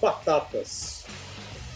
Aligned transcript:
Batatas. 0.00 1.04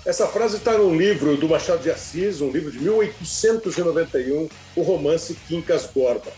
Essa 0.07 0.27
frase 0.27 0.57
está 0.57 0.79
no 0.79 0.95
livro 0.95 1.37
do 1.37 1.49
Machado 1.49 1.83
de 1.83 1.91
Assis, 1.91 2.41
um 2.41 2.51
livro 2.51 2.71
de 2.71 2.79
1891, 2.81 4.49
o 4.77 4.83
romance 4.83 5.35
Quincas 5.49 5.87
Borba. 5.87 6.33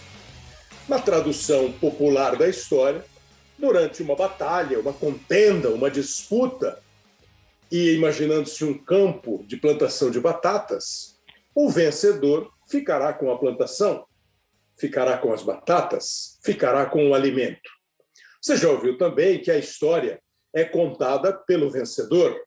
Na 0.88 0.98
tradução 0.98 1.72
popular 1.72 2.36
da 2.36 2.48
história, 2.48 3.04
durante 3.58 4.02
uma 4.02 4.16
batalha, 4.16 4.78
uma 4.80 4.92
contenda, 4.92 5.70
uma 5.70 5.90
disputa, 5.90 6.78
e 7.70 7.94
imaginando-se 7.94 8.64
um 8.64 8.76
campo 8.76 9.44
de 9.46 9.56
plantação 9.56 10.10
de 10.10 10.20
batatas, 10.20 11.18
o 11.54 11.70
vencedor 11.70 12.50
ficará 12.68 13.12
com 13.12 13.30
a 13.30 13.38
plantação, 13.38 14.06
ficará 14.78 15.18
com 15.18 15.32
as 15.32 15.42
batatas, 15.42 16.38
ficará 16.42 16.86
com 16.86 17.10
o 17.10 17.14
alimento. 17.14 17.70
Você 18.40 18.56
já 18.56 18.68
ouviu 18.68 18.98
também 18.98 19.40
que 19.40 19.50
a 19.50 19.58
história 19.58 20.20
é 20.54 20.64
contada 20.64 21.32
pelo 21.32 21.70
vencedor? 21.70 22.40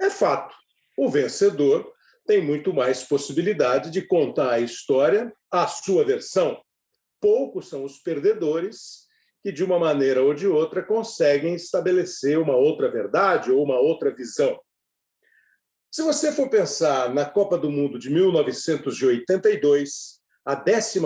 É 0.00 0.10
fato. 0.10 0.54
O 0.98 1.08
vencedor 1.08 1.92
tem 2.26 2.42
muito 2.42 2.74
mais 2.74 3.04
possibilidade 3.04 3.90
de 3.90 4.02
contar 4.02 4.52
a 4.52 4.60
história 4.60 5.32
à 5.50 5.66
sua 5.68 6.04
versão. 6.04 6.60
Poucos 7.20 7.68
são 7.68 7.84
os 7.84 7.98
perdedores 7.98 9.06
que, 9.42 9.52
de 9.52 9.62
uma 9.62 9.78
maneira 9.78 10.22
ou 10.22 10.34
de 10.34 10.48
outra, 10.48 10.82
conseguem 10.82 11.54
estabelecer 11.54 12.38
uma 12.38 12.56
outra 12.56 12.90
verdade 12.90 13.52
ou 13.52 13.62
uma 13.62 13.78
outra 13.78 14.12
visão. 14.12 14.58
Se 15.90 16.02
você 16.02 16.32
for 16.32 16.50
pensar 16.50 17.14
na 17.14 17.24
Copa 17.24 17.56
do 17.56 17.70
Mundo 17.70 17.98
de 17.98 18.10
1982, 18.10 20.20
a 20.44 20.54
12 20.54 21.00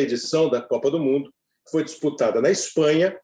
edição 0.00 0.48
da 0.48 0.60
Copa 0.60 0.90
do 0.90 0.98
Mundo, 0.98 1.32
foi 1.70 1.84
disputada 1.84 2.40
na 2.40 2.50
Espanha, 2.50 3.16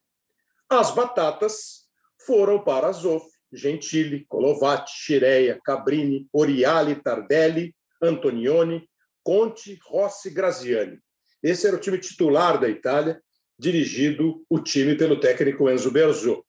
as 0.79 0.91
batatas 0.95 1.83
foram 2.27 2.63
para 2.63 2.89
Azov, 2.89 3.23
Gentili, 3.53 4.25
Colovati, 4.29 4.93
Chireia, 4.93 5.61
Cabrini, 5.63 6.27
Oriali, 6.33 6.97
Tardelli, 6.97 7.75
Antonioni, 8.03 8.89
Conte, 9.23 9.79
Rossi, 9.85 10.31
Graziani. 10.31 10.99
Esse 11.43 11.67
era 11.67 11.77
o 11.77 11.81
time 11.81 11.99
titular 11.99 12.59
da 12.59 12.69
Itália, 12.69 13.21
dirigido 13.59 14.45
o 14.49 14.61
time 14.61 14.97
pelo 14.97 15.21
técnico 15.21 15.69
Enzo 15.69 15.91
Berzot. 15.91 16.43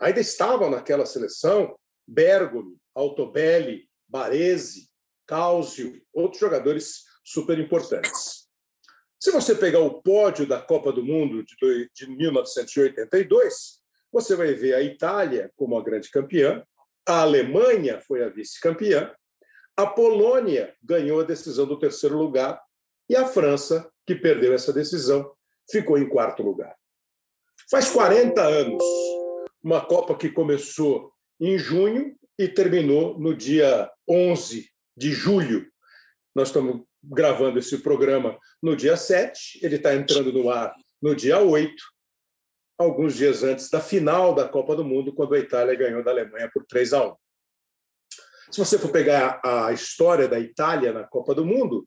Ainda 0.00 0.20
estavam 0.20 0.70
naquela 0.70 1.06
seleção 1.06 1.76
Bergomi, 2.06 2.76
Altobelli, 2.94 3.88
Baresi, 4.08 4.88
Causio, 5.26 6.00
outros 6.12 6.40
jogadores 6.40 7.04
super 7.24 7.58
importantes. 7.58 8.35
Se 9.18 9.30
você 9.30 9.54
pegar 9.54 9.80
o 9.80 10.02
pódio 10.02 10.46
da 10.46 10.60
Copa 10.60 10.92
do 10.92 11.04
Mundo 11.04 11.42
de 11.42 12.06
1982, 12.06 13.80
você 14.12 14.36
vai 14.36 14.52
ver 14.54 14.74
a 14.74 14.82
Itália 14.82 15.50
como 15.56 15.78
a 15.78 15.82
grande 15.82 16.10
campeã, 16.10 16.62
a 17.06 17.22
Alemanha 17.22 18.00
foi 18.00 18.22
a 18.22 18.28
vice-campeã, 18.28 19.14
a 19.76 19.86
Polônia 19.86 20.74
ganhou 20.82 21.20
a 21.20 21.24
decisão 21.24 21.66
do 21.66 21.78
terceiro 21.78 22.16
lugar 22.16 22.60
e 23.08 23.16
a 23.16 23.26
França, 23.26 23.90
que 24.06 24.14
perdeu 24.14 24.52
essa 24.52 24.72
decisão, 24.72 25.32
ficou 25.70 25.98
em 25.98 26.08
quarto 26.08 26.42
lugar. 26.42 26.74
Faz 27.70 27.90
40 27.90 28.42
anos, 28.42 28.82
uma 29.62 29.84
Copa 29.84 30.16
que 30.16 30.30
começou 30.30 31.12
em 31.40 31.58
junho 31.58 32.16
e 32.38 32.48
terminou 32.48 33.18
no 33.18 33.34
dia 33.34 33.90
11 34.08 34.68
de 34.96 35.12
julho. 35.12 35.70
Nós 36.34 36.48
estamos 36.48 36.82
gravando 37.08 37.58
esse 37.58 37.78
programa 37.78 38.38
no 38.62 38.76
dia 38.76 38.96
7, 38.96 39.60
ele 39.62 39.76
está 39.76 39.94
entrando 39.94 40.32
no 40.32 40.50
ar 40.50 40.74
no 41.00 41.14
dia 41.14 41.38
8, 41.38 41.74
alguns 42.78 43.14
dias 43.14 43.42
antes 43.42 43.70
da 43.70 43.80
final 43.80 44.34
da 44.34 44.48
Copa 44.48 44.74
do 44.74 44.84
Mundo, 44.84 45.14
quando 45.14 45.34
a 45.34 45.38
Itália 45.38 45.74
ganhou 45.76 46.02
da 46.02 46.10
Alemanha 46.10 46.50
por 46.52 46.64
3 46.66 46.92
a 46.92 47.08
1. 47.08 47.16
Se 48.50 48.58
você 48.58 48.78
for 48.78 48.90
pegar 48.90 49.40
a 49.44 49.72
história 49.72 50.28
da 50.28 50.38
Itália 50.38 50.92
na 50.92 51.04
Copa 51.04 51.34
do 51.34 51.44
Mundo, 51.44 51.86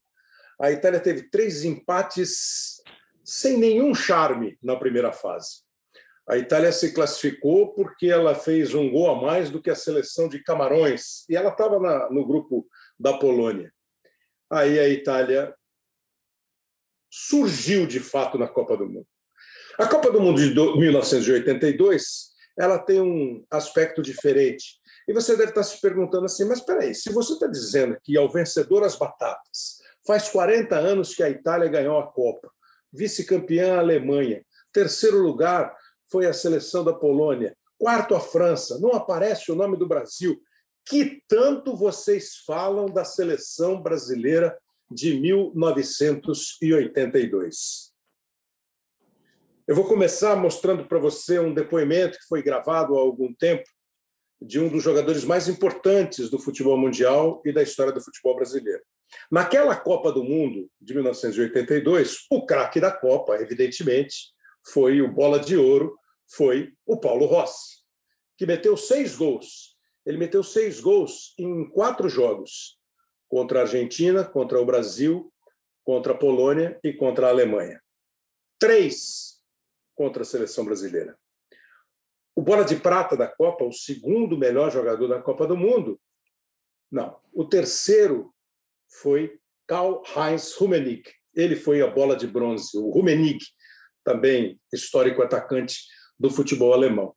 a 0.60 0.72
Itália 0.72 1.00
teve 1.00 1.30
três 1.30 1.64
empates 1.64 2.82
sem 3.24 3.58
nenhum 3.58 3.94
charme 3.94 4.58
na 4.62 4.76
primeira 4.76 5.12
fase. 5.12 5.64
A 6.28 6.38
Itália 6.38 6.72
se 6.72 6.94
classificou 6.94 7.74
porque 7.74 8.08
ela 8.08 8.36
fez 8.36 8.74
um 8.74 8.90
gol 8.90 9.10
a 9.10 9.22
mais 9.22 9.50
do 9.50 9.62
que 9.62 9.70
a 9.70 9.76
seleção 9.76 10.28
de 10.28 10.44
Camarões, 10.44 11.28
e 11.30 11.36
ela 11.36 11.50
estava 11.50 12.10
no 12.10 12.26
grupo 12.26 12.68
da 13.00 13.18
Polônia 13.18 13.74
aí 14.50 14.80
a 14.80 14.90
Itália 14.90 15.54
surgiu 17.10 17.86
de 17.86 18.00
fato 18.00 18.38
na 18.38 18.48
Copa 18.48 18.78
do 18.78 18.88
Mundo. 18.88 19.08
A 19.78 19.88
Copa 19.88 20.12
do 20.12 20.20
Mundo 20.20 20.42
de 20.42 20.54
1982 20.54 22.30
ela 22.58 22.78
tem 22.78 23.00
um 23.00 23.46
aspecto 23.50 24.02
diferente. 24.02 24.80
E 25.08 25.14
você 25.14 25.36
deve 25.36 25.50
estar 25.50 25.64
se 25.64 25.80
perguntando 25.80 26.26
assim, 26.26 26.46
mas 26.46 26.60
espera 26.60 26.84
aí, 26.84 26.94
se 26.94 27.12
você 27.12 27.34
está 27.34 27.48
dizendo 27.48 27.98
que 28.04 28.18
ao 28.18 28.30
vencedor 28.30 28.84
as 28.84 28.98
batatas, 28.98 29.80
faz 30.06 30.28
40 30.30 30.76
anos 30.76 31.16
que 31.16 31.24
a 31.24 31.30
Itália 31.30 31.70
ganhou 31.70 31.98
a 31.98 32.12
Copa, 32.12 32.52
vice-campeã 32.92 33.76
a 33.76 33.80
Alemanha, 33.80 34.44
terceiro 34.74 35.20
lugar 35.20 35.74
foi 36.12 36.26
a 36.26 36.34
seleção 36.34 36.84
da 36.84 36.94
Polônia, 36.94 37.56
quarto 37.78 38.14
a 38.14 38.20
França, 38.20 38.78
não 38.80 38.92
aparece 38.92 39.52
o 39.52 39.56
nome 39.56 39.78
do 39.78 39.88
Brasil 39.88 40.40
que 40.90 41.22
tanto 41.28 41.78
vocês 41.78 42.38
falam 42.38 42.88
da 42.88 43.06
seleção 43.06 43.80
brasileira 43.80 44.58
de 44.90 45.20
1982. 45.20 47.94
Eu 49.68 49.76
vou 49.76 49.88
começar 49.88 50.36
mostrando 50.36 50.88
para 50.88 50.98
você 50.98 51.38
um 51.38 51.54
depoimento 51.54 52.18
que 52.18 52.26
foi 52.26 52.42
gravado 52.42 52.98
há 52.98 53.00
algum 53.00 53.32
tempo 53.36 53.70
de 54.42 54.60
um 54.60 54.68
dos 54.68 54.82
jogadores 54.82 55.24
mais 55.24 55.48
importantes 55.48 56.28
do 56.28 56.40
futebol 56.40 56.76
mundial 56.76 57.40
e 57.46 57.54
da 57.54 57.62
história 57.62 57.94
do 57.94 58.02
futebol 58.02 58.36
brasileiro. 58.36 58.82
Naquela 59.32 59.76
Copa 59.76 60.12
do 60.12 60.24
Mundo 60.24 60.72
de 60.82 60.96
1982, 60.96 62.26
o 62.32 62.48
craque 62.48 62.80
da 62.80 62.92
Copa, 62.92 63.36
evidentemente, 63.36 64.34
foi 64.66 65.04
o 65.04 65.12
bola 65.12 65.40
de 65.40 65.56
ouro, 65.56 65.96
foi 66.28 66.74
o 66.84 67.00
Paulo 67.00 67.28
Rossi, 67.28 67.84
que 68.36 68.48
meteu 68.48 68.76
seis 68.76 69.16
gols 69.16 69.69
ele 70.10 70.18
meteu 70.18 70.42
seis 70.44 70.80
gols 70.80 71.36
em 71.38 71.70
quatro 71.70 72.10
jogos 72.10 72.80
contra 73.28 73.60
a 73.60 73.62
Argentina, 73.62 74.26
contra 74.26 74.60
o 74.60 74.66
Brasil, 74.66 75.32
contra 75.84 76.14
a 76.14 76.18
Polônia 76.18 76.80
e 76.84 76.92
contra 76.92 77.28
a 77.28 77.30
Alemanha. 77.30 77.80
Três 78.58 79.40
contra 79.94 80.24
a 80.24 80.26
seleção 80.26 80.66
brasileira. 80.66 81.16
O 82.36 82.42
bola 82.42 82.66
de 82.66 82.76
prata 82.78 83.16
da 83.16 83.28
Copa, 83.28 83.64
o 83.64 83.72
segundo 83.72 84.36
melhor 84.36 84.72
jogador 84.72 85.08
da 85.08 85.22
Copa 85.22 85.46
do 85.46 85.56
Mundo, 85.56 86.02
não. 86.92 87.22
O 87.32 87.46
terceiro 87.46 88.34
foi 88.90 89.40
Karl-Heinz 89.68 90.56
Rummenigge. 90.56 91.14
Ele 91.36 91.56
foi 91.56 91.84
a 91.84 91.88
bola 91.88 92.16
de 92.16 92.26
bronze. 92.26 92.76
O 92.76 92.90
Rummenigge, 92.90 93.46
também 94.04 94.60
histórico 94.74 95.22
atacante 95.22 95.84
do 96.18 96.32
futebol 96.32 96.74
alemão. 96.74 97.16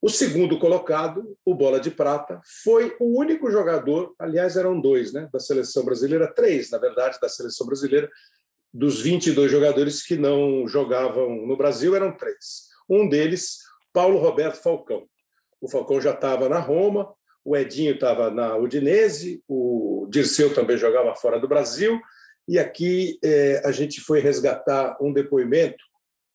O 0.00 0.08
segundo 0.08 0.60
colocado, 0.60 1.36
o 1.44 1.54
Bola 1.54 1.80
de 1.80 1.90
Prata, 1.90 2.40
foi 2.62 2.94
o 3.00 3.18
único 3.18 3.50
jogador, 3.50 4.14
aliás, 4.16 4.56
eram 4.56 4.80
dois, 4.80 5.12
né, 5.12 5.28
da 5.32 5.40
seleção 5.40 5.84
brasileira, 5.84 6.32
três, 6.32 6.70
na 6.70 6.78
verdade, 6.78 7.18
da 7.20 7.28
seleção 7.28 7.66
brasileira, 7.66 8.08
dos 8.72 9.00
22 9.00 9.50
jogadores 9.50 10.04
que 10.04 10.16
não 10.16 10.68
jogavam 10.68 11.44
no 11.44 11.56
Brasil, 11.56 11.96
eram 11.96 12.16
três. 12.16 12.68
Um 12.88 13.08
deles, 13.08 13.58
Paulo 13.92 14.18
Roberto 14.18 14.62
Falcão. 14.62 15.04
O 15.60 15.68
Falcão 15.68 16.00
já 16.00 16.12
estava 16.12 16.48
na 16.48 16.60
Roma, 16.60 17.12
o 17.44 17.56
Edinho 17.56 17.94
estava 17.94 18.30
na 18.30 18.56
Udinese, 18.56 19.42
o 19.48 20.06
Dirceu 20.08 20.54
também 20.54 20.76
jogava 20.76 21.14
fora 21.16 21.40
do 21.40 21.48
Brasil, 21.48 22.00
e 22.46 22.56
aqui 22.56 23.18
é, 23.24 23.62
a 23.64 23.72
gente 23.72 24.00
foi 24.00 24.20
resgatar 24.20 24.96
um 25.00 25.12
depoimento 25.12 25.82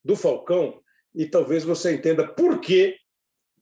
do 0.03 0.17
Falcão, 0.17 0.81
e 1.15 1.25
talvez 1.25 1.63
você 1.63 1.93
entenda 1.93 2.27
por 2.27 2.59
que 2.59 2.97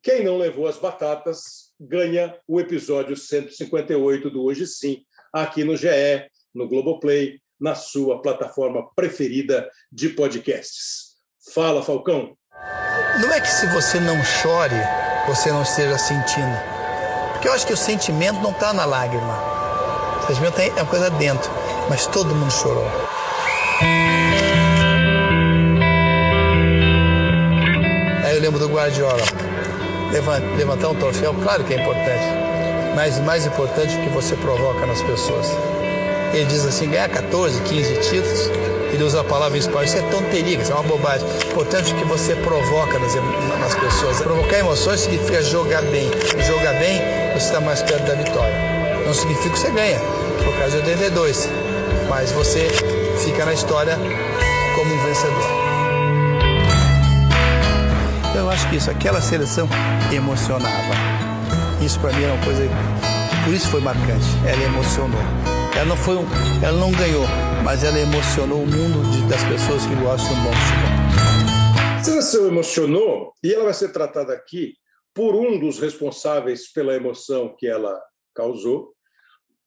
quem 0.03 0.23
não 0.23 0.37
levou 0.37 0.67
as 0.67 0.77
batatas 0.77 1.71
ganha 1.79 2.35
o 2.47 2.59
episódio 2.59 3.15
158 3.15 4.31
do 4.31 4.43
Hoje 4.43 4.65
Sim, 4.65 5.03
aqui 5.31 5.63
no 5.63 5.77
GE, 5.77 6.27
no 6.53 6.67
Globoplay, 6.67 7.39
na 7.59 7.75
sua 7.75 8.19
plataforma 8.19 8.89
preferida 8.95 9.69
de 9.91 10.09
podcasts. 10.09 11.17
Fala, 11.53 11.83
Falcão. 11.83 12.35
Não 13.21 13.31
é 13.31 13.39
que 13.39 13.47
se 13.47 13.67
você 13.67 13.99
não 13.99 14.23
chore, 14.23 14.75
você 15.27 15.51
não 15.51 15.61
esteja 15.61 15.97
sentindo. 15.99 16.57
Porque 17.33 17.47
eu 17.47 17.53
acho 17.53 17.67
que 17.67 17.73
o 17.73 17.77
sentimento 17.77 18.41
não 18.41 18.51
está 18.51 18.73
na 18.73 18.85
lágrima. 18.85 19.37
O 20.23 20.27
sentimento 20.27 20.59
é 20.59 20.81
uma 20.81 20.89
coisa 20.89 21.11
dentro. 21.11 21.49
Mas 21.87 22.07
todo 22.07 22.33
mundo 22.33 22.51
chorou. 22.51 22.87
Aí 28.25 28.35
eu 28.35 28.41
lembro 28.41 28.59
do 28.59 28.67
Guardiola 28.67 29.50
levantar 30.11 30.89
um 30.89 30.95
troféu, 30.95 31.33
claro 31.41 31.63
que 31.63 31.73
é 31.73 31.81
importante, 31.81 32.25
mas 32.95 33.19
mais 33.19 33.45
importante 33.45 33.95
é 33.95 33.99
o 33.99 34.03
que 34.03 34.09
você 34.09 34.35
provoca 34.35 34.85
nas 34.85 35.01
pessoas. 35.01 35.47
Ele 36.33 36.45
diz 36.45 36.65
assim: 36.65 36.89
ganhar 36.89 37.09
14, 37.09 37.61
15 37.61 37.95
títulos 37.97 38.49
Ele 38.93 39.03
usa 39.03 39.21
a 39.21 39.23
palavra 39.23 39.57
espanhol. 39.57 39.83
Isso 39.83 39.97
é 39.97 40.01
tonteria, 40.03 40.59
isso 40.59 40.71
é 40.71 40.75
uma 40.75 40.83
bobagem. 40.83 41.27
Importante 41.49 41.93
que 41.93 42.03
você 42.05 42.35
provoca 42.35 42.97
nas, 42.99 43.15
nas 43.15 43.75
pessoas. 43.75 44.21
Provocar 44.21 44.59
emoções 44.59 45.01
significa 45.01 45.41
jogar 45.41 45.81
bem. 45.83 46.09
Jogar 46.45 46.73
bem, 46.73 47.01
você 47.33 47.45
está 47.45 47.59
mais 47.59 47.81
perto 47.81 48.05
da 48.05 48.15
vitória. 48.15 48.55
Não 49.05 49.13
significa 49.13 49.49
que 49.49 49.59
você 49.59 49.71
ganha. 49.71 49.99
O 49.99 50.59
caso 50.59 50.71
de 50.71 50.89
82. 50.89 51.49
Mas 52.09 52.31
você 52.31 52.67
fica 53.23 53.45
na 53.45 53.53
história 53.53 53.97
como 54.75 54.93
um 54.93 55.05
vencedor. 55.05 55.70
Então, 58.31 58.45
eu 58.45 58.49
acho 58.49 58.69
que 58.69 58.77
isso, 58.77 58.89
aquela 58.89 59.19
seleção 59.19 59.67
emocionava. 60.09 60.93
Isso 61.83 61.99
para 61.99 62.13
mim 62.13 62.23
era 62.23 62.33
uma 62.33 62.45
coisa, 62.45 62.61
por 63.43 63.53
isso 63.53 63.69
foi 63.69 63.81
marcante. 63.81 64.25
Ela 64.47 64.63
emocionou. 64.63 65.19
Ela 65.75 65.85
não 65.85 65.97
foi 65.97 66.15
um, 66.15 66.25
ela 66.63 66.77
não 66.77 66.93
ganhou, 66.93 67.25
mas 67.61 67.83
ela 67.83 67.99
emocionou 67.99 68.63
o 68.63 68.65
mundo 68.65 69.03
de, 69.11 69.27
das 69.27 69.43
pessoas 69.43 69.85
que 69.85 69.93
gostam 69.95 70.33
do 70.33 70.43
bom 70.43 70.53
futebol. 70.53 71.99
A 71.99 72.03
seleção 72.03 72.47
emocionou 72.47 73.33
e 73.43 73.53
ela 73.53 73.65
vai 73.65 73.73
ser 73.73 73.91
tratada 73.91 74.31
aqui 74.31 74.75
por 75.13 75.35
um 75.35 75.59
dos 75.59 75.79
responsáveis 75.79 76.71
pela 76.71 76.95
emoção 76.95 77.53
que 77.59 77.67
ela 77.67 78.01
causou, 78.33 78.93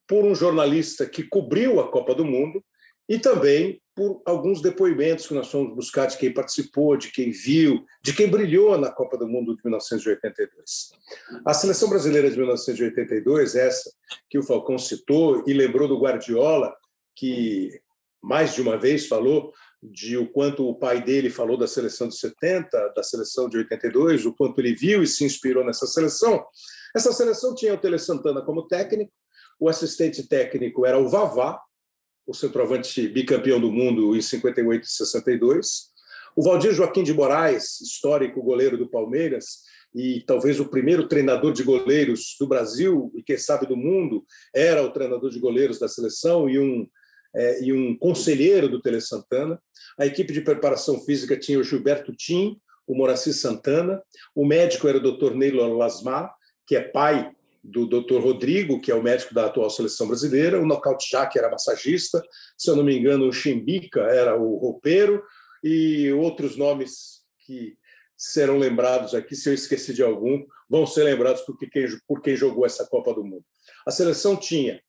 por 0.07 0.25
um 0.25 0.33
jornalista 0.33 1.05
que 1.05 1.21
cobriu 1.21 1.79
a 1.79 1.91
Copa 1.91 2.15
do 2.15 2.25
Mundo 2.25 2.65
e 3.07 3.19
também 3.19 3.79
por 3.95 4.21
alguns 4.25 4.61
depoimentos 4.61 5.25
que 5.25 5.33
nós 5.33 5.49
fomos 5.49 5.73
buscar 5.73 6.07
de 6.07 6.17
quem 6.17 6.33
participou, 6.33 6.97
de 6.97 7.09
quem 7.11 7.31
viu, 7.31 7.85
de 8.03 8.13
quem 8.13 8.29
brilhou 8.29 8.77
na 8.77 8.91
Copa 8.91 9.17
do 9.17 9.25
Mundo 9.25 9.55
de 9.55 9.61
1982. 9.63 10.91
A 11.45 11.53
seleção 11.53 11.89
brasileira 11.89 12.29
de 12.29 12.35
1982, 12.35 13.55
essa 13.55 13.89
que 14.29 14.37
o 14.37 14.43
Falcão 14.43 14.77
citou 14.77 15.45
e 15.47 15.53
lembrou 15.53 15.87
do 15.87 15.97
Guardiola, 15.97 16.75
que 17.15 17.69
mais 18.21 18.53
de 18.53 18.61
uma 18.61 18.77
vez 18.77 19.07
falou 19.07 19.53
de 19.81 20.17
o 20.17 20.27
quanto 20.27 20.67
o 20.67 20.75
pai 20.75 21.01
dele 21.01 21.29
falou 21.29 21.57
da 21.57 21.67
seleção 21.67 22.09
de 22.09 22.17
70, 22.17 22.93
da 22.93 23.03
seleção 23.03 23.47
de 23.47 23.57
82, 23.59 24.25
o 24.25 24.33
quanto 24.33 24.59
ele 24.59 24.75
viu 24.75 25.03
e 25.03 25.07
se 25.07 25.23
inspirou 25.23 25.63
nessa 25.63 25.87
seleção. 25.87 26.45
Essa 26.93 27.13
seleção 27.13 27.55
tinha 27.55 27.73
o 27.73 27.77
Tele 27.77 27.99
Santana 27.99 28.41
como 28.41 28.67
técnico, 28.67 29.13
o 29.57 29.69
assistente 29.69 30.27
técnico 30.27 30.85
era 30.85 30.97
o 30.97 31.07
Vavá, 31.07 31.61
o 32.25 32.33
centroavante 32.33 33.07
bicampeão 33.07 33.59
do 33.59 33.71
mundo 33.71 34.15
em 34.15 34.21
58 34.21 34.83
e 34.83 34.87
62. 34.87 35.93
O 36.35 36.43
Valdir 36.43 36.73
Joaquim 36.73 37.03
de 37.03 37.13
Moraes, 37.13 37.79
histórico 37.81 38.43
goleiro 38.43 38.77
do 38.77 38.89
Palmeiras, 38.89 39.59
e 39.95 40.21
talvez 40.27 40.59
o 40.59 40.69
primeiro 40.69 41.07
treinador 41.07 41.53
de 41.53 41.63
goleiros 41.63 42.35
do 42.37 42.45
Brasil 42.45 43.11
e, 43.15 43.23
quem 43.23 43.37
sabe, 43.37 43.65
do 43.65 43.77
mundo, 43.77 44.25
era 44.53 44.83
o 44.83 44.91
treinador 44.91 45.29
de 45.29 45.39
goleiros 45.39 45.79
da 45.79 45.87
seleção 45.87 46.49
e 46.49 46.59
um, 46.59 46.85
é, 47.33 47.63
e 47.63 47.71
um 47.71 47.97
conselheiro 47.97 48.67
do 48.67 48.81
Tele 48.81 48.99
Santana. 48.99 49.57
A 49.97 50.05
equipe 50.05 50.33
de 50.33 50.41
preparação 50.41 50.99
física 50.99 51.37
tinha 51.37 51.57
o 51.57 51.63
Gilberto 51.63 52.13
Tim, 52.13 52.59
o 52.85 52.95
Moraci 52.95 53.33
Santana, 53.33 54.01
o 54.35 54.45
médico 54.45 54.87
era 54.87 54.97
o 54.97 55.01
Dr. 55.01 55.33
Neilo 55.33 55.77
Lasmar, 55.77 56.33
que 56.67 56.75
é 56.75 56.81
pai 56.81 57.31
do 57.65 57.87
Dr. 57.87 58.19
Rodrigo, 58.19 58.79
que 58.79 58.91
é 58.91 58.95
o 58.95 59.01
médico 59.01 59.33
da 59.33 59.47
atual 59.47 59.69
seleção 59.69 60.07
brasileira, 60.07 60.59
o 60.59 60.65
Nocaute 60.65 61.09
Jack 61.09 61.37
era 61.37 61.49
massagista, 61.49 62.21
se 62.57 62.69
eu 62.69 62.75
não 62.75 62.83
me 62.83 62.95
engano, 62.95 63.27
o 63.27 63.33
Chimbica 63.33 64.01
era 64.01 64.39
o 64.39 64.57
roupeiro, 64.57 65.23
e 65.63 66.11
outros 66.11 66.55
nomes 66.55 67.23
que 67.39 67.75
serão 68.15 68.57
lembrados 68.57 69.15
aqui, 69.15 69.35
se 69.35 69.49
eu 69.49 69.53
esqueci 69.53 69.93
de 69.93 70.03
algum, 70.03 70.45
vão 70.69 70.85
ser 70.85 71.03
lembrados 71.03 71.41
por 71.41 71.57
quem, 71.57 71.69
por 72.07 72.21
quem 72.21 72.35
jogou 72.35 72.65
essa 72.65 72.85
Copa 72.85 73.13
do 73.13 73.23
Mundo. 73.23 73.43
A 73.85 73.91
seleção 73.91 74.35
tinha, 74.35 74.79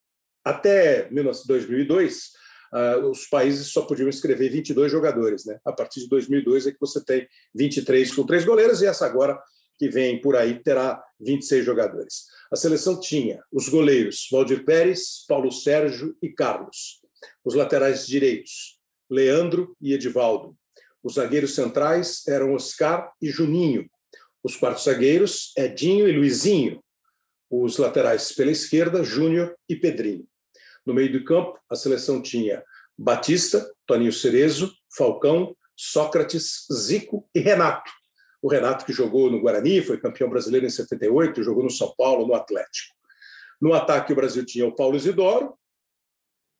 até 0.44 1.08
2002, 1.10 2.36
Uh, 2.72 2.76
ah, 2.76 2.98
os 2.98 3.28
países 3.28 3.68
só 3.68 3.82
podiam 3.82 4.08
escrever 4.08 4.50
22 4.50 4.90
jogadores. 4.90 5.46
Né? 5.46 5.56
A 5.64 5.72
partir 5.72 6.00
de 6.00 6.08
2002 6.08 6.66
é 6.66 6.72
que 6.72 6.80
você 6.80 7.02
tem 7.02 7.26
23 7.54 8.12
com 8.12 8.26
três 8.26 8.44
goleiros, 8.44 8.82
e 8.82 8.86
essa 8.86 9.06
agora 9.06 9.40
que 9.78 9.88
vem 9.88 10.20
por 10.20 10.36
aí 10.36 10.62
terá 10.62 11.02
26 11.20 11.64
jogadores. 11.64 12.26
A 12.52 12.56
seleção 12.56 13.00
tinha 13.00 13.42
os 13.52 13.68
goleiros 13.68 14.28
Valdir 14.30 14.64
Pérez, 14.64 15.24
Paulo 15.28 15.50
Sérgio 15.50 16.16
e 16.22 16.28
Carlos. 16.28 17.00
Os 17.44 17.54
laterais 17.54 18.06
direitos, 18.06 18.78
Leandro 19.10 19.76
e 19.80 19.92
Edivaldo. 19.92 20.56
Os 21.02 21.14
zagueiros 21.14 21.54
centrais 21.54 22.26
eram 22.26 22.54
Oscar 22.54 23.12
e 23.20 23.30
Juninho. 23.30 23.88
Os 24.42 24.56
quartos 24.56 24.84
zagueiros, 24.84 25.52
Edinho 25.56 26.08
e 26.08 26.12
Luizinho. 26.12 26.82
Os 27.50 27.78
laterais 27.78 28.32
pela 28.32 28.50
esquerda, 28.50 29.04
Júnior 29.04 29.56
e 29.68 29.76
Pedrinho. 29.76 30.26
No 30.84 30.94
meio 30.94 31.12
do 31.12 31.24
campo, 31.24 31.58
a 31.70 31.76
seleção 31.76 32.22
tinha 32.22 32.62
Batista, 32.98 33.68
Toninho 33.86 34.12
Cerezo, 34.12 34.72
Falcão, 34.96 35.56
Sócrates, 35.76 36.66
Zico 36.72 37.28
e 37.34 37.40
Renato 37.40 37.90
o 38.42 38.48
Renato, 38.48 38.84
que 38.84 38.92
jogou 38.92 39.30
no 39.30 39.40
Guarani, 39.40 39.82
foi 39.82 39.98
campeão 39.98 40.28
brasileiro 40.28 40.66
em 40.66 40.70
78, 40.70 41.42
jogou 41.42 41.64
no 41.64 41.70
São 41.70 41.92
Paulo, 41.96 42.26
no 42.26 42.34
Atlético. 42.34 42.94
No 43.60 43.72
ataque, 43.72 44.12
o 44.12 44.16
Brasil 44.16 44.44
tinha 44.44 44.66
o 44.66 44.74
Paulo 44.74 44.96
Isidoro, 44.96 45.54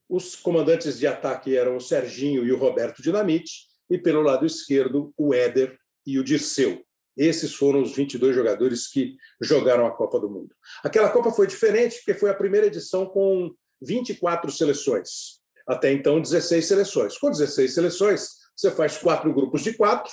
os 0.09 0.37
comandantes 0.37 0.99
de 0.99 1.07
ataque 1.07 1.57
eram 1.57 1.77
o 1.77 1.81
Serginho 1.81 2.45
e 2.45 2.53
o 2.53 2.57
Roberto 2.57 3.03
Dinamite, 3.03 3.67
e 3.91 3.99
pelo 3.99 4.23
lado 4.23 4.47
esquerdo, 4.47 5.13
o 5.17 5.35
Éder 5.35 5.77
e 6.07 6.19
o 6.19 6.25
Dirceu. 6.25 6.83
Esses 7.17 7.55
foram 7.55 7.83
os 7.83 7.95
22 7.97 8.35
jogadores 8.35 8.89
que 8.89 9.17
jogaram 9.41 9.87
a 9.87 9.91
Copa 9.91 10.21
do 10.21 10.29
Mundo. 10.29 10.55
Aquela 10.85 11.09
Copa 11.09 11.33
foi 11.33 11.47
diferente 11.47 11.97
porque 11.97 12.15
foi 12.15 12.31
a 12.31 12.35
primeira 12.35 12.67
edição 12.67 13.07
com 13.07 13.55
24 13.81 14.51
seleções. 14.51 15.41
Até 15.67 15.93
então, 15.93 16.21
16 16.21 16.67
seleções. 16.67 17.19
Com 17.19 17.31
16 17.31 17.75
seleções, 17.75 18.29
você 18.55 18.71
faz 18.71 18.99
quatro 18.99 19.33
grupos 19.33 19.63
de 19.63 19.73
quatro, 19.75 20.13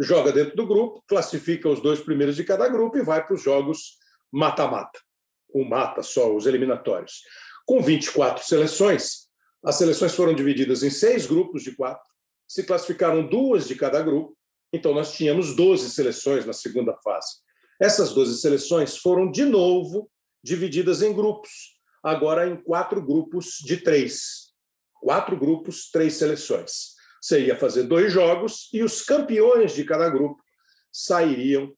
joga 0.00 0.32
dentro 0.32 0.56
do 0.56 0.66
grupo, 0.66 1.02
classifica 1.06 1.68
os 1.68 1.80
dois 1.80 2.00
primeiros 2.00 2.36
de 2.36 2.44
cada 2.44 2.68
grupo 2.68 2.98
e 2.98 3.02
vai 3.02 3.24
para 3.24 3.34
os 3.34 3.42
jogos 3.42 3.98
mata-mata, 4.32 4.98
com 5.50 5.64
mata 5.64 6.02
só, 6.02 6.34
os 6.34 6.46
eliminatórios. 6.46 7.22
Com 7.64 7.82
24 7.82 8.44
seleções, 8.44 9.26
as 9.64 9.76
seleções 9.76 10.14
foram 10.14 10.34
divididas 10.34 10.82
em 10.82 10.90
seis 10.90 11.26
grupos 11.26 11.62
de 11.62 11.74
quatro, 11.74 12.06
se 12.46 12.62
classificaram 12.62 13.26
duas 13.26 13.66
de 13.66 13.74
cada 13.74 14.02
grupo, 14.02 14.36
então 14.72 14.94
nós 14.94 15.12
tínhamos 15.12 15.56
12 15.56 15.90
seleções 15.90 16.44
na 16.44 16.52
segunda 16.52 16.96
fase. 16.98 17.38
Essas 17.80 18.12
12 18.12 18.40
seleções 18.40 18.96
foram, 18.96 19.30
de 19.30 19.44
novo, 19.44 20.10
divididas 20.42 21.02
em 21.02 21.12
grupos, 21.12 21.78
agora 22.02 22.48
em 22.48 22.56
quatro 22.56 23.04
grupos 23.04 23.58
de 23.64 23.78
três. 23.78 24.52
Quatro 25.00 25.36
grupos, 25.36 25.90
três 25.90 26.14
seleções. 26.14 26.95
Você 27.20 27.46
ia 27.46 27.56
fazer 27.56 27.84
dois 27.84 28.12
jogos 28.12 28.68
e 28.72 28.82
os 28.82 29.02
campeões 29.02 29.74
de 29.74 29.84
cada 29.84 30.08
grupo 30.08 30.42
sairiam 30.92 31.72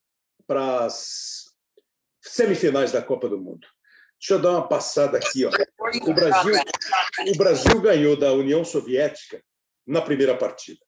para 0.46 0.84
as 0.84 1.44
semifinais 2.22 2.92
da 2.92 3.02
Copa 3.02 3.28
do 3.28 3.38
Mundo. 3.38 3.66
Deixa 4.20 4.34
eu 4.34 4.38
dar 4.40 4.50
uma 4.52 4.68
passada 4.68 5.16
aqui. 5.16 5.44
Ó. 5.44 5.50
O, 6.02 6.12
Brasil, 6.14 6.54
o 7.34 7.36
Brasil 7.36 7.80
ganhou 7.80 8.16
da 8.16 8.32
União 8.32 8.64
Soviética 8.64 9.42
na 9.86 10.02
primeira 10.02 10.36
partida. 10.36 10.80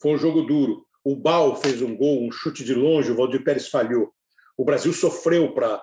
Foi 0.00 0.12
um 0.12 0.18
jogo 0.18 0.42
duro. 0.42 0.86
O 1.02 1.16
Bal 1.16 1.56
fez 1.56 1.82
um 1.82 1.96
gol, 1.96 2.22
um 2.26 2.30
chute 2.30 2.64
de 2.64 2.74
longe, 2.74 3.10
o 3.10 3.16
Valdir 3.16 3.42
Pérez 3.42 3.68
falhou. 3.68 4.12
O 4.56 4.64
Brasil 4.64 4.92
sofreu 4.92 5.52
para 5.52 5.82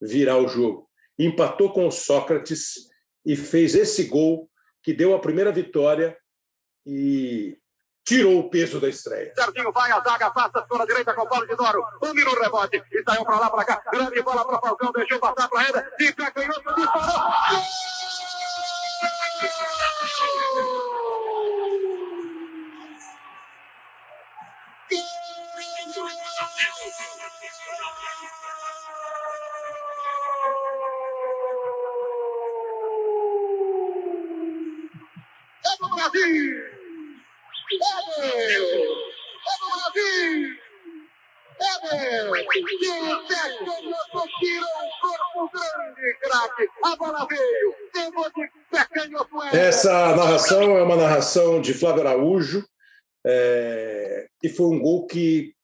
virar 0.00 0.38
o 0.38 0.48
jogo. 0.48 0.88
Empatou 1.18 1.72
com 1.72 1.86
o 1.86 1.92
Sócrates 1.92 2.88
e 3.24 3.36
fez 3.36 3.74
esse 3.74 4.04
gol 4.04 4.50
que 4.82 4.92
deu 4.92 5.14
a 5.14 5.20
primeira 5.20 5.52
vitória 5.52 6.16
e 6.86 7.58
tirou 8.04 8.40
o 8.40 8.50
peso 8.50 8.80
da 8.80 8.88
estreia. 8.88 9.32
Serginho 9.34 9.72
vai, 9.72 9.90
a 9.90 10.00
zaga 10.00 10.30
passa 10.30 10.62
pela 10.62 10.86
direita 10.86 11.14
com 11.14 11.22
o 11.22 11.28
Paulo 11.28 11.46
de 11.46 11.56
Doro. 11.56 11.84
Domina 12.00 12.30
o 12.30 12.40
rebote 12.40 12.82
e 12.92 13.02
saiu 13.02 13.24
para 13.24 13.38
lá, 13.38 13.50
para 13.50 13.64
cá. 13.64 13.82
Grande 13.90 14.22
bola 14.22 14.44
para 14.44 14.58
Falcão, 14.58 14.92
deixou 14.92 15.18
passar 15.18 15.48
para 15.48 15.60
a 15.60 15.62
renda. 15.62 15.92
E 15.98 16.12
pé 16.12 16.30
canhoto, 16.30 16.74
disparou. 16.74 17.20
Brasil! 36.00 36.69
Essa 49.52 50.16
narração 50.16 50.76
é 50.76 50.82
uma 50.82 50.96
narração 50.96 51.60
de 51.60 51.74
Flávio 51.74 52.02
Araújo 52.02 52.64
é, 53.26 54.26
e 54.42 54.48
foi 54.48 54.66
um 54.66 54.80
gol 54.80 55.06
que 55.06 55.54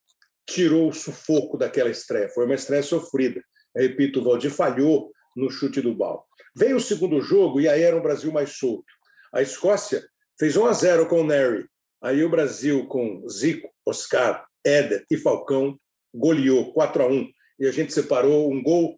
tirou 0.48 0.88
o 0.88 0.92
sufoco 0.92 1.56
daquela 1.56 1.90
estreia. 1.90 2.28
Foi 2.28 2.44
uma 2.44 2.54
estreia 2.54 2.82
sofrida. 2.82 3.42
Repito, 3.74 4.20
o 4.20 4.24
Valdir 4.24 4.50
falhou 4.50 5.10
no 5.34 5.50
chute 5.50 5.80
do 5.80 5.94
bal. 5.94 6.26
Veio 6.54 6.76
o 6.76 6.80
segundo 6.80 7.20
jogo 7.20 7.60
e 7.60 7.68
aí 7.68 7.82
era 7.82 7.96
um 7.96 8.02
Brasil 8.02 8.32
mais 8.32 8.56
solto. 8.56 8.84
A 9.32 9.42
Escócia 9.42 10.02
fez 10.38 10.56
1 10.56 10.66
a 10.66 10.72
0 10.72 11.06
com 11.08 11.20
o 11.20 11.26
Neri 11.26 11.66
Aí 12.06 12.22
o 12.22 12.28
Brasil, 12.28 12.86
com 12.86 13.28
Zico, 13.28 13.68
Oscar, 13.84 14.46
Éder 14.64 15.04
e 15.10 15.16
Falcão, 15.16 15.76
goleou 16.14 16.72
4 16.72 17.02
a 17.02 17.06
1 17.08 17.28
e 17.58 17.66
a 17.66 17.72
gente 17.72 17.92
separou 17.92 18.48
um 18.48 18.62
gol 18.62 18.94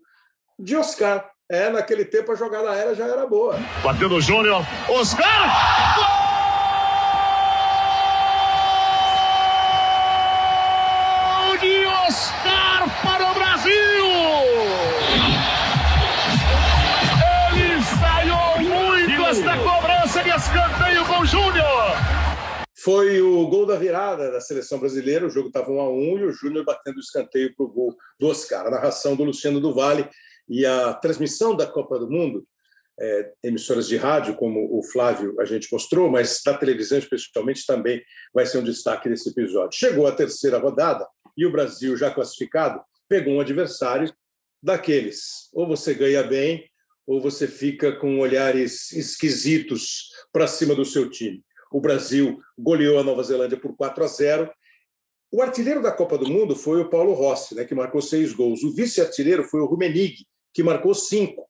de 0.58 0.76
Oscar. 0.76 1.26
É, 1.50 1.70
naquele 1.70 2.04
tempo 2.04 2.30
a 2.30 2.34
jogada 2.34 2.70
aérea 2.70 2.94
já 2.94 3.06
era 3.06 3.26
boa. 3.26 3.56
Bateu 3.82 4.10
no 4.10 4.20
Júnior, 4.20 4.62
Oscar! 4.90 5.88
Foi 22.88 23.21
o 23.21 23.47
gol 23.49 23.66
da 23.66 23.76
virada 23.76 24.33
da 24.33 24.40
seleção 24.40 24.78
brasileira. 24.78 25.26
O 25.26 25.28
jogo 25.28 25.49
estava 25.49 25.71
1 25.71 25.78
a 25.78 25.90
1 25.90 26.18
e 26.21 26.25
o 26.25 26.33
Júnior 26.33 26.64
batendo 26.64 26.97
o 26.97 27.00
escanteio 27.00 27.54
para 27.54 27.66
o 27.66 27.68
gol 27.68 27.95
do 28.18 28.28
Oscar. 28.28 28.66
A 28.66 28.71
narração 28.71 29.14
do 29.14 29.25
Luciano 29.25 29.61
do 29.61 29.75
Vale 29.75 30.09
e 30.49 30.64
a 30.64 30.95
transmissão 30.95 31.54
da 31.54 31.66
Copa 31.66 31.99
do 31.99 32.11
Mundo, 32.11 32.49
é, 32.99 33.33
emissoras 33.45 33.87
de 33.87 33.99
rádio, 33.99 34.37
como 34.37 34.75
o 34.75 34.83
Flávio 34.83 35.38
a 35.38 35.45
gente 35.45 35.71
mostrou, 35.71 36.11
mas 36.11 36.40
da 36.42 36.57
televisão 36.57 36.97
especialmente 36.97 37.66
também 37.66 38.02
vai 38.33 38.47
ser 38.47 38.57
um 38.57 38.64
destaque 38.64 39.07
desse 39.11 39.28
episódio. 39.28 39.78
Chegou 39.78 40.07
a 40.07 40.12
terceira 40.12 40.57
rodada 40.57 41.07
e 41.37 41.45
o 41.45 41.52
Brasil, 41.52 41.95
já 41.95 42.11
classificado, 42.11 42.80
pegou 43.07 43.35
um 43.35 43.40
adversário 43.40 44.11
daqueles. 44.62 45.50
Ou 45.52 45.68
você 45.68 45.92
ganha 45.92 46.23
bem, 46.23 46.64
ou 47.07 47.21
você 47.21 47.47
fica 47.47 47.92
com 47.92 48.18
olhares 48.18 48.92
esquisitos 48.92 50.09
para 50.33 50.47
cima 50.47 50.75
do 50.75 50.87
seu 50.87 51.11
time. 51.11 51.45
O 51.70 51.80
Brasil 51.80 52.40
goleou 52.58 52.98
a 52.98 53.04
Nova 53.04 53.22
Zelândia 53.22 53.58
por 53.58 53.76
4 53.76 54.04
a 54.04 54.06
0. 54.06 54.50
O 55.30 55.42
artilheiro 55.42 55.82
da 55.82 55.92
Copa 55.92 56.16
do 56.16 56.28
Mundo 56.28 56.56
foi 56.56 56.80
o 56.80 56.88
Paulo 56.88 57.12
Rossi, 57.12 57.54
né, 57.54 57.64
que 57.64 57.75
marcou 57.75 58.00
seis 58.00 58.32
gols. 58.32 58.62
O 58.62 58.75
vice-artilheiro 58.75 59.44
foi 59.44 59.60
o 59.60 59.66
Rumenig, 59.66 60.26
que 60.54 60.62
marcou 60.62 60.94
cinco. 60.94 61.48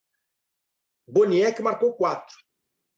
Boniek 1.08 1.62
marcou 1.62 1.92
quatro. 1.92 2.36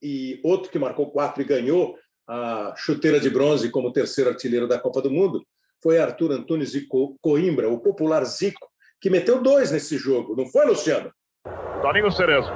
E 0.02 0.40
outro 0.42 0.70
que 0.70 0.78
marcou 0.78 1.10
quatro 1.10 1.42
e 1.42 1.44
ganhou 1.44 1.98
a 2.26 2.74
chuteira 2.76 3.20
de 3.20 3.28
bronze 3.28 3.70
como 3.70 3.92
terceiro 3.92 4.30
artilheiro 4.30 4.66
da 4.66 4.78
Copa 4.78 5.02
do 5.02 5.10
Mundo 5.10 5.44
foi 5.82 5.98
Arthur 5.98 6.32
Antunes 6.32 6.72
de 6.72 6.86
Coimbra, 7.20 7.68
o 7.68 7.80
popular 7.80 8.24
Zico, 8.24 8.68
que 9.00 9.10
meteu 9.10 9.42
dois 9.42 9.70
nesse 9.70 9.96
jogo. 9.96 10.36
Não 10.36 10.46
foi, 10.46 10.66
Luciano? 10.66 11.10
Toninho 11.82 12.10
Cerezo. 12.10 12.50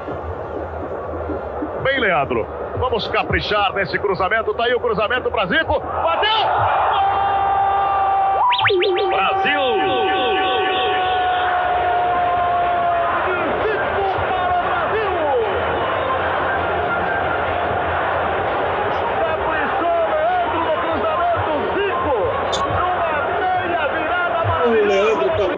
Bem, 1.82 2.00
Leandro. 2.00 2.63
Vamos 2.78 3.08
caprichar 3.08 3.72
nesse 3.74 3.98
cruzamento. 3.98 4.54
Tá 4.54 4.64
aí 4.64 4.74
o 4.74 4.80
cruzamento 4.80 5.30
para 5.30 5.46
Zico. 5.46 5.80
Bateu! 5.80 6.30
Brasil! 9.08 10.04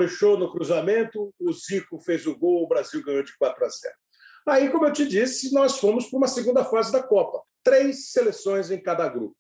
caprichou 0.06 0.38
no 0.38 0.50
cruzamento, 0.50 1.34
o 1.38 1.52
Zico 1.52 1.98
fez 2.00 2.26
o 2.26 2.38
gol, 2.38 2.62
o 2.62 2.68
Brasil 2.68 3.02
ganhou 3.04 3.22
de 3.22 3.36
4 3.36 3.64
a 3.64 3.68
0. 3.68 4.05
Aí, 4.46 4.70
como 4.70 4.86
eu 4.86 4.92
te 4.92 5.06
disse, 5.06 5.52
nós 5.52 5.78
fomos 5.78 6.08
para 6.08 6.16
uma 6.16 6.28
segunda 6.28 6.64
fase 6.64 6.92
da 6.92 7.02
Copa. 7.02 7.42
Três 7.64 8.10
seleções 8.10 8.70
em 8.70 8.80
cada 8.80 9.08
grupo. 9.08 9.36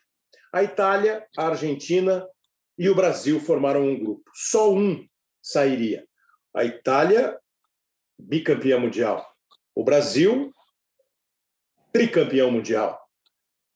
A 0.52 0.64
Itália, 0.64 1.24
a 1.36 1.46
Argentina 1.46 2.26
e 2.76 2.88
o 2.88 2.94
Brasil 2.94 3.38
formaram 3.40 3.84
um 3.84 3.98
grupo. 3.98 4.28
Só 4.34 4.72
um 4.72 5.06
sairia. 5.40 6.04
A 6.52 6.64
Itália, 6.64 7.38
bicampeã 8.18 8.80
mundial. 8.80 9.24
O 9.74 9.84
Brasil, 9.84 10.52
tricampeão 11.92 12.50
mundial. 12.50 13.00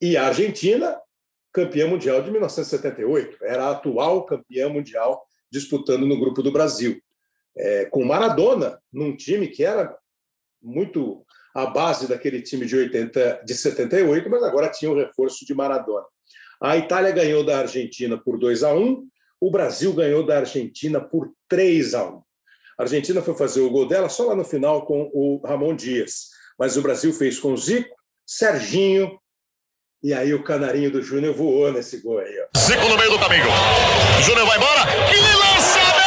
E 0.01 0.17
a 0.17 0.27
Argentina, 0.27 1.01
campeã 1.53 1.87
mundial 1.87 2.23
de 2.23 2.31
1978. 2.31 3.45
Era 3.45 3.67
a 3.67 3.71
atual 3.71 4.27
campeã 4.27 4.69
mundial 4.69 5.25
disputando 5.51 6.07
no 6.07 6.19
grupo 6.19 6.43
do 6.43 6.51
Brasil. 6.51 7.01
É, 7.57 7.85
com 7.85 8.05
Maradona, 8.05 8.83
num 8.93 9.17
time 9.17 9.49
que 9.49 9.65
era 9.65 9.97
muito 10.63 11.25
a 11.55 11.67
base 11.67 12.07
daquele 12.07 12.41
time 12.43 12.67
de 12.67 12.77
80, 12.77 13.43
de 13.45 13.55
78, 13.55 14.31
mas 14.31 14.43
agora 14.43 14.69
tinha 14.69 14.91
o 14.91 14.97
reforço 14.97 15.45
de 15.45 15.55
Maradona. 15.55 16.07
A 16.63 16.77
Itália 16.77 17.11
ganhou 17.11 17.45
da 17.45 17.59
Argentina 17.59 18.19
por 18.19 18.39
2 18.39 18.63
a 18.63 18.75
1, 18.75 19.07
o 19.41 19.51
Brasil 19.51 19.93
ganhou 19.93 20.25
da 20.25 20.39
Argentina 20.39 21.01
por 21.01 21.33
3 21.49 21.95
a 21.95 22.05
1. 22.05 22.23
A 22.79 22.83
Argentina 22.83 23.23
foi 23.23 23.35
fazer 23.35 23.61
o 23.61 23.71
gol 23.71 23.87
dela 23.87 24.09
só 24.09 24.27
lá 24.27 24.35
no 24.35 24.45
final 24.45 24.87
com 24.87 25.11
o 25.13 25.41
Ramon 25.45 25.75
Dias, 25.75 26.29
mas 26.59 26.77
o 26.77 26.83
Brasil 26.83 27.13
fez 27.13 27.39
com 27.39 27.53
o 27.53 27.57
Zico, 27.57 27.95
Serginho, 28.27 29.19
e 30.03 30.15
aí 30.15 30.33
o 30.33 30.43
canarinho 30.43 30.91
do 30.91 31.03
Júnior 31.03 31.35
voou 31.35 31.73
nesse 31.73 31.99
gol 31.99 32.19
aí. 32.19 32.35
Ó. 32.41 32.59
Zico 32.59 32.89
no 32.89 32.97
meio 32.97 33.11
do 33.11 33.19
caminho. 33.19 33.45
Júnior 34.23 34.47
vai 34.47 34.57
embora. 34.57 34.83
Que 35.11 35.21
lançamento 35.21 36.00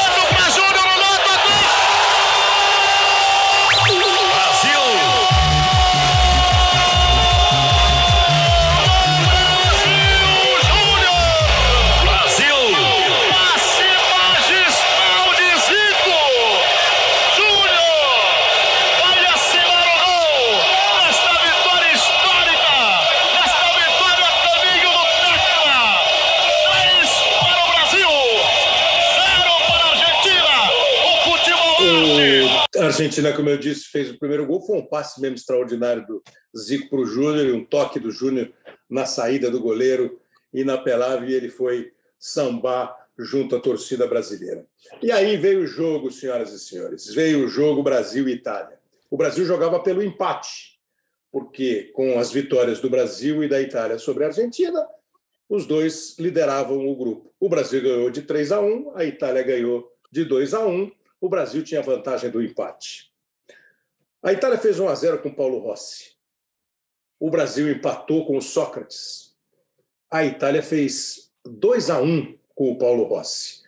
Argentina, 32.94 33.34
como 33.34 33.50
eu 33.50 33.58
disse, 33.58 33.86
fez 33.86 34.12
o 34.12 34.20
primeiro 34.20 34.46
gol. 34.46 34.62
Foi 34.62 34.78
um 34.78 34.86
passe 34.86 35.20
mesmo 35.20 35.36
extraordinário 35.36 36.06
do 36.06 36.22
Zico 36.56 36.92
para 36.92 37.00
o 37.00 37.06
Júnior 37.08 37.48
e 37.48 37.52
um 37.52 37.66
toque 37.66 38.00
do 38.00 38.12
Júnior 38.12 38.54
na 38.88 39.08
saída 39.08 39.50
do 39.50 39.60
goleiro 39.60 40.22
inapelável 40.54 41.28
e 41.28 41.34
ele 41.34 41.50
foi 41.50 41.92
sambar 42.20 42.96
junto 43.18 43.56
à 43.56 43.60
torcida 43.60 44.06
brasileira. 44.06 44.66
E 45.02 45.12
aí 45.12 45.36
veio 45.38 45.62
o 45.62 45.68
jogo, 45.68 46.12
senhoras 46.12 46.54
e 46.54 46.60
senhores. 46.60 47.12
Veio 47.12 47.46
o 47.46 47.48
jogo 47.48 47.82
Brasil 47.82 48.30
e 48.30 48.34
Itália. 48.34 48.78
O 49.10 49.18
Brasil 49.18 49.44
jogava 49.44 49.80
pelo 49.80 50.04
empate, 50.04 50.80
porque 51.32 51.92
com 51.96 52.20
as 52.20 52.32
vitórias 52.32 52.80
do 52.80 52.92
Brasil 52.92 53.44
e 53.44 53.48
da 53.48 53.60
Itália 53.60 53.98
sobre 53.98 54.24
a 54.24 54.28
Argentina, 54.28 54.86
os 55.50 55.66
dois 55.66 56.16
lideravam 56.20 56.88
o 56.88 56.96
grupo. 56.96 57.34
O 57.40 57.50
Brasil 57.50 57.82
ganhou 57.82 58.12
de 58.12 58.22
3 58.22 58.52
a 58.52 58.62
1, 58.62 58.92
a 58.96 59.04
Itália 59.04 59.42
ganhou 59.42 59.92
de 60.12 60.24
2 60.24 60.54
a 60.54 60.66
1. 60.66 60.92
O 61.24 61.30
Brasil 61.30 61.64
tinha 61.64 61.82
vantagem 61.82 62.30
do 62.30 62.44
empate. 62.44 63.10
A 64.22 64.34
Itália 64.34 64.58
fez 64.58 64.78
1 64.78 64.90
a 64.90 64.94
0 64.94 65.22
com 65.22 65.34
Paulo 65.34 65.58
Rossi. 65.60 66.18
O 67.18 67.30
Brasil 67.30 67.72
empatou 67.72 68.26
com 68.26 68.36
o 68.36 68.42
Sócrates. 68.42 69.34
A 70.12 70.26
Itália 70.26 70.62
fez 70.62 71.32
2 71.46 71.90
a 71.90 72.02
1 72.02 72.38
com 72.54 72.74
o 72.74 72.78
Paulo 72.78 73.06
Rossi. 73.06 73.62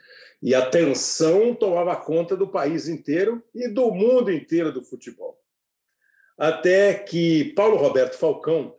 E 0.43 0.53
a 0.53 0.69
tensão 0.69 1.55
tomava 1.55 1.95
conta 1.95 2.35
do 2.35 2.45
país 2.45 2.89
inteiro 2.89 3.41
e 3.55 3.69
do 3.69 3.89
mundo 3.89 4.29
inteiro 4.33 4.73
do 4.73 4.81
futebol. 4.81 5.41
Até 6.37 6.93
que 6.93 7.53
Paulo 7.53 7.77
Roberto 7.77 8.17
Falcão 8.17 8.75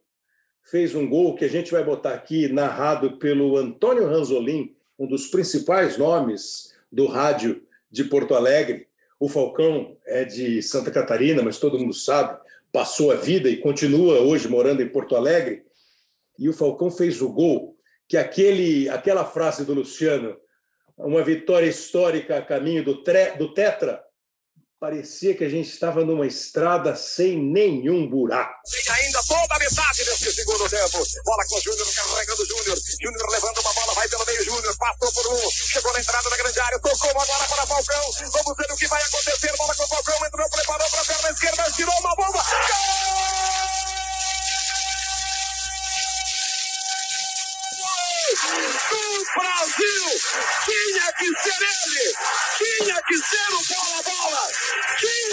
fez 0.65 0.95
um 0.95 1.09
gol 1.09 1.35
que 1.35 1.47
a 1.47 1.51
gente 1.51 1.73
vai 1.73 1.83
botar 1.83 2.13
aqui, 2.13 2.47
narrado 2.49 3.17
pelo 3.17 3.57
Antônio 3.57 4.07
Ranzolin, 4.07 4.77
um 4.99 5.07
dos 5.07 5.29
principais 5.29 5.97
nomes 5.97 6.77
do 6.93 7.07
rádio 7.07 7.66
de 7.97 8.05
Porto 8.05 8.35
Alegre. 8.35 8.89
O 9.19 9.27
Falcão 9.27 9.97
é 10.05 10.25
de 10.25 10.63
Santa 10.63 10.91
Catarina, 10.91 11.43
mas 11.43 11.59
todo 11.59 11.79
mundo 11.79 11.95
sabe, 11.95 12.39
passou 12.71 13.11
a 13.11 13.15
vida 13.15 13.49
e 13.49 13.57
continua 13.57 14.21
hoje 14.21 14.47
morando 14.49 14.83
em 14.83 14.89
Porto 14.89 15.17
Alegre. 15.17 15.65
E 16.39 16.47
o 16.47 16.53
Falcão 16.53 16.91
fez 16.91 17.23
o 17.23 17.33
gol, 17.33 17.75
que 18.07 18.19
aquele, 18.19 18.87
aquela 18.91 19.25
frase 19.25 19.65
do 19.65 19.73
Luciano, 19.73 20.37
uma 20.99 21.25
vitória 21.25 21.67
histórica 21.67 22.37
a 22.37 22.43
caminho 22.43 22.85
do, 22.85 23.03
tre, 23.03 23.33
do 23.39 23.55
Tetra, 23.55 24.05
parecia 24.79 25.35
que 25.35 25.45
a 25.45 25.49
gente 25.49 25.69
estava 25.71 26.05
numa 26.05 26.27
estrada 26.27 26.95
sem 26.95 27.39
nenhum 27.39 28.09
buraco. 28.09 28.61
Tem 28.65 28.95
ainda 28.95 29.21
toda 29.27 29.55
a 29.55 29.59
metade 29.59 30.05
desse 30.05 30.33
segundo 30.33 30.69
tempo. 30.69 30.99
Bola 31.25 31.45
com 31.49 31.57
o 31.57 31.61
Júnior, 31.61 31.87
carregando 31.95 32.43
o 32.43 32.47
Júnior. 32.47 32.79
Júnior 33.01 33.31
levando 33.31 33.59
uma 33.59 33.73
bola, 33.73 33.95
vai 33.95 34.09
pelo 34.09 34.27
meio 34.27 34.45
Júnior. 34.45 34.77
Passou 34.77 35.13
por 35.13 35.33
um, 35.33 35.51
chegou 35.51 35.93
na 35.93 36.01
entrada 36.01 36.31
da 36.31 36.37
grande 36.37 36.61
área, 36.61 36.79
tocou 36.79 37.11
uma 37.11 37.25
bola 37.25 37.45
para 37.49 37.67
Falcão. 37.67 38.13
Vamos 38.33 38.57
ver 38.57 38.73
o 38.73 38.77
que 38.77 38.87
vai 38.87 39.03
acontecer. 39.03 39.57
Bola 39.57 39.75
com 39.75 39.85
o 39.85 39.89
Falcão, 39.89 40.27
entrou, 40.27 40.51
preparou 40.51 40.91
para 40.91 41.01
a 41.01 41.05
perna 41.05 41.31
esquerda, 41.31 41.73
tirou 41.73 41.99
uma 41.99 42.15
bomba. 42.15 42.43
Gol! 42.43 43.36
Brasil! 49.37 50.05
Tinha 50.65 51.13
que 51.13 51.27
ser 51.43 51.63
ele! 51.63 52.05
Tinha 52.59 53.03
que 53.03 53.17
ser 53.17 53.49
o 53.53 53.61
bola-bola! 53.75 54.41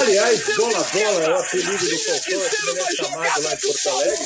Aliás, 0.02 0.56
bola-bola 0.58 1.24
é 1.24 1.30
o 1.30 1.38
apelido 1.38 1.90
do 1.90 1.98
Falcão, 2.00 2.42
é 2.42 2.96
chamado 2.96 3.44
lá 3.44 3.54
em 3.54 3.58
Porto 3.58 3.90
Alegre. 3.90 4.26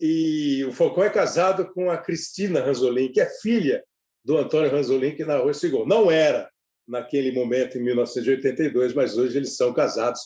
E 0.00 0.64
o 0.64 0.72
Falcão 0.72 1.04
é 1.04 1.10
casado 1.10 1.72
com 1.72 1.90
a 1.90 1.98
Cristina 1.98 2.60
Ranzolin, 2.60 3.12
que 3.12 3.20
é 3.20 3.28
filha 3.40 3.84
do 4.24 4.36
Antônio 4.36 4.70
Ranzolin, 4.70 5.14
que 5.14 5.24
narrou 5.24 5.50
esse 5.50 5.68
gol. 5.68 5.86
Não 5.86 6.10
era 6.10 6.50
naquele 6.88 7.32
momento, 7.32 7.78
em 7.78 7.82
1982, 7.82 8.94
mas 8.94 9.16
hoje 9.16 9.38
eles 9.38 9.56
são 9.56 9.72
casados, 9.72 10.20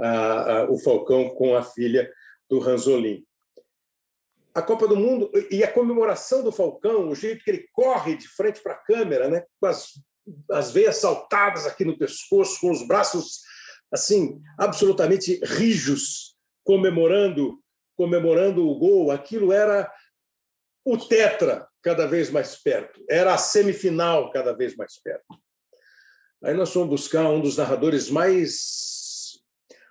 ah, 0.00 0.60
ah, 0.60 0.66
o 0.70 0.78
Falcão 0.78 1.30
com 1.30 1.56
a 1.56 1.62
filha 1.62 2.10
do 2.48 2.58
Ranzolin. 2.58 3.24
A 4.58 4.62
Copa 4.62 4.86
do 4.86 4.96
Mundo 4.96 5.30
e 5.50 5.62
a 5.62 5.72
comemoração 5.72 6.42
do 6.42 6.52
Falcão, 6.52 7.08
o 7.08 7.14
jeito 7.14 7.44
que 7.44 7.50
ele 7.50 7.68
corre 7.72 8.16
de 8.16 8.28
frente 8.28 8.60
para 8.60 8.74
a 8.74 8.78
câmera, 8.78 9.28
né, 9.28 9.44
com 9.60 9.66
as, 9.66 9.92
as 10.50 10.70
veias 10.70 10.96
saltadas 10.96 11.66
aqui 11.66 11.84
no 11.84 11.98
pescoço, 11.98 12.60
com 12.60 12.70
os 12.70 12.86
braços 12.86 13.40
assim 13.90 14.40
absolutamente 14.58 15.40
rijos, 15.44 16.36
comemorando 16.64 17.58
comemorando 17.98 18.64
o 18.64 18.78
gol, 18.78 19.10
aquilo 19.10 19.52
era 19.52 19.92
o 20.84 20.96
tetra 20.96 21.68
cada 21.82 22.06
vez 22.06 22.30
mais 22.30 22.54
perto, 22.54 23.04
era 23.10 23.34
a 23.34 23.38
semifinal 23.38 24.30
cada 24.30 24.52
vez 24.52 24.76
mais 24.76 24.96
perto. 25.02 25.26
Aí 26.44 26.54
nós 26.54 26.72
fomos 26.72 26.88
buscar 26.88 27.28
um 27.28 27.40
dos 27.40 27.56
narradores 27.56 28.08
mais, 28.08 29.40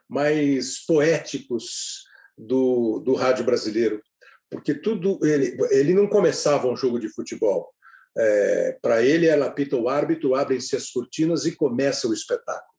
mais 0.08 0.86
poéticos 0.86 2.06
do, 2.38 3.00
do 3.00 3.14
rádio 3.14 3.44
brasileiro, 3.44 4.02
porque 4.50 4.74
tudo 4.74 5.20
ele, 5.26 5.58
ele 5.72 5.94
não 5.94 6.08
começava 6.08 6.68
um 6.68 6.76
jogo 6.76 7.00
de 7.00 7.10
futebol. 7.10 7.74
É, 8.18 8.78
Para 8.82 9.04
ele, 9.04 9.28
ela 9.28 9.48
apita 9.48 9.76
o 9.76 9.90
árbitro, 9.90 10.36
abrem-se 10.36 10.76
as 10.76 10.90
cortinas 10.90 11.46
e 11.46 11.56
começa 11.56 12.08
o 12.08 12.14
espetáculo. 12.14 12.74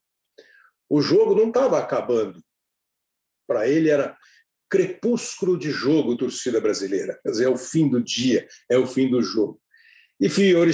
O 0.89 1.01
jogo 1.01 1.35
não 1.35 1.49
estava 1.49 1.79
acabando. 1.79 2.43
Para 3.47 3.69
ele 3.69 3.91
era 3.91 4.17
crepúsculo 4.69 5.59
de 5.59 5.71
jogo, 5.71 6.17
torcida 6.17 6.61
brasileira. 6.61 7.19
Quer 7.23 7.31
dizer, 7.31 7.45
é 7.45 7.49
o 7.49 7.57
fim 7.57 7.89
do 7.89 8.03
dia, 8.03 8.47
é 8.71 8.77
o 8.77 8.87
fim 8.87 9.09
do 9.11 9.23
jogo. 9.23 9.61
E 10.21 10.29
Fiore 10.29 10.73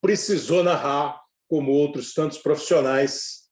precisou 0.00 0.62
narrar, 0.62 1.20
como 1.48 1.72
outros 1.72 2.14
tantos 2.14 2.38
profissionais, 2.38 3.42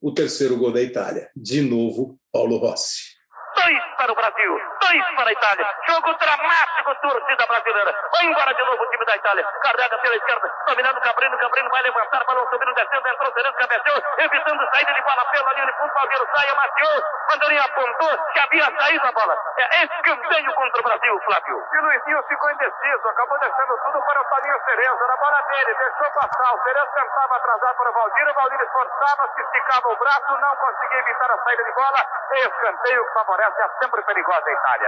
o 0.00 0.12
terceiro 0.12 0.56
gol 0.56 0.72
da 0.72 0.82
Itália. 0.82 1.30
De 1.36 1.60
novo, 1.60 2.18
Paulo 2.32 2.56
Rossi. 2.56 3.14
Dois 3.54 3.96
para 3.96 4.12
o 4.12 4.16
Brasil, 4.16 4.58
dois 4.92 5.14
para 5.16 5.28
a 5.28 5.32
Itália. 5.32 5.66
Jogo 5.88 6.14
dramático, 6.14 6.94
torcida 6.96 7.46
brasileira. 7.46 7.94
Vai 8.12 8.24
embora 8.26 8.54
de 8.54 8.62
novo 8.62 8.82
o 8.82 8.90
time 8.90 9.04
da 9.06 9.16
Itália. 9.16 9.44
Carrega 9.62 9.98
pela 9.98 10.16
esquerda, 10.16 10.54
dominando 10.66 10.98
o 10.98 11.00
Cabrino. 11.00 11.38
Cabrino 11.38 11.70
vai 11.70 11.82
levantar, 11.82 12.24
balão 12.24 12.46
subindo, 12.50 12.74
descendo, 12.74 13.08
entrou, 13.08 13.32
Cerezo, 13.32 13.54
cabeceou, 13.54 14.02
evitando 14.18 14.70
saída 14.70 14.92
de 14.92 15.02
bola 15.02 15.24
pela 15.32 15.52
linha 15.52 15.66
de 15.66 15.72
fundo. 15.78 15.92
Palmeiro 15.92 16.28
sai, 16.34 16.48
amaciou. 16.48 17.02
Mandarinha 17.30 17.62
apontou, 17.62 18.18
que 18.32 18.40
havia 18.40 18.78
saído 18.78 19.06
a 19.06 19.12
bola. 19.12 19.36
É 19.58 19.84
escanteio 19.84 20.54
contra 20.54 20.80
o 20.80 20.84
Brasil, 20.84 21.20
Flávio. 21.24 21.64
E 21.72 21.78
Luizinho 21.80 22.22
ficou 22.24 22.50
indeciso, 22.50 23.08
acabou 23.08 23.38
deixando 23.38 23.78
tudo 23.84 24.02
para 24.02 24.20
o 24.20 24.24
Toninho 24.24 24.60
Cerezo. 24.64 25.06
Na 25.06 25.16
bola 25.16 25.42
dele, 25.42 25.74
deixou 25.74 26.10
passar. 26.10 26.54
O 26.54 26.62
Cerezo 26.62 26.92
tentava 26.94 27.36
atrasar 27.36 27.74
para 27.74 27.90
o 27.90 27.92
Valdir. 27.92 28.28
O 28.28 28.34
Valdir 28.34 28.60
esforçava-se, 28.60 29.40
esticava 29.40 29.88
o 29.88 29.96
braço, 29.96 30.38
não 30.38 30.56
conseguia 30.56 30.98
evitar 30.98 31.30
a 31.30 31.38
saída 31.42 31.64
de 31.64 31.72
bola. 31.72 32.06
Escanteio 32.32 33.06
que 33.06 33.12
favorece 33.12 33.62
a 33.62 33.68
sempre 33.80 34.02
perigosa 34.02 34.50
Itália. 34.50 34.81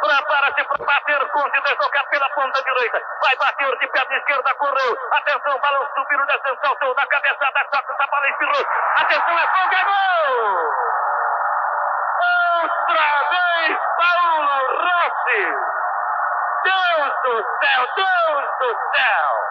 Prepara-se 0.00 0.64
para 0.64 0.84
bater, 0.84 1.28
contra 1.30 1.76
jogar 1.82 2.04
pela 2.04 2.28
ponta 2.30 2.62
direita. 2.62 3.00
Vai 3.22 3.36
bater 3.36 3.78
de 3.78 3.86
perna 3.88 4.16
esquerda, 4.16 4.54
correu. 4.54 4.96
Atenção, 5.12 5.58
balão 5.58 5.88
subindo, 5.94 6.26
desceu, 6.26 6.56
saltou 6.62 6.94
na 6.94 7.06
cabeçada, 7.06 7.64
toca 7.72 7.96
a 7.98 8.06
bola 8.06 8.28
espirrou. 8.28 8.66
Atenção, 8.96 9.38
é 9.38 9.46
folga, 9.46 9.76
é 9.76 9.84
gol! 9.84 10.96
Outra 12.62 13.08
vez, 13.30 13.78
Paulo 13.96 14.66
Rossi! 14.84 15.42
Deus 16.64 17.12
do 17.22 17.44
céu, 17.60 17.86
Deus 17.96 18.48
do 18.60 18.70
céu! 18.94 19.46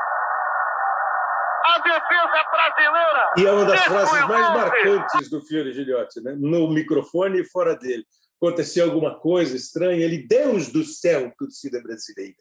A 1.65 1.79
defesa 1.79 2.43
brasileira! 2.51 3.31
E 3.37 3.47
é 3.47 3.51
uma 3.51 3.65
das 3.65 3.83
frases 3.83 4.27
mais 4.27 4.49
marcantes 4.53 5.29
do 5.29 5.41
Fiore 5.41 5.73
Gilhote, 5.73 6.21
né? 6.21 6.33
no 6.37 6.69
microfone 6.69 7.41
e 7.41 7.49
fora 7.49 7.75
dele 7.75 8.05
aconteceu 8.47 8.85
alguma 8.85 9.19
coisa 9.19 9.55
estranha, 9.55 10.05
ele, 10.05 10.27
Deus 10.27 10.67
do 10.67 10.83
céu, 10.83 11.33
torcida 11.37 11.81
brasileira. 11.81 12.35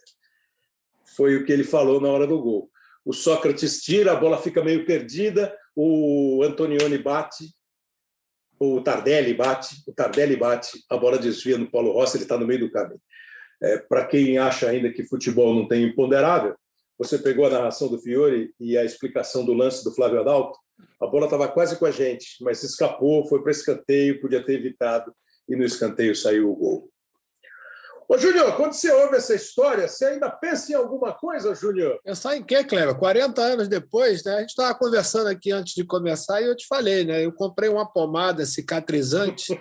Foi 1.16 1.36
o 1.36 1.44
que 1.44 1.52
ele 1.52 1.64
falou 1.64 2.00
na 2.00 2.08
hora 2.08 2.26
do 2.26 2.40
gol. 2.40 2.70
O 3.04 3.12
Sócrates 3.12 3.82
tira, 3.82 4.12
a 4.12 4.16
bola 4.16 4.40
fica 4.40 4.62
meio 4.62 4.84
perdida, 4.84 5.56
o 5.74 6.42
Antonioni 6.42 6.98
bate, 6.98 7.54
o 8.58 8.80
Tardelli 8.80 9.34
bate, 9.34 9.82
o 9.86 9.92
Tardelli 9.92 10.36
bate, 10.36 10.82
a 10.88 10.96
bola 10.96 11.18
desvia 11.18 11.58
no 11.58 11.70
Paulo 11.70 11.92
Rossi, 11.92 12.16
ele 12.16 12.24
está 12.24 12.38
no 12.38 12.46
meio 12.46 12.60
do 12.60 12.70
caminho. 12.70 13.00
É, 13.62 13.78
Para 13.78 14.06
quem 14.06 14.38
acha 14.38 14.68
ainda 14.68 14.92
que 14.92 15.04
futebol 15.04 15.54
não 15.54 15.66
tem 15.66 15.84
imponderável, 15.84 16.54
você 16.98 17.18
pegou 17.18 17.46
a 17.46 17.50
narração 17.50 17.88
do 17.88 18.00
Fiore 18.00 18.54
e 18.60 18.78
a 18.78 18.84
explicação 18.84 19.44
do 19.44 19.52
lance 19.52 19.82
do 19.82 19.92
Flávio 19.94 20.20
Adalto, 20.20 20.58
a 21.00 21.06
bola 21.06 21.26
estava 21.26 21.48
quase 21.48 21.78
com 21.78 21.86
a 21.86 21.90
gente, 21.90 22.42
mas 22.42 22.62
escapou, 22.62 23.26
foi 23.26 23.42
para 23.42 23.50
escanteio, 23.50 24.20
podia 24.20 24.44
ter 24.44 24.54
evitado 24.54 25.14
e 25.48 25.56
no 25.56 25.64
escanteio 25.64 26.14
saiu 26.14 26.50
o 26.50 26.56
gol. 26.56 26.94
Ô, 28.06 28.18
Júnior, 28.18 28.54
quando 28.56 28.74
você 28.74 28.92
ouve 28.92 29.16
essa 29.16 29.34
história, 29.34 29.88
você 29.88 30.04
ainda 30.04 30.30
pensa 30.30 30.72
em 30.72 30.74
alguma 30.74 31.14
coisa, 31.14 31.54
Júnior? 31.54 31.98
Pensar 32.04 32.36
em 32.36 32.42
quê, 32.42 32.62
Cleber? 32.62 32.94
40 32.96 33.40
anos 33.40 33.66
depois, 33.66 34.22
né? 34.24 34.36
A 34.36 34.40
gente 34.40 34.50
estava 34.50 34.74
conversando 34.74 35.28
aqui 35.28 35.50
antes 35.50 35.74
de 35.74 35.84
começar 35.84 36.42
e 36.42 36.44
eu 36.44 36.54
te 36.54 36.66
falei, 36.66 37.04
né? 37.04 37.24
Eu 37.24 37.32
comprei 37.32 37.70
uma 37.70 37.90
pomada 37.90 38.44
cicatrizante 38.44 39.58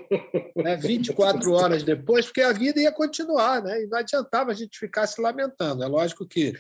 né? 0.58 0.76
24 0.78 1.54
horas 1.54 1.84
depois, 1.84 2.26
porque 2.26 2.42
a 2.42 2.52
vida 2.52 2.82
ia 2.82 2.92
continuar, 2.92 3.64
né? 3.64 3.84
E 3.84 3.88
não 3.88 3.98
adiantava 3.98 4.52
a 4.52 4.54
gente 4.54 4.78
ficar 4.78 5.08
se 5.08 5.22
lamentando. 5.22 5.82
É 5.82 5.88
lógico 5.88 6.28
que 6.28 6.54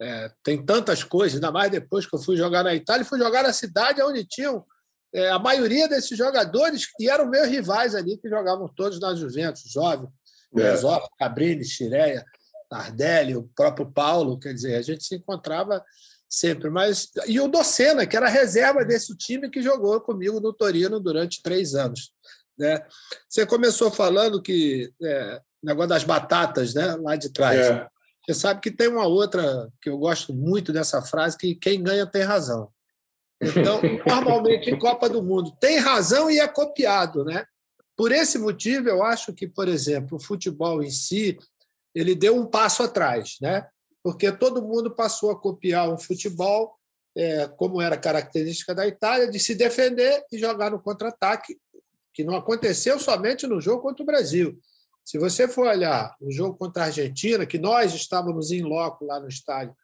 é, 0.00 0.30
tem 0.42 0.62
tantas 0.62 1.02
coisas, 1.02 1.36
ainda 1.36 1.50
mais 1.50 1.70
depois 1.70 2.06
que 2.06 2.14
eu 2.14 2.20
fui 2.20 2.36
jogar 2.36 2.62
na 2.62 2.74
Itália, 2.74 3.06
fui 3.06 3.18
jogar 3.18 3.42
na 3.42 3.54
cidade 3.54 4.02
onde 4.02 4.22
tinham 4.26 4.62
é, 5.16 5.30
a 5.30 5.38
maioria 5.38 5.88
desses 5.88 6.16
jogadores 6.16 6.86
que 6.94 7.08
eram 7.08 7.28
meus 7.28 7.48
rivais 7.48 7.94
ali, 7.94 8.18
que 8.18 8.28
jogavam 8.28 8.68
todos 8.68 9.00
na 9.00 9.14
Juventus, 9.14 9.74
Óbvio, 9.76 10.12
é. 10.58 10.76
Cabrini, 11.18 11.64
Chireia, 11.64 12.24
Tardelli, 12.68 13.34
o 13.34 13.48
próprio 13.56 13.90
Paulo, 13.90 14.38
quer 14.38 14.52
dizer, 14.52 14.76
a 14.76 14.82
gente 14.82 15.04
se 15.04 15.16
encontrava 15.16 15.82
sempre. 16.28 16.68
Mas 16.68 17.08
e 17.26 17.40
o 17.40 17.48
Docena, 17.48 18.06
que 18.06 18.16
era 18.16 18.28
reserva 18.28 18.84
desse 18.84 19.16
time 19.16 19.48
que 19.48 19.62
jogou 19.62 20.00
comigo 20.02 20.38
no 20.38 20.52
Torino 20.52 21.00
durante 21.00 21.42
três 21.42 21.74
anos. 21.74 22.12
Né? 22.58 22.84
Você 23.28 23.46
começou 23.46 23.90
falando 23.90 24.42
que 24.42 24.92
é, 25.02 25.40
negócio 25.62 25.88
das 25.88 26.04
batatas, 26.04 26.74
né, 26.74 26.94
lá 26.96 27.16
de 27.16 27.30
trás. 27.30 27.58
É. 27.58 27.88
Você 28.24 28.34
sabe 28.34 28.60
que 28.60 28.70
tem 28.70 28.88
uma 28.88 29.06
outra 29.06 29.70
que 29.80 29.88
eu 29.88 29.96
gosto 29.96 30.34
muito 30.34 30.72
dessa 30.72 31.00
frase 31.00 31.38
que 31.38 31.54
quem 31.54 31.82
ganha 31.82 32.06
tem 32.06 32.22
razão. 32.22 32.70
Então, 33.40 33.80
normalmente 34.06 34.70
em 34.70 34.78
Copa 34.78 35.08
do 35.08 35.22
Mundo 35.22 35.54
tem 35.60 35.78
razão 35.78 36.30
e 36.30 36.38
é 36.38 36.48
copiado, 36.48 37.24
né? 37.24 37.44
Por 37.96 38.12
esse 38.12 38.38
motivo, 38.38 38.88
eu 38.88 39.02
acho 39.02 39.32
que, 39.32 39.46
por 39.46 39.68
exemplo, 39.68 40.16
o 40.16 40.22
futebol 40.22 40.82
em 40.82 40.90
si 40.90 41.38
ele 41.94 42.14
deu 42.14 42.36
um 42.36 42.46
passo 42.46 42.82
atrás, 42.82 43.36
né? 43.40 43.66
Porque 44.02 44.30
todo 44.30 44.62
mundo 44.62 44.94
passou 44.94 45.30
a 45.30 45.40
copiar 45.40 45.88
um 45.88 45.98
futebol 45.98 46.76
é, 47.16 47.48
como 47.48 47.80
era 47.80 47.96
característica 47.96 48.74
da 48.74 48.86
Itália, 48.86 49.30
de 49.30 49.40
se 49.40 49.54
defender 49.54 50.22
e 50.30 50.38
jogar 50.38 50.70
no 50.70 50.78
contra-ataque, 50.78 51.56
que 52.12 52.22
não 52.22 52.36
aconteceu 52.36 53.00
somente 53.00 53.46
no 53.46 53.60
jogo 53.60 53.82
contra 53.82 54.02
o 54.02 54.06
Brasil. 54.06 54.58
Se 55.02 55.18
você 55.18 55.48
for 55.48 55.66
olhar 55.66 56.14
o 56.20 56.30
jogo 56.30 56.58
contra 56.58 56.82
a 56.82 56.86
Argentina, 56.86 57.46
que 57.46 57.58
nós 57.58 57.94
estávamos 57.94 58.50
em 58.50 58.62
loco 58.62 59.06
lá 59.06 59.18
no 59.18 59.28
estádio 59.28 59.74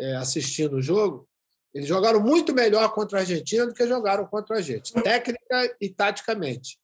é, 0.00 0.16
assistindo 0.16 0.76
o 0.76 0.82
jogo, 0.82 1.28
eles 1.74 1.88
jogaram 1.88 2.20
muito 2.20 2.54
melhor 2.54 2.92
contra 2.94 3.18
a 3.18 3.20
Argentina 3.22 3.66
do 3.66 3.74
que 3.74 3.86
jogaram 3.86 4.26
contra 4.26 4.58
a 4.58 4.60
gente, 4.62 4.92
técnica 5.02 5.76
e 5.80 5.90
taticamente. 5.90 6.78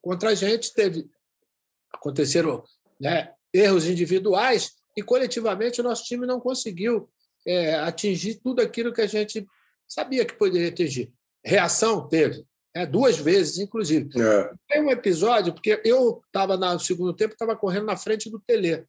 Contra 0.00 0.30
a 0.30 0.34
gente 0.34 0.72
teve 0.72 1.10
aconteceram 1.92 2.64
né, 3.00 3.32
erros 3.52 3.86
individuais 3.86 4.76
e 4.96 5.02
coletivamente 5.02 5.80
o 5.80 5.84
nosso 5.84 6.04
time 6.04 6.26
não 6.26 6.40
conseguiu 6.40 7.10
é, 7.46 7.74
atingir 7.74 8.36
tudo 8.36 8.62
aquilo 8.62 8.92
que 8.92 9.00
a 9.00 9.06
gente 9.06 9.46
sabia 9.88 10.24
que 10.24 10.34
poderia 10.34 10.68
atingir. 10.68 11.12
Reação 11.44 12.06
teve, 12.08 12.44
é, 12.74 12.86
duas 12.86 13.16
vezes, 13.16 13.58
inclusive. 13.58 14.10
É. 14.20 14.52
Tem 14.68 14.82
um 14.82 14.90
episódio, 14.90 15.52
porque 15.52 15.80
eu 15.84 16.22
estava 16.26 16.56
no 16.56 16.78
segundo 16.78 17.12
tempo, 17.12 17.32
estava 17.32 17.56
correndo 17.56 17.86
na 17.86 17.96
frente 17.96 18.30
do 18.30 18.38
Tele. 18.38 18.84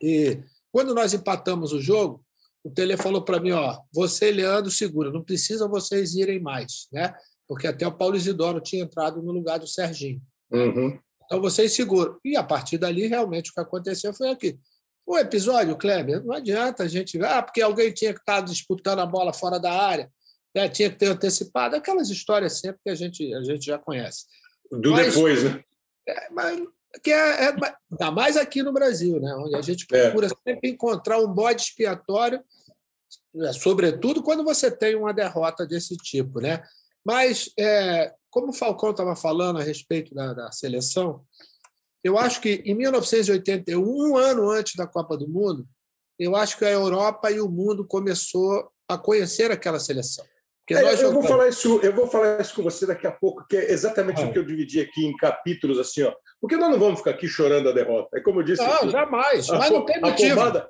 E 0.00 0.38
quando 0.70 0.94
nós 0.94 1.12
empatamos 1.12 1.72
o 1.72 1.80
jogo, 1.80 2.24
o 2.62 2.70
Tele 2.70 2.96
falou 2.96 3.22
para 3.22 3.40
mim, 3.40 3.52
ó, 3.52 3.80
você 3.92 4.30
Leandro 4.30 4.70
segura, 4.70 5.10
não 5.10 5.22
precisa 5.22 5.66
vocês 5.66 6.14
irem 6.14 6.40
mais, 6.40 6.88
né? 6.92 7.14
Porque 7.48 7.66
até 7.66 7.86
o 7.86 7.92
Paulo 7.92 8.16
Isidoro 8.16 8.60
tinha 8.60 8.84
entrado 8.84 9.22
no 9.22 9.32
lugar 9.32 9.58
do 9.58 9.66
Serginho. 9.66 10.22
Uhum. 10.52 10.98
Então 11.24 11.40
vocês 11.40 11.72
seguram. 11.72 12.18
E 12.24 12.36
a 12.36 12.42
partir 12.42 12.78
dali, 12.78 13.06
realmente, 13.06 13.50
o 13.50 13.54
que 13.54 13.60
aconteceu 13.60 14.12
foi 14.12 14.30
aqui. 14.30 14.58
O 15.06 15.18
episódio, 15.18 15.76
Kleber, 15.76 16.24
não 16.24 16.34
adianta 16.34 16.84
a 16.84 16.88
gente. 16.88 17.20
Ah, 17.24 17.42
porque 17.42 17.62
alguém 17.62 17.92
tinha 17.92 18.12
que 18.12 18.20
estar 18.20 18.40
disputando 18.40 19.00
a 19.00 19.06
bola 19.06 19.32
fora 19.32 19.58
da 19.58 19.72
área, 19.72 20.10
né? 20.54 20.68
tinha 20.68 20.90
que 20.90 20.96
ter 20.96 21.06
antecipado, 21.06 21.74
aquelas 21.74 22.10
histórias 22.10 22.60
sempre 22.60 22.80
que 22.84 22.90
a 22.90 22.94
gente, 22.94 23.34
a 23.34 23.42
gente 23.42 23.64
já 23.64 23.78
conhece. 23.78 24.26
Do 24.70 24.92
mas, 24.92 25.14
depois, 25.14 25.42
né? 25.42 25.64
É, 26.08 26.30
mas, 26.30 26.60
que 27.02 27.10
é, 27.10 27.44
é, 27.44 27.56
ainda 27.90 28.10
mais 28.10 28.36
aqui 28.36 28.62
no 28.62 28.72
Brasil, 28.72 29.20
né? 29.20 29.34
onde 29.36 29.56
a 29.56 29.62
gente 29.62 29.86
é. 29.92 30.02
procura 30.02 30.26
é. 30.26 30.30
sempre 30.44 30.70
encontrar 30.70 31.18
um 31.18 31.28
bode 31.28 31.62
expiatório, 31.62 32.42
né? 33.34 33.52
sobretudo 33.52 34.22
quando 34.22 34.44
você 34.44 34.70
tem 34.70 34.96
uma 34.96 35.14
derrota 35.14 35.66
desse 35.66 35.96
tipo. 35.96 36.40
Né? 36.40 36.62
Mas, 37.04 37.50
é, 37.58 38.12
como 38.30 38.48
o 38.48 38.52
Falcão 38.52 38.90
estava 38.90 39.14
falando 39.14 39.58
a 39.58 39.62
respeito 39.62 40.14
da, 40.14 40.34
da 40.34 40.52
seleção, 40.52 41.24
eu 42.02 42.18
acho 42.18 42.40
que 42.40 42.62
em 42.64 42.74
1981, 42.74 43.80
um 43.80 44.16
ano 44.16 44.50
antes 44.50 44.74
da 44.74 44.86
Copa 44.86 45.16
do 45.16 45.28
Mundo, 45.28 45.66
eu 46.18 46.36
acho 46.36 46.58
que 46.58 46.64
a 46.64 46.70
Europa 46.70 47.30
e 47.30 47.40
o 47.40 47.48
mundo 47.48 47.86
começou 47.86 48.70
a 48.88 48.98
conhecer 48.98 49.50
aquela 49.50 49.78
seleção. 49.78 50.24
É, 50.68 50.82
eu, 50.82 50.96
jogamos... 50.96 51.14
vou 51.14 51.22
falar 51.24 51.48
isso, 51.48 51.80
eu 51.82 51.94
vou 51.94 52.06
falar 52.06 52.40
isso 52.40 52.54
com 52.54 52.62
você 52.62 52.86
daqui 52.86 53.06
a 53.06 53.10
pouco, 53.10 53.44
que 53.48 53.56
é 53.56 53.72
exatamente 53.72 54.22
ah. 54.22 54.26
o 54.26 54.32
que 54.32 54.38
eu 54.38 54.44
dividi 54.44 54.80
aqui 54.80 55.04
em 55.04 55.16
capítulos 55.16 55.78
assim, 55.78 56.02
ó. 56.02 56.14
Porque 56.40 56.56
nós 56.56 56.70
não 56.70 56.78
vamos 56.78 56.98
ficar 56.98 57.10
aqui 57.10 57.28
chorando 57.28 57.68
a 57.68 57.72
derrota. 57.72 58.18
É 58.18 58.20
como 58.20 58.40
eu 58.40 58.44
disse. 58.44 58.62
Não, 58.62 58.74
aqui, 58.74 58.90
jamais. 58.90 59.46
Mas 59.48 59.70
não 59.70 59.84
tem 59.84 60.00
motivo. 60.00 60.40
A 60.40 60.44
pomada, 60.44 60.68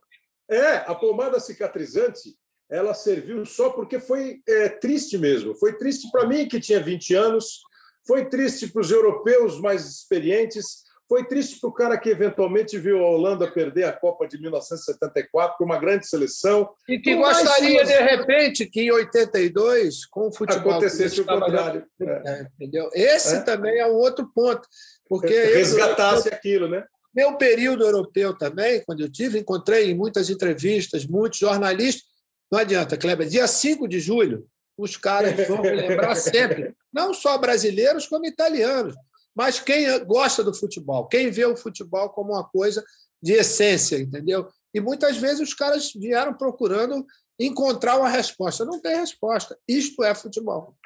é, 0.50 0.76
a 0.78 0.94
pomada 0.94 1.40
cicatrizante, 1.40 2.34
ela 2.68 2.92
serviu 2.92 3.44
só 3.46 3.70
porque 3.70 4.00
foi 4.00 4.40
é, 4.48 4.68
triste 4.68 5.16
mesmo. 5.16 5.54
Foi 5.54 5.76
triste 5.76 6.10
para 6.10 6.26
mim, 6.26 6.48
que 6.48 6.60
tinha 6.60 6.80
20 6.80 7.14
anos, 7.14 7.60
foi 8.06 8.28
triste 8.28 8.68
para 8.68 8.80
os 8.80 8.90
europeus 8.90 9.60
mais 9.60 9.86
experientes, 9.86 10.84
foi 11.08 11.26
triste 11.26 11.58
para 11.58 11.68
o 11.68 11.72
cara 11.72 11.98
que 11.98 12.08
eventualmente 12.08 12.78
viu 12.78 13.04
a 13.04 13.10
Holanda 13.10 13.50
perder 13.50 13.82
a 13.82 13.92
Copa 13.92 14.28
de 14.28 14.40
1974 14.40 15.56
com 15.58 15.64
uma 15.64 15.76
grande 15.76 16.06
seleção. 16.06 16.70
E 16.88 17.00
que 17.00 17.16
gostaria, 17.16 17.84
de 17.84 18.00
repente, 18.00 18.64
que 18.64 18.82
em 18.82 18.92
82, 18.92 20.06
com 20.06 20.28
o 20.28 20.32
futebol. 20.32 20.70
Acontecesse 20.70 21.20
o 21.20 21.26
contrário. 21.26 21.84
É. 22.00 22.46
Entendeu? 22.54 22.88
Esse 22.94 23.36
é. 23.36 23.40
também 23.40 23.80
é 23.80 23.86
um 23.88 23.96
outro 23.96 24.30
ponto. 24.32 24.62
Porque 25.10 25.34
Resgatasse 25.34 26.28
eu, 26.28 26.34
aquilo, 26.34 26.68
né? 26.68 26.84
Meu 27.14 27.36
período 27.36 27.84
europeu 27.84 28.32
também, 28.38 28.82
quando 28.86 29.00
eu 29.00 29.10
tive, 29.10 29.38
encontrei 29.38 29.90
em 29.90 29.94
muitas 29.94 30.30
entrevistas, 30.30 31.04
muitos 31.04 31.38
jornalistas. 31.38 32.04
Não 32.50 32.60
adianta, 32.60 32.96
Kleber, 32.96 33.28
dia 33.28 33.46
5 33.46 33.86
de 33.86 34.00
julho, 34.00 34.46
os 34.78 34.96
caras 34.96 35.46
vão 35.46 35.60
me 35.60 35.70
lembrar 35.70 36.14
sempre, 36.16 36.72
não 36.92 37.12
só 37.12 37.36
brasileiros, 37.36 38.06
como 38.06 38.24
italianos 38.24 38.94
mas 39.34 39.60
quem 39.60 40.04
gosta 40.04 40.42
do 40.42 40.54
futebol, 40.54 41.06
quem 41.06 41.30
vê 41.30 41.44
o 41.44 41.56
futebol 41.56 42.10
como 42.10 42.32
uma 42.32 42.44
coisa 42.44 42.84
de 43.22 43.32
essência, 43.32 43.98
entendeu? 43.98 44.48
E 44.74 44.80
muitas 44.80 45.16
vezes 45.16 45.40
os 45.40 45.54
caras 45.54 45.92
vieram 45.94 46.34
procurando 46.34 47.04
encontrar 47.38 47.98
uma 47.98 48.08
resposta. 48.08 48.64
Não 48.64 48.80
tem 48.80 48.96
resposta. 48.96 49.58
Isto 49.66 50.04
é 50.04 50.14
futebol. 50.14 50.76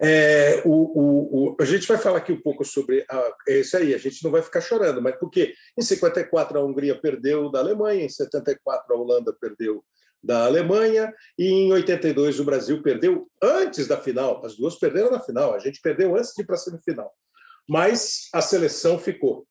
É, 0.00 0.62
o, 0.64 0.70
o, 0.70 1.52
o, 1.52 1.56
a 1.60 1.64
gente 1.64 1.86
vai 1.86 1.96
falar 1.96 2.18
aqui 2.18 2.32
um 2.32 2.40
pouco 2.40 2.64
sobre 2.64 3.04
a, 3.08 3.32
esse 3.46 3.76
aí, 3.76 3.94
a 3.94 3.98
gente 3.98 4.22
não 4.24 4.30
vai 4.30 4.42
ficar 4.42 4.60
chorando, 4.60 5.00
mas 5.00 5.16
porque 5.16 5.54
em 5.78 5.82
54 5.82 6.58
a 6.58 6.64
Hungria 6.64 7.00
perdeu 7.00 7.50
da 7.50 7.60
Alemanha, 7.60 8.04
em 8.04 8.08
74 8.08 8.92
a 8.92 8.98
Holanda 8.98 9.32
perdeu 9.40 9.84
da 10.22 10.46
Alemanha 10.46 11.12
e 11.38 11.46
em 11.46 11.72
82 11.72 12.40
o 12.40 12.44
Brasil 12.44 12.82
perdeu 12.82 13.28
antes 13.42 13.86
da 13.86 13.96
final. 13.96 14.44
As 14.44 14.56
duas 14.56 14.76
perderam 14.78 15.10
na 15.10 15.20
final, 15.20 15.54
a 15.54 15.58
gente 15.58 15.80
perdeu 15.80 16.16
antes 16.16 16.32
de 16.34 16.42
ir 16.42 16.46
para 16.46 16.56
a 16.56 16.58
semifinal 16.58 17.12
mas 17.68 18.28
a 18.32 18.40
seleção 18.40 18.98
ficou. 18.98 19.46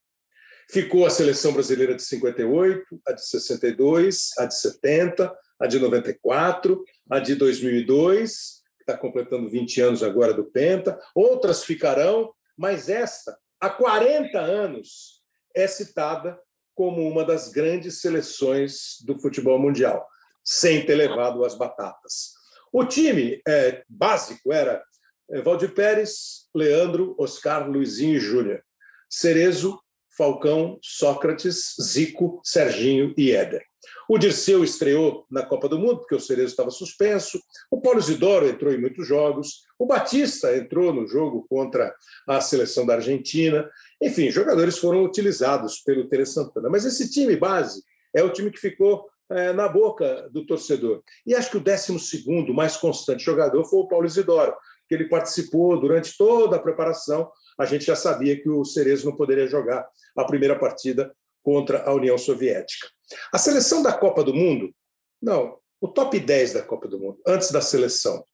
Ficou 0.70 1.06
a 1.06 1.10
seleção 1.10 1.52
brasileira 1.52 1.94
de 1.96 2.04
58, 2.04 3.02
a 3.08 3.12
de 3.12 3.28
62, 3.28 4.30
a 4.38 4.46
de 4.46 4.60
70, 4.60 5.36
a 5.60 5.68
de 5.68 5.80
94, 5.80 6.84
a 7.10 7.20
de 7.20 7.36
2002, 7.36 8.62
que 8.62 8.62
está 8.84 8.98
completando 8.98 9.50
20 9.50 9.82
anos 9.82 10.04
agora 10.04 10.34
do 10.34 10.46
Penta. 10.46 11.00
Outras 11.15 11.63
ficarão, 11.63 12.34
mas 12.58 12.89
esta, 12.89 13.38
há 13.60 13.69
40 13.69 14.39
anos, 14.39 15.22
é 15.56 15.67
citada 15.67 16.39
como 16.76 17.08
uma 17.08 17.24
das 17.24 17.50
grandes 17.50 18.02
seleções 18.02 18.98
do 19.06 19.19
futebol 19.19 19.60
mundial, 19.60 20.08
sem 20.43 20.86
ter 20.86 20.96
levado 20.96 21.46
as 21.46 21.56
batatas. 21.56 22.34
O 22.72 22.84
time 22.84 23.41
é, 23.48 23.84
básico 23.88 24.52
era 24.52 24.84
é, 25.30 25.41
Valdir 25.41 25.74
Pérez, 25.74 26.48
Leandro, 26.54 27.15
Oscar, 27.19 27.69
Luizinho 27.69 28.17
e 28.17 28.19
Júnior. 28.19 28.63
Cerezo, 29.10 29.80
Falcão, 30.17 30.80
Sócrates, 30.82 31.76
Zico, 31.82 32.41
Serginho 32.43 33.13
e 33.17 33.32
Éder. 33.32 33.63
O 34.10 34.17
Dirceu 34.17 34.63
estreou 34.63 35.26
na 35.30 35.46
Copa 35.46 35.67
do 35.69 35.80
Mundo, 35.80 36.00
porque 36.00 36.15
o 36.15 36.19
Cerezo 36.19 36.50
estava 36.50 36.69
suspenso. 36.69 37.39
O 37.72 37.82
Paulo 37.82 38.00
Isidoro 38.00 38.48
entrou 38.48 38.74
em 38.74 38.80
muitos 38.80 39.08
jogos. 39.08 39.63
O 39.78 39.86
Batista 39.86 40.56
entrou 40.56 40.93
no 40.93 41.08
jogo 41.08 41.46
contra 41.50 41.93
a 42.28 42.41
seleção 42.41 42.86
da 42.86 42.96
Argentina. 42.96 43.69
Enfim, 44.02 44.30
jogadores 44.30 44.78
foram 44.78 45.04
utilizados 45.04 45.80
pelo 45.80 46.08
Tere 46.08 46.26
Santana. 46.26 46.69
Mas 46.69 46.86
esse 46.86 47.10
time 47.10 47.36
base 47.36 47.84
é 48.13 48.24
o 48.24 48.32
time 48.32 48.52
que 48.52 48.60
ficou 48.60 49.10
é, 49.30 49.54
na 49.54 49.67
boca 49.67 50.30
do 50.32 50.46
torcedor. 50.46 51.02
E 51.26 51.34
acho 51.34 51.50
que 51.50 51.58
o 51.58 51.60
12 51.60 52.54
mais 52.54 52.78
constante 52.78 53.24
jogador 53.24 53.65
foi 53.65 53.80
o 53.80 53.88
Paulo 53.88 54.06
Isidoro, 54.06 54.54
que 54.88 54.93
ele 54.93 55.10
participou 55.10 55.80
durante 55.80 56.15
toda 56.17 56.56
a 56.58 56.62
preparação. 56.62 57.32
A 57.58 57.65
gente 57.65 57.86
já 57.86 57.96
sabia 57.96 58.39
que 58.39 58.50
o 58.50 58.63
Cerezo 58.63 59.06
não 59.06 59.15
poderia 59.15 59.48
jogar 59.48 59.88
a 60.15 60.26
primeira 60.26 60.58
partida 60.58 61.13
contra 61.41 61.84
a 61.84 61.93
União 61.93 62.17
Soviética. 62.17 62.88
A 63.32 63.38
seleção 63.38 63.82
da 63.82 63.94
Copa 63.94 64.24
do 64.24 64.34
Mundo, 64.34 64.74
não, 65.22 65.58
o 65.80 65.88
top 65.88 66.20
10 66.20 66.54
da 66.54 66.62
Copa 66.62 66.88
do 66.88 67.00
Mundo, 67.00 67.20
antes 67.26 67.52
da 67.52 67.62
seleção. 67.62 68.26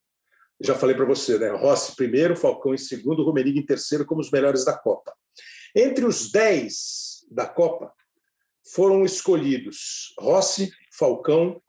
Já 0.62 0.76
falei 0.76 0.96
para 0.96 1.06
você, 1.06 1.38
né? 1.38 1.50
Rossi 1.50 1.96
primeiro, 1.96 2.36
Falcão 2.36 2.74
em 2.74 2.78
segundo, 2.78 3.24
Rummenigge 3.24 3.60
em 3.60 3.66
terceiro, 3.66 4.06
como 4.06 4.22
os 4.22 4.30
melhores 4.30 4.66
da 4.66 4.78
Copa. 4.78 5.14
Entre 5.76 6.06
os 6.06 6.32
10 6.32 7.26
da 7.32 7.48
Copa, 7.48 7.94
foram 8.74 9.04
escolhidos 9.04 10.14
Rossi, 10.20 10.72
Falcão, 10.92 11.62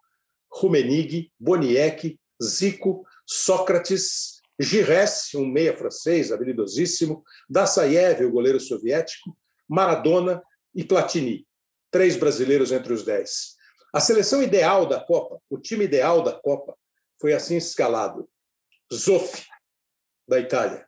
Rummenigge, 0.52 1.32
Boniek, 1.38 2.18
Zico, 2.42 3.06
Sócrates, 3.26 4.40
Giresse, 4.58 5.36
um 5.36 5.46
meia 5.46 5.74
francês 5.74 6.32
habilidosíssimo, 6.32 7.24
Dassaev, 7.48 8.24
o 8.24 8.30
goleiro 8.30 8.60
soviético, 8.60 9.36
Maradona 9.68 10.42
e 10.74 10.84
Platini, 10.84 11.46
três 11.90 12.16
brasileiros 12.16 12.72
entre 12.72 12.92
os 12.92 13.04
dez. 13.04 13.56
A 13.92 14.00
seleção 14.00 14.42
ideal 14.42 14.86
da 14.86 15.00
Copa, 15.00 15.40
o 15.50 15.58
time 15.58 15.84
ideal 15.84 16.22
da 16.22 16.32
Copa, 16.32 16.76
foi 17.20 17.32
assim 17.32 17.56
escalado: 17.56 18.28
Zoff, 18.92 19.46
da 20.28 20.38
Itália, 20.38 20.86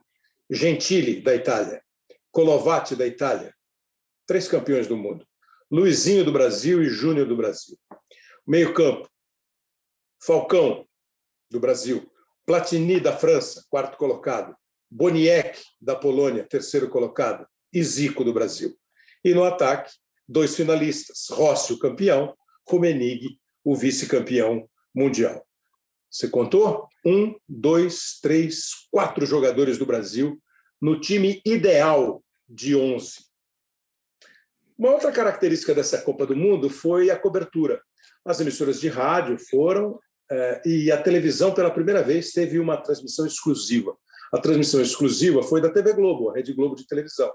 Gentili, 0.50 1.20
da 1.20 1.34
Itália, 1.34 1.82
Colovati, 2.30 2.94
da 2.94 3.06
Itália, 3.06 3.54
três 4.26 4.46
campeões 4.46 4.86
do 4.86 4.96
mundo, 4.96 5.26
Luizinho 5.70 6.24
do 6.24 6.32
Brasil 6.32 6.82
e 6.82 6.88
Júnior 6.88 7.26
do 7.26 7.36
Brasil. 7.36 7.78
Meio-campo: 8.46 9.08
Falcão, 10.22 10.86
do 11.50 11.60
Brasil, 11.60 12.10
Platini, 12.46 13.00
da 13.00 13.16
França, 13.16 13.64
quarto 13.68 13.96
colocado. 13.96 14.56
Boniek, 14.90 15.58
da 15.80 15.96
Polônia, 15.96 16.44
terceiro 16.44 16.88
colocado. 16.88 17.46
E 17.72 17.82
Zico, 17.82 18.22
do 18.22 18.32
Brasil. 18.32 18.76
E 19.24 19.32
no 19.32 19.42
ataque, 19.42 19.92
dois 20.33 20.57
finalistas: 20.57 21.29
Rossi, 21.31 21.73
o 21.73 21.79
campeão, 21.79 22.35
Rummenigge, 22.68 23.38
o 23.64 23.77
vice-campeão 23.77 24.68
mundial. 24.95 25.47
Você 26.11 26.29
contou? 26.29 26.88
Um, 27.05 27.35
dois, 27.49 28.18
três, 28.21 28.71
quatro 28.90 29.27
jogadores 29.27 29.79
do 29.79 29.87
Brasil 29.87 30.40
no 30.81 31.01
time 31.01 31.40
ideal 31.45 32.23
de 32.49 32.77
11. 32.77 33.25
Uma 34.79 34.90
outra 34.90 35.12
característica 35.12 35.75
dessa 35.75 36.01
Copa 36.03 36.27
do 36.27 36.37
Mundo 36.37 36.68
foi 36.68 37.11
a 37.11 37.18
cobertura. 37.18 37.81
As 38.25 38.40
emissoras 38.40 38.81
de 38.81 38.88
rádio 38.88 39.38
foram 39.38 39.99
é, 40.31 40.62
e 40.64 40.90
a 40.90 41.01
televisão, 41.01 41.53
pela 41.53 41.71
primeira 41.71 42.03
vez, 42.03 42.33
teve 42.33 42.59
uma 42.59 42.77
transmissão 42.77 43.27
exclusiva. 43.27 43.97
A 44.33 44.38
transmissão 44.38 44.81
exclusiva 44.81 45.42
foi 45.42 45.61
da 45.61 45.71
TV 45.71 45.92
Globo, 45.92 46.31
a 46.31 46.35
Rede 46.35 46.55
Globo 46.55 46.75
de 46.75 46.87
televisão. 46.87 47.31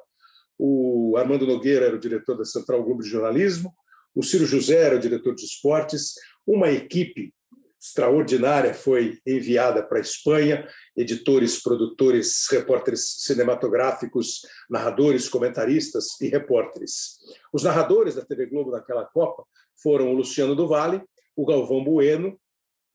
O 0.58 1.16
Armando 1.18 1.46
Nogueira 1.46 1.86
era 1.86 1.96
o 1.96 2.00
diretor 2.00 2.38
da 2.38 2.46
Central 2.46 2.84
Globo 2.84 3.04
de 3.04 3.10
Jornalismo, 3.10 3.74
o 4.16 4.24
Ciro 4.24 4.46
José 4.46 4.82
era 4.82 4.96
o 4.96 5.00
diretor 5.00 5.36
de 5.36 5.46
esportes, 5.46 6.16
uma 6.46 6.72
equipe 6.72 7.34
extraordinária 7.80 8.74
foi 8.74 9.20
enviada 9.26 9.84
para 9.84 10.00
a 10.00 10.02
Espanha, 10.02 10.68
editores, 10.96 11.62
produtores, 11.62 12.48
repórteres 12.50 13.16
cinematográficos, 13.20 14.42
narradores, 14.70 15.30
comentaristas 15.30 16.20
e 16.20 16.28
repórteres. 16.28 17.20
Os 17.54 17.64
narradores 17.64 18.16
da 18.16 18.26
TV 18.26 18.48
Globo 18.48 18.72
naquela 18.72 19.06
Copa 19.06 19.44
foram 19.82 20.12
o 20.12 20.16
Luciano 20.16 20.56
do 20.56 20.68
Vale, 20.68 21.02
o 21.36 21.46
Galvão 21.46 21.84
Bueno 21.84 22.40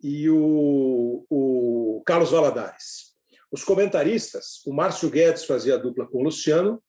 e 0.03 0.29
o, 0.29 1.25
o 1.31 2.03
Carlos 2.05 2.33
Valadares. 2.33 3.13
Os 3.51 3.63
comentaristas, 3.63 4.63
o 4.67 4.73
Márcio 4.73 5.11
Guedes 5.11 5.45
fazia 5.45 5.75
a 5.75 5.79
dupla 5.79 6.07
com 6.07 6.19
o 6.19 6.25
Luciano, 6.25 6.83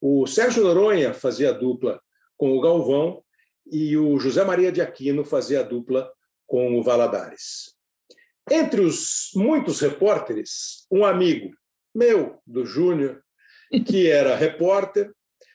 o 0.00 0.26
Sérgio 0.26 0.62
Noronha 0.62 1.12
fazia 1.12 1.50
a 1.50 1.52
dupla 1.52 2.00
com 2.36 2.56
o 2.56 2.60
Galvão 2.60 3.22
e 3.70 3.96
o 3.96 4.18
José 4.18 4.42
Maria 4.44 4.72
de 4.72 4.80
Aquino 4.80 5.24
fazia 5.24 5.60
a 5.60 5.64
dupla 5.64 6.10
com 6.46 6.78
o 6.78 6.82
Valadares. 6.82 7.74
Entre 8.50 8.80
os 8.80 9.30
muitos 9.34 9.80
repórteres, 9.80 10.86
um 10.90 11.04
amigo 11.04 11.54
meu, 11.94 12.40
do 12.46 12.64
Júnior, 12.64 13.22
que 13.86 14.08
era 14.10 14.34
repórter, 14.34 15.12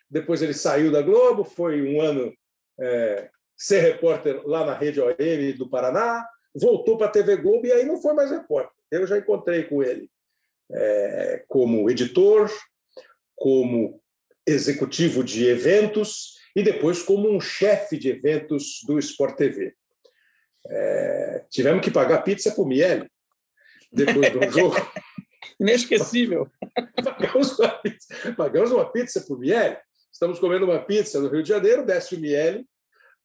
depois 0.09 0.41
ele 0.41 0.53
saiu 0.53 0.91
da 0.91 1.01
Globo, 1.01 1.43
foi 1.43 1.81
um 1.81 1.99
ano 2.01 2.33
é, 2.79 3.29
ser 3.57 3.79
repórter 3.79 4.45
lá 4.45 4.65
na 4.65 4.73
Rede 4.73 5.01
OM 5.01 5.57
do 5.57 5.69
Paraná, 5.69 6.25
voltou 6.53 6.97
para 6.97 7.07
a 7.07 7.11
TV 7.11 7.37
Globo 7.37 7.65
e 7.65 7.71
aí 7.71 7.85
não 7.85 8.01
foi 8.01 8.13
mais 8.13 8.31
repórter. 8.31 8.71
Eu 8.91 9.07
já 9.07 9.17
encontrei 9.17 9.63
com 9.63 9.83
ele 9.83 10.09
é, 10.71 11.43
como 11.47 11.89
editor, 11.89 12.49
como 13.35 14.01
executivo 14.47 15.23
de 15.23 15.47
eventos 15.47 16.35
e 16.55 16.63
depois 16.63 17.01
como 17.01 17.29
um 17.29 17.39
chefe 17.39 17.97
de 17.97 18.09
eventos 18.09 18.81
do 18.85 18.97
Sport 18.99 19.35
TV. 19.37 19.73
É, 20.67 21.45
tivemos 21.49 21.83
que 21.83 21.91
pagar 21.91 22.23
pizza 22.23 22.51
para 22.51 22.63
o 22.63 22.67
Miele 22.67 23.09
depois 23.91 24.31
do 24.31 24.49
jogo. 24.49 24.75
Inesquecível. 25.59 26.49
pagamos, 27.03 27.59
uma 27.59 27.69
pizza, 27.69 28.33
pagamos 28.35 28.71
uma 28.71 28.91
pizza 28.91 29.21
para 29.21 29.35
o 29.35 29.39
Miele. 29.39 29.77
Estamos 30.11 30.39
comendo 30.39 30.65
uma 30.65 30.79
pizza 30.79 31.19
no 31.19 31.27
Rio 31.27 31.43
de 31.43 31.49
Janeiro, 31.49 31.85
desce 31.85 32.15
o 32.15 32.19
Miele, 32.19 32.65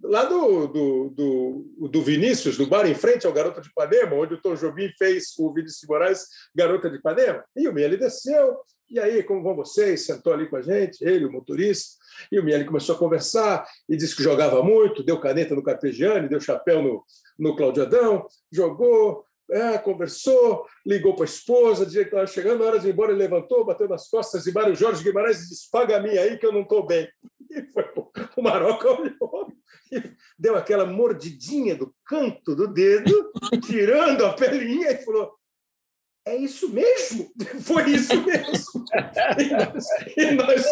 lá 0.03 0.25
do, 0.25 0.67
do, 0.67 1.11
do, 1.11 1.89
do, 1.89 2.03
Vinícius, 2.03 2.57
do 2.57 2.67
bar 2.67 2.87
em 2.87 2.95
frente 2.95 3.27
ao 3.27 3.33
Garota 3.33 3.61
de 3.61 3.69
Ipanema, 3.69 4.17
onde 4.17 4.35
o 4.35 4.41
Tom 4.41 4.55
Jobim 4.55 4.91
fez 4.99 5.35
o 5.39 5.53
Vinícius 5.53 5.89
Moraes 5.89 6.27
Garota 6.55 6.91
de 6.91 6.97
Ipanema. 6.97 7.45
E 7.57 7.69
o 7.69 7.73
Miele 7.73 7.97
desceu, 7.97 8.57
e 8.91 8.99
aí, 8.99 9.23
como 9.23 9.43
vão 9.43 9.55
vocês? 9.55 10.05
Sentou 10.05 10.33
ali 10.33 10.49
com 10.49 10.57
a 10.57 10.63
gente, 10.63 11.05
ele, 11.05 11.25
o 11.25 11.31
motorista. 11.31 11.97
E 12.33 12.41
o 12.41 12.45
Miele 12.45 12.65
começou 12.65 12.97
a 12.97 12.99
conversar 12.99 13.65
e 13.89 13.97
disse 13.97 14.17
que 14.17 14.23
jogava 14.23 14.63
muito, 14.65 15.05
deu 15.05 15.21
caneta 15.21 15.55
no 15.55 15.63
Carpegiani, 15.63 16.29
deu 16.29 16.41
chapéu 16.41 16.83
no, 16.83 17.05
no 17.39 17.55
Claudio 17.55 17.85
Adão, 17.85 18.27
jogou, 18.51 19.25
é, 19.51 19.79
conversou, 19.79 20.67
ligou 20.87 21.15
para 21.15 21.25
a 21.25 21.29
esposa, 21.29 21.87
dizia 21.87 22.03
que 22.03 22.11
estava 22.11 22.27
chegando, 22.27 22.61
na 22.61 22.67
hora 22.67 22.79
de 22.79 22.89
ir 22.89 22.93
embora, 22.93 23.13
ele 23.13 23.21
levantou, 23.21 23.65
bateu 23.65 23.89
nas 23.89 24.09
costas 24.09 24.45
de 24.45 24.53
Mário 24.53 24.75
Jorge 24.75 25.03
Guimarães 25.03 25.43
e 25.43 25.49
disse: 25.49 25.71
Paga 25.71 25.97
a 25.97 26.01
minha 26.01 26.21
aí 26.21 26.39
que 26.39 26.47
eu 26.47 26.53
não 26.53 26.63
estou 26.63 26.87
bem. 26.87 27.09
E 27.51 27.63
foi, 27.73 27.85
o 28.37 28.43
Maroca 28.43 28.91
olhou 28.91 29.53
e 29.91 30.03
deu 30.39 30.57
aquela 30.57 30.87
mordidinha 30.87 31.75
do 31.75 31.93
canto 32.05 32.55
do 32.55 32.69
dedo, 32.69 33.33
tirando 33.67 34.25
a 34.25 34.33
pelinha 34.33 34.93
e 34.93 35.05
falou: 35.05 35.33
é 36.25 36.37
isso 36.37 36.69
mesmo? 36.69 37.33
Foi 37.63 37.91
isso 37.91 38.15
mesmo. 38.25 38.85
E 39.39 39.51
nós, 39.51 39.87
e 40.17 40.31
nós, 40.33 40.65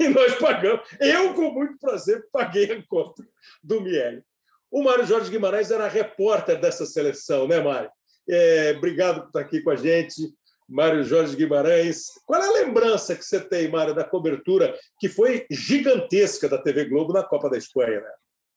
e 0.00 0.08
nós 0.08 0.34
pagamos. 0.38 0.86
Eu, 1.00 1.34
com 1.34 1.52
muito 1.52 1.78
prazer, 1.78 2.26
paguei 2.32 2.72
a 2.72 2.82
conta 2.86 3.26
do 3.62 3.80
Miele. 3.80 4.22
O 4.70 4.82
Mário 4.82 5.06
Jorge 5.06 5.30
Guimarães 5.30 5.70
era 5.70 5.88
repórter 5.88 6.60
dessa 6.60 6.84
seleção, 6.84 7.48
né, 7.48 7.60
Mário? 7.60 7.90
É, 8.28 8.74
obrigado 8.76 9.20
por 9.22 9.26
estar 9.28 9.40
aqui 9.40 9.62
com 9.62 9.70
a 9.70 9.76
gente, 9.76 10.32
Mário 10.68 11.02
Jorge 11.02 11.34
Guimarães. 11.34 12.06
Qual 12.26 12.42
é 12.42 12.46
a 12.46 12.64
lembrança 12.64 13.16
que 13.16 13.24
você 13.24 13.40
tem, 13.40 13.68
Mário, 13.68 13.94
da 13.94 14.04
cobertura 14.04 14.78
que 15.00 15.08
foi 15.08 15.46
gigantesca 15.50 16.48
da 16.48 16.58
TV 16.58 16.84
Globo 16.84 17.12
na 17.12 17.24
Copa 17.24 17.48
da 17.48 17.56
Espanha? 17.56 18.00
Né? 18.00 18.10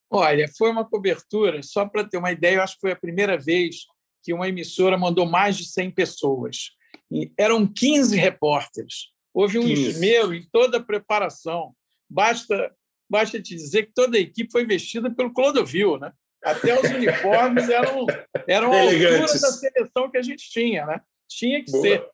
Olha, 0.09 0.49
foi 0.57 0.69
uma 0.69 0.83
cobertura, 0.83 1.63
só 1.63 1.85
para 1.85 2.03
ter 2.03 2.17
uma 2.17 2.31
ideia, 2.31 2.55
eu 2.55 2.61
acho 2.61 2.75
que 2.75 2.81
foi 2.81 2.91
a 2.91 2.97
primeira 2.97 3.37
vez 3.37 3.85
que 4.21 4.33
uma 4.33 4.49
emissora 4.49 4.97
mandou 4.97 5.25
mais 5.25 5.57
de 5.57 5.65
100 5.65 5.91
pessoas. 5.91 6.71
E 7.09 7.31
eram 7.37 7.65
15 7.65 8.17
repórteres. 8.17 9.11
Houve 9.33 9.57
um 9.57 9.65
15. 9.65 9.89
esmero 9.89 10.33
em 10.33 10.45
toda 10.51 10.77
a 10.77 10.83
preparação. 10.83 11.73
Basta, 12.09 12.73
basta 13.09 13.41
te 13.41 13.55
dizer 13.55 13.85
que 13.85 13.93
toda 13.93 14.17
a 14.17 14.21
equipe 14.21 14.51
foi 14.51 14.65
vestida 14.65 15.09
pelo 15.09 15.33
Clodovil, 15.33 15.97
né? 15.97 16.11
Até 16.43 16.79
os 16.79 16.89
uniformes 16.89 17.69
eram, 17.69 18.05
eram 18.47 18.73
a 18.73 18.81
altura 18.81 19.19
da 19.19 19.27
seleção 19.27 20.09
que 20.09 20.17
a 20.17 20.21
gente 20.21 20.49
tinha, 20.49 20.85
né? 20.85 21.01
Tinha 21.29 21.63
que 21.63 21.71
Boa. 21.71 21.83
ser. 21.83 22.05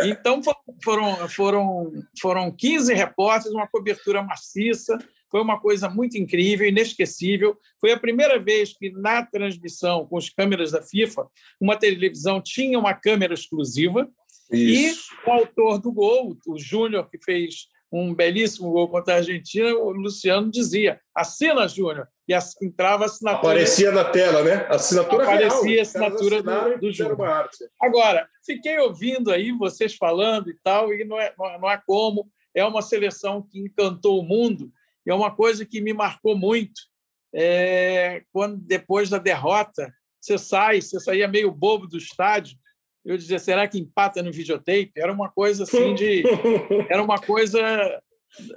Então 0.00 0.40
foram, 0.84 1.28
foram, 1.28 1.92
foram 2.20 2.54
15 2.54 2.94
repórteres, 2.94 3.54
uma 3.54 3.66
cobertura 3.66 4.22
maciça, 4.22 4.96
foi 5.30 5.40
uma 5.40 5.60
coisa 5.60 5.88
muito 5.88 6.16
incrível, 6.16 6.66
inesquecível. 6.66 7.56
Foi 7.80 7.92
a 7.92 7.98
primeira 7.98 8.38
vez 8.38 8.72
que, 8.72 8.90
na 8.90 9.24
transmissão 9.24 10.06
com 10.06 10.16
as 10.16 10.30
câmeras 10.30 10.72
da 10.72 10.82
FIFA, 10.82 11.26
uma 11.60 11.76
televisão 11.76 12.40
tinha 12.40 12.78
uma 12.78 12.94
câmera 12.94 13.34
exclusiva. 13.34 14.08
Isso. 14.50 15.12
E 15.26 15.28
o 15.28 15.32
autor 15.32 15.78
do 15.78 15.92
gol, 15.92 16.36
o 16.46 16.58
Júnior, 16.58 17.08
que 17.10 17.18
fez 17.22 17.68
um 17.90 18.14
belíssimo 18.14 18.70
gol 18.70 18.88
contra 18.88 19.14
a 19.14 19.16
Argentina, 19.18 19.74
o 19.74 19.90
Luciano 19.90 20.50
dizia: 20.50 21.00
assina, 21.14 21.66
Júnior. 21.68 22.08
E 22.28 22.34
entrava 22.62 23.04
a 23.04 23.06
assinatura. 23.06 23.52
Aparecia 23.52 23.90
na 23.90 24.04
tela, 24.04 24.44
né? 24.44 24.66
Assinatura 24.68 25.22
Aparecia 25.22 25.62
real. 25.62 25.78
a 25.78 25.82
assinatura 25.82 26.42
do, 26.42 26.78
do 26.78 26.92
Júnior. 26.92 27.48
Agora, 27.80 28.28
fiquei 28.44 28.78
ouvindo 28.78 29.30
aí 29.30 29.50
vocês 29.52 29.96
falando 29.96 30.50
e 30.50 30.54
tal, 30.62 30.92
e 30.92 31.04
não 31.04 31.18
é, 31.18 31.32
não 31.38 31.70
é 31.70 31.80
como. 31.86 32.30
É 32.54 32.64
uma 32.64 32.82
seleção 32.82 33.40
que 33.40 33.58
encantou 33.58 34.20
o 34.20 34.22
mundo 34.22 34.70
é 35.10 35.14
uma 35.14 35.34
coisa 35.34 35.64
que 35.64 35.80
me 35.80 35.92
marcou 35.92 36.36
muito. 36.36 36.82
É, 37.34 38.22
quando 38.32 38.56
depois 38.56 39.10
da 39.10 39.18
derrota, 39.18 39.92
você 40.20 40.38
sai, 40.38 40.80
você 40.80 40.98
saía 41.00 41.28
meio 41.28 41.50
bobo 41.50 41.86
do 41.86 41.98
estádio. 41.98 42.56
Eu 43.08 43.16
dizia, 43.16 43.38
será 43.38 43.66
que 43.66 43.78
empata 43.78 44.22
no 44.22 44.30
videotape? 44.30 44.92
Era 44.94 45.10
uma 45.10 45.30
coisa 45.30 45.62
assim 45.62 45.94
de, 45.94 46.22
era 46.90 47.02
uma 47.02 47.18
coisa, 47.18 47.58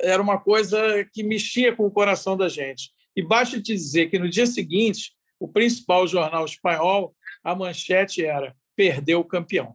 era 0.01 0.21
uma 0.21 0.37
coisa 0.37 1.05
que 1.13 1.23
mexia 1.23 1.73
com 1.73 1.85
o 1.85 1.91
coração 1.91 2.35
da 2.35 2.49
gente. 2.49 2.91
E 3.15 3.25
basta 3.25 3.61
te 3.61 3.73
dizer 3.73 4.09
que 4.09 4.19
no 4.19 4.29
dia 4.29 4.45
seguinte, 4.45 5.13
o 5.39 5.47
principal 5.47 6.05
jornal 6.05 6.43
espanhol, 6.43 7.15
a 7.41 7.55
manchete 7.55 8.25
era 8.25 8.53
perdeu 8.75 9.21
o 9.21 9.25
campeão. 9.25 9.73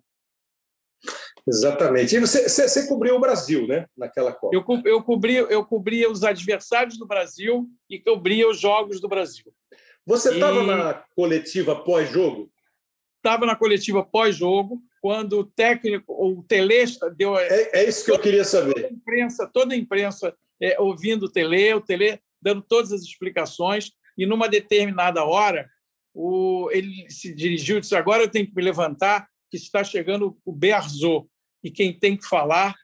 Exatamente. 1.48 2.14
E 2.14 2.20
você, 2.20 2.46
você, 2.46 2.68
você, 2.68 2.86
cobriu 2.86 3.16
o 3.16 3.20
Brasil, 3.20 3.66
né? 3.66 3.86
Naquela 3.96 4.32
Copa. 4.34 4.54
Eu, 4.54 4.62
eu, 4.84 5.02
cobria, 5.02 5.40
eu 5.40 5.64
cobria 5.64 6.10
os 6.10 6.22
adversários 6.22 6.98
do 6.98 7.06
Brasil 7.06 7.66
e 7.88 7.98
cobria 7.98 8.46
os 8.46 8.60
jogos 8.60 9.00
do 9.00 9.08
Brasil. 9.08 9.50
Você 10.04 10.34
estava 10.34 10.62
e... 10.62 10.66
na 10.66 11.02
coletiva 11.14 11.74
pós-jogo? 11.82 12.50
Estava 13.26 13.44
na 13.44 13.56
coletiva 13.56 14.04
pós-jogo, 14.04 14.80
quando 15.00 15.40
o 15.40 15.44
técnico, 15.44 16.12
o 16.12 16.44
Telesta 16.44 17.10
deu. 17.10 17.36
É, 17.36 17.70
é 17.72 17.88
isso 17.88 18.04
que 18.04 18.12
eu 18.12 18.20
queria 18.20 18.44
saber. 18.44 18.74
Toda 18.74 18.86
a 18.86 18.92
imprensa, 18.92 19.50
toda 19.52 19.74
a 19.74 19.76
imprensa 19.76 20.36
é, 20.62 20.80
ouvindo 20.80 21.24
o 21.24 21.28
Tele, 21.28 21.74
o 21.74 21.80
Tele 21.80 22.20
dando 22.40 22.62
todas 22.62 22.92
as 22.92 23.02
explicações, 23.02 23.90
e 24.16 24.24
numa 24.24 24.48
determinada 24.48 25.24
hora, 25.24 25.68
o, 26.14 26.70
ele 26.70 27.10
se 27.10 27.34
dirigiu 27.34 27.78
e 27.78 27.80
disse: 27.80 27.96
Agora 27.96 28.22
eu 28.22 28.30
tenho 28.30 28.46
que 28.46 28.54
me 28.54 28.62
levantar, 28.62 29.26
que 29.50 29.56
está 29.56 29.82
chegando 29.82 30.38
o 30.44 30.52
Berzot 30.52 31.26
e 31.64 31.70
quem 31.72 31.98
tem 31.98 32.16
que 32.16 32.28
falar 32.28 32.76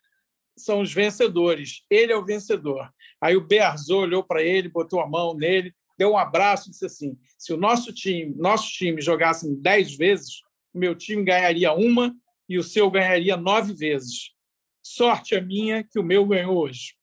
são 0.59 0.81
os 0.81 0.92
vencedores. 0.92 1.85
Ele 1.88 2.12
é 2.12 2.16
o 2.16 2.24
vencedor. 2.24 2.90
Aí 3.20 3.37
o 3.37 3.46
Bearzô 3.46 4.00
olhou 4.00 4.24
para 4.24 4.42
ele, 4.42 4.68
botou 4.68 5.00
a 5.00 5.09
mão 5.09 5.37
nele, 5.37 5.72
deu 5.98 6.12
um 6.12 6.18
abraço 6.18 6.68
e 6.68 6.70
disse 6.70 6.87
assim: 6.87 7.18
se 7.38 7.52
o 7.52 7.57
nosso 7.57 7.92
time, 7.92 8.35
nosso 8.37 8.70
time 8.72 9.00
jogasse 9.00 9.55
dez 9.57 9.96
vezes, 9.96 10.40
o 10.72 10.78
meu 10.78 10.94
time 10.94 11.24
ganharia 11.24 11.72
uma 11.72 12.14
e 12.48 12.59
o 12.59 12.62
seu 12.62 12.90
ganharia 12.90 13.37
nove 13.37 13.74
vezes. 13.74 14.33
Sorte 14.83 15.35
a 15.35 15.40
minha 15.40 15.85
que 15.85 15.98
o 15.98 16.02
meu 16.02 16.26
ganhou 16.26 16.57
hoje. 16.57 16.94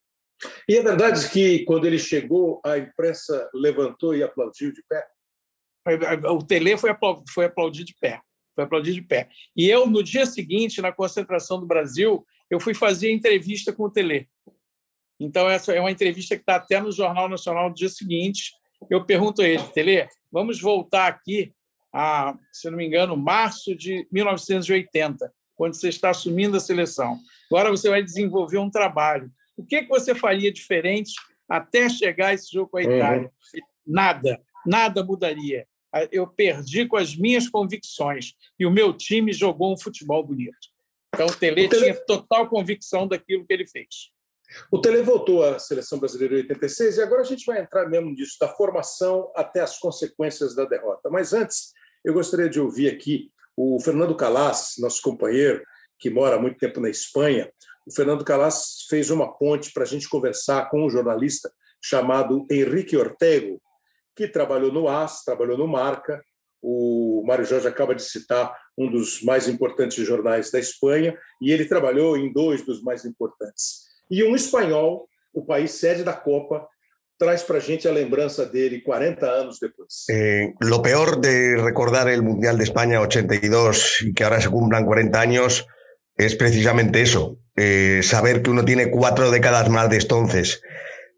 E 0.67 0.77
é 0.77 0.83
verdade 0.83 1.29
que 1.29 1.65
quando 1.65 1.85
ele 1.85 1.99
chegou, 1.99 2.61
a 2.65 2.77
imprensa 2.77 3.49
levantou 3.53 4.15
e 4.15 4.23
aplaudiu 4.23 4.71
de 4.71 4.83
pé? 4.87 5.05
O 6.29 6.43
Tele 6.43 6.77
foi 6.77 7.45
aplaudir 7.45 7.83
de 7.83 7.95
pé 7.99 8.21
foi 8.59 8.63
aplaudir 8.65 8.93
de 8.93 9.01
pé. 9.01 9.29
E 9.55 9.69
eu, 9.69 9.87
no 9.87 10.03
dia 10.03 10.25
seguinte, 10.25 10.81
na 10.81 10.91
concentração 10.91 11.59
do 11.59 11.65
Brasil, 11.65 12.25
eu 12.49 12.59
fui 12.59 12.73
fazer 12.73 13.11
entrevista 13.11 13.71
com 13.71 13.83
o 13.83 13.89
Tele. 13.89 14.27
Então, 15.19 15.49
essa 15.49 15.73
é 15.73 15.79
uma 15.79 15.91
entrevista 15.91 16.35
que 16.35 16.41
está 16.41 16.55
até 16.55 16.81
no 16.81 16.91
Jornal 16.91 17.29
Nacional 17.29 17.69
do 17.69 17.75
dia 17.75 17.89
seguinte. 17.89 18.53
Eu 18.89 19.03
pergunto 19.05 19.41
a 19.41 19.47
ele, 19.47 19.63
Tele, 19.73 20.07
vamos 20.31 20.61
voltar 20.61 21.07
aqui 21.07 21.53
a, 21.93 22.35
se 22.51 22.69
não 22.69 22.77
me 22.77 22.85
engano, 22.85 23.17
março 23.17 23.75
de 23.75 24.07
1980, 24.11 25.31
quando 25.55 25.73
você 25.73 25.89
está 25.89 26.11
assumindo 26.11 26.57
a 26.57 26.59
seleção. 26.59 27.19
Agora 27.51 27.71
você 27.71 27.89
vai 27.89 28.03
desenvolver 28.03 28.59
um 28.59 28.69
trabalho. 28.69 29.31
O 29.57 29.65
que, 29.65 29.81
que 29.81 29.89
você 29.89 30.13
faria 30.13 30.51
diferente 30.51 31.13
até 31.49 31.89
chegar 31.89 32.27
a 32.27 32.33
esse 32.33 32.51
jogo 32.51 32.69
com 32.69 32.77
a 32.77 32.81
uhum. 32.81 32.95
Itália? 32.95 33.31
Uhum. 33.55 33.61
Nada, 33.87 34.41
nada 34.65 35.03
mudaria 35.03 35.67
eu 36.11 36.27
perdi 36.27 36.85
com 36.85 36.97
as 36.97 37.15
minhas 37.15 37.49
convicções 37.49 38.33
e 38.59 38.65
o 38.65 38.71
meu 38.71 38.93
time 38.93 39.33
jogou 39.33 39.73
um 39.73 39.77
futebol 39.77 40.23
bonito. 40.23 40.57
Então, 41.13 41.27
o 41.27 41.35
Tele, 41.35 41.65
o 41.65 41.69
Tele... 41.69 41.81
tinha 41.81 42.05
total 42.05 42.47
convicção 42.47 43.07
daquilo 43.07 43.45
que 43.45 43.53
ele 43.53 43.65
fez. 43.65 44.11
O 44.71 44.79
Tele 44.79 45.01
voltou 45.01 45.43
à 45.43 45.59
seleção 45.59 45.99
brasileira 45.99 46.35
em 46.35 46.37
86 46.39 46.97
e 46.97 47.01
agora 47.01 47.21
a 47.21 47.25
gente 47.25 47.45
vai 47.45 47.61
entrar 47.61 47.87
mesmo 47.87 48.09
nisso, 48.11 48.37
da 48.39 48.47
formação 48.47 49.31
até 49.35 49.61
as 49.61 49.77
consequências 49.77 50.55
da 50.55 50.65
derrota. 50.65 51.09
Mas 51.09 51.33
antes, 51.33 51.71
eu 52.03 52.13
gostaria 52.13 52.49
de 52.49 52.59
ouvir 52.59 52.89
aqui 52.89 53.31
o 53.55 53.79
Fernando 53.79 54.15
Calas, 54.15 54.75
nosso 54.79 55.01
companheiro, 55.01 55.63
que 55.99 56.09
mora 56.09 56.37
há 56.37 56.39
muito 56.39 56.57
tempo 56.57 56.79
na 56.79 56.89
Espanha. 56.89 57.51
O 57.85 57.93
Fernando 57.93 58.23
Calas 58.23 58.85
fez 58.89 59.09
uma 59.09 59.37
ponte 59.37 59.71
para 59.73 59.83
a 59.83 59.85
gente 59.85 60.07
conversar 60.07 60.69
com 60.69 60.85
um 60.85 60.89
jornalista 60.89 61.51
chamado 61.81 62.45
Henrique 62.49 62.95
Ortego, 62.95 63.61
que 64.15 64.27
trabalhou 64.27 64.71
no 64.71 64.87
AS, 64.87 65.23
trabalhou 65.23 65.57
no 65.57 65.67
Marca. 65.67 66.23
O 66.61 67.23
Mário 67.25 67.45
Jorge 67.45 67.67
acaba 67.67 67.95
de 67.95 68.03
citar 68.03 68.55
um 68.77 68.89
dos 68.89 69.21
mais 69.23 69.47
importantes 69.47 70.05
jornais 70.05 70.51
da 70.51 70.59
Espanha, 70.59 71.17
e 71.41 71.51
ele 71.51 71.65
trabalhou 71.65 72.17
em 72.17 72.31
dois 72.31 72.65
dos 72.65 72.81
mais 72.81 73.05
importantes. 73.05 73.88
E 74.09 74.23
um 74.23 74.35
espanhol, 74.35 75.07
o 75.33 75.45
país 75.45 75.71
sede 75.71 76.03
da 76.03 76.13
Copa, 76.13 76.67
traz 77.19 77.43
para 77.43 77.57
a 77.57 77.61
gente 77.61 77.87
a 77.87 77.91
lembrança 77.91 78.45
dele 78.45 78.81
40 78.81 79.25
anos 79.25 79.59
depois. 79.59 80.05
Eh, 80.09 80.53
lo 80.61 80.81
peor 80.81 81.19
de 81.19 81.57
recordar 81.57 82.09
el 82.09 82.23
Mundial 82.23 82.57
de 82.57 82.63
España 82.63 83.01
82 83.01 84.03
y 84.03 84.13
que 84.13 84.23
ahora 84.23 84.39
se 84.39 84.49
cumplan 84.49 84.85
40 84.85 85.19
años 85.19 85.67
es 86.15 86.35
precisamente 86.35 87.01
eso, 87.01 87.37
eh, 87.55 88.01
saber 88.03 88.41
que 88.41 88.49
uno 88.49 88.65
tiene 88.65 88.89
cuatro 88.89 89.31
décadas 89.31 89.69
más 89.69 89.89
de 89.89 89.97
entonces 89.97 90.61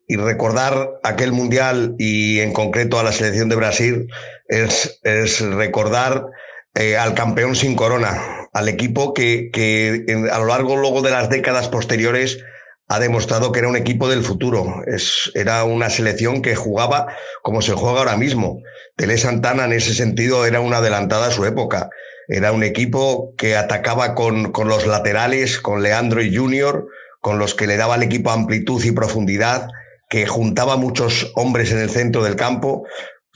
y 0.08 0.16
recordar 0.16 1.00
aquel 1.04 1.32
Mundial 1.32 1.96
y 1.98 2.40
en 2.40 2.52
concreto 2.52 3.00
a 3.00 3.04
la 3.04 3.12
selección 3.12 3.48
de 3.48 3.56
Brasil 3.56 4.08
es, 4.48 5.00
es 5.04 5.40
recordar 5.40 6.26
eh, 6.74 6.98
al 6.98 7.14
campeón 7.14 7.56
sin 7.56 7.76
corona, 7.76 8.48
al 8.54 8.70
equipo 8.70 9.14
que, 9.14 9.50
que 9.54 10.06
a 10.32 10.40
lo 10.40 10.46
largo 10.46 10.76
luego 10.76 11.02
de 11.02 11.12
las 11.12 11.30
décadas 11.30 11.70
posteriores 11.70 12.44
ha 12.92 13.00
demostrado 13.00 13.54
que 13.54 13.60
era 13.60 13.70
un 13.70 13.78
equipo 13.78 14.10
del 14.10 14.22
futuro. 14.22 14.84
Es, 14.86 15.32
era 15.34 15.64
una 15.64 15.90
selección 15.90 16.42
que 16.42 16.56
jugaba 16.56 17.08
como 17.42 17.62
se 17.62 17.72
juega 17.72 18.00
ahora 18.00 18.18
mismo. 18.18 18.62
Tele 18.98 19.18
Santana 19.18 19.64
en 19.64 19.72
ese 19.72 19.94
sentido 19.94 20.46
era 20.46 20.60
una 20.60 20.78
adelantada 20.78 21.28
a 21.28 21.32
su 21.32 21.46
época. 21.46 21.90
Era 22.28 22.52
un 22.52 22.64
equipo 22.64 23.34
que 23.38 23.56
atacaba 23.56 24.14
con, 24.14 24.52
con 24.52 24.68
los 24.68 24.86
laterales, 24.88 25.58
con 25.62 25.82
Leandro 25.82 26.22
y 26.22 26.36
Junior, 26.36 26.86
con 27.22 27.40
los 27.40 27.56
que 27.56 27.66
le 27.66 27.78
daba 27.78 27.94
al 27.94 28.04
equipo 28.04 28.30
amplitud 28.30 28.84
y 28.84 28.92
profundidad, 28.92 29.70
que 30.10 30.28
juntaba 30.28 30.76
muchos 30.76 31.32
hombres 31.36 31.72
en 31.72 31.80
el 31.80 31.90
centro 31.90 32.24
del 32.24 32.36
campo. 32.36 32.84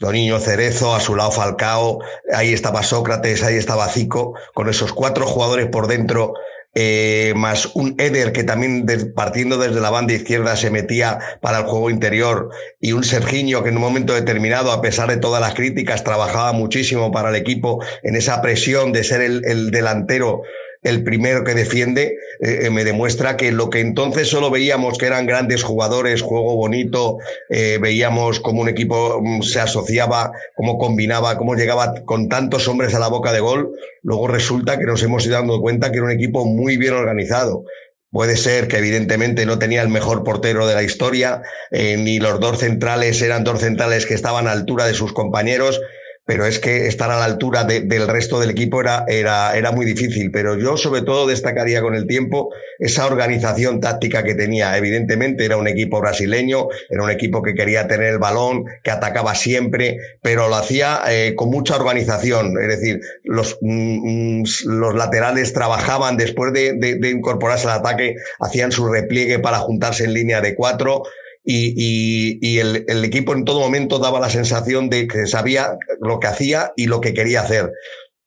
Niño 0.00 0.38
Cerezo, 0.38 0.94
a 0.94 1.00
su 1.00 1.16
lado 1.16 1.30
Falcao, 1.30 2.00
ahí 2.30 2.52
estaba 2.52 2.82
Sócrates, 2.82 3.42
ahí 3.42 3.56
estaba 3.56 3.88
Zico, 3.88 4.34
con 4.52 4.68
esos 4.68 4.92
cuatro 4.92 5.26
jugadores 5.26 5.68
por 5.68 5.86
dentro 5.86 6.34
eh, 6.78 7.32
más 7.34 7.74
un 7.74 7.94
Eder 7.98 8.32
que 8.32 8.44
también 8.44 8.86
partiendo 9.14 9.56
desde 9.56 9.80
la 9.80 9.88
banda 9.88 10.12
izquierda 10.12 10.56
se 10.56 10.70
metía 10.70 11.18
para 11.40 11.60
el 11.60 11.64
juego 11.64 11.88
interior 11.88 12.50
y 12.80 12.92
un 12.92 13.02
Sergiño 13.02 13.62
que 13.62 13.70
en 13.70 13.76
un 13.76 13.80
momento 13.80 14.12
determinado, 14.12 14.70
a 14.70 14.82
pesar 14.82 15.08
de 15.08 15.16
todas 15.16 15.40
las 15.40 15.54
críticas, 15.54 16.04
trabajaba 16.04 16.52
muchísimo 16.52 17.10
para 17.10 17.30
el 17.30 17.36
equipo 17.36 17.82
en 18.02 18.14
esa 18.14 18.42
presión 18.42 18.92
de 18.92 19.04
ser 19.04 19.22
el 19.22 19.70
delantero 19.70 20.42
el 20.86 21.02
primero 21.02 21.42
que 21.42 21.54
defiende, 21.54 22.16
eh, 22.40 22.60
eh, 22.62 22.70
me 22.70 22.84
demuestra 22.84 23.36
que 23.36 23.50
lo 23.50 23.70
que 23.70 23.80
entonces 23.80 24.28
solo 24.28 24.50
veíamos 24.50 24.98
que 24.98 25.06
eran 25.06 25.26
grandes 25.26 25.64
jugadores, 25.64 26.22
juego 26.22 26.54
bonito, 26.54 27.18
eh, 27.50 27.78
veíamos 27.80 28.38
cómo 28.38 28.62
un 28.62 28.68
equipo 28.68 29.20
mm, 29.20 29.42
se 29.42 29.60
asociaba, 29.60 30.30
cómo 30.54 30.78
combinaba, 30.78 31.36
cómo 31.38 31.56
llegaba 31.56 31.94
con 32.04 32.28
tantos 32.28 32.68
hombres 32.68 32.94
a 32.94 33.00
la 33.00 33.08
boca 33.08 33.32
de 33.32 33.40
gol, 33.40 33.72
luego 34.02 34.28
resulta 34.28 34.78
que 34.78 34.84
nos 34.84 35.02
hemos 35.02 35.26
ido 35.26 35.34
dando 35.34 35.60
cuenta 35.60 35.90
que 35.90 35.98
era 35.98 36.06
un 36.06 36.12
equipo 36.12 36.44
muy 36.44 36.76
bien 36.76 36.94
organizado. 36.94 37.64
Puede 38.12 38.36
ser 38.36 38.68
que 38.68 38.78
evidentemente 38.78 39.44
no 39.44 39.58
tenía 39.58 39.82
el 39.82 39.88
mejor 39.88 40.22
portero 40.22 40.66
de 40.66 40.74
la 40.74 40.84
historia, 40.84 41.42
ni 41.72 42.18
los 42.18 42.40
dos 42.40 42.60
centrales 42.60 43.20
eran 43.20 43.44
dos 43.44 43.60
centrales 43.60 44.06
que 44.06 44.14
estaban 44.14 44.46
a 44.46 44.52
altura 44.52 44.86
de 44.86 44.94
sus 44.94 45.12
compañeros, 45.12 45.80
pero 46.26 46.44
es 46.44 46.58
que 46.58 46.88
estar 46.88 47.08
a 47.10 47.18
la 47.18 47.24
altura 47.24 47.62
de, 47.62 47.80
del 47.82 48.08
resto 48.08 48.40
del 48.40 48.50
equipo 48.50 48.80
era, 48.80 49.04
era, 49.06 49.56
era 49.56 49.70
muy 49.70 49.86
difícil. 49.86 50.32
Pero 50.32 50.58
yo 50.58 50.76
sobre 50.76 51.02
todo 51.02 51.28
destacaría 51.28 51.80
con 51.80 51.94
el 51.94 52.08
tiempo 52.08 52.52
esa 52.80 53.06
organización 53.06 53.80
táctica 53.80 54.24
que 54.24 54.34
tenía. 54.34 54.76
Evidentemente 54.76 55.44
era 55.44 55.56
un 55.56 55.68
equipo 55.68 56.00
brasileño, 56.00 56.66
era 56.90 57.04
un 57.04 57.10
equipo 57.10 57.42
que 57.42 57.54
quería 57.54 57.86
tener 57.86 58.14
el 58.14 58.18
balón, 58.18 58.64
que 58.82 58.90
atacaba 58.90 59.36
siempre, 59.36 59.98
pero 60.20 60.48
lo 60.48 60.56
hacía 60.56 61.00
eh, 61.08 61.34
con 61.36 61.48
mucha 61.48 61.76
organización. 61.76 62.60
Es 62.60 62.68
decir, 62.68 63.00
los, 63.22 63.58
mm, 63.60 64.42
los 64.64 64.94
laterales 64.96 65.52
trabajaban 65.52 66.16
después 66.16 66.52
de, 66.52 66.72
de, 66.72 66.96
de 66.96 67.10
incorporarse 67.10 67.68
al 67.68 67.78
ataque, 67.78 68.16
hacían 68.40 68.72
su 68.72 68.88
repliegue 68.88 69.38
para 69.38 69.58
juntarse 69.58 70.02
en 70.02 70.14
línea 70.14 70.40
de 70.40 70.56
cuatro 70.56 71.04
y, 71.48 72.38
y, 72.40 72.58
el, 72.58 72.84
el, 72.88 73.04
equipo 73.04 73.32
en 73.32 73.44
todo 73.44 73.60
momento 73.60 74.00
daba 74.00 74.18
la 74.18 74.28
sensación 74.28 74.90
de 74.90 75.06
que 75.06 75.26
sabía 75.26 75.78
lo 76.00 76.18
que 76.18 76.26
hacía 76.26 76.72
y 76.76 76.86
lo 76.86 77.00
que 77.00 77.14
quería 77.14 77.42
hacer. 77.42 77.70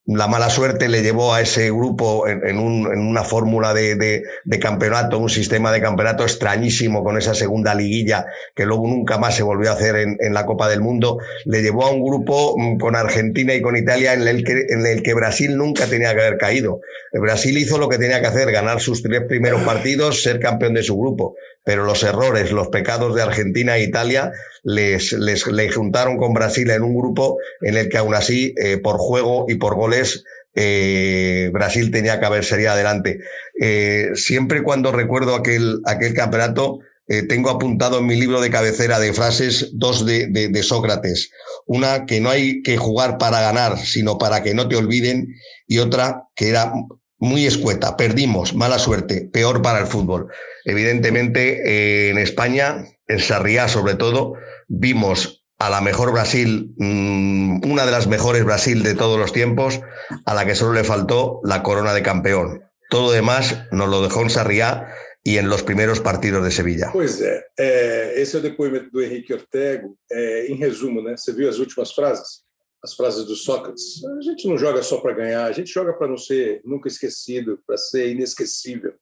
La 0.06 0.28
mala 0.28 0.50
suerte 0.50 0.88
le 0.88 1.04
llevó 1.04 1.36
a 1.36 1.42
ese 1.42 1.70
grupo 1.70 2.28
en, 2.28 2.42
en, 2.48 2.58
un, 2.58 2.92
en 2.92 3.00
una 3.00 3.24
fórmula 3.24 3.76
de, 3.76 3.96
de, 3.96 4.24
de, 4.44 4.60
campeonato, 4.60 5.20
un 5.20 5.30
sistema 5.30 5.72
de 5.72 5.82
campeonato 5.82 6.24
extrañísimo 6.24 7.04
con 7.04 7.16
esa 7.18 7.36
segunda 7.36 7.76
liguilla 7.76 8.26
que 8.56 8.66
luego 8.66 8.88
nunca 8.88 9.20
más 9.20 9.36
se 9.36 9.44
volvió 9.44 9.70
a 9.70 9.74
hacer 9.74 9.98
en, 9.98 10.18
en, 10.20 10.34
la 10.34 10.48
Copa 10.48 10.68
del 10.68 10.82
Mundo, 10.82 11.20
le 11.46 11.62
llevó 11.62 11.86
a 11.86 11.92
un 11.92 12.04
grupo 12.04 12.56
mm, 12.58 12.80
con 12.80 12.96
Argentina 12.96 13.54
y 13.54 13.62
con 13.62 13.76
Italia 13.76 14.14
en 14.14 14.28
el, 14.28 14.44
que, 14.44 14.66
en 14.70 14.88
el 14.88 15.04
que 15.04 15.14
Brasil 15.14 15.56
nunca 15.56 15.86
tenía 15.86 16.16
que 16.16 16.22
haber 16.22 16.38
caído. 16.38 16.80
Brasil 17.14 17.56
hizo 17.58 17.78
lo 17.78 17.90
que 17.90 18.00
tenía 18.00 18.22
que 18.22 18.28
hacer, 18.28 18.52
ganar 18.52 18.80
sus 18.80 19.04
tres 19.04 19.22
primeros 19.28 19.62
partidos, 19.62 20.24
ser 20.24 20.40
campeón 20.40 20.74
de 20.74 20.82
su 20.82 20.98
grupo, 20.98 21.36
pero 21.70 21.86
los 21.86 22.02
errores, 22.02 22.52
los 22.52 22.70
pecados 22.70 23.14
de 23.14 23.22
Argentina 23.22 23.78
e 23.78 23.84
Italia 23.84 24.32
les, 24.64 25.14
les, 25.14 25.46
juntaron 25.72 26.18
con 26.18 26.34
Brasil 26.34 26.68
en 26.72 26.82
un 26.82 26.96
grupo 26.96 27.38
en 27.62 27.78
el 27.78 27.90
que 27.90 28.00
aún 28.00 28.16
así, 28.16 28.56
eh, 28.58 28.80
por 28.80 28.98
juego 28.98 29.46
y 29.48 29.54
por 29.54 29.76
goles, 29.76 30.24
eh, 30.56 31.52
Brasil 31.54 31.92
tenía 31.92 32.20
que 32.20 32.26
haber 32.26 32.44
salido 32.44 32.72
adelante. 32.72 33.20
Eh, 33.62 34.10
siempre 34.16 34.64
cuando 34.64 34.92
recuerdo 34.92 35.36
aquel, 35.36 35.80
aquel 35.86 36.16
campeonato, 36.16 36.80
tengo 37.28 37.52
apuntado 37.52 38.00
en 38.00 38.08
mi 38.08 38.16
libro 38.16 38.42
de 38.42 38.50
cabecera 38.50 39.00
de 39.00 39.14
frases 39.14 39.70
dos 39.74 40.08
de, 40.08 40.28
de, 40.28 40.64
Sócrates. 40.64 41.30
Una 41.68 42.08
que 42.08 42.20
no 42.20 42.32
hay 42.32 42.64
que 42.64 42.78
jugar 42.78 43.20
para 43.20 43.42
ganar, 43.42 43.78
sino 43.78 44.18
para 44.18 44.42
que 44.42 44.56
no 44.56 44.68
te 44.68 44.76
olviden, 44.76 45.36
y 45.68 45.78
otra 45.80 46.24
que 46.36 46.50
era 46.50 46.72
muy 47.20 47.46
escueta. 47.46 47.96
Perdimos, 47.98 48.56
mala 48.56 48.80
suerte, 48.80 49.30
peor 49.32 49.62
para 49.62 49.80
el 49.80 49.88
fútbol. 49.88 50.30
Evidentemente, 50.66 51.62
eh, 51.66 52.10
en 52.10 52.18
España, 52.18 52.86
en 53.08 53.20
Sarriá 53.20 53.68
sobre 53.68 53.96
todo, 53.96 54.34
vimos 54.68 55.46
a 55.58 55.70
la 55.70 55.82
mejor 55.82 56.14
Brasil, 56.14 56.74
mmm, 56.78 57.66
una 57.70 57.86
de 57.86 57.92
las 57.92 58.08
mejores 58.08 58.46
Brasil 58.46 58.82
de 58.84 58.96
todos 58.96 59.20
los 59.20 59.34
tiempos, 59.34 59.82
a 60.26 60.34
la 60.34 60.46
que 60.46 60.56
solo 60.56 60.74
le 60.74 60.84
faltó 60.84 61.42
la 61.44 61.64
corona 61.64 61.94
de 61.94 62.02
campeón. 62.02 62.64
Todo 62.90 63.12
demás 63.12 63.66
nos 63.72 63.90
lo 63.90 64.02
dejó 64.02 64.22
en 64.22 64.30
Sarriá 64.30 64.88
e 65.24 65.38
em 65.38 65.48
los 65.48 65.64
primeiros 65.64 66.00
partidos 66.00 66.44
de 66.44 66.52
Sevilla. 66.52 66.90
Pois 66.92 67.22
é, 67.22 67.44
é 67.58 68.22
esse 68.22 68.36
é 68.36 68.40
o 68.40 68.42
depoimento 68.42 68.90
do 68.90 69.02
Henrique 69.02 69.34
Ortego. 69.34 69.98
É, 70.12 70.48
em 70.48 70.56
resumo, 70.56 71.02
né? 71.04 71.16
Você 71.16 71.34
viu 71.34 71.50
as 71.50 71.60
últimas 71.60 71.92
frases? 71.92 72.42
As 72.82 72.94
frases 72.94 73.26
do 73.26 73.36
Sócrates. 73.36 74.02
A 74.06 74.22
gente 74.22 74.48
não 74.48 74.58
joga 74.58 74.82
só 74.82 74.98
para 75.02 75.14
ganhar, 75.14 75.46
a 75.46 75.52
gente 75.52 75.72
joga 75.72 75.94
para 75.94 76.08
não 76.08 76.18
ser 76.18 76.62
nunca 76.64 76.88
esquecido, 76.88 77.60
para 77.68 77.78
ser 77.78 78.10
inesquecível. 78.10 78.94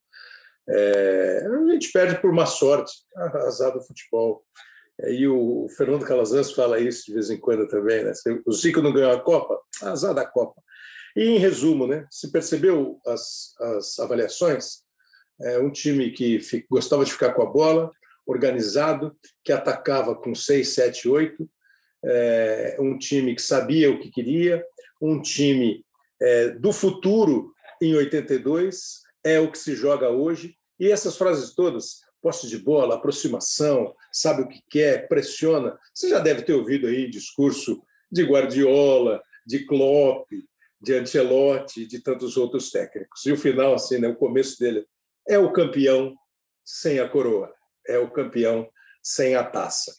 É, 0.69 1.47
a 1.47 1.71
gente 1.71 1.91
perde 1.91 2.19
por 2.21 2.31
má 2.31 2.45
sorte, 2.45 2.93
azar 3.15 3.71
do 3.73 3.81
futebol. 3.81 4.43
É, 5.01 5.13
e 5.13 5.27
o 5.27 5.67
Fernando 5.77 6.05
Calazans 6.05 6.51
fala 6.51 6.79
isso 6.79 7.05
de 7.05 7.13
vez 7.13 7.29
em 7.29 7.37
quando 7.37 7.67
também, 7.67 8.03
né? 8.03 8.11
O 8.45 8.51
Zico 8.51 8.81
não 8.81 8.93
ganhou 8.93 9.11
a 9.11 9.21
Copa, 9.21 9.59
azar 9.83 10.13
da 10.13 10.25
Copa. 10.25 10.61
E 11.15 11.23
em 11.23 11.37
resumo, 11.37 11.87
né? 11.87 12.05
Se 12.11 12.31
percebeu 12.31 12.99
as, 13.05 13.55
as 13.59 13.99
avaliações, 13.99 14.83
é 15.41 15.59
um 15.59 15.71
time 15.71 16.11
que 16.11 16.39
gostava 16.69 17.05
de 17.05 17.11
ficar 17.11 17.33
com 17.33 17.43
a 17.43 17.45
bola, 17.45 17.91
organizado, 18.25 19.15
que 19.43 19.53
atacava 19.53 20.13
com 20.15 20.35
6, 20.35 20.67
7, 20.67 21.07
8, 21.07 21.49
é, 22.03 22.77
um 22.79 22.97
time 22.97 23.33
que 23.33 23.41
sabia 23.41 23.89
o 23.89 23.99
que 23.99 24.11
queria, 24.11 24.63
um 25.01 25.21
time 25.21 25.85
é, 26.21 26.49
do 26.49 26.73
futuro 26.73 27.53
em 27.81 27.95
82, 27.95 29.01
é 29.23 29.39
o 29.39 29.51
que 29.51 29.57
se 29.57 29.75
joga 29.75 30.09
hoje. 30.09 30.55
E 30.79 30.91
essas 30.91 31.17
frases 31.17 31.53
todas, 31.53 32.01
posse 32.21 32.47
de 32.47 32.57
bola, 32.57 32.95
aproximação, 32.95 33.95
sabe 34.11 34.43
o 34.43 34.47
que 34.47 34.61
quer, 34.69 35.07
pressiona. 35.07 35.77
Você 35.93 36.09
já 36.09 36.19
deve 36.19 36.43
ter 36.43 36.53
ouvido 36.53 36.87
aí 36.87 37.09
discurso 37.09 37.81
de 38.11 38.23
Guardiola, 38.23 39.21
de 39.45 39.65
Klopp, 39.65 40.27
de 40.79 40.93
Ancelotti, 40.93 41.85
de 41.85 41.99
tantos 41.99 42.37
outros 42.37 42.69
técnicos. 42.71 43.25
E 43.25 43.31
o 43.31 43.37
final, 43.37 43.73
assim, 43.73 43.97
né, 43.97 44.07
o 44.07 44.15
começo 44.15 44.59
dele 44.59 44.85
é 45.27 45.37
o 45.37 45.51
campeão 45.51 46.15
sem 46.63 46.99
a 46.99 47.07
coroa, 47.07 47.53
é 47.87 47.97
o 47.97 48.11
campeão 48.11 48.69
sem 49.01 49.35
a 49.35 49.43
taça. 49.43 49.95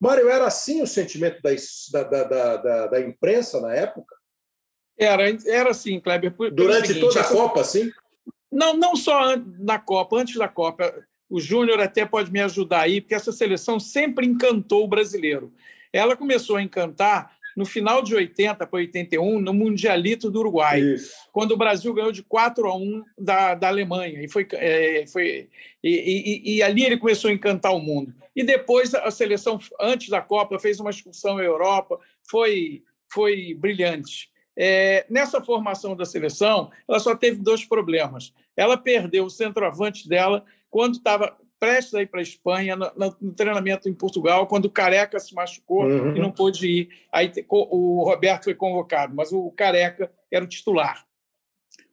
Mário, 0.00 0.28
era 0.28 0.46
assim 0.46 0.82
o 0.82 0.86
sentimento 0.86 1.40
da, 1.42 2.02
da, 2.02 2.24
da, 2.24 2.56
da, 2.56 2.86
da 2.88 3.00
imprensa 3.00 3.60
na 3.60 3.74
época? 3.74 4.14
Era, 4.98 5.24
era 5.46 5.70
assim, 5.70 5.98
Kleber. 5.98 6.34
Durante 6.52 6.88
seguinte, 6.88 7.06
toda 7.06 7.20
a. 7.20 7.28
Copa, 7.28 7.64
sim? 7.64 7.90
Não, 8.50 8.74
não 8.76 8.96
só 8.96 9.36
na 9.58 9.78
Copa, 9.78 10.16
antes 10.16 10.36
da 10.36 10.48
Copa. 10.48 10.92
O 11.28 11.40
Júnior 11.40 11.80
até 11.80 12.04
pode 12.04 12.32
me 12.32 12.40
ajudar 12.40 12.80
aí, 12.80 13.00
porque 13.00 13.14
essa 13.14 13.30
seleção 13.30 13.78
sempre 13.78 14.26
encantou 14.26 14.84
o 14.84 14.88
brasileiro. 14.88 15.52
Ela 15.92 16.16
começou 16.16 16.56
a 16.56 16.62
encantar 16.62 17.36
no 17.56 17.64
final 17.64 18.02
de 18.02 18.14
80 18.14 18.66
para 18.66 18.78
81, 18.78 19.40
no 19.40 19.52
Mundialito 19.52 20.30
do 20.30 20.40
Uruguai, 20.40 20.80
Isso. 20.80 21.12
quando 21.32 21.52
o 21.52 21.56
Brasil 21.56 21.92
ganhou 21.92 22.12
de 22.12 22.22
4 22.22 22.66
a 22.66 22.76
1 22.76 23.02
da, 23.18 23.54
da 23.54 23.68
Alemanha. 23.68 24.22
E, 24.22 24.28
foi, 24.28 24.46
é, 24.52 25.04
foi, 25.06 25.48
e, 25.82 25.90
e, 25.90 26.56
e, 26.56 26.62
ali 26.62 26.84
ele 26.84 26.96
começou 26.96 27.30
a 27.30 27.34
encantar 27.34 27.74
o 27.74 27.80
mundo. 27.80 28.14
E 28.34 28.42
depois 28.42 28.94
a 28.94 29.10
seleção, 29.10 29.58
antes 29.80 30.08
da 30.08 30.20
Copa, 30.20 30.58
fez 30.58 30.80
uma 30.80 30.90
excursão 30.90 31.38
à 31.38 31.42
Europa, 31.42 31.98
foi, 32.28 32.82
foi 33.12 33.54
brilhante. 33.54 34.30
É, 34.62 35.06
nessa 35.08 35.42
formação 35.42 35.96
da 35.96 36.04
seleção, 36.04 36.70
ela 36.86 37.00
só 37.00 37.16
teve 37.16 37.38
dois 37.38 37.64
problemas. 37.64 38.30
Ela 38.54 38.76
perdeu 38.76 39.24
o 39.24 39.30
centroavante 39.30 40.06
dela 40.06 40.44
quando 40.68 40.96
estava 40.96 41.34
prestes 41.58 41.94
a 41.94 42.02
ir 42.02 42.08
para 42.08 42.20
a 42.20 42.22
Espanha, 42.22 42.76
no, 42.76 42.92
no, 42.94 43.32
treinamento 43.32 43.88
em 43.88 43.94
Portugal, 43.94 44.46
quando 44.46 44.66
o 44.66 44.70
Careca 44.70 45.18
se 45.18 45.34
machucou 45.34 45.84
uhum. 45.84 46.14
e 46.14 46.20
não 46.20 46.30
pôde 46.30 46.66
ir. 46.66 46.88
Aí 47.10 47.32
o 47.48 48.04
Roberto 48.04 48.44
foi 48.44 48.54
convocado, 48.54 49.14
mas 49.16 49.32
o 49.32 49.50
Careca 49.52 50.12
era 50.30 50.44
o 50.44 50.48
titular. 50.48 51.06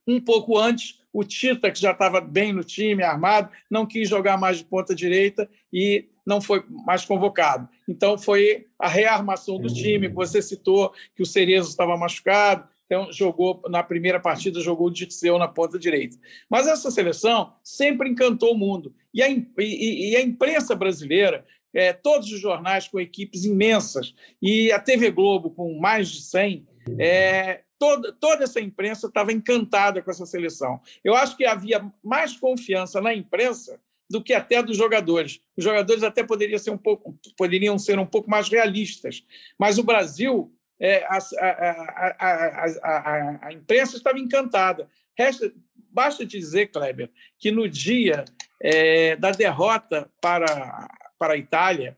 Um 0.05 0.19
pouco 0.19 0.57
antes, 0.57 1.01
o 1.13 1.23
Tita, 1.23 1.71
que 1.71 1.79
já 1.79 1.91
estava 1.91 2.19
bem 2.19 2.51
no 2.51 2.65
time, 2.65 3.01
armado, 3.01 3.49
não 3.71 3.85
quis 3.85 4.09
jogar 4.09 4.37
mais 4.37 4.57
de 4.57 4.65
ponta 4.65 4.93
direita 4.93 5.49
e 5.71 6.09
não 6.27 6.41
foi 6.41 6.61
mais 6.67 7.05
convocado. 7.05 7.69
Então, 7.87 8.17
foi 8.17 8.67
a 8.77 8.89
rearmação 8.89 9.57
do 9.57 9.73
time. 9.73 10.09
Você 10.09 10.41
citou 10.41 10.93
que 11.15 11.23
o 11.23 11.25
Cerezo 11.25 11.69
estava 11.69 11.95
machucado, 11.95 12.67
então 12.85 13.11
jogou 13.11 13.61
na 13.69 13.81
primeira 13.81 14.19
partida 14.19 14.61
jogou 14.61 14.87
o 14.87 14.91
Dirceu 14.91 15.37
na 15.37 15.47
ponta 15.47 15.79
direita. 15.79 16.17
Mas 16.49 16.67
essa 16.67 16.91
seleção 16.91 17.53
sempre 17.63 18.09
encantou 18.09 18.53
o 18.53 18.57
mundo 18.57 18.93
e 19.13 19.23
a, 19.23 19.29
e, 19.29 20.11
e 20.11 20.15
a 20.17 20.21
imprensa 20.21 20.75
brasileira, 20.75 21.45
é, 21.73 21.93
todos 21.93 22.31
os 22.31 22.39
jornais 22.39 22.87
com 22.87 22.99
equipes 22.99 23.45
imensas 23.45 24.13
e 24.41 24.71
a 24.71 24.79
TV 24.79 25.11
Globo 25.11 25.51
com 25.51 25.77
mais 25.79 26.09
de 26.09 26.21
100, 26.21 26.65
é, 26.97 27.61
toda, 27.77 28.11
toda 28.13 28.43
essa 28.43 28.59
imprensa 28.59 29.07
estava 29.07 29.31
encantada 29.31 30.01
com 30.01 30.11
essa 30.11 30.25
seleção. 30.25 30.79
Eu 31.03 31.13
acho 31.13 31.37
que 31.37 31.45
havia 31.45 31.89
mais 32.03 32.37
confiança 32.37 33.01
na 33.01 33.13
imprensa 33.13 33.79
do 34.09 34.23
que 34.23 34.33
até 34.33 34.61
dos 34.63 34.77
jogadores. 34.77 35.39
Os 35.55 35.63
jogadores 35.63 36.03
até 36.03 36.23
poderiam 36.23 36.59
ser 36.59 36.71
um 36.71 36.77
pouco, 36.77 37.17
poderiam 37.37 37.77
ser 37.77 37.99
um 37.99 38.05
pouco 38.05 38.29
mais 38.29 38.49
realistas, 38.49 39.23
mas 39.59 39.77
o 39.77 39.83
Brasil 39.83 40.53
é, 40.79 41.03
a, 41.05 41.17
a, 41.17 42.65
a, 42.83 43.47
a, 43.47 43.53
imprensa 43.53 43.97
estava 43.97 44.19
encantada. 44.19 44.87
Resta, 45.17 45.51
basta 45.91 46.25
dizer, 46.25 46.67
Kleber, 46.67 47.09
que 47.39 47.51
no 47.51 47.67
dia 47.67 48.23
é, 48.61 49.15
da 49.15 49.31
derrota 49.31 50.09
para, 50.21 50.87
para 51.17 51.33
a 51.33 51.37
Itália, 51.37 51.97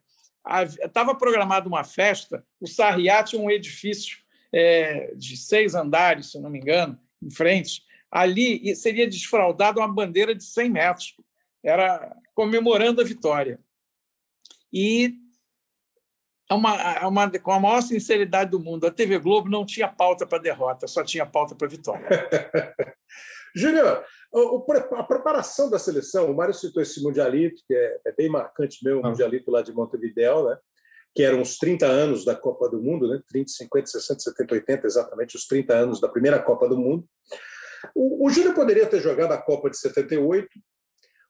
estava 0.82 1.14
programada 1.14 1.68
uma 1.68 1.84
festa, 1.84 2.44
o 2.60 2.68
Sarriá 2.68 3.24
tinha 3.24 3.42
um 3.42 3.52
edifício 3.52 4.20
é, 4.52 5.14
de 5.16 5.38
seis 5.38 5.76
andares, 5.76 6.32
se 6.32 6.40
não 6.40 6.50
me 6.50 6.60
engano, 6.60 6.98
em 7.22 7.30
frente, 7.30 7.84
ali 8.10 8.76
seria 8.76 9.08
desfraldada 9.08 9.80
uma 9.80 9.94
bandeira 9.94 10.34
de 10.34 10.44
100 10.44 10.70
metros, 10.70 11.16
era 11.64 12.16
comemorando 12.34 13.02
a 13.02 13.04
vitória. 13.04 13.60
E 14.72 15.16
é 16.50 16.54
uma, 16.54 16.76
é 16.76 17.06
uma, 17.06 17.40
com 17.40 17.52
a 17.52 17.60
maior 17.60 17.82
sinceridade 17.82 18.52
do 18.52 18.60
mundo, 18.60 18.88
a 18.88 18.92
TV 18.92 19.20
Globo 19.20 19.50
não 19.50 19.66
tinha 19.66 19.88
pauta 19.88 20.26
para 20.26 20.40
derrota, 20.40 20.88
só 20.88 21.04
tinha 21.04 21.26
pauta 21.26 21.56
para 21.56 21.68
vitória. 21.68 22.08
Júnior, 23.56 24.04
a 24.96 25.04
preparação 25.04 25.70
da 25.70 25.80
seleção, 25.80 26.32
o 26.32 26.36
Mário 26.36 26.54
citou 26.54 26.82
esse 26.82 27.02
Mundialito, 27.04 27.62
que 27.68 27.74
é, 27.74 28.00
é 28.08 28.12
bem 28.12 28.30
marcante 28.30 28.84
mesmo, 28.84 29.02
o 29.02 29.06
ah. 29.06 29.10
Mundialito 29.10 29.52
lá 29.52 29.62
de 29.62 29.74
Montevideo, 29.74 30.50
né? 30.50 30.58
que 31.16 31.24
eram 31.24 31.42
os 31.42 31.58
30 31.58 31.86
anos 31.86 32.24
da 32.24 32.36
Copa 32.36 32.70
do 32.70 32.82
Mundo, 32.82 33.08
né? 33.08 33.20
30, 33.28 33.52
50, 33.52 33.88
60, 33.88 34.20
70, 34.20 34.54
80, 34.56 34.88
exatamente 34.88 35.36
os 35.36 35.48
30 35.48 35.74
anos 35.74 36.00
da 36.00 36.08
primeira 36.08 36.40
Copa 36.40 36.68
do 36.68 36.78
Mundo. 36.78 37.06
O, 37.96 38.28
o 38.28 38.30
Júnior 38.30 38.54
poderia 38.54 38.86
ter 38.86 39.02
jogado 39.02 39.32
a 39.32 39.38
Copa 39.38 39.70
de 39.70 39.78
78, 39.78 40.48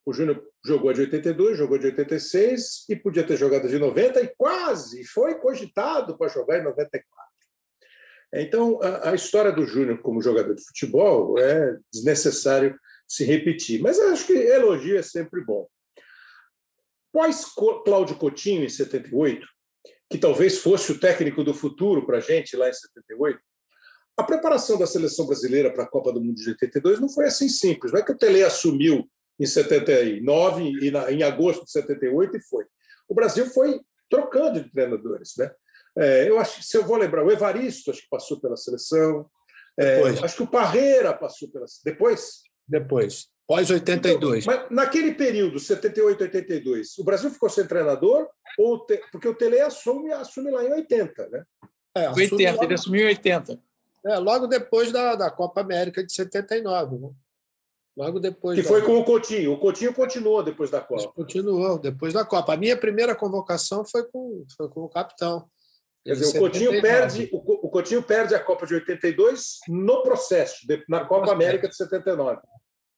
o 0.06 0.14
Júnior 0.14 0.44
jogou 0.66 0.92
de 0.94 1.02
82, 1.02 1.58
jogou 1.58 1.78
de 1.78 1.88
86 1.88 2.86
e 2.90 2.96
podia 2.96 3.26
ter 3.26 3.38
jogado 3.38 3.68
de 3.68 3.78
90 3.78 4.22
e 4.22 4.34
quase 4.38 5.04
foi 5.06 5.36
cogitado 5.36 6.18
para 6.18 6.30
jogar 6.30 6.60
em 6.60 6.64
94. 6.64 7.06
Então, 8.34 8.80
a, 8.82 9.12
a 9.12 9.16
história 9.16 9.52
do 9.52 9.66
Júnior 9.66 10.02
como 10.02 10.22
jogador 10.22 10.54
de 10.54 10.64
futebol 10.64 11.38
é 11.40 11.78
desnecessário 11.92 12.80
se 13.08 13.24
repetir, 13.24 13.82
mas 13.82 14.00
acho 14.00 14.28
que 14.28 14.34
elogio 14.34 14.98
é 14.98 15.02
sempre 15.02 15.44
bom. 15.44 15.68
Pós 17.12 17.46
Cláudio 17.84 18.18
Coutinho, 18.18 18.64
em 18.64 18.70
78, 18.70 19.48
que 20.12 20.18
talvez 20.18 20.60
fosse 20.60 20.92
o 20.92 21.00
técnico 21.00 21.44
do 21.44 21.54
futuro 21.54 22.06
para 22.06 22.18
a 22.18 22.22
gente 22.22 22.56
lá 22.56 22.70
em 22.70 22.74
78, 22.74 23.40
a 24.16 24.24
preparação 24.24 24.78
da 24.78 24.86
seleção 24.86 25.26
brasileira 25.26 25.72
para 25.72 25.86
a 25.86 25.90
Copa 25.90 26.12
do 26.12 26.22
Mundo 26.22 26.36
de 26.36 26.50
82 26.50 27.00
não 27.00 27.10
foi 27.10 27.26
assim 27.26 27.48
simples. 27.48 27.92
Não 27.92 28.00
é 28.00 28.04
que 28.04 28.12
o 28.12 28.18
Tele 28.18 28.44
assumiu 28.44 29.10
em 29.40 29.46
79 29.46 30.64
e 30.82 30.92
na, 30.92 31.12
em 31.12 31.24
agosto 31.24 31.64
de 31.66 31.72
78 31.72 32.38
e 32.38 32.42
foi. 32.42 32.66
O 33.08 33.16
Brasil 33.16 33.46
foi 33.48 33.80
trocando 34.10 34.62
de 34.62 34.70
treinadores, 34.72 35.34
né? 35.38 35.52
É, 35.98 36.30
eu 36.30 36.40
acho 36.40 36.58
que 36.58 36.66
se 36.66 36.78
eu 36.78 36.86
vou 36.86 36.98
lembrar, 36.98 37.24
o 37.24 37.32
Evaristo 37.32 37.92
acho 37.92 38.02
que 38.02 38.10
passou 38.10 38.40
pela 38.40 38.56
seleção. 38.56 39.30
É, 39.78 40.02
acho 40.24 40.36
que 40.36 40.44
o 40.44 40.48
Parreira 40.48 41.14
passou 41.14 41.50
pela 41.50 41.66
depois. 41.84 42.42
Depois, 42.68 43.28
pós 43.48 43.70
82. 43.70 44.44
Então, 44.44 44.56
mas 44.56 44.70
naquele 44.70 45.14
período, 45.16 45.60
78, 45.60 46.22
82, 46.22 46.98
o 47.00 47.04
Brasil 47.04 47.32
ficou 47.32 47.50
sem 47.50 47.66
treinador 47.66 48.28
ou 48.58 48.86
te... 48.86 49.02
porque 49.12 49.28
o 49.28 49.34
Tele 49.34 49.60
assume, 49.60 50.12
assume 50.12 50.52
lá 50.52 50.64
em 50.64 50.74
80, 50.74 51.30
né? 51.30 51.44
É, 51.96 52.10
80, 52.10 52.52
logo... 52.52 52.64
ele 52.64 52.74
assumiu 52.74 53.04
em 53.06 53.08
80. 53.08 53.60
É, 54.06 54.18
logo 54.18 54.48
depois 54.48 54.92
da, 54.92 55.16
da 55.16 55.32
Copa 55.32 55.62
América 55.62 56.06
de 56.06 56.14
79, 56.14 56.98
né? 56.98 57.10
Logo 58.00 58.18
depois. 58.18 58.58
Que 58.58 58.64
da... 58.64 58.70
foi 58.70 58.82
com 58.82 58.98
o 58.98 59.04
Coutinho. 59.04 59.52
O 59.52 59.60
Coutinho 59.60 59.94
continuou 59.94 60.42
depois 60.42 60.72
da 60.72 60.80
Copa. 60.80 61.12
Continuou, 61.12 61.78
depois 61.78 62.14
da 62.14 62.24
Copa. 62.24 62.54
A 62.54 62.58
minha 62.58 62.78
primeira 62.78 63.14
convocação 63.14 63.84
foi 63.84 64.06
com, 64.06 64.46
foi 64.56 64.70
com 64.70 64.86
o 64.86 64.90
capitão. 64.90 65.46
Quer 66.06 66.14
dizer, 66.14 66.38
o 66.38 66.40
Coutinho, 66.40 66.82
perde, 66.82 67.30
o, 67.34 67.70
Coutinho 67.70 68.02
perde 68.02 68.34
a 68.34 68.40
Copa 68.40 68.66
de 68.66 68.74
82 68.76 69.60
no 69.68 70.02
processo, 70.02 70.66
na 70.88 71.04
Copa 71.04 71.34
América 71.34 71.68
de 71.68 71.76
79. 71.76 72.40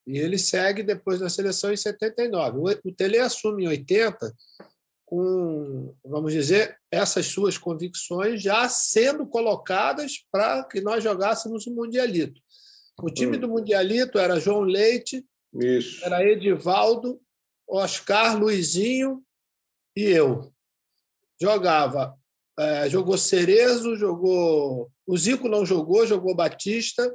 E 0.05 0.19
ele 0.19 0.37
segue 0.37 0.83
depois 0.83 1.19
na 1.19 1.29
seleção 1.29 1.73
em 1.73 1.77
79. 1.77 2.59
O 2.85 2.91
Tele 2.93 3.17
assume 3.17 3.63
em 3.63 3.69
80 3.69 4.31
com, 5.03 5.95
vamos 6.05 6.31
dizer, 6.31 6.77
essas 6.91 7.25
suas 7.25 7.57
convicções 7.57 8.41
já 8.41 8.69
sendo 8.69 9.25
colocadas 9.25 10.23
para 10.31 10.63
que 10.63 10.79
nós 10.79 11.03
jogássemos 11.03 11.65
o 11.65 11.73
Mundialito. 11.73 12.39
O 13.01 13.09
time 13.09 13.37
hum. 13.37 13.39
do 13.39 13.49
Mundialito 13.49 14.17
era 14.19 14.39
João 14.39 14.61
Leite, 14.61 15.25
Isso. 15.53 16.03
era 16.05 16.23
Edivaldo, 16.23 17.19
Oscar, 17.67 18.37
Luizinho 18.37 19.23
e 19.95 20.03
eu. 20.03 20.51
Jogava. 21.41 22.15
É, 22.59 22.89
jogou 22.89 23.17
Cerezo, 23.17 23.95
jogou. 23.95 24.91
O 25.07 25.17
Zico 25.17 25.47
não 25.47 25.65
jogou, 25.65 26.05
jogou 26.05 26.35
Batista. 26.35 27.13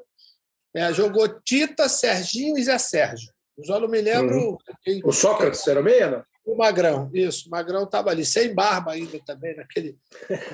É, 0.74 0.93
jogou 0.93 1.28
Tita, 1.41 1.89
Serginho 1.89 2.59
e 2.59 2.64
Zé 2.64 2.78
Sérgio. 2.78 3.32
Eu 3.57 3.64
só 3.64 3.80
não 3.80 3.89
me 3.89 4.01
lembro. 4.01 4.37
Uhum. 4.37 4.57
Quem... 4.82 5.01
O 5.05 5.12
Sócrates 5.12 5.66
era 5.66 5.82
meia, 5.82 6.11
não? 6.11 6.24
O 6.45 6.57
Magrão, 6.57 7.11
isso. 7.12 7.49
O 7.49 7.51
Magrão 7.51 7.84
estava 7.84 8.11
ali, 8.11 8.24
sem 8.24 8.55
barba 8.55 8.93
ainda 8.93 9.18
também, 9.24 9.57
naquele, 9.57 9.99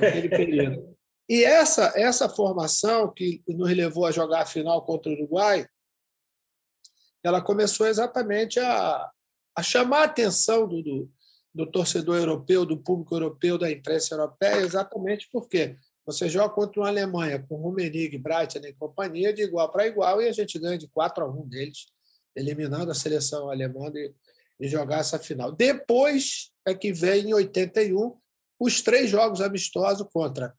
naquele 0.00 0.28
período. 0.28 0.96
E 1.28 1.44
essa, 1.44 1.92
essa 1.94 2.28
formação 2.28 3.12
que 3.12 3.42
nos 3.48 3.70
levou 3.70 4.06
a 4.06 4.12
jogar 4.12 4.42
a 4.42 4.46
final 4.46 4.84
contra 4.84 5.10
o 5.10 5.14
Uruguai, 5.14 5.66
ela 7.22 7.40
começou 7.40 7.86
exatamente 7.86 8.58
a, 8.58 9.10
a 9.56 9.62
chamar 9.62 10.00
a 10.00 10.04
atenção 10.04 10.66
do, 10.66 10.82
do, 10.82 11.10
do 11.54 11.70
torcedor 11.70 12.16
europeu, 12.16 12.66
do 12.66 12.76
público 12.76 13.14
europeu, 13.14 13.56
da 13.56 13.70
imprensa 13.70 14.14
europeia, 14.14 14.60
exatamente 14.60 15.28
porque 15.32 15.76
você 16.04 16.28
joga 16.28 16.52
contra 16.52 16.80
uma 16.80 16.88
Alemanha 16.88 17.44
com 17.48 17.56
Rummenigge, 17.56 18.18
Breitner 18.18 18.70
e 18.70 18.74
companhia 18.74 19.32
de 19.32 19.42
igual 19.42 19.70
para 19.70 19.86
igual 19.86 20.20
e 20.20 20.28
a 20.28 20.32
gente 20.32 20.58
ganha 20.58 20.76
de 20.76 20.88
4 20.88 21.24
a 21.24 21.28
1 21.28 21.48
deles, 21.48 21.86
eliminando 22.34 22.90
a 22.90 22.94
seleção 22.94 23.48
alemã 23.48 23.90
de, 23.90 24.12
de 24.58 24.68
jogar 24.68 24.98
essa 24.98 25.18
final. 25.18 25.52
Depois 25.52 26.50
é 26.66 26.74
que 26.74 26.92
vem, 26.92 27.30
em 27.30 27.34
81, 27.34 28.16
os 28.58 28.82
três 28.82 29.08
jogos 29.08 29.40
amistosos 29.40 30.06
contra 30.12 30.52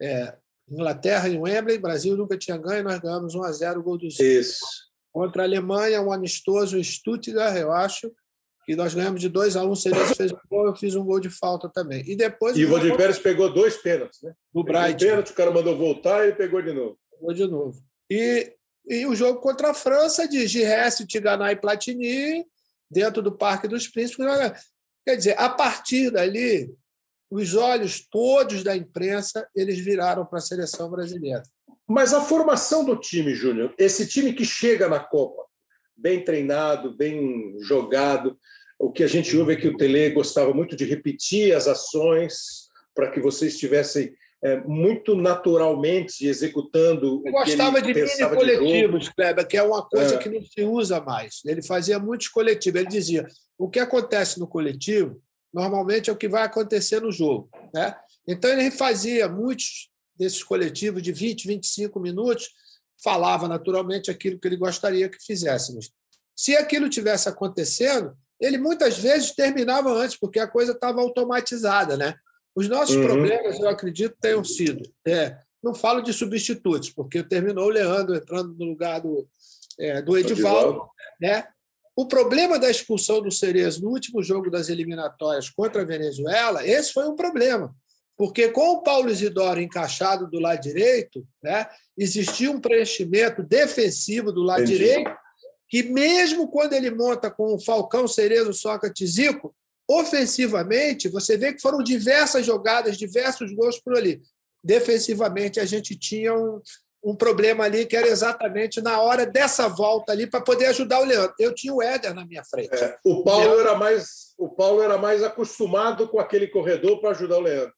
é, 0.00 0.34
Inglaterra 0.68 1.28
em 1.28 1.38
Wembley, 1.38 1.78
Brasil 1.78 2.16
nunca 2.16 2.38
tinha 2.38 2.56
ganho, 2.56 2.84
nós 2.84 3.00
ganhamos 3.00 3.34
1 3.34 3.42
a 3.42 3.52
0 3.52 3.80
o 3.80 3.82
gol 3.82 3.98
do 3.98 4.08
Zico. 4.08 4.22
Isso. 4.22 4.64
Contra 5.12 5.42
a 5.42 5.46
Alemanha, 5.46 6.00
um 6.00 6.12
amistoso 6.12 6.78
em 6.78 6.84
Stuttgart, 6.84 7.56
eu 7.56 7.72
acho, 7.72 8.10
que 8.64 8.76
nós 8.76 8.94
ganhamos 8.94 9.20
de 9.20 9.28
2 9.28 9.56
a 9.56 9.64
1 9.64 9.70
um, 9.70 9.74
Cerezo 9.74 10.14
fez 10.14 10.32
um 10.32 10.38
gol, 10.48 10.66
eu 10.66 10.76
fiz 10.76 10.94
um 10.94 11.04
gol 11.04 11.18
de 11.18 11.28
falta 11.28 11.68
também. 11.68 12.04
E 12.06 12.14
depois 12.14 12.56
E 12.56 12.64
o 12.64 12.68
Valdir 12.68 12.96
Pérez 12.96 13.18
pegou 13.18 13.52
dois 13.52 13.76
pênaltis, 13.76 14.22
né? 14.22 14.32
Do 14.54 14.62
Bright. 14.62 15.04
pênalti, 15.04 15.32
o 15.32 15.34
cara 15.34 15.50
mandou 15.50 15.76
voltar 15.76 16.28
e 16.28 16.32
pegou 16.32 16.62
de 16.62 16.72
novo. 16.72 16.96
Pegou 17.10 17.34
de 17.34 17.46
novo. 17.48 17.82
E, 18.08 18.52
e 18.86 19.06
o 19.06 19.14
jogo 19.16 19.40
contra 19.40 19.70
a 19.70 19.74
França 19.74 20.28
de 20.28 20.46
Giresse, 20.46 21.06
Tiganay 21.06 21.54
e 21.54 21.60
Platini, 21.60 22.46
dentro 22.88 23.20
do 23.20 23.32
Parque 23.32 23.66
dos 23.66 23.88
Príncipes. 23.88 24.24
Quer 25.04 25.16
dizer, 25.16 25.36
a 25.36 25.48
partir 25.48 26.10
dali, 26.12 26.72
os 27.30 27.54
olhos 27.54 28.06
todos 28.10 28.64
da 28.64 28.76
imprensa 28.76 29.46
eles 29.54 29.78
viraram 29.78 30.26
para 30.26 30.38
a 30.38 30.42
seleção 30.42 30.90
brasileira. 30.90 31.42
Mas 31.88 32.12
a 32.12 32.20
formação 32.20 32.84
do 32.84 32.96
time, 32.96 33.34
Júnior, 33.34 33.74
esse 33.78 34.06
time 34.06 34.32
que 34.32 34.44
chega 34.44 34.88
na 34.88 35.00
Copa, 35.00 35.42
bem 35.96 36.24
treinado, 36.24 36.96
bem 36.96 37.56
jogado, 37.60 38.38
o 38.78 38.90
que 38.90 39.04
a 39.04 39.06
gente 39.06 39.36
ouve 39.36 39.52
é 39.52 39.56
que 39.56 39.68
o 39.68 39.76
Tele 39.76 40.10
gostava 40.10 40.54
muito 40.54 40.74
de 40.74 40.84
repetir 40.84 41.54
as 41.54 41.68
ações 41.68 42.68
para 42.94 43.10
que 43.10 43.20
vocês 43.20 43.52
estivessem 43.52 44.12
é, 44.42 44.56
muito 44.60 45.14
naturalmente 45.14 46.26
executando. 46.26 47.22
Eu 47.26 47.32
gostava 47.32 47.82
de 47.82 47.92
mini 47.92 48.28
coletivos, 48.34 49.08
Kleber, 49.10 49.46
que 49.46 49.56
é 49.56 49.62
uma 49.62 49.86
coisa 49.86 50.14
é. 50.14 50.18
que 50.18 50.30
não 50.30 50.42
se 50.42 50.62
usa 50.62 51.00
mais. 51.00 51.40
Ele 51.44 51.62
fazia 51.62 51.98
muitos 51.98 52.28
coletivos. 52.28 52.80
Ele 52.80 52.88
dizia: 52.88 53.26
o 53.58 53.68
que 53.68 53.78
acontece 53.78 54.40
no 54.40 54.48
coletivo 54.48 55.20
normalmente 55.52 56.10
é 56.10 56.12
o 56.12 56.16
que 56.16 56.28
vai 56.28 56.44
acontecer 56.44 57.00
no 57.00 57.12
jogo. 57.12 57.48
Né? 57.74 57.94
Então, 58.26 58.50
ele 58.50 58.70
fazia 58.70 59.28
muitos 59.28 59.90
desses 60.16 60.42
coletivos 60.42 61.02
de 61.02 61.12
20, 61.12 61.46
25 61.46 61.98
minutos, 61.98 62.50
falava 63.02 63.48
naturalmente 63.48 64.10
aquilo 64.10 64.38
que 64.38 64.46
ele 64.46 64.56
gostaria 64.56 65.08
que 65.08 65.22
fizéssemos. 65.24 65.90
Se 66.36 66.56
aquilo 66.56 66.88
tivesse 66.88 67.28
acontecendo, 67.28 68.16
ele 68.40 68.58
muitas 68.58 68.98
vezes 68.98 69.32
terminava 69.32 69.92
antes, 69.92 70.18
porque 70.18 70.38
a 70.38 70.48
coisa 70.48 70.72
estava 70.72 71.00
automatizada. 71.00 71.96
Né? 71.96 72.14
Os 72.54 72.68
nossos 72.68 72.96
uhum. 72.96 73.04
problemas, 73.04 73.58
eu 73.58 73.68
acredito, 73.68 74.16
tenham 74.20 74.44
sido. 74.44 74.90
É, 75.06 75.38
não 75.62 75.74
falo 75.74 76.00
de 76.00 76.12
substitutos, 76.12 76.90
porque 76.90 77.22
terminou 77.22 77.66
o 77.66 77.70
Leandro 77.70 78.14
entrando 78.14 78.54
no 78.54 78.64
lugar 78.64 79.00
do, 79.00 79.28
é, 79.78 80.00
do 80.00 80.16
Edivaldo. 80.16 80.88
Né? 81.20 81.46
O 82.00 82.06
problema 82.06 82.58
da 82.58 82.70
expulsão 82.70 83.20
do 83.20 83.30
Cerezo 83.30 83.82
no 83.82 83.90
último 83.90 84.22
jogo 84.22 84.50
das 84.50 84.70
eliminatórias 84.70 85.50
contra 85.50 85.82
a 85.82 85.84
Venezuela, 85.84 86.66
esse 86.66 86.94
foi 86.94 87.06
um 87.06 87.14
problema. 87.14 87.76
Porque 88.16 88.48
com 88.48 88.70
o 88.70 88.82
Paulo 88.82 89.10
Isidoro 89.10 89.60
encaixado 89.60 90.26
do 90.26 90.40
lado 90.40 90.62
direito, 90.62 91.22
né, 91.42 91.66
existia 91.98 92.50
um 92.50 92.58
preenchimento 92.58 93.42
defensivo 93.42 94.32
do 94.32 94.42
lado 94.42 94.62
Entendi. 94.62 94.78
direito, 94.78 95.10
que 95.68 95.82
mesmo 95.82 96.48
quando 96.48 96.72
ele 96.72 96.90
monta 96.90 97.30
com 97.30 97.54
o 97.54 97.60
Falcão, 97.60 98.08
Cerezo, 98.08 98.54
Sócrates, 98.54 99.16
Zico, 99.16 99.54
ofensivamente, 99.86 101.06
você 101.06 101.36
vê 101.36 101.52
que 101.52 101.60
foram 101.60 101.82
diversas 101.82 102.46
jogadas, 102.46 102.96
diversos 102.96 103.52
gols 103.52 103.78
por 103.78 103.94
ali. 103.94 104.22
Defensivamente, 104.64 105.60
a 105.60 105.66
gente 105.66 105.94
tinha 105.94 106.34
um, 106.34 106.62
um 107.02 107.14
problema 107.14 107.64
ali 107.64 107.86
que 107.86 107.96
era 107.96 108.08
exatamente 108.08 108.80
na 108.80 109.00
hora 109.00 109.24
dessa 109.24 109.68
volta 109.68 110.12
ali 110.12 110.26
para 110.26 110.40
poder 110.40 110.66
ajudar 110.66 111.00
o 111.00 111.04
Leandro. 111.04 111.34
Eu 111.38 111.54
tinha 111.54 111.72
o 111.72 111.82
Éder 111.82 112.14
na 112.14 112.26
minha 112.26 112.44
frente. 112.44 112.74
É, 112.74 112.98
o 113.04 113.24
Paulo 113.24 113.58
era 113.58 113.74
mais 113.74 114.34
o 114.36 114.48
Paulo 114.48 114.82
era 114.82 114.96
mais 114.96 115.22
acostumado 115.22 116.08
com 116.08 116.18
aquele 116.18 116.46
corredor 116.46 117.00
para 117.00 117.10
ajudar 117.10 117.38
o 117.38 117.42
Leandro. 117.42 117.74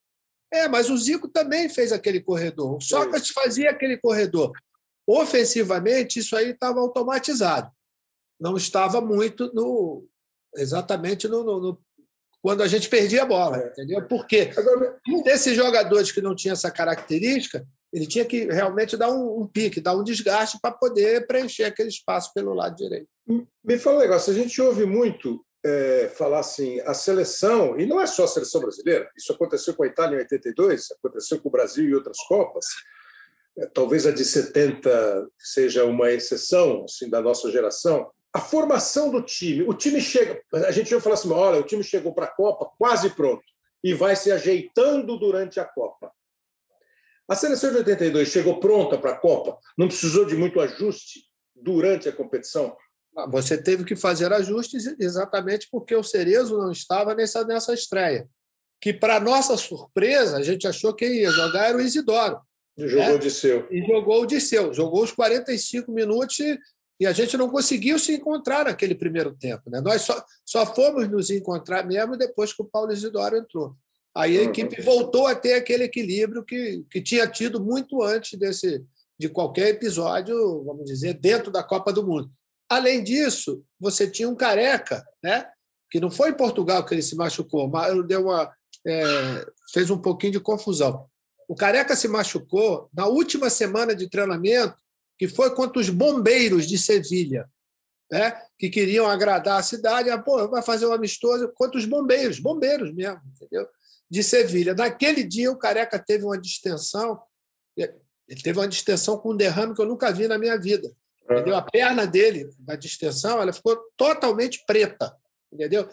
É, 0.52 0.68
mas 0.68 0.90
o 0.90 0.96
Zico 0.96 1.28
também 1.28 1.68
fez 1.68 1.92
aquele 1.92 2.20
corredor. 2.20 2.76
O 2.76 2.80
Sócrates 2.80 3.30
fazia 3.30 3.70
aquele 3.70 3.96
corredor. 3.96 4.52
Ofensivamente, 5.06 6.18
isso 6.20 6.36
aí 6.36 6.50
estava 6.50 6.78
automatizado. 6.78 7.70
Não 8.38 8.56
estava 8.56 9.00
muito 9.00 9.52
no 9.54 10.06
exatamente 10.54 11.26
no, 11.26 11.42
no, 11.42 11.60
no 11.60 11.82
quando 12.42 12.62
a 12.62 12.66
gente 12.66 12.88
perdia 12.88 13.22
a 13.22 13.26
bola, 13.26 13.56
é. 13.56 13.68
entendeu? 13.68 14.06
Porque 14.06 14.50
um 15.08 15.22
desses 15.22 15.56
jogadores 15.56 16.10
que 16.10 16.20
não 16.20 16.34
tinha 16.34 16.52
essa 16.52 16.70
característica, 16.70 17.64
ele 17.92 18.06
tinha 18.06 18.24
que 18.24 18.46
realmente 18.46 18.96
dar 18.96 19.10
um, 19.10 19.42
um 19.42 19.46
pique, 19.46 19.80
dar 19.80 19.94
um 19.94 20.02
desgaste 20.02 20.58
para 20.60 20.72
poder 20.72 21.26
preencher 21.26 21.64
aquele 21.64 21.90
espaço 21.90 22.32
pelo 22.32 22.54
lado 22.54 22.76
direito. 22.76 23.08
Me 23.62 23.78
fala 23.78 23.98
um 23.98 24.00
negócio, 24.00 24.32
a 24.32 24.36
gente 24.36 24.60
ouve 24.60 24.86
muito 24.86 25.44
é, 25.64 26.10
falar 26.16 26.40
assim, 26.40 26.80
a 26.80 26.94
seleção, 26.94 27.78
e 27.78 27.86
não 27.86 28.00
é 28.00 28.06
só 28.06 28.24
a 28.24 28.28
seleção 28.28 28.60
brasileira, 28.60 29.08
isso 29.16 29.32
aconteceu 29.32 29.74
com 29.74 29.84
a 29.84 29.86
Itália 29.86 30.16
em 30.16 30.20
82, 30.20 30.90
aconteceu 30.92 31.40
com 31.40 31.48
o 31.48 31.52
Brasil 31.52 31.84
e 31.84 31.94
outras 31.94 32.18
Copas, 32.26 32.66
é, 33.58 33.66
talvez 33.66 34.06
a 34.06 34.10
de 34.10 34.24
70 34.24 35.28
seja 35.38 35.84
uma 35.84 36.10
exceção 36.10 36.84
assim, 36.84 37.08
da 37.08 37.20
nossa 37.20 37.50
geração, 37.50 38.10
a 38.32 38.40
formação 38.40 39.10
do 39.10 39.20
time, 39.20 39.62
o 39.62 39.74
time 39.74 40.00
chega, 40.00 40.42
a 40.54 40.70
gente 40.70 40.90
ia 40.90 41.00
falar 41.00 41.14
assim, 41.14 41.30
olha, 41.30 41.60
o 41.60 41.64
time 41.64 41.84
chegou 41.84 42.14
para 42.14 42.24
a 42.24 42.34
Copa 42.34 42.70
quase 42.78 43.10
pronto 43.10 43.44
e 43.84 43.92
vai 43.92 44.16
se 44.16 44.32
ajeitando 44.32 45.18
durante 45.18 45.60
a 45.60 45.64
Copa. 45.64 46.10
A 47.32 47.34
seleção 47.34 47.70
de 47.70 47.78
82 47.78 48.28
chegou 48.28 48.60
pronta 48.60 48.98
para 48.98 49.12
a 49.12 49.16
Copa, 49.16 49.58
não 49.78 49.88
precisou 49.88 50.26
de 50.26 50.36
muito 50.36 50.60
ajuste 50.60 51.20
durante 51.56 52.06
a 52.06 52.12
competição? 52.12 52.76
Ah, 53.16 53.26
você 53.26 53.56
teve 53.56 53.84
que 53.84 53.96
fazer 53.96 54.30
ajustes 54.30 54.84
exatamente 55.00 55.66
porque 55.72 55.96
o 55.96 56.02
Cerezo 56.02 56.58
não 56.58 56.70
estava 56.70 57.14
nessa, 57.14 57.42
nessa 57.42 57.72
estreia. 57.72 58.28
Que, 58.78 58.92
para 58.92 59.18
nossa 59.18 59.56
surpresa, 59.56 60.36
a 60.36 60.42
gente 60.42 60.68
achou 60.68 60.92
que 60.92 61.06
ia 61.06 61.30
jogar 61.30 61.68
era 61.68 61.78
o 61.78 61.80
Isidoro. 61.80 62.38
E 62.76 62.86
jogou 62.86 63.06
né? 63.06 63.14
o 63.14 63.18
Disseu. 63.18 63.66
E 63.70 63.80
jogou 63.80 64.22
o 64.22 64.26
Disseu. 64.26 64.74
Jogou 64.74 65.02
os 65.02 65.12
45 65.12 65.90
minutos 65.90 66.38
e 66.38 66.58
e 67.00 67.06
a 67.06 67.12
gente 67.12 67.36
não 67.36 67.48
conseguiu 67.48 67.98
se 67.98 68.14
encontrar 68.14 68.66
naquele 68.66 68.94
primeiro 68.94 69.34
tempo. 69.34 69.68
Né? 69.68 69.80
Nós 69.80 70.02
só, 70.02 70.24
só 70.44 70.64
fomos 70.64 71.08
nos 71.08 71.30
encontrar 71.30 71.84
mesmo 71.84 72.16
depois 72.16 72.52
que 72.52 72.62
o 72.62 72.64
Paulo 72.64 72.92
Isidoro 72.92 73.36
entrou. 73.36 73.74
Aí 74.14 74.38
a 74.38 74.42
equipe 74.42 74.80
voltou 74.82 75.26
a 75.26 75.34
ter 75.34 75.54
aquele 75.54 75.84
equilíbrio 75.84 76.44
que, 76.44 76.84
que 76.90 77.00
tinha 77.00 77.26
tido 77.26 77.62
muito 77.62 78.02
antes 78.02 78.38
desse, 78.38 78.84
de 79.18 79.28
qualquer 79.28 79.68
episódio, 79.68 80.62
vamos 80.64 80.84
dizer, 80.84 81.14
dentro 81.14 81.50
da 81.50 81.62
Copa 81.62 81.92
do 81.92 82.06
Mundo. 82.06 82.30
Além 82.68 83.02
disso, 83.02 83.64
você 83.78 84.10
tinha 84.10 84.28
um 84.28 84.34
careca, 84.34 85.04
né? 85.22 85.46
que 85.90 86.00
não 86.00 86.10
foi 86.10 86.30
em 86.30 86.36
Portugal 86.36 86.84
que 86.86 86.94
ele 86.94 87.02
se 87.02 87.14
machucou, 87.14 87.68
mas 87.68 88.06
deu 88.06 88.22
uma, 88.22 88.50
é, 88.86 89.46
fez 89.74 89.90
um 89.90 89.98
pouquinho 89.98 90.32
de 90.32 90.40
confusão. 90.40 91.06
O 91.46 91.54
careca 91.54 91.94
se 91.94 92.08
machucou 92.08 92.88
na 92.94 93.06
última 93.06 93.50
semana 93.50 93.94
de 93.94 94.08
treinamento 94.08 94.74
que 95.18 95.28
foi 95.28 95.54
contra 95.54 95.78
os 95.78 95.90
bombeiros 95.90 96.66
de 96.66 96.78
Sevilha, 96.78 97.46
né? 98.10 98.34
que 98.58 98.70
queriam 98.70 99.06
agradar 99.06 99.60
a 99.60 99.62
cidade. 99.62 100.08
Ah, 100.08 100.18
pô, 100.18 100.48
vai 100.48 100.62
fazer 100.62 100.86
um 100.86 100.92
amistoso 100.92 101.52
contra 101.54 101.78
os 101.78 101.84
bombeiros, 101.84 102.38
bombeiros 102.38 102.92
mesmo, 102.94 103.20
entendeu? 103.26 103.68
De 104.12 104.22
Sevilha. 104.22 104.74
Naquele 104.74 105.24
dia, 105.24 105.50
o 105.50 105.56
Careca 105.56 105.98
teve 105.98 106.22
uma 106.26 106.38
distensão, 106.38 107.18
ele 107.74 108.42
teve 108.42 108.58
uma 108.58 108.68
distensão 108.68 109.16
com 109.16 109.32
um 109.32 109.36
derrame 109.36 109.74
que 109.74 109.80
eu 109.80 109.86
nunca 109.86 110.12
vi 110.12 110.28
na 110.28 110.36
minha 110.36 110.60
vida. 110.60 110.94
Entendeu? 111.24 111.56
A 111.56 111.62
perna 111.62 112.06
dele, 112.06 112.50
da 112.58 112.76
distensão, 112.76 113.40
ela 113.40 113.54
ficou 113.54 113.74
totalmente 113.96 114.62
preta. 114.66 115.16
Entendeu? 115.50 115.88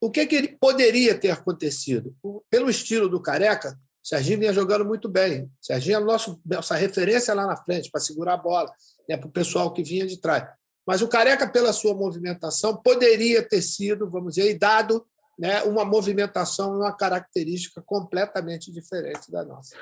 O 0.00 0.12
que, 0.12 0.26
que 0.26 0.36
ele 0.36 0.56
poderia 0.60 1.18
ter 1.18 1.30
acontecido? 1.30 2.14
Pelo 2.48 2.70
estilo 2.70 3.08
do 3.08 3.20
Careca, 3.20 3.76
o 4.00 4.06
Serginho 4.06 4.38
vinha 4.38 4.52
jogando 4.52 4.84
muito 4.84 5.08
bem. 5.08 5.42
O 5.42 5.50
Serginho 5.60 5.96
é 5.96 6.00
nosso, 6.00 6.40
nossa 6.46 6.76
referência 6.76 7.34
lá 7.34 7.48
na 7.48 7.56
frente, 7.56 7.90
para 7.90 8.00
segurar 8.00 8.34
a 8.34 8.36
bola, 8.36 8.72
né, 9.08 9.16
para 9.16 9.26
o 9.26 9.32
pessoal 9.32 9.72
que 9.72 9.82
vinha 9.82 10.06
de 10.06 10.20
trás. 10.20 10.48
Mas 10.86 11.02
o 11.02 11.08
Careca, 11.08 11.48
pela 11.48 11.72
sua 11.72 11.94
movimentação, 11.94 12.76
poderia 12.76 13.42
ter 13.42 13.60
sido, 13.60 14.08
vamos 14.08 14.36
dizer, 14.36 14.56
dado 14.56 15.04
né, 15.40 15.62
uma 15.62 15.86
movimentação, 15.86 16.76
uma 16.76 16.94
característica 16.94 17.82
completamente 17.86 18.70
diferente 18.70 19.32
da 19.32 19.42
nossa. 19.42 19.74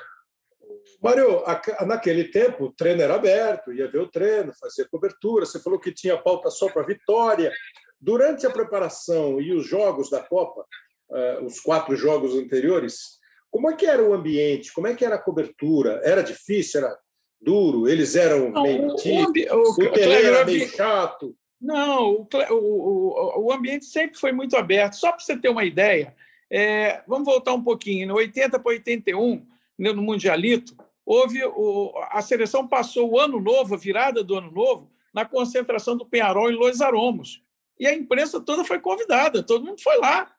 Mário, 1.03 1.43
naquele 1.85 2.25
tempo 2.25 2.65
o 2.65 2.71
treino 2.71 3.01
era 3.01 3.15
aberto, 3.15 3.73
ia 3.73 3.91
ver 3.91 3.99
o 3.99 4.09
treino, 4.09 4.53
fazer 4.57 4.87
cobertura. 4.87 5.45
Você 5.45 5.59
falou 5.59 5.77
que 5.77 5.91
tinha 5.91 6.17
pauta 6.17 6.49
só 6.49 6.69
para 6.69 6.85
vitória. 6.85 7.51
Durante 7.99 8.47
a 8.47 8.49
preparação 8.49 9.41
e 9.41 9.51
os 9.53 9.67
jogos 9.67 10.09
da 10.09 10.23
Copa, 10.23 10.65
eh, 11.11 11.39
os 11.41 11.59
quatro 11.59 11.93
jogos 11.97 12.33
anteriores, 12.35 13.19
como 13.51 13.69
é 13.69 13.75
que 13.75 13.85
era 13.85 14.01
o 14.01 14.13
ambiente? 14.13 14.71
Como 14.71 14.87
é 14.87 14.95
que 14.95 15.03
era 15.03 15.15
a 15.15 15.21
cobertura? 15.21 15.99
Era 16.05 16.21
difícil? 16.21 16.79
Era 16.79 16.97
duro? 17.41 17.85
Eles 17.89 18.15
eram 18.15 18.49
não, 18.49 18.63
meio 18.63 18.95
tímidos? 18.95 19.51
O, 19.51 19.55
o, 19.55 19.85
o, 19.87 19.91
o 19.91 19.99
era 19.99 20.45
meio 20.45 20.69
chato? 20.69 21.35
Não, 21.61 22.11
o, 22.11 22.27
o, 22.51 23.45
o 23.45 23.51
ambiente 23.51 23.85
sempre 23.85 24.17
foi 24.17 24.31
muito 24.31 24.55
aberto. 24.55 24.93
Só 24.93 25.11
para 25.11 25.19
você 25.19 25.37
ter 25.37 25.49
uma 25.49 25.65
ideia, 25.65 26.15
é, 26.49 27.03
vamos 27.07 27.25
voltar 27.25 27.53
um 27.53 27.63
pouquinho. 27.63 28.07
No 28.07 28.15
80 28.15 28.59
para 28.59 28.71
81, 28.71 29.45
no 29.77 30.01
Mundialito, 30.01 30.75
houve 31.05 31.43
o, 31.43 31.93
a 32.11 32.21
seleção 32.21 32.67
passou 32.67 33.11
o 33.11 33.19
ano 33.19 33.39
novo, 33.39 33.75
a 33.75 33.77
virada 33.77 34.23
do 34.23 34.37
ano 34.37 34.51
novo, 34.51 34.91
na 35.13 35.25
concentração 35.25 35.97
do 35.97 36.05
Penharol 36.05 36.51
em 36.51 36.55
Los 36.55 36.81
Aromos. 36.81 37.41
E 37.79 37.87
a 37.87 37.93
imprensa 37.93 38.39
toda 38.39 38.63
foi 38.63 38.79
convidada, 38.79 39.43
todo 39.43 39.65
mundo 39.65 39.81
foi 39.81 39.97
lá 39.97 40.33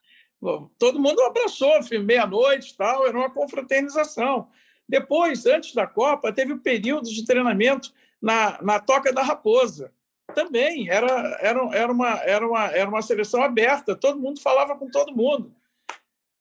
todo 0.79 1.01
mundo 1.01 1.21
abraçou, 1.23 1.73
meia-noite 2.03 2.77
tal, 2.77 3.07
era 3.07 3.17
uma 3.17 3.31
confraternização. 3.31 4.49
Depois, 4.89 5.47
antes 5.47 5.75
da 5.75 5.87
Copa, 5.87 6.33
teve 6.33 6.53
o 6.53 6.57
um 6.57 6.59
período 6.59 7.09
de 7.09 7.25
treinamento 7.25 7.93
na, 8.21 8.61
na 8.63 8.81
Toca 8.81 9.13
da 9.13 9.23
Raposa. 9.23 9.93
Também 10.31 10.89
era, 10.89 11.39
era, 11.41 11.61
era, 11.73 11.93
uma, 11.93 12.19
era, 12.21 12.47
uma, 12.47 12.67
era 12.67 12.89
uma 12.89 13.03
seleção 13.03 13.43
aberta, 13.43 13.97
todo 13.97 14.21
mundo 14.21 14.41
falava 14.41 14.77
com 14.77 14.91
todo 14.91 15.17
mundo. 15.17 15.55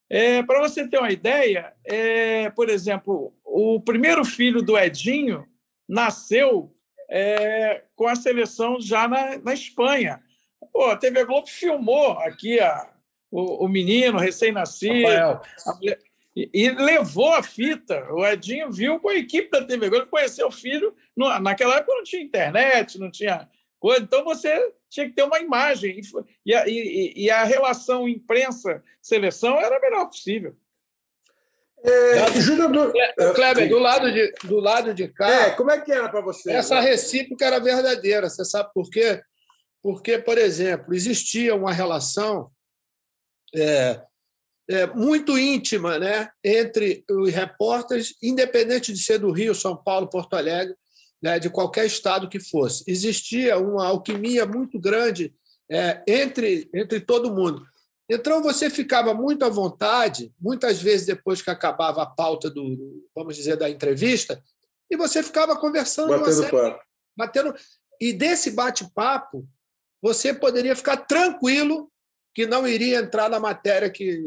É, 0.09 0.41
Para 0.43 0.59
você 0.59 0.87
ter 0.87 0.97
uma 0.97 1.11
ideia, 1.11 1.73
é, 1.85 2.49
por 2.49 2.69
exemplo, 2.69 3.33
o 3.43 3.79
primeiro 3.79 4.25
filho 4.25 4.61
do 4.61 4.77
Edinho 4.77 5.45
nasceu 5.87 6.73
é, 7.09 7.83
com 7.95 8.07
a 8.07 8.15
seleção 8.15 8.79
já 8.79 9.07
na, 9.07 9.37
na 9.37 9.53
Espanha. 9.53 10.21
Pô, 10.71 10.85
a 10.85 10.95
TV 10.95 11.25
Globo 11.25 11.47
filmou 11.47 12.11
aqui 12.19 12.59
a, 12.59 12.89
o, 13.31 13.65
o 13.65 13.67
menino 13.67 14.17
recém-nascido. 14.17 15.41
E, 16.35 16.49
e, 16.53 16.69
levou 16.69 17.33
a 17.33 17.43
fita. 17.43 18.07
O 18.11 18.25
Edinho 18.25 18.71
viu 18.71 18.99
com 18.99 19.09
a 19.09 19.15
equipe 19.15 19.49
da 19.49 19.65
TV 19.65 19.89
Globo, 19.89 20.07
conheceu 20.07 20.47
o 20.47 20.51
filho. 20.51 20.95
No, 21.15 21.39
naquela 21.39 21.77
época 21.77 21.95
não 21.95 22.03
tinha 22.03 22.21
internet, 22.21 22.99
não 22.99 23.09
tinha 23.09 23.49
coisa. 23.79 24.01
Então 24.01 24.23
você 24.23 24.73
tinha 24.89 25.07
que 25.07 25.15
ter 25.15 25.23
uma 25.23 25.39
imagem. 25.39 25.99
E, 26.45 26.53
e, 26.53 27.25
e 27.25 27.29
a 27.29 27.43
relação 27.43 28.07
imprensa-seleção 28.07 29.59
era 29.59 29.77
a 29.77 29.81
melhor 29.81 30.05
possível. 30.05 30.55
É, 31.81 32.41
Júnior 32.41 32.71
do... 32.71 33.33
Kleber, 33.33 33.69
do 33.69 33.79
lado 33.79 34.11
de, 34.11 34.33
do 34.43 34.59
lado 34.59 34.93
de 34.93 35.07
cá. 35.07 35.29
É, 35.29 35.49
como 35.51 35.71
é 35.71 35.79
que 35.79 35.91
era 35.91 36.09
para 36.09 36.21
você? 36.21 36.51
Essa 36.51 36.79
recíproca 36.79 37.45
era 37.45 37.59
verdadeira. 37.59 38.29
Você 38.29 38.43
sabe 38.43 38.69
por 38.73 38.89
quê? 38.89 39.21
Porque, 39.81 40.17
por 40.19 40.37
exemplo, 40.37 40.93
existia 40.93 41.55
uma 41.55 41.71
relação 41.71 42.51
é, 43.55 44.01
é, 44.69 44.87
muito 44.87 45.37
íntima 45.37 45.97
né, 45.97 46.29
entre 46.43 47.03
os 47.09 47.31
repórteres, 47.33 48.13
independente 48.21 48.91
de 48.91 48.99
ser 48.99 49.19
do 49.19 49.31
Rio, 49.31 49.55
São 49.55 49.75
Paulo, 49.75 50.09
Porto 50.09 50.35
Alegre, 50.35 50.75
né, 51.21 51.39
de 51.39 51.49
qualquer 51.49 51.85
estado 51.85 52.29
que 52.29 52.39
fosse. 52.39 52.83
Existia 52.87 53.57
uma 53.57 53.87
alquimia 53.87 54.45
muito 54.45 54.79
grande 54.79 55.33
é, 55.69 56.01
entre, 56.07 56.69
entre 56.73 56.99
todo 56.99 57.33
mundo. 57.33 57.65
Então 58.09 58.41
você 58.41 58.69
ficava 58.69 59.13
muito 59.13 59.45
à 59.45 59.49
vontade, 59.49 60.33
muitas 60.39 60.81
vezes 60.81 61.05
depois 61.05 61.41
que 61.41 61.51
acabava 61.51 62.01
a 62.01 62.07
pauta 62.07 62.49
do, 62.49 63.05
vamos 63.15 63.35
dizer, 63.35 63.55
da 63.55 63.69
entrevista, 63.69 64.41
e 64.89 64.97
você 64.97 65.21
ficava 65.21 65.55
conversando, 65.55 66.09
batendo 66.09 66.33
série, 66.33 66.51
papo. 66.51 66.83
batendo 67.15 67.55
e 68.01 68.11
desse 68.11 68.51
bate-papo 68.51 69.47
você 70.01 70.33
poderia 70.33 70.75
ficar 70.75 70.97
tranquilo 70.97 71.91
que 72.33 72.47
não 72.47 72.67
iria 72.67 72.99
entrar 72.99 73.29
na 73.29 73.39
matéria 73.39 73.89
que 73.89 74.19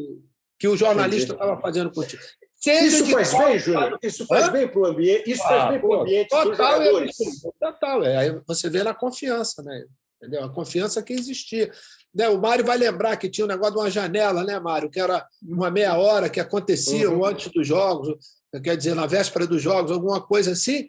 que 0.62 0.68
o 0.68 0.76
jornalista 0.76 1.32
estava 1.32 1.61
fazendo 1.61 1.90
contigo. 1.90 2.22
Isso 2.64 3.06
faz 3.06 3.32
bem, 3.32 3.58
Júnior? 3.58 3.98
Isso 4.02 4.26
faz 4.26 4.48
Hã? 4.48 4.52
bem 4.52 4.68
para 4.68 4.80
o 4.80 4.86
ambiente? 4.86 5.30
Isso 5.30 5.42
ah, 5.44 5.48
faz 5.48 5.70
bem 5.70 5.80
para 5.80 5.88
o 5.88 6.00
ambiente 6.00 6.28
total, 6.28 6.48
dos 6.48 6.56
jogadores? 6.56 7.16
Total. 7.60 8.04
É. 8.04 8.16
Aí 8.16 8.40
você 8.46 8.70
vê 8.70 8.82
na 8.82 8.94
confiança, 8.94 9.62
né? 9.62 9.84
Entendeu? 10.16 10.44
A 10.44 10.52
confiança 10.52 11.02
que 11.02 11.12
existia. 11.12 11.72
Né? 12.14 12.28
O 12.28 12.40
Mário 12.40 12.64
vai 12.64 12.78
lembrar 12.78 13.16
que 13.16 13.28
tinha 13.28 13.44
um 13.44 13.48
negócio 13.48 13.72
de 13.72 13.78
uma 13.80 13.90
janela, 13.90 14.44
né, 14.44 14.60
Mário? 14.60 14.88
Que 14.88 15.00
era 15.00 15.26
uma 15.42 15.70
meia 15.70 15.96
hora 15.96 16.30
que 16.30 16.38
acontecia 16.38 17.10
uhum. 17.10 17.24
antes 17.24 17.50
dos 17.50 17.66
jogos, 17.66 18.14
quer 18.62 18.76
dizer, 18.76 18.94
na 18.94 19.06
véspera 19.06 19.46
dos 19.46 19.60
jogos, 19.60 19.90
alguma 19.90 20.20
coisa 20.20 20.52
assim, 20.52 20.86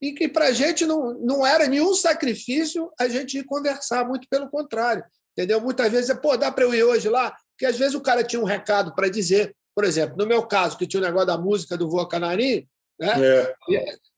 e 0.00 0.12
que 0.12 0.26
para 0.26 0.46
a 0.46 0.52
gente 0.52 0.86
não, 0.86 1.12
não 1.20 1.46
era 1.46 1.66
nenhum 1.66 1.94
sacrifício 1.94 2.90
a 2.98 3.06
gente 3.08 3.36
ir 3.36 3.44
conversar, 3.44 4.08
muito 4.08 4.26
pelo 4.30 4.48
contrário. 4.48 5.04
Entendeu? 5.36 5.60
Muitas 5.60 5.90
vezes, 5.92 6.16
pô, 6.18 6.36
dá 6.36 6.50
para 6.50 6.64
eu 6.64 6.74
ir 6.74 6.82
hoje 6.82 7.08
lá? 7.08 7.36
Porque 7.50 7.66
às 7.66 7.78
vezes 7.78 7.94
o 7.94 8.00
cara 8.00 8.24
tinha 8.24 8.40
um 8.40 8.46
recado 8.46 8.94
para 8.94 9.08
dizer. 9.08 9.54
Por 9.80 9.86
exemplo, 9.86 10.14
no 10.18 10.26
meu 10.26 10.42
caso, 10.42 10.76
que 10.76 10.86
tinha 10.86 11.00
o 11.00 11.02
um 11.02 11.06
negócio 11.06 11.26
da 11.26 11.38
música 11.38 11.74
do 11.74 11.88
Voa 11.88 12.06
Canarim, 12.06 12.66
né? 13.00 13.14
É. 13.18 13.54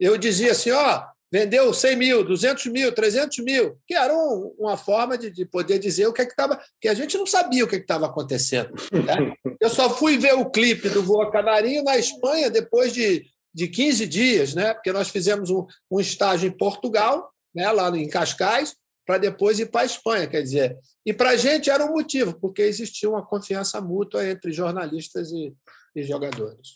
eu 0.01 0.19
dizia 0.19 0.51
assim: 0.51 0.73
ó, 0.73 1.05
vendeu 1.31 1.73
100 1.73 1.97
mil, 1.97 2.25
200 2.25 2.67
mil, 2.67 2.91
300 2.91 3.39
mil, 3.45 3.79
que 3.87 3.95
era 3.95 4.13
um, 4.13 4.53
uma 4.59 4.77
forma 4.77 5.17
de, 5.17 5.31
de, 5.31 5.47
poder 5.47 5.79
dizer 5.79 6.09
o 6.09 6.13
que 6.13 6.21
é 6.21 6.25
que 6.25 6.33
estava. 6.33 6.61
que 6.81 6.89
a 6.89 6.95
gente 6.95 7.17
não 7.17 7.29
sabia 7.29 7.65
o 7.65 7.69
que 7.69 7.77
é 7.77 7.79
estava 7.79 8.07
acontecendo. 8.07 8.75
Né? 8.93 9.35
Eu 9.61 9.71
só 9.71 9.89
fui 9.89 10.19
ver 10.19 10.35
o 10.35 10.51
clipe 10.51 10.89
do 10.89 11.01
Voa 11.01 11.31
Canarinho 11.31 11.85
na 11.85 11.97
Espanha 11.97 12.51
depois 12.51 12.93
de, 12.93 13.25
de 13.55 13.69
15 13.69 14.05
dias, 14.09 14.53
né? 14.53 14.75
porque 14.75 14.91
nós 14.91 15.11
fizemos 15.11 15.49
um, 15.49 15.65
um 15.89 16.01
estágio 16.01 16.49
em 16.49 16.57
Portugal, 16.57 17.31
né? 17.55 17.71
lá 17.71 17.89
em 17.97 18.09
Cascais, 18.09 18.75
para 19.07 19.19
depois 19.19 19.59
ir 19.59 19.71
para 19.71 19.83
a 19.83 19.87
Espanha. 19.87 20.27
Quer 20.27 20.43
dizer, 20.43 20.79
e 21.05 21.13
para 21.13 21.31
a 21.31 21.37
gente 21.37 21.71
era 21.71 21.85
um 21.85 21.93
motivo, 21.93 22.39
porque 22.41 22.63
existia 22.63 23.09
uma 23.09 23.25
confiança 23.25 23.81
mútua 23.81 24.27
entre 24.27 24.53
jornalistas 24.53 25.31
e, 25.33 25.55
e 25.95 26.03
jogadores. 26.03 26.75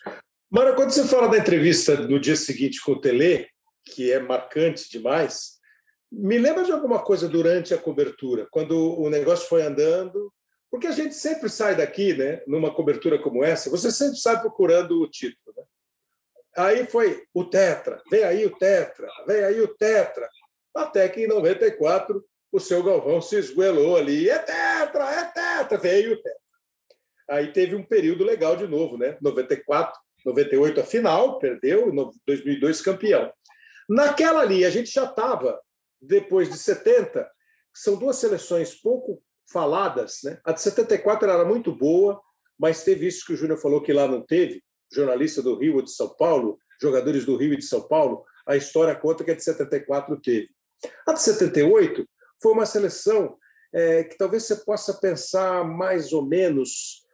Mara, 0.51 0.74
quando 0.74 0.91
você 0.91 1.05
fala 1.05 1.29
da 1.29 1.39
entrevista 1.39 1.97
no 1.97 2.20
dia 2.20 2.37
seguinte 2.37 2.81
com 2.81 2.93
o 2.93 3.01
Tele, 3.01 3.49
que 3.85 4.12
é 4.12 4.18
marcante 4.18 4.91
demais, 4.91 5.57
me 6.11 6.39
lembra 6.39 6.64
de 6.64 6.72
alguma 6.72 7.03
coisa 7.03 7.29
durante 7.29 7.74
a 7.74 7.79
cobertura, 7.79 8.47
quando 8.51 8.99
o 8.99 9.11
negócio 9.11 9.49
foi 9.49 9.62
andando, 9.62 10.33
porque 10.70 10.87
a 10.87 10.93
gente 10.93 11.14
sempre 11.14 11.49
sai 11.49 11.77
daqui, 11.77 12.14
né, 12.14 12.43
numa 12.47 12.72
cobertura 12.72 13.18
como 13.18 13.45
essa, 13.45 13.70
você 13.70 13.91
sempre 13.91 14.18
sai 14.18 14.41
procurando 14.41 15.01
o 15.01 15.09
título. 15.09 15.55
Né? 15.57 15.64
Aí 16.57 16.87
foi 16.87 17.24
o 17.35 17.45
Tetra, 17.45 18.01
vem 18.11 18.24
aí 18.24 18.47
o 18.47 18.57
Tetra, 18.57 19.09
vem 19.27 19.45
aí 19.45 19.61
o 19.61 19.68
Tetra 19.68 20.29
até 20.77 21.09
que 21.09 21.24
em 21.24 21.27
94 21.27 22.24
o 22.53 22.61
seu 22.61 22.83
Galvão 22.83 23.20
se 23.20 23.37
esguelou 23.37 23.97
ali. 23.97 24.29
É 24.29 24.39
tetra, 24.39 25.05
é 25.11 25.24
tetra, 25.24 25.79
veio 25.79 26.12
o 26.12 26.16
tetra. 26.16 26.41
Aí 27.29 27.53
teve 27.53 27.74
um 27.74 27.83
período 27.83 28.24
legal 28.24 28.57
de 28.57 28.66
novo, 28.66 28.97
né? 28.97 29.16
94, 29.20 29.99
98 30.24 30.81
a 30.81 30.85
final, 30.85 31.39
perdeu, 31.39 31.93
2002 32.27 32.81
campeão. 32.81 33.33
Naquela 33.89 34.41
ali, 34.41 34.64
a 34.64 34.70
gente 34.70 34.91
já 34.91 35.05
estava, 35.05 35.61
depois 36.01 36.49
de 36.49 36.57
70, 36.57 37.29
são 37.74 37.97
duas 37.97 38.16
seleções 38.16 38.74
pouco 38.74 39.22
faladas, 39.51 40.20
né? 40.24 40.41
A 40.45 40.53
de 40.53 40.61
74 40.61 41.29
era 41.29 41.45
muito 41.45 41.72
boa, 41.72 42.20
mas 42.59 42.85
teve 42.85 43.07
isso 43.07 43.24
que 43.27 43.33
o 43.33 43.37
Júnior 43.37 43.59
falou 43.59 43.83
que 43.83 43.93
lá 43.93 44.09
não 44.09 44.22
teve, 44.22 44.62
jornalista 44.93 45.43
do 45.43 45.57
Rio 45.57 45.77
ou 45.77 45.83
de 45.83 45.91
São 45.91 46.09
Paulo, 46.16 46.59
jogadores 46.81 47.24
do 47.24 47.37
Rio 47.37 47.53
e 47.55 47.59
de 47.59 47.64
São 47.64 47.87
Paulo, 47.87 48.24
a 48.47 48.57
história 48.57 48.95
conta 48.95 49.24
que 49.24 49.31
a 49.31 49.35
de 49.35 49.43
74 49.43 50.20
teve. 50.20 50.56
A 51.07 51.12
de 51.12 51.22
78 51.22 52.07
foi 52.41 52.53
uma 52.53 52.66
seleção 52.66 53.37
é, 53.72 54.05
que 54.05 54.16
talvez 54.16 54.45
você 54.45 54.57
possa 54.57 54.95
pensar 54.95 55.64
mais 55.64 56.12
ou 56.12 56.24
menos 56.24 57.05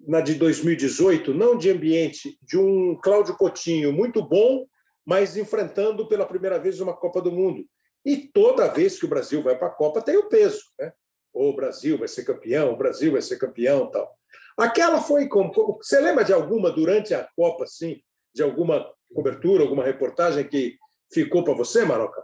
na 0.00 0.20
de 0.20 0.34
2018, 0.34 1.32
não 1.32 1.56
de 1.56 1.70
ambiente, 1.70 2.38
de 2.42 2.58
um 2.58 2.98
Cláudio 3.00 3.36
Coutinho 3.36 3.92
muito 3.92 4.22
bom, 4.22 4.66
mas 5.04 5.36
enfrentando 5.36 6.08
pela 6.08 6.26
primeira 6.26 6.58
vez 6.58 6.80
uma 6.80 6.96
Copa 6.96 7.20
do 7.20 7.30
Mundo. 7.30 7.64
E 8.04 8.16
toda 8.16 8.72
vez 8.72 8.98
que 8.98 9.04
o 9.04 9.08
Brasil 9.08 9.42
vai 9.42 9.56
para 9.56 9.68
a 9.68 9.72
Copa 9.72 10.02
tem 10.02 10.16
o 10.16 10.28
peso, 10.28 10.64
né? 10.78 10.92
O 11.32 11.54
Brasil 11.54 11.96
vai 11.96 12.08
ser 12.08 12.24
campeão, 12.24 12.72
o 12.72 12.76
Brasil 12.76 13.12
vai 13.12 13.22
ser 13.22 13.38
campeão, 13.38 13.90
tal. 13.90 14.12
Aquela 14.56 15.00
foi 15.00 15.28
como 15.28 15.78
você 15.80 16.00
lembra 16.00 16.24
de 16.24 16.32
alguma 16.32 16.70
durante 16.70 17.14
a 17.14 17.26
Copa, 17.36 17.64
assim, 17.64 18.02
de 18.34 18.42
alguma 18.42 18.92
cobertura, 19.14 19.62
alguma 19.62 19.84
reportagem 19.84 20.46
que 20.46 20.76
ficou 21.12 21.42
para 21.44 21.54
você, 21.54 21.84
Maroca? 21.84 22.22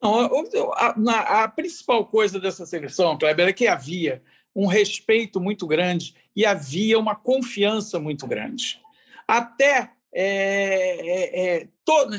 Não, 0.00 0.72
a, 0.74 1.44
a, 1.44 1.48
principal 1.48 2.06
coisa 2.06 2.38
dessa 2.38 2.64
seleção, 2.64 3.18
Kleber, 3.18 3.48
é 3.48 3.52
que 3.52 3.66
havia 3.66 4.22
um 4.54 4.66
respeito 4.66 5.40
muito 5.40 5.66
grande 5.66 6.14
e 6.34 6.46
havia 6.46 6.98
uma 6.98 7.16
confiança 7.16 7.98
muito 7.98 8.26
grande. 8.26 8.80
Até 9.26 9.90
é, 10.12 10.20
é, 10.22 11.56
é 11.56 11.68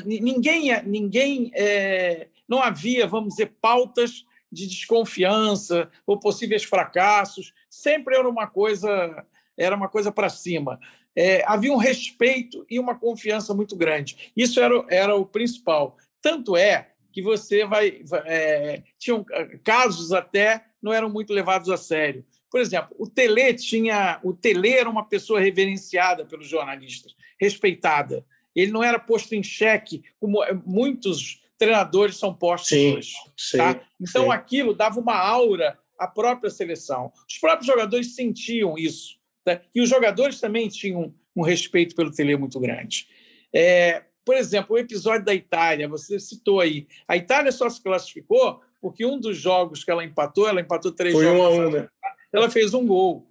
ninguém, 0.04 0.82
ninguém 0.84 1.50
é, 1.54 2.28
não 2.48 2.62
havia, 2.62 3.06
vamos 3.06 3.30
dizer, 3.30 3.54
pautas 3.60 4.24
de 4.50 4.66
desconfiança 4.66 5.90
ou 6.06 6.18
possíveis 6.18 6.64
fracassos. 6.64 7.52
Sempre 7.68 8.16
era 8.16 8.28
uma 8.28 8.46
coisa, 8.46 9.24
era 9.56 9.76
uma 9.76 9.88
coisa 9.88 10.12
para 10.12 10.28
cima. 10.28 10.78
É, 11.14 11.42
havia 11.46 11.72
um 11.72 11.76
respeito 11.76 12.64
e 12.70 12.78
uma 12.78 12.98
confiança 12.98 13.54
muito 13.54 13.76
grande. 13.76 14.32
Isso 14.36 14.60
era, 14.60 14.84
era 14.88 15.14
o 15.14 15.26
principal. 15.26 15.96
Tanto 16.20 16.56
é 16.56 16.89
que 17.12 17.22
você 17.22 17.64
vai. 17.64 18.02
É, 18.24 18.82
tinham 18.98 19.24
casos 19.62 20.12
até 20.12 20.64
não 20.82 20.92
eram 20.92 21.10
muito 21.10 21.32
levados 21.32 21.68
a 21.68 21.76
sério. 21.76 22.24
Por 22.50 22.60
exemplo, 22.60 22.96
o 22.98 23.08
Tele 23.08 23.54
tinha. 23.54 24.18
O 24.22 24.32
Tele 24.32 24.70
era 24.70 24.88
uma 24.88 25.04
pessoa 25.04 25.40
reverenciada 25.40 26.24
pelos 26.24 26.48
jornalistas, 26.48 27.14
respeitada. 27.40 28.24
Ele 28.54 28.72
não 28.72 28.82
era 28.82 28.98
posto 28.98 29.34
em 29.34 29.42
xeque, 29.42 30.02
como 30.18 30.38
muitos 30.66 31.40
treinadores 31.56 32.16
são 32.16 32.34
postos 32.34 32.70
sim, 32.70 32.96
hoje. 32.96 33.12
Sim, 33.36 33.58
tá? 33.58 33.80
Então, 34.00 34.24
sim. 34.24 34.30
aquilo 34.32 34.74
dava 34.74 34.98
uma 34.98 35.14
aura 35.16 35.78
à 35.98 36.08
própria 36.08 36.50
seleção. 36.50 37.12
Os 37.28 37.38
próprios 37.38 37.66
jogadores 37.66 38.14
sentiam 38.14 38.76
isso. 38.76 39.18
Tá? 39.44 39.60
E 39.74 39.80
os 39.80 39.88
jogadores 39.88 40.40
também 40.40 40.68
tinham 40.68 41.14
um 41.36 41.42
respeito 41.42 41.94
pelo 41.94 42.10
Tele 42.10 42.36
muito 42.36 42.58
grande. 42.58 43.06
É, 43.54 44.04
por 44.24 44.34
exemplo, 44.34 44.76
o 44.76 44.78
episódio 44.78 45.24
da 45.24 45.34
Itália, 45.34 45.88
você 45.88 46.18
citou 46.18 46.60
aí. 46.60 46.86
A 47.08 47.16
Itália 47.16 47.50
só 47.52 47.68
se 47.68 47.82
classificou 47.82 48.60
porque 48.80 49.04
um 49.04 49.18
dos 49.18 49.36
jogos 49.36 49.84
que 49.84 49.90
ela 49.90 50.04
empatou, 50.04 50.48
ela 50.48 50.60
empatou 50.60 50.92
três 50.92 51.14
Foi 51.14 51.24
jogos. 51.24 51.40
Um 51.40 51.62
a 51.62 51.66
um, 51.66 51.70
né? 51.70 51.88
Ela 52.32 52.50
fez 52.50 52.72
um 52.74 52.86
gol. 52.86 53.26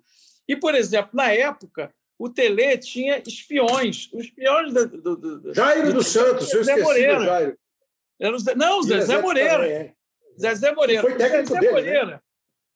E, 0.48 0.56
por 0.56 0.76
exemplo, 0.76 1.12
na 1.14 1.32
época, 1.32 1.94
o 2.18 2.30
Tele 2.30 2.78
tinha 2.78 3.22
espiões. 3.26 4.10
Os 4.14 4.26
espiões 4.26 4.74
do. 4.74 4.88
do, 4.88 5.16
do 5.40 5.54
Jairo 5.54 5.94
dos 5.94 6.08
Santos, 6.08 6.52
eu 6.54 6.62
esqueci 6.62 6.82
Moreira. 6.82 7.26
Jairo. 7.26 7.58
Zé, 8.40 8.56
não, 8.56 8.80
o 8.80 8.84
Zezé 8.84 9.22
Moreira. 9.22 9.54
Também, 9.54 9.72
é. 9.72 9.94
Zezé 10.40 10.74
Moreira. 10.74 11.02
Foi 11.02 11.16
técnico 11.16 11.44
o 11.44 11.48
Zezé 11.48 11.60
dele, 11.60 11.72
Moreira. 11.72 12.06
Né? 12.06 12.20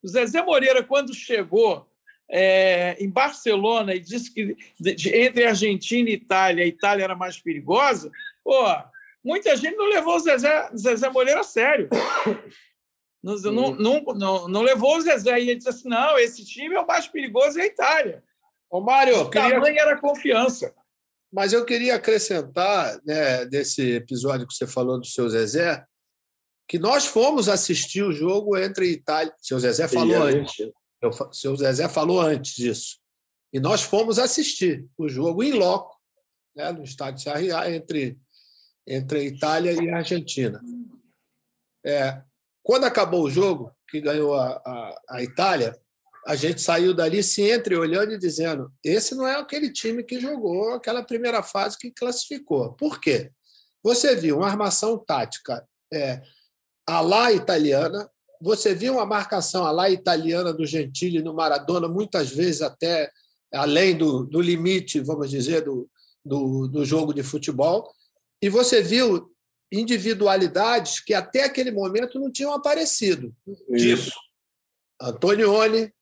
O 0.02 0.08
Zezé 0.08 0.42
Moreira, 0.42 0.82
quando 0.82 1.14
chegou 1.14 1.86
é, 2.30 2.96
em 2.98 3.10
Barcelona 3.10 3.94
e 3.94 4.00
disse 4.00 4.32
que 4.32 4.56
entre 5.12 5.46
Argentina 5.46 6.08
e 6.08 6.14
Itália, 6.14 6.64
a 6.64 6.68
Itália 6.68 7.04
era 7.04 7.14
mais 7.14 7.38
perigosa, 7.38 8.10
pô, 8.42 8.64
muita 9.22 9.56
gente 9.56 9.76
não 9.76 9.88
levou 9.88 10.16
o 10.16 10.20
Zezé, 10.20 10.70
Zezé 10.76 11.08
Moreira 11.10 11.40
a 11.40 11.44
sério. 11.44 11.88
Não, 13.22 13.36
não, 13.36 14.02
não, 14.14 14.48
não, 14.48 14.62
levou 14.62 14.98
o 14.98 15.00
Zezé. 15.00 15.40
E 15.40 15.48
ele 15.48 15.54
disse 15.54 15.70
assim: 15.70 15.88
não, 15.88 16.18
esse 16.18 16.44
time 16.44 16.74
é 16.74 16.80
o 16.80 16.86
mais 16.86 17.08
perigoso 17.08 17.58
é 17.58 17.62
a 17.62 17.66
Itália. 17.66 18.22
Ô, 18.68 18.82
Mário, 18.82 19.18
o 19.22 19.30
queria... 19.30 19.50
tamanho 19.50 19.78
era 19.78 19.98
confiança. 19.98 20.74
Mas 21.32 21.52
eu 21.52 21.64
queria 21.64 21.94
acrescentar, 21.94 23.00
né, 23.04 23.46
desse 23.46 23.94
episódio 23.94 24.46
que 24.46 24.52
você 24.52 24.66
falou 24.66 25.00
do 25.00 25.06
seu 25.06 25.28
Zezé, 25.28 25.84
que 26.68 26.78
nós 26.78 27.06
fomos 27.06 27.48
assistir 27.48 28.02
o 28.02 28.12
jogo 28.12 28.58
entre 28.58 28.92
Itália. 28.92 29.34
Seu 29.38 29.58
Zezé 29.58 29.88
falou 29.88 30.22
antes. 30.22 30.70
O 31.08 31.32
seu 31.32 31.56
Zezé 31.56 31.88
falou 31.88 32.20
antes 32.20 32.54
disso. 32.54 32.98
E 33.52 33.60
nós 33.60 33.82
fomos 33.82 34.18
assistir 34.18 34.86
o 34.98 35.08
jogo 35.08 35.42
em 35.42 35.52
loco, 35.52 35.96
né, 36.56 36.72
no 36.72 36.82
estádio 36.82 37.22
Sarriá, 37.22 37.70
entre, 37.70 38.18
entre 38.86 39.18
a 39.18 39.24
Itália 39.24 39.72
e 39.72 39.90
a 39.90 39.98
Argentina. 39.98 40.60
É, 41.84 42.22
quando 42.62 42.84
acabou 42.84 43.22
o 43.24 43.30
jogo, 43.30 43.72
que 43.88 44.00
ganhou 44.00 44.34
a, 44.34 44.60
a, 44.64 45.02
a 45.10 45.22
Itália, 45.22 45.78
a 46.26 46.34
gente 46.34 46.60
saiu 46.60 46.94
dali 46.94 47.22
se 47.22 47.42
entre 47.42 47.76
olhando 47.76 48.12
e 48.12 48.18
dizendo: 48.18 48.72
esse 48.82 49.14
não 49.14 49.26
é 49.26 49.36
aquele 49.36 49.70
time 49.70 50.02
que 50.02 50.18
jogou 50.18 50.72
aquela 50.72 51.02
primeira 51.02 51.42
fase 51.42 51.78
que 51.78 51.90
classificou. 51.90 52.72
Por 52.72 53.00
quê? 53.00 53.30
Você 53.82 54.16
viu 54.16 54.38
uma 54.38 54.48
armação 54.48 54.98
tática 54.98 55.66
é, 55.92 56.22
a 56.86 57.00
lá 57.00 57.30
italiana, 57.30 58.10
você 58.44 58.74
viu 58.74 58.94
uma 58.94 59.06
marcação 59.06 59.64
lá 59.72 59.88
italiana 59.88 60.52
do 60.52 60.66
Gentili 60.66 61.22
no 61.22 61.32
Maradona, 61.32 61.88
muitas 61.88 62.30
vezes 62.30 62.60
até 62.60 63.10
além 63.52 63.96
do, 63.96 64.24
do 64.24 64.40
limite, 64.40 65.00
vamos 65.00 65.30
dizer, 65.30 65.62
do, 65.62 65.88
do, 66.24 66.68
do 66.68 66.84
jogo 66.84 67.14
de 67.14 67.22
futebol, 67.22 67.90
e 68.42 68.50
você 68.50 68.82
viu 68.82 69.32
individualidades 69.72 71.00
que 71.00 71.14
até 71.14 71.44
aquele 71.44 71.70
momento 71.70 72.20
não 72.20 72.30
tinham 72.30 72.52
aparecido. 72.52 73.34
Isso. 73.70 74.10
Tipo 74.10 74.18
Antonioni, 75.00 75.92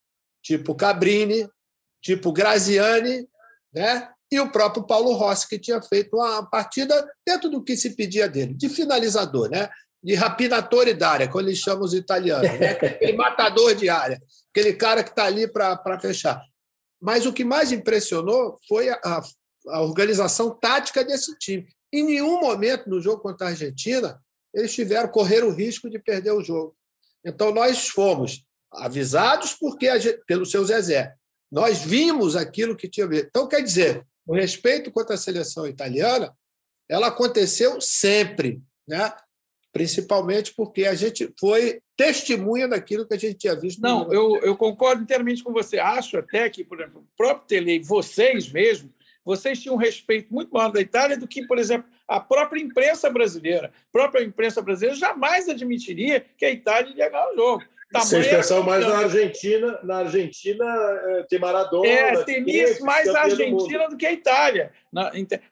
tipo 0.42 0.74
Cabrini, 0.74 1.48
tipo 2.02 2.32
Graziani, 2.32 3.28
né? 3.72 4.12
e 4.32 4.40
o 4.40 4.50
próprio 4.50 4.82
Paulo 4.82 5.12
Rossi, 5.12 5.46
que 5.46 5.58
tinha 5.58 5.80
feito 5.82 6.16
uma 6.16 6.42
partida 6.44 7.06
dentro 7.24 7.50
do 7.50 7.62
que 7.62 7.76
se 7.76 7.94
pedia 7.94 8.26
dele, 8.26 8.54
de 8.54 8.66
finalizador, 8.66 9.50
né? 9.50 9.68
De 10.02 10.14
rapinatore 10.14 10.94
d'área, 10.94 11.28
como 11.28 11.46
eles 11.46 11.58
chamam 11.58 11.84
os 11.84 11.94
italianos, 11.94 12.50
né? 12.58 12.70
aquele 12.82 13.12
matador 13.12 13.74
de 13.74 13.88
área, 13.88 14.20
aquele 14.50 14.72
cara 14.74 15.04
que 15.04 15.10
está 15.10 15.24
ali 15.24 15.46
para 15.46 16.00
fechar. 16.00 16.42
Mas 17.00 17.24
o 17.24 17.32
que 17.32 17.44
mais 17.44 17.70
impressionou 17.72 18.58
foi 18.68 18.88
a, 18.88 19.22
a, 19.68 19.82
organização 19.82 20.50
tática 20.50 21.04
desse 21.04 21.36
time. 21.38 21.66
Em 21.92 22.04
nenhum 22.04 22.40
momento 22.40 22.88
no 22.88 23.00
jogo 23.00 23.22
contra 23.22 23.46
a 23.46 23.50
Argentina 23.50 24.20
eles 24.52 24.74
tiveram 24.74 25.08
correr 25.08 25.44
o 25.44 25.50
risco 25.50 25.88
de 25.88 25.98
perder 25.98 26.32
o 26.32 26.42
jogo. 26.42 26.76
Então 27.24 27.52
nós 27.52 27.88
fomos 27.88 28.44
avisados 28.72 29.54
porque 29.54 29.88
pelo 30.26 30.44
seu 30.44 30.64
Zezé. 30.64 31.14
Nós 31.50 31.82
vimos 31.82 32.34
aquilo 32.34 32.76
que 32.76 32.88
tinha. 32.88 33.06
Então 33.12 33.46
quer 33.46 33.62
dizer, 33.62 34.06
o 34.26 34.34
respeito 34.34 34.90
contra 34.90 35.14
a 35.14 35.18
seleção 35.18 35.66
italiana, 35.66 36.34
ela 36.88 37.08
aconteceu 37.08 37.80
sempre, 37.80 38.62
né? 38.86 39.12
Principalmente 39.72 40.52
porque 40.54 40.84
a 40.84 40.94
gente 40.94 41.32
foi 41.40 41.80
testemunha 41.96 42.68
daquilo 42.68 43.06
que 43.06 43.14
a 43.14 43.18
gente 43.18 43.36
tinha 43.36 43.56
visto. 43.56 43.80
Não, 43.80 44.12
eu, 44.12 44.36
eu 44.42 44.56
concordo 44.56 45.02
inteiramente 45.02 45.42
com 45.42 45.52
você. 45.52 45.78
Acho 45.78 46.18
até 46.18 46.48
que, 46.50 46.62
por 46.62 46.80
exemplo, 46.80 47.00
o 47.00 47.16
próprio 47.16 47.46
Tele, 47.46 47.78
vocês 47.78 48.52
mesmo, 48.52 48.92
vocês 49.24 49.60
tinham 49.60 49.76
um 49.76 49.78
respeito 49.78 50.32
muito 50.32 50.52
maior 50.52 50.70
da 50.70 50.80
Itália 50.80 51.16
do 51.16 51.28
que, 51.28 51.46
por 51.46 51.58
exemplo, 51.58 51.88
a 52.06 52.20
própria 52.20 52.60
imprensa 52.60 53.08
brasileira. 53.08 53.68
A 53.68 53.92
própria 53.92 54.22
imprensa 54.22 54.60
brasileira 54.60 54.98
jamais 54.98 55.48
admitiria 55.48 56.24
que 56.36 56.44
a 56.44 56.50
Itália 56.50 56.92
ia 56.94 57.08
ganhar 57.08 57.30
o 57.30 57.36
jogo. 57.36 57.64
Vocês 57.92 58.26
pensam 58.26 58.62
mais 58.62 58.86
na 58.86 58.98
Argentina, 58.98 59.78
na 59.82 59.96
Argentina 59.98 60.64
eh, 60.64 61.26
tem 61.28 61.38
Maradona. 61.38 61.88
É, 61.88 62.24
temia 62.24 62.78
mais 62.80 63.08
a 63.08 63.22
Argentina 63.22 63.84
do, 63.84 63.90
do, 63.90 63.96
que 63.96 64.06
a 64.06 64.12
Itália. 64.12 64.72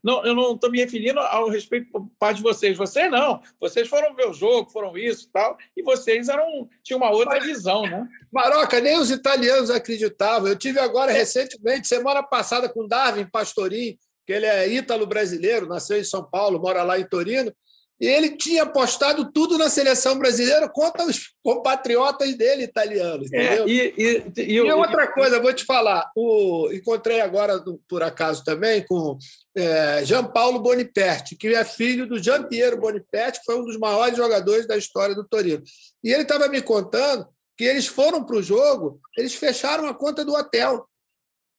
não, 0.03 0.25
eu 0.25 0.35
não 0.35 0.55
estou 0.55 0.71
me 0.71 0.79
referindo 0.79 1.21
ao 1.21 1.49
respeito 1.49 1.91
por 1.91 2.09
parte 2.19 2.39
de 2.39 2.43
vocês. 2.43 2.77
Vocês 2.77 3.11
não. 3.11 3.43
Vocês 3.61 3.89
foram 3.89 4.15
ver 4.15 4.29
o 4.29 4.33
jogo, 4.33 4.71
foram 4.71 4.97
isso 4.97 5.27
e 5.27 5.33
tal, 5.33 5.57
e 5.77 5.83
vocês 5.83 6.29
eram, 6.29 6.69
tinham 6.83 6.99
uma 6.99 7.11
outra 7.11 7.37
Mas, 7.37 7.45
visão, 7.45 7.83
né? 7.83 8.07
Maroca, 8.33 8.81
nem 8.81 8.99
os 8.99 9.11
italianos 9.11 9.71
acreditavam. 9.71 10.49
Eu 10.49 10.57
tive 10.57 10.79
agora 10.79 11.13
recentemente, 11.13 11.89
semana 11.89 12.23
passada, 12.23 12.69
com 12.69 12.87
Darwin 12.87 13.27
Pastorin, 13.27 13.99
que 14.27 14.33
ele 14.33 14.47
é 14.47 14.69
ítalo-brasileiro, 14.69 15.67
nasceu 15.67 15.99
em 15.99 16.05
São 16.05 16.23
Paulo, 16.23 16.61
mora 16.61 16.83
lá 16.83 16.99
em 16.99 17.05
Torino. 17.05 17.53
Ele 18.01 18.31
tinha 18.31 18.63
apostado 18.63 19.31
tudo 19.31 19.59
na 19.59 19.69
seleção 19.69 20.19
brasileira 20.19 20.71
contra 20.71 21.05
os 21.05 21.35
compatriotas 21.45 22.35
dele 22.35 22.63
italianos. 22.63 23.31
É, 23.31 23.45
entendeu? 23.45 23.65
É, 23.65 23.69
e, 23.69 23.95
e, 23.99 24.33
e, 24.39 24.53
e, 24.55 24.73
outra 24.73 25.07
coisa, 25.13 25.39
vou 25.39 25.53
te 25.53 25.67
falar. 25.67 26.11
O, 26.17 26.71
encontrei 26.73 27.21
agora, 27.21 27.63
por 27.87 28.03
acaso, 28.03 28.43
também 28.43 28.87
com 28.87 29.19
é, 29.55 30.03
Jean 30.07 30.25
Paulo 30.25 30.61
Boniperti, 30.61 31.37
que 31.37 31.49
é 31.49 31.63
filho 31.63 32.07
do 32.07 32.19
Jean 32.19 32.45
Piero 32.45 32.81
Boniperti, 32.81 33.41
que 33.41 33.45
foi 33.45 33.61
um 33.61 33.65
dos 33.67 33.77
maiores 33.77 34.17
jogadores 34.17 34.67
da 34.67 34.79
história 34.79 35.15
do 35.15 35.29
Torino. 35.29 35.63
E 36.03 36.11
ele 36.11 36.23
estava 36.23 36.49
me 36.49 36.63
contando 36.63 37.29
que 37.55 37.65
eles 37.65 37.87
foram 37.87 38.25
para 38.25 38.37
o 38.37 38.43
jogo, 38.43 38.99
eles 39.19 39.35
fecharam 39.35 39.87
a 39.87 39.93
conta 39.93 40.25
do 40.25 40.33
hotel. 40.33 40.87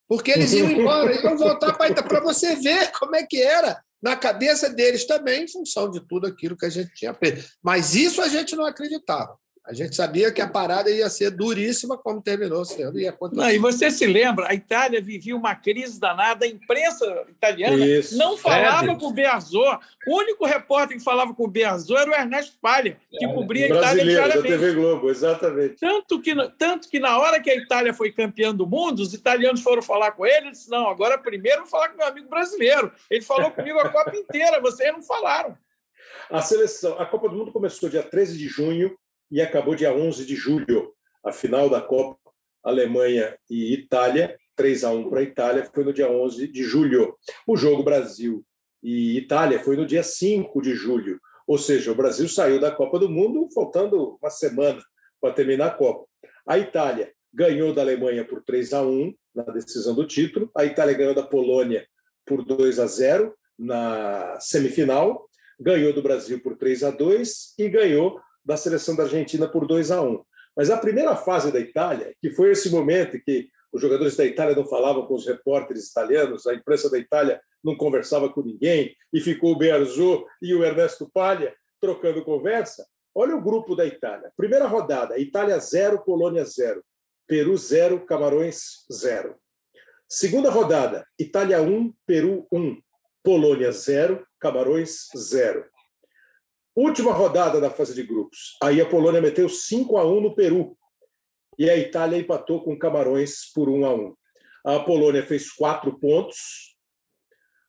Porque 0.10 0.32
eles 0.32 0.52
iam 0.52 0.70
embora, 0.70 1.12
eles 1.12 1.24
iam 1.24 1.38
voltar 1.38 1.74
para 1.78 2.20
você 2.20 2.56
ver 2.56 2.92
como 2.94 3.16
é 3.16 3.24
que 3.24 3.42
era 3.42 3.80
na 4.02 4.16
cabeça 4.16 4.70
deles 4.70 5.06
também, 5.06 5.44
em 5.44 5.48
função 5.48 5.90
de 5.90 6.06
tudo 6.08 6.28
aquilo 6.28 6.58
que 6.58 6.66
a 6.66 6.70
gente 6.70 6.94
tinha 6.94 7.14
feito. 7.14 7.46
Mas 7.62 7.94
isso 7.94 8.22
a 8.22 8.28
gente 8.28 8.56
não 8.56 8.66
acreditava. 8.66 9.38
A 9.64 9.74
gente 9.74 9.96
sabia 9.96 10.32
que 10.32 10.42
a 10.42 10.48
parada 10.48 10.90
ia 10.90 11.08
ser 11.08 11.30
duríssima, 11.30 11.96
como 11.96 12.20
terminou 12.20 12.66
sendo. 12.66 13.00
E, 13.00 13.14
não, 13.32 13.50
e 13.50 13.60
você 13.60 13.92
se 13.92 14.08
lembra, 14.08 14.50
a 14.50 14.56
Itália 14.56 15.00
vivia 15.00 15.36
uma 15.36 15.54
crise 15.54 16.00
danada, 16.00 16.46
a 16.46 16.48
imprensa 16.48 17.06
italiana 17.30 17.86
Isso. 17.86 18.18
não 18.18 18.36
falava 18.36 18.92
é. 18.92 18.96
com 18.96 19.06
o 19.06 19.14
Bearzot. 19.14 19.80
O 20.08 20.18
único 20.18 20.48
repórter 20.48 20.98
que 20.98 21.04
falava 21.04 21.32
com 21.36 21.44
o 21.44 21.48
Bearzot 21.48 21.96
era 21.96 22.10
o 22.10 22.14
Ernesto 22.14 22.58
Palha, 22.60 22.98
que 23.12 23.24
é, 23.24 23.34
cobria 23.34 23.66
a 23.68 23.78
Itália 23.78 24.04
diariamente. 24.04 24.50
Da 24.50 24.58
TV 24.58 24.74
Globo, 24.74 25.10
exatamente. 25.12 25.76
Tanto 25.80 26.20
que, 26.20 26.34
tanto 26.58 26.90
que 26.90 27.00
na 27.00 27.20
hora 27.20 27.40
que 27.40 27.52
a 27.52 27.56
Itália 27.56 27.94
foi 27.94 28.12
campeã 28.12 28.54
do 28.54 28.66
mundo, 28.66 29.00
os 29.02 29.14
italianos 29.14 29.62
foram 29.62 29.84
falar 29.84 30.14
com 30.14 30.26
ele, 30.26 30.48
ele 30.48 30.52
disse, 30.52 30.72
não, 30.72 30.90
agora 30.90 31.20
primeiro 31.20 31.62
vou 31.62 31.70
falar 31.70 31.90
com 31.90 31.98
meu 31.98 32.08
amigo 32.08 32.28
brasileiro. 32.28 32.92
Ele 33.12 33.22
falou 33.22 33.52
comigo 33.52 33.78
a 33.78 33.90
Copa 33.90 34.12
inteira, 34.18 34.60
vocês 34.60 34.92
não 34.92 35.04
falaram. 35.04 35.56
A 36.30 36.42
seleção, 36.42 37.00
a 37.00 37.06
Copa 37.06 37.30
do 37.30 37.36
Mundo 37.36 37.52
começou 37.52 37.90
dia 37.90 38.02
13 38.02 38.38
de 38.38 38.48
junho, 38.48 38.98
e 39.32 39.42
acabou 39.42 39.74
dia 39.74 39.94
11 39.94 40.26
de 40.26 40.36
julho. 40.36 40.94
A 41.24 41.32
final 41.32 41.70
da 41.70 41.80
Copa 41.80 42.20
Alemanha 42.64 43.36
e 43.50 43.74
Itália, 43.74 44.38
3 44.56 44.84
a 44.84 44.92
1 44.92 45.10
para 45.10 45.20
a 45.20 45.24
Itália, 45.24 45.70
foi 45.74 45.84
no 45.84 45.94
dia 45.94 46.12
11 46.12 46.48
de 46.48 46.64
julho. 46.64 47.16
O 47.48 47.56
jogo 47.56 47.84
Brasil 47.84 48.44
e 48.84 49.18
Itália 49.18 49.60
foi 49.60 49.78
no 49.78 49.86
dia 49.86 50.04
5 50.04 50.62
de 50.62 50.76
julho. 50.76 51.20
Ou 51.48 51.58
seja, 51.58 51.92
o 51.92 51.96
Brasil 51.96 52.28
saiu 52.28 52.60
da 52.60 52.72
Copa 52.72 53.00
do 53.00 53.10
Mundo 53.10 53.48
faltando 53.54 54.18
uma 54.22 54.30
semana 54.30 54.82
para 55.20 55.34
terminar 55.34 55.68
a 55.68 55.72
Copa. 55.72 56.06
A 56.46 56.58
Itália 56.58 57.12
ganhou 57.34 57.74
da 57.74 57.82
Alemanha 57.82 58.26
por 58.26 58.44
3 58.44 58.74
a 58.74 58.84
1 58.84 59.14
na 59.34 59.44
decisão 59.44 59.96
do 59.96 60.06
título. 60.06 60.52
A 60.56 60.66
Itália 60.66 60.94
ganhou 60.94 61.16
da 61.16 61.24
Polônia 61.24 61.88
por 62.26 62.44
2 62.44 62.80
a 62.80 62.88
0 62.88 63.34
na 63.58 64.38
semifinal. 64.40 65.30
Ganhou 65.60 65.94
do 65.94 66.02
Brasil 66.02 66.42
por 66.42 66.58
3 66.58 66.84
a 66.84 66.92
2 66.92 67.54
e 67.58 67.70
ganhou 67.70 68.20
da 68.44 68.58
seleção 68.58 68.96
da 68.96 69.04
Argentina 69.04 69.48
por 69.48 69.68
2 69.68 69.92
a 69.92 70.02
1. 70.02 70.24
Mas 70.56 70.70
a 70.70 70.78
primeira 70.78 71.16
fase 71.16 71.52
da 71.52 71.60
Itália, 71.60 72.14
que 72.22 72.32
foi 72.32 72.52
esse 72.52 72.70
momento 72.70 73.22
que 73.24 73.50
os 73.72 73.82
jogadores 73.82 74.16
da 74.16 74.26
Itália 74.26 74.56
não 74.56 74.66
falavam 74.66 75.06
com 75.06 75.14
os 75.14 75.26
repórteres 75.26 75.90
italianos, 75.90 76.46
a 76.46 76.54
imprensa 76.54 76.90
da 76.90 76.98
Itália 76.98 77.42
não 77.64 77.76
conversava 77.78 78.30
com 78.30 78.42
ninguém, 78.42 78.96
e 79.14 79.22
ficou 79.22 79.54
o 79.54 79.58
Bearzot 79.58 80.26
e 80.42 80.54
o 80.54 80.64
Ernesto 80.64 81.10
Palha 81.14 81.56
trocando 81.80 82.24
conversa. 82.24 82.86
Olha 83.14 83.36
o 83.36 83.42
grupo 83.42 83.76
da 83.76 83.86
Itália. 83.86 84.32
Primeira 84.36 84.68
rodada, 84.68 85.20
Itália 85.20 85.58
0, 85.60 86.04
Polônia 86.04 86.44
0. 86.44 86.84
Peru 87.28 87.56
0, 87.58 88.06
Camarões 88.06 88.86
0. 88.92 89.36
Segunda 90.08 90.50
rodada, 90.50 91.06
Itália 91.18 91.62
1, 91.62 91.94
Peru 92.06 92.46
1. 92.52 92.78
Polônia 93.24 93.72
0, 93.72 94.26
Camarões 94.40 95.08
0. 95.16 95.66
Última 96.76 97.12
rodada 97.12 97.60
da 97.60 97.70
fase 97.70 97.94
de 97.94 98.04
grupos. 98.04 98.56
Aí 98.64 98.80
a 98.80 98.86
Polônia 98.86 99.22
meteu 99.22 99.50
5 99.50 99.98
a 99.98 100.06
1 100.06 100.22
no 100.22 100.36
Peru. 100.36 100.78
E 101.58 101.70
a 101.70 101.78
Itália 101.78 102.18
empatou 102.18 102.64
com 102.64 102.80
Camarões 102.80 103.52
por 103.54 103.68
1 103.68 103.86
a 103.86 103.94
1. 103.94 104.16
A 104.66 104.80
Polônia 104.80 105.26
fez 105.26 105.52
quatro 105.52 106.00
pontos. 106.00 106.78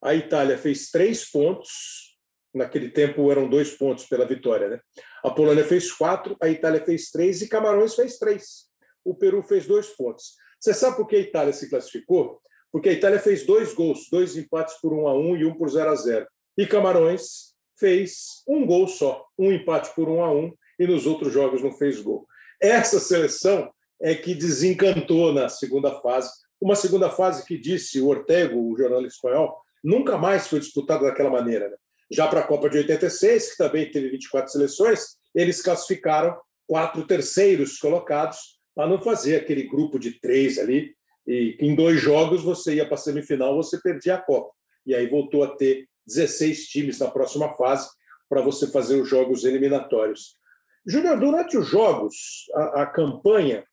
A 0.03 0.14
Itália 0.14 0.57
fez 0.57 0.90
três 0.90 1.28
pontos. 1.28 2.16
Naquele 2.55 2.90
tempo 2.90 3.30
eram 3.30 3.48
dois 3.48 3.70
pontos 3.72 4.05
pela 4.05 4.26
vitória, 4.26 4.68
né? 4.68 4.80
A 5.24 5.30
Polônia 5.30 5.64
fez 5.64 5.90
quatro, 5.90 6.36
a 6.40 6.48
Itália 6.48 6.84
fez 6.84 7.11
três 7.11 7.40
e 7.40 7.48
Camarões 7.48 7.94
fez 7.94 8.18
três. 8.18 8.66
O 9.05 9.14
Peru 9.14 9.42
fez 9.42 9.66
dois 9.66 9.88
pontos. 9.88 10.36
Você 10.61 10.74
sabe 10.74 10.96
por 10.96 11.09
que 11.09 11.16
a 11.16 11.20
Itália 11.20 11.53
se 11.53 11.68
classificou? 11.68 12.40
Porque 12.70 12.90
a 12.90 12.92
Itália 12.92 13.18
fez 13.18 13.44
dois 13.44 13.74
gols, 13.74 14.07
dois 14.11 14.36
empates 14.36 14.74
por 14.80 14.92
1 14.92 15.09
a 15.09 15.14
1 15.14 15.36
e 15.38 15.44
um 15.44 15.55
por 15.55 15.68
0 15.68 15.90
a 15.90 15.94
0. 15.94 16.26
E 16.57 16.66
Camarões 16.66 17.51
fez 17.79 18.43
um 18.47 18.66
gol 18.66 18.87
só, 18.87 19.25
um 19.39 19.53
empate 19.53 19.95
por 19.95 20.09
um 20.09 20.23
a 20.23 20.33
um, 20.33 20.53
e 20.79 20.87
nos 20.87 21.07
outros 21.07 21.33
jogos 21.33 21.62
não 21.62 21.73
fez 21.73 22.01
gol. 22.01 22.27
Essa 22.61 23.01
seleção 23.01 23.70
é 24.01 24.14
que 24.14 24.35
desencantou 24.35 25.33
na 25.33 25.49
segunda 25.49 26.01
fase, 26.01 26.31
Uma 26.61 26.77
segunda 26.77 27.11
fase 27.11 27.45
que 27.45 27.59
disse 27.59 28.01
o 28.01 28.07
Ortego, 28.07 28.70
o 28.70 28.77
jornalista 28.77 29.16
espanhol, 29.16 29.61
nunca 29.83 30.16
mais 30.16 30.47
foi 30.47 30.61
disputada 30.61 31.05
daquela 31.05 31.31
maneira. 31.31 31.68
Né? 31.68 31.77
Já 32.11 32.29
para 32.29 32.41
a 32.41 32.47
Copa 32.47 32.70
de 32.70 32.79
86, 32.79 33.53
que 33.53 33.57
também 33.57 33.91
teve 33.91 34.11
24 34.11 34.53
seleções, 34.53 35.16
eles 35.35 35.61
classificaram 35.61 36.37
quatro 36.66 37.07
terceiros 37.07 37.79
colocados 37.79 38.61
para 38.75 38.89
não 38.89 39.01
fazer 39.01 39.37
aquele 39.37 39.64
grupo 39.64 39.99
de 39.99 40.20
três 40.20 40.59
ali. 40.59 40.95
E 41.27 41.57
em 41.61 41.75
dois 41.75 42.01
jogos 42.01 42.43
você 42.43 42.75
ia 42.75 42.85
para 42.87 42.95
a 42.95 42.99
semifinal, 42.99 43.57
você 43.57 43.81
perdia 43.81 44.14
a 44.16 44.20
Copa. 44.20 44.53
E 44.87 44.95
aí 44.95 45.07
voltou 45.07 45.43
a 45.43 45.49
ter 45.57 45.89
16 46.07 46.68
times 46.68 46.98
na 46.98 47.11
próxima 47.11 47.53
fase 47.55 47.88
para 48.28 48.40
você 48.40 48.66
fazer 48.66 49.00
os 49.00 49.09
jogos 49.09 49.44
eliminatórios. 49.44 50.38
Júnior, 50.86 51.18
durante 51.20 51.57
os 51.57 51.68
jogos, 51.68 52.46
a, 52.55 52.82
a, 52.82 52.86
campanha, 52.86 53.64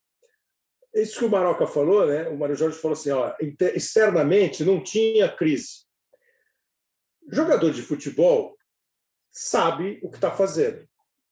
isso 0.94 1.20
que 1.20 1.26
o 1.26 1.30
Maroca 1.30 1.66
falou, 1.66 2.06
né? 2.06 2.28
O 2.30 2.38
Mário 2.38 2.56
Jorge 2.56 2.78
falou 2.78 2.94
assim: 2.94 3.10
ó, 3.12 3.34
externamente 3.74 4.64
não 4.64 4.84
tinha 4.84 5.30
crise. 5.30 5.86
Jogador 7.32 7.72
de 7.72 7.82
futebol 7.82 8.58
sabe 9.32 10.00
o 10.04 10.10
que 10.10 10.18
está 10.18 10.32
fazendo, 10.32 10.88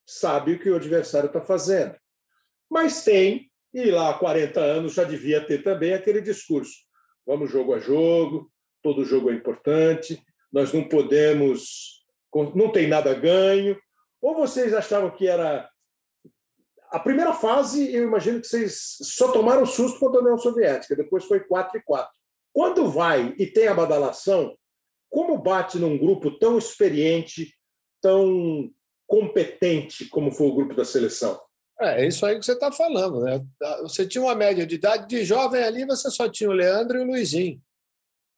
sabe 0.06 0.54
o 0.54 0.58
que 0.58 0.70
o 0.70 0.76
adversário 0.76 1.26
está 1.26 1.40
fazendo, 1.40 1.96
mas 2.70 3.04
tem, 3.04 3.50
e 3.74 3.90
lá 3.90 4.10
há 4.10 4.18
40 4.18 4.60
anos 4.60 4.94
já 4.94 5.04
devia 5.04 5.44
ter 5.44 5.62
também 5.62 5.92
aquele 5.92 6.20
discurso: 6.20 6.72
vamos 7.26 7.50
jogo 7.50 7.74
a 7.74 7.78
jogo, 7.78 8.50
todo 8.82 9.04
jogo 9.04 9.30
é 9.30 9.34
importante, 9.34 10.22
nós 10.52 10.72
não 10.72 10.84
podemos, 10.88 12.04
não 12.54 12.70
tem 12.70 12.86
nada 12.86 13.14
ganho. 13.14 13.78
Ou 14.20 14.34
vocês 14.34 14.74
achavam 14.74 15.10
que 15.10 15.26
era. 15.26 15.68
A 16.90 16.98
primeira 16.98 17.34
fase, 17.34 17.92
eu 17.94 18.04
imagino 18.04 18.40
que 18.40 18.46
vocês 18.46 18.96
só 19.02 19.30
tomaram 19.30 19.66
susto 19.66 20.00
contra 20.00 20.20
a 20.20 20.22
União 20.22 20.38
Soviética, 20.38 20.96
depois 20.96 21.24
foi 21.24 21.40
4 21.40 21.78
e 21.78 21.82
4. 21.82 22.10
Quando 22.52 22.90
vai 22.90 23.34
e 23.38 23.46
tem 23.46 23.68
a 23.68 23.74
badalação, 23.74 24.56
como 25.10 25.36
bate 25.38 25.78
num 25.78 25.98
grupo 25.98 26.38
tão 26.38 26.56
experiente, 26.56 27.54
tão 28.00 28.70
competente 29.06 30.06
como 30.06 30.30
foi 30.30 30.46
o 30.46 30.54
grupo 30.54 30.74
da 30.74 30.84
seleção? 30.84 31.38
É, 31.80 32.02
é 32.02 32.08
isso 32.08 32.24
aí 32.26 32.38
que 32.38 32.44
você 32.44 32.52
está 32.52 32.72
falando. 32.72 33.20
Né? 33.20 33.44
Você 33.82 34.06
tinha 34.06 34.22
uma 34.22 34.34
média 34.34 34.66
de 34.66 34.74
idade 34.74 35.06
de 35.06 35.24
jovem 35.24 35.62
ali, 35.62 35.84
você 35.84 36.10
só 36.10 36.28
tinha 36.28 36.50
o 36.50 36.54
Leandro 36.54 36.98
e 36.98 37.02
o 37.02 37.06
Luizinho. 37.06 37.60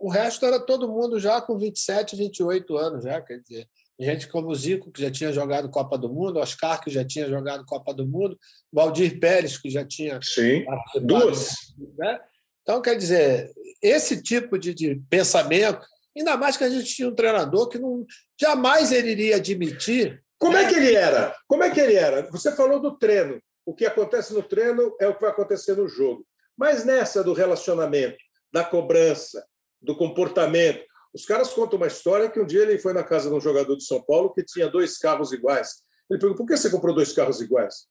O 0.01 0.09
resto 0.09 0.47
era 0.47 0.59
todo 0.59 0.89
mundo 0.89 1.21
já 1.21 1.43
com 1.43 1.59
27, 1.59 2.17
28 2.17 2.77
anos, 2.79 3.05
já, 3.05 3.21
quer 3.21 3.39
dizer, 3.41 3.69
gente 4.01 4.27
como 4.29 4.49
o 4.49 4.55
Zico, 4.55 4.91
que 4.91 5.03
já 5.03 5.11
tinha 5.11 5.31
jogado 5.31 5.69
Copa 5.69 5.99
do 5.99 6.09
Mundo, 6.09 6.39
Oscar, 6.39 6.83
que 6.83 6.91
já 6.91 7.05
tinha 7.05 7.29
jogado 7.29 7.67
Copa 7.67 7.93
do 7.93 8.07
Mundo, 8.07 8.39
Valdir 8.73 9.21
Pérez, 9.21 9.59
que 9.59 9.69
já 9.69 9.85
tinha. 9.85 10.19
Sim, 10.23 10.65
duas. 11.03 11.51
Né? 11.99 12.19
Então, 12.63 12.81
quer 12.81 12.97
dizer, 12.97 13.51
esse 13.83 14.23
tipo 14.23 14.59
de, 14.59 14.73
de, 14.73 15.03
pensamento, 15.11 15.85
ainda 16.17 16.35
mais 16.37 16.57
que 16.57 16.65
a 16.65 16.71
gente 16.71 16.95
tinha 16.95 17.09
um 17.09 17.15
treinador 17.15 17.69
que 17.69 17.79
não 17.79 18.07
jamais 18.41 18.93
ele 18.93 19.11
iria 19.11 19.37
admitir. 19.37 20.23
Como 20.39 20.57
é 20.57 20.63
né? 20.63 20.69
é 20.69 20.73
que 20.73 20.79
ele 20.79 20.95
era? 20.95 21.37
Como 21.47 21.63
é 21.63 21.71
que 21.71 21.81
ele 21.81 21.95
era? 21.95 22.23
Você 22.31 22.57
falou 22.57 22.81
do 22.81 22.97
treino. 22.97 23.39
O 23.67 23.75
que 23.75 23.85
acontece 23.85 24.33
no 24.33 24.43
treino 24.43 24.97
é 24.99 25.07
o 25.07 25.15
que 25.15 25.21
vai 25.21 25.31
acontecer 25.31 25.77
no 25.77 25.87
jogo. 25.87 26.27
Mas 26.57 26.87
nessa 26.87 27.23
do 27.23 27.35
relacionamento, 27.35 28.17
da 28.51 28.65
cobrança, 28.65 29.45
do 29.81 29.97
comportamento. 29.97 30.85
Os 31.13 31.25
caras 31.25 31.51
contam 31.53 31.77
uma 31.77 31.87
história 31.87 32.31
que 32.31 32.41
um 32.41 32.47
dia 32.47 32.63
ele 32.63 32.79
foi 32.79 32.93
na 32.93 33.03
casa 33.03 33.29
de 33.29 33.35
um 33.35 33.41
jogador 33.41 33.77
de 33.77 33.85
São 33.85 34.01
Paulo 34.01 34.33
que 34.33 34.45
tinha 34.45 34.69
dois 34.69 34.99
carros 34.99 35.33
iguais. 35.33 35.83
Ele 36.09 36.21
perguntou: 36.21 36.45
por 36.45 36.53
que 36.53 36.57
você 36.57 36.71
comprou 36.71 36.95
dois 36.95 37.13
carros 37.13 37.41
iguais? 37.41 37.87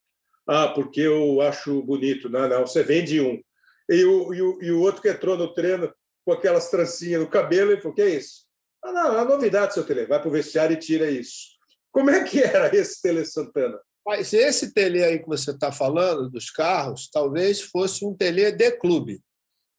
Ah, 0.47 0.69
porque 0.69 1.01
eu 1.01 1.41
acho 1.41 1.81
bonito. 1.83 2.29
Não, 2.29 2.47
não, 2.47 2.65
você 2.65 2.83
vende 2.83 3.19
um. 3.19 3.41
E 3.89 4.03
o, 4.05 4.33
e 4.33 4.41
o, 4.41 4.63
e 4.63 4.71
o 4.71 4.81
outro 4.81 5.01
que 5.01 5.09
entrou 5.09 5.37
no 5.37 5.53
treino 5.53 5.93
com 6.25 6.31
aquelas 6.31 6.69
trancinhas 6.69 7.21
no 7.21 7.29
cabelo, 7.29 7.71
ele 7.71 7.81
falou: 7.81 7.95
que 7.95 8.01
é 8.01 8.09
isso? 8.09 8.47
Ah, 8.83 8.91
não, 8.91 9.19
é 9.19 9.25
novidade, 9.25 9.73
seu 9.73 9.85
Tele. 9.85 10.05
Vai 10.05 10.19
para 10.19 10.29
o 10.29 10.31
vestiário 10.31 10.73
e 10.73 10.79
tira 10.79 11.09
isso. 11.09 11.59
Como 11.91 12.09
é 12.09 12.23
que 12.23 12.41
era 12.41 12.73
esse 12.75 13.01
Tele 13.01 13.25
Santana? 13.25 13.79
Mas 14.05 14.33
esse 14.33 14.73
Tele 14.73 15.03
aí 15.03 15.19
que 15.19 15.27
você 15.27 15.51
está 15.51 15.71
falando, 15.71 16.29
dos 16.29 16.49
carros, 16.49 17.09
talvez 17.11 17.61
fosse 17.61 18.05
um 18.05 18.15
Tele 18.15 18.51
de 18.51 18.71
clube. 18.71 19.21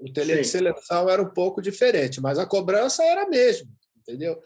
O 0.01 0.11
tele 0.13 0.37
de 0.37 0.45
seleção 0.45 1.09
era 1.09 1.23
um 1.23 1.29
pouco 1.29 1.61
diferente, 1.61 2.21
mas 2.21 2.39
a 2.39 2.47
cobrança 2.47 3.05
era 3.05 3.25
a 3.25 3.29
mesma, 3.29 3.69
entendeu? 3.99 4.41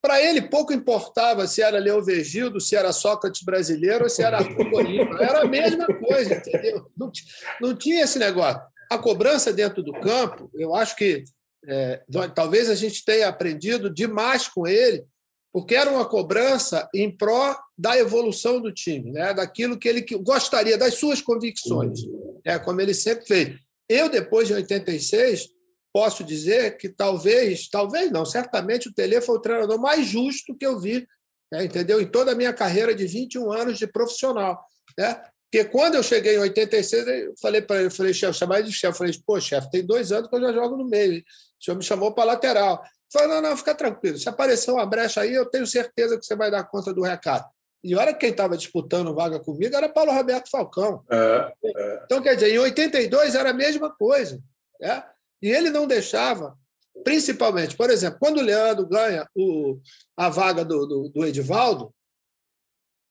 Para 0.00 0.22
ele, 0.22 0.42
pouco 0.42 0.72
importava 0.72 1.46
se 1.46 1.60
era 1.60 1.78
Leão 1.78 2.02
Vegildo, 2.02 2.60
se 2.60 2.74
era 2.74 2.92
Sócrates 2.92 3.42
brasileiro 3.42 4.04
ou 4.04 4.10
se 4.10 4.22
era 4.22 4.38
Arthur 4.38 5.20
Era 5.20 5.42
a 5.42 5.44
mesma 5.44 5.86
coisa, 5.86 6.36
entendeu? 6.36 6.86
Não, 6.96 7.12
não, 7.60 7.76
tinha 7.76 8.02
esse 8.02 8.18
negócio. 8.18 8.62
A 8.90 8.96
cobrança 8.96 9.52
dentro 9.52 9.82
do 9.82 9.92
campo, 9.92 10.50
eu 10.54 10.74
acho 10.74 10.96
que 10.96 11.24
é, 11.66 12.02
talvez 12.34 12.70
a 12.70 12.74
gente 12.74 13.04
tenha 13.04 13.28
aprendido 13.28 13.90
demais 13.92 14.48
com 14.48 14.66
ele, 14.66 15.04
porque 15.52 15.74
era 15.74 15.90
uma 15.90 16.08
cobrança 16.08 16.88
em 16.94 17.14
pró 17.14 17.58
da 17.76 17.98
evolução 17.98 18.60
do 18.60 18.72
time, 18.72 19.10
né? 19.10 19.34
daquilo 19.34 19.78
que 19.78 19.88
ele 19.88 20.06
gostaria, 20.22 20.78
das 20.78 20.94
suas 20.94 21.20
convicções, 21.20 22.00
é 22.44 22.58
como 22.58 22.80
ele 22.80 22.94
sempre 22.94 23.26
fez. 23.26 23.69
Eu, 23.90 24.08
depois 24.08 24.46
de 24.46 24.54
86, 24.54 25.48
posso 25.92 26.22
dizer 26.22 26.76
que 26.76 26.88
talvez, 26.88 27.68
talvez 27.68 28.08
não, 28.12 28.24
certamente 28.24 28.88
o 28.88 28.94
Tele 28.94 29.20
foi 29.20 29.34
o 29.34 29.40
treinador 29.40 29.80
mais 29.80 30.06
justo 30.06 30.56
que 30.56 30.64
eu 30.64 30.78
vi, 30.78 31.04
né, 31.50 31.64
entendeu? 31.64 32.00
Em 32.00 32.06
toda 32.06 32.30
a 32.30 32.34
minha 32.36 32.52
carreira 32.52 32.94
de 32.94 33.04
21 33.04 33.50
anos 33.50 33.78
de 33.80 33.88
profissional. 33.88 34.64
Né? 34.96 35.20
Porque 35.50 35.64
quando 35.64 35.96
eu 35.96 36.04
cheguei 36.04 36.36
em 36.36 36.38
86, 36.38 37.08
eu 37.08 37.34
falei 37.42 37.60
para 37.60 37.80
ele, 37.80 37.90
falei, 37.90 38.14
chefe, 38.14 38.38
chamar 38.38 38.62
de 38.62 38.72
chefe. 38.72 38.96
Falei, 38.96 39.12
pô, 39.26 39.40
chefe, 39.40 39.68
tem 39.68 39.84
dois 39.84 40.12
anos 40.12 40.30
que 40.30 40.36
eu 40.36 40.40
já 40.40 40.52
jogo 40.52 40.76
no 40.76 40.88
meio. 40.88 41.18
O 41.18 41.64
senhor 41.64 41.76
me 41.76 41.82
chamou 41.82 42.14
para 42.14 42.22
lateral. 42.22 42.80
Falei, 43.12 43.26
não, 43.26 43.42
não, 43.42 43.56
fica 43.56 43.74
tranquilo. 43.74 44.16
Se 44.16 44.28
aparecer 44.28 44.70
uma 44.70 44.86
brecha 44.86 45.22
aí, 45.22 45.34
eu 45.34 45.46
tenho 45.46 45.66
certeza 45.66 46.16
que 46.16 46.24
você 46.24 46.36
vai 46.36 46.48
dar 46.48 46.62
conta 46.62 46.94
do 46.94 47.02
recado. 47.02 47.44
E 47.82 47.94
olha 47.94 48.12
quem 48.12 48.30
estava 48.30 48.56
disputando 48.56 49.14
vaga 49.14 49.40
comigo 49.40 49.74
era 49.74 49.88
Paulo 49.88 50.12
Roberto 50.12 50.50
Falcão. 50.50 51.02
É, 51.10 51.52
é. 51.64 52.02
Então, 52.04 52.22
quer 52.22 52.34
dizer, 52.34 52.52
em 52.52 52.58
82 52.58 53.34
era 53.34 53.50
a 53.50 53.54
mesma 53.54 53.90
coisa. 53.90 54.40
Né? 54.78 55.02
E 55.40 55.48
ele 55.48 55.70
não 55.70 55.86
deixava, 55.86 56.56
principalmente, 57.02 57.76
por 57.76 57.88
exemplo, 57.88 58.18
quando 58.20 58.38
o 58.38 58.42
Leandro 58.42 58.86
ganha 58.86 59.26
o, 59.34 59.80
a 60.16 60.28
vaga 60.28 60.64
do, 60.64 60.86
do, 60.86 61.08
do 61.08 61.24
Edivaldo, 61.24 61.94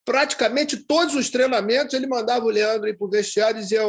praticamente 0.06 0.78
todos 0.78 1.16
os 1.16 1.30
treinamentos 1.30 1.94
ele 1.94 2.08
mandava 2.08 2.46
o 2.46 2.50
Leandro 2.50 2.88
ir 2.88 2.98
para 2.98 3.08
o 3.08 3.10
vestiário 3.10 3.58
e 3.58 3.62
dizia: 3.62 3.82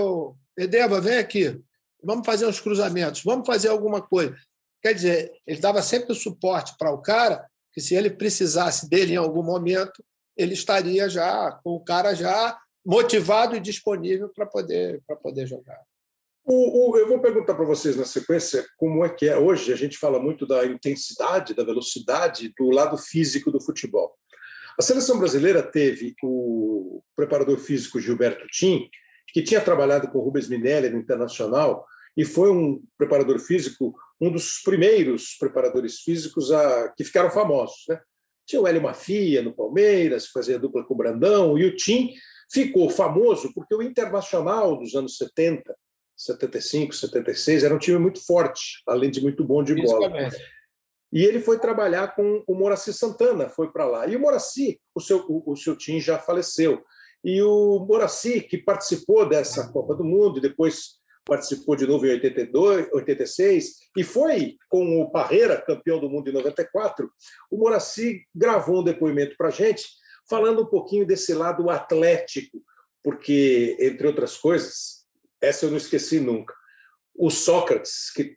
Edeva, 0.59 1.01
vem 1.01 1.19
aqui, 1.19 1.59
vamos 2.03 2.25
fazer 2.25 2.47
uns 2.47 2.61
cruzamentos, 2.61 3.23
vamos 3.23 3.47
fazer 3.47 3.69
alguma 3.69 4.01
coisa. 4.01 4.35
Quer 4.83 4.95
dizer, 4.95 5.33
ele 5.47 5.61
dava 5.61 5.83
sempre 5.83 6.13
o 6.13 6.15
suporte 6.15 6.75
para 6.79 6.91
o 6.91 7.03
cara, 7.03 7.47
que 7.73 7.81
se 7.81 7.95
ele 7.95 8.11
precisasse 8.11 8.89
dele 8.89 9.13
em 9.13 9.17
algum 9.17 9.43
momento, 9.43 10.03
ele 10.41 10.55
estaria 10.55 11.09
já 11.09 11.53
com 11.63 11.71
o 11.71 11.85
cara 11.85 12.15
já 12.15 12.59
motivado 12.85 13.57
e 13.57 13.61
disponível 13.61 14.29
para 14.29 14.47
poder, 14.47 15.03
poder 15.23 15.47
jogar. 15.47 15.81
O, 16.45 16.91
o, 16.91 16.97
eu 16.97 17.07
vou 17.07 17.21
perguntar 17.21 17.55
para 17.55 17.65
vocês 17.65 17.97
na 17.97 18.05
sequência 18.05 18.65
como 18.77 19.05
é 19.05 19.09
que 19.09 19.29
é. 19.29 19.37
Hoje 19.37 19.73
a 19.73 19.77
gente 19.77 19.99
fala 19.99 20.19
muito 20.19 20.47
da 20.47 20.65
intensidade, 20.65 21.55
da 21.55 21.63
velocidade, 21.63 22.53
do 22.59 22.71
lado 22.71 22.97
físico 22.97 23.51
do 23.51 23.61
futebol. 23.61 24.17
A 24.79 24.83
seleção 24.83 25.19
brasileira 25.19 25.63
teve 25.63 26.15
o 26.23 27.03
preparador 27.15 27.59
físico 27.59 28.01
Gilberto 28.01 28.47
Tim, 28.49 28.89
que 29.29 29.43
tinha 29.43 29.61
trabalhado 29.61 30.09
com 30.09 30.19
Rubens 30.19 30.49
Minelli 30.49 30.89
no 30.89 30.99
Internacional 30.99 31.87
e 32.17 32.25
foi 32.25 32.51
um 32.51 32.83
preparador 32.97 33.39
físico, 33.39 33.95
um 34.21 34.33
dos 34.33 34.59
primeiros 34.63 35.37
preparadores 35.39 36.01
físicos 36.01 36.51
a, 36.51 36.89
que 36.97 37.05
ficaram 37.05 37.31
famosos. 37.31 37.85
Né? 37.89 38.01
Tinha 38.51 38.61
o 38.61 38.67
Hélio 38.67 38.83
Mafia 38.83 39.43
no 39.43 39.55
Palmeiras, 39.55 40.27
fazia 40.27 40.59
dupla 40.59 40.85
com 40.85 40.93
o 40.93 40.97
Brandão, 40.97 41.57
e 41.57 41.65
o 41.65 41.77
Tim 41.77 42.13
ficou 42.53 42.91
famoso 42.91 43.55
porque 43.55 43.73
o 43.73 43.81
Internacional 43.81 44.77
dos 44.77 44.97
anos 44.97 45.17
70, 45.17 45.73
75, 46.17 46.93
76 46.93 47.63
era 47.63 47.73
um 47.73 47.79
time 47.79 47.97
muito 47.99 48.27
forte, 48.27 48.83
além 48.89 49.09
de 49.09 49.21
muito 49.21 49.45
bom 49.45 49.63
de 49.63 49.77
bola. 49.77 50.11
E 51.13 51.25
ele 51.25 51.39
foi 51.39 51.61
trabalhar 51.61 52.17
com 52.17 52.43
o 52.45 52.55
Moraci 52.57 52.93
Santana, 52.93 53.49
foi 53.49 53.71
para 53.71 53.87
lá. 53.87 54.09
E 54.09 54.17
o 54.17 54.21
Moraci, 54.21 54.81
o 54.97 55.01
seu, 55.01 55.25
o, 55.29 55.53
o 55.53 55.57
seu 55.57 55.77
Tim 55.77 56.01
já 56.01 56.19
faleceu. 56.19 56.83
E 57.23 57.41
o 57.43 57.87
Moraci, 57.87 58.41
que 58.41 58.59
participou 58.59 59.29
dessa 59.29 59.71
Copa 59.71 59.95
do 59.95 60.03
Mundo 60.03 60.39
e 60.39 60.43
depois 60.43 61.00
participou 61.25 61.77
de 61.77 61.87
novo 61.87 62.07
em 62.07 62.11
82, 62.11 62.89
86 62.93 63.77
e 63.97 64.03
foi 64.05 64.57
com 64.69 65.01
o 65.01 65.11
Parreira, 65.11 65.61
campeão 65.61 66.01
do 66.01 66.09
mundo 66.09 66.29
em 66.29 66.33
94. 66.33 67.11
O 67.51 67.59
Moraci 67.59 68.25
gravou 68.35 68.81
um 68.81 68.85
depoimento 68.85 69.37
para 69.37 69.49
a 69.49 69.53
gente, 69.53 69.85
falando 70.29 70.63
um 70.63 70.67
pouquinho 70.67 71.07
desse 71.07 71.35
lado 71.35 71.71
atlético, 71.71 72.63
porque, 73.03 73.77
entre 73.81 74.07
outras 74.07 74.37
coisas, 74.37 75.05
essa 75.41 75.67
eu 75.67 75.71
não 75.71 75.77
esqueci 75.77 76.21
nunca. 76.21 76.55
O 77.15 77.31
Sócrates, 77.31 78.11
que 78.13 78.37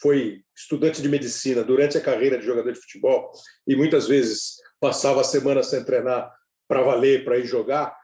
foi 0.00 0.42
estudante 0.56 1.00
de 1.00 1.08
medicina 1.08 1.62
durante 1.62 1.96
a 1.96 2.00
carreira 2.00 2.38
de 2.38 2.44
jogador 2.44 2.72
de 2.72 2.80
futebol 2.80 3.30
e 3.66 3.76
muitas 3.76 4.08
vezes 4.08 4.56
passava 4.80 5.20
a 5.20 5.24
semana 5.24 5.62
sem 5.62 5.84
treinar 5.84 6.32
para 6.66 6.82
valer, 6.82 7.24
para 7.24 7.38
ir 7.38 7.46
jogar, 7.46 7.96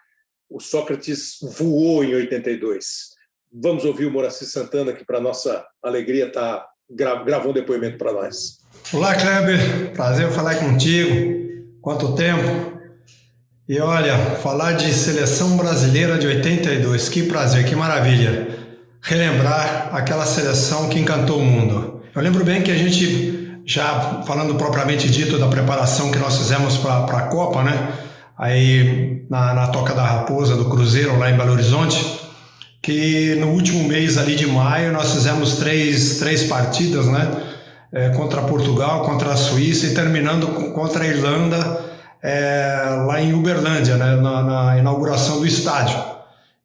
o 0.48 0.60
Sócrates 0.60 1.38
voou 1.42 2.04
em 2.04 2.14
82 2.14 3.17
Vamos 3.52 3.84
ouvir 3.84 4.04
o 4.04 4.10
Moraci 4.10 4.44
Santana, 4.44 4.92
que, 4.92 5.04
para 5.04 5.20
nossa 5.20 5.64
alegria, 5.82 6.30
tá, 6.30 6.66
gra 6.90 7.22
gravou 7.24 7.50
um 7.50 7.54
depoimento 7.54 7.96
para 7.96 8.12
nós. 8.12 8.58
Olá, 8.92 9.14
Kleber. 9.14 9.92
Prazer 9.94 10.30
falar 10.30 10.56
contigo. 10.56 11.48
Quanto 11.80 12.14
tempo? 12.14 12.78
E 13.66 13.80
olha, 13.80 14.16
falar 14.42 14.72
de 14.72 14.92
seleção 14.92 15.56
brasileira 15.56 16.18
de 16.18 16.26
82, 16.26 17.08
que 17.08 17.22
prazer, 17.22 17.64
que 17.64 17.74
maravilha. 17.74 18.48
Relembrar 19.00 19.94
aquela 19.94 20.26
seleção 20.26 20.88
que 20.90 20.98
encantou 20.98 21.38
o 21.38 21.44
mundo. 21.44 22.02
Eu 22.14 22.20
lembro 22.20 22.44
bem 22.44 22.62
que 22.62 22.70
a 22.70 22.76
gente, 22.76 23.62
já 23.64 24.22
falando 24.26 24.56
propriamente 24.56 25.08
dito 25.08 25.38
da 25.38 25.48
preparação 25.48 26.10
que 26.10 26.18
nós 26.18 26.36
fizemos 26.36 26.76
para 26.76 27.18
a 27.18 27.28
Copa, 27.28 27.62
né? 27.62 27.92
Aí 28.36 29.24
na, 29.30 29.54
na 29.54 29.68
Toca 29.68 29.94
da 29.94 30.04
Raposa 30.04 30.54
do 30.54 30.68
Cruzeiro, 30.68 31.18
lá 31.18 31.30
em 31.30 31.36
Belo 31.36 31.52
Horizonte, 31.52 32.17
que 32.88 33.34
no 33.34 33.48
último 33.48 33.86
mês 33.86 34.16
ali 34.16 34.34
de 34.34 34.46
maio 34.46 34.90
nós 34.94 35.12
fizemos 35.12 35.56
três, 35.56 36.18
três 36.18 36.44
partidas, 36.44 37.04
né? 37.04 37.30
É, 37.92 38.08
contra 38.10 38.40
Portugal, 38.42 39.02
contra 39.02 39.32
a 39.32 39.36
Suíça 39.36 39.86
e 39.86 39.94
terminando 39.94 40.46
contra 40.72 41.04
a 41.04 41.06
Irlanda 41.06 41.80
é, 42.22 43.04
lá 43.06 43.20
em 43.20 43.34
Uberlândia, 43.34 43.98
né? 43.98 44.16
Na, 44.16 44.42
na, 44.42 44.78
inauguração 44.78 45.38
do 45.38 45.46
estádio. 45.46 46.02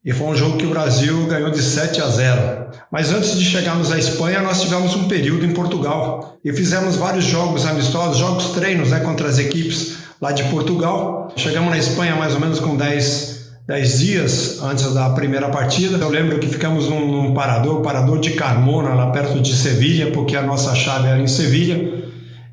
E 0.06 0.14
foi 0.14 0.28
um 0.28 0.36
jogo 0.36 0.58
que 0.58 0.66
o 0.66 0.70
Brasil 0.70 1.26
ganhou 1.26 1.50
de 1.50 1.62
7 1.62 2.02
a 2.02 2.08
0. 2.08 2.68
Mas 2.90 3.12
antes 3.12 3.38
de 3.38 3.44
chegarmos 3.44 3.92
à 3.92 4.00
Espanha, 4.00 4.42
nós 4.42 4.62
tivemos 4.62 4.96
um 4.96 5.10
período 5.10 5.46
em 5.46 5.52
Portugal 5.52 6.38
e 6.44 6.54
fizemos 6.54 6.96
vários 6.96 7.26
jogos 7.26 7.66
amistosos, 7.66 8.18
jogos 8.18 8.52
treinos 8.52 8.92
né, 8.92 9.02
contra 9.02 9.28
as 9.28 9.40
equipes 9.40 9.98
lá 10.22 10.32
de 10.32 10.46
Portugal. 10.46 11.34
Chegamos 11.36 11.70
na 11.70 11.78
Espanha 11.78 12.16
mais 12.16 12.34
ou 12.34 12.40
menos 12.40 12.62
com 12.62 12.78
10 12.78 13.43
dez 13.66 14.00
dias 14.00 14.60
antes 14.62 14.94
da 14.94 15.10
primeira 15.12 15.50
partida. 15.50 15.98
Eu 15.98 16.10
lembro 16.10 16.40
que 16.40 16.48
ficamos 16.48 16.90
num, 16.90 17.10
num 17.10 17.34
parador, 17.34 17.82
parador 17.82 18.20
de 18.20 18.32
Carmona, 18.32 18.94
lá 18.94 19.12
perto 19.12 19.40
de 19.40 19.56
Sevilha, 19.56 20.12
porque 20.12 20.36
a 20.36 20.42
nossa 20.42 20.76
chave 20.76 21.08
era 21.08 21.20
em 21.20 21.28
Sevilha, 21.28 22.04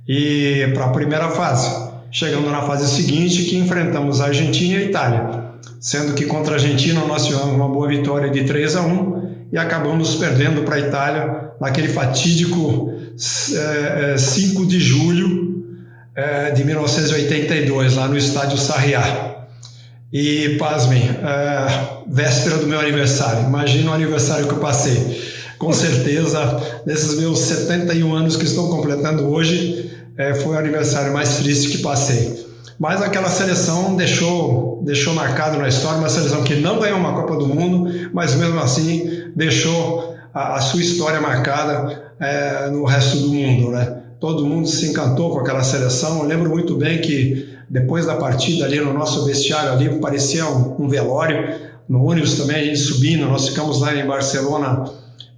e 0.06 0.70
para 0.74 0.86
a 0.86 0.90
primeira 0.90 1.28
fase. 1.28 1.90
Chegando 2.12 2.50
na 2.50 2.62
fase 2.62 2.88
seguinte, 2.88 3.44
que 3.44 3.56
enfrentamos 3.56 4.20
a 4.20 4.26
Argentina 4.26 4.74
e 4.74 4.82
a 4.82 4.84
Itália, 4.84 5.44
sendo 5.80 6.12
que 6.14 6.26
contra 6.26 6.54
a 6.54 6.56
Argentina 6.56 7.04
nós 7.06 7.26
tivemos 7.26 7.54
uma 7.54 7.68
boa 7.68 7.86
vitória 7.86 8.28
de 8.30 8.42
3 8.42 8.76
a 8.76 8.82
1 8.82 9.20
e 9.52 9.58
acabamos 9.58 10.16
perdendo 10.16 10.62
para 10.62 10.76
a 10.76 10.80
Itália 10.80 11.50
naquele 11.61 11.88
fatídico 11.88 12.92
é, 13.52 14.14
é, 14.14 14.18
5 14.18 14.66
de 14.66 14.80
julho 14.80 15.64
é, 16.16 16.50
de 16.50 16.64
1982, 16.64 17.94
lá 17.94 18.08
no 18.08 18.16
estádio 18.16 18.58
Sarriá. 18.58 19.29
E, 20.12 20.56
pasmem, 20.58 21.02
é, 21.02 22.02
véspera 22.08 22.58
do 22.58 22.66
meu 22.66 22.80
aniversário. 22.80 23.44
Imagina 23.44 23.92
o 23.92 23.94
aniversário 23.94 24.46
que 24.46 24.52
eu 24.52 24.58
passei. 24.58 25.22
Com 25.56 25.72
certeza, 25.72 26.82
nesses 26.84 27.18
meus 27.18 27.38
71 27.38 28.14
anos 28.14 28.36
que 28.36 28.44
estou 28.44 28.68
completando 28.70 29.28
hoje, 29.28 29.90
é, 30.16 30.34
foi 30.34 30.56
o 30.56 30.58
aniversário 30.58 31.12
mais 31.12 31.36
triste 31.36 31.68
que 31.68 31.78
passei. 31.78 32.44
Mas 32.78 33.02
aquela 33.02 33.28
seleção 33.28 33.94
deixou, 33.94 34.82
deixou 34.82 35.14
marcado 35.14 35.58
na 35.58 35.68
história, 35.68 35.98
uma 35.98 36.08
seleção 36.08 36.42
que 36.42 36.56
não 36.56 36.80
ganhou 36.80 36.98
uma 36.98 37.12
Copa 37.12 37.36
do 37.36 37.46
Mundo, 37.46 38.11
mas 38.12 38.34
mesmo 38.34 38.58
assim 38.58 39.30
deixou 39.36 40.16
a, 40.32 40.56
a 40.56 40.61
sua 40.61 40.80
história 40.80 41.20
marcada 41.20 42.14
é, 42.18 42.68
no 42.70 42.84
resto 42.84 43.18
do 43.18 43.28
mundo. 43.28 43.70
Né? 43.70 43.98
Todo 44.18 44.46
mundo 44.46 44.66
se 44.66 44.86
encantou 44.86 45.30
com 45.30 45.40
aquela 45.40 45.62
seleção. 45.62 46.20
Eu 46.20 46.24
lembro 46.24 46.48
muito 46.48 46.74
bem 46.74 47.00
que 47.00 47.54
depois 47.70 48.04
da 48.04 48.16
partida 48.16 48.64
ali 48.64 48.80
no 48.80 48.92
nosso 48.92 49.24
vestiário 49.24 49.70
ali, 49.70 49.88
parecia 50.00 50.44
um, 50.44 50.74
um 50.84 50.88
velório. 50.88 51.54
No 51.88 52.04
ônibus 52.04 52.36
também 52.36 52.56
a 52.56 52.64
gente 52.64 52.80
subindo, 52.80 53.26
nós 53.26 53.48
ficamos 53.48 53.80
lá 53.80 53.94
em 53.94 54.04
Barcelona 54.04 54.84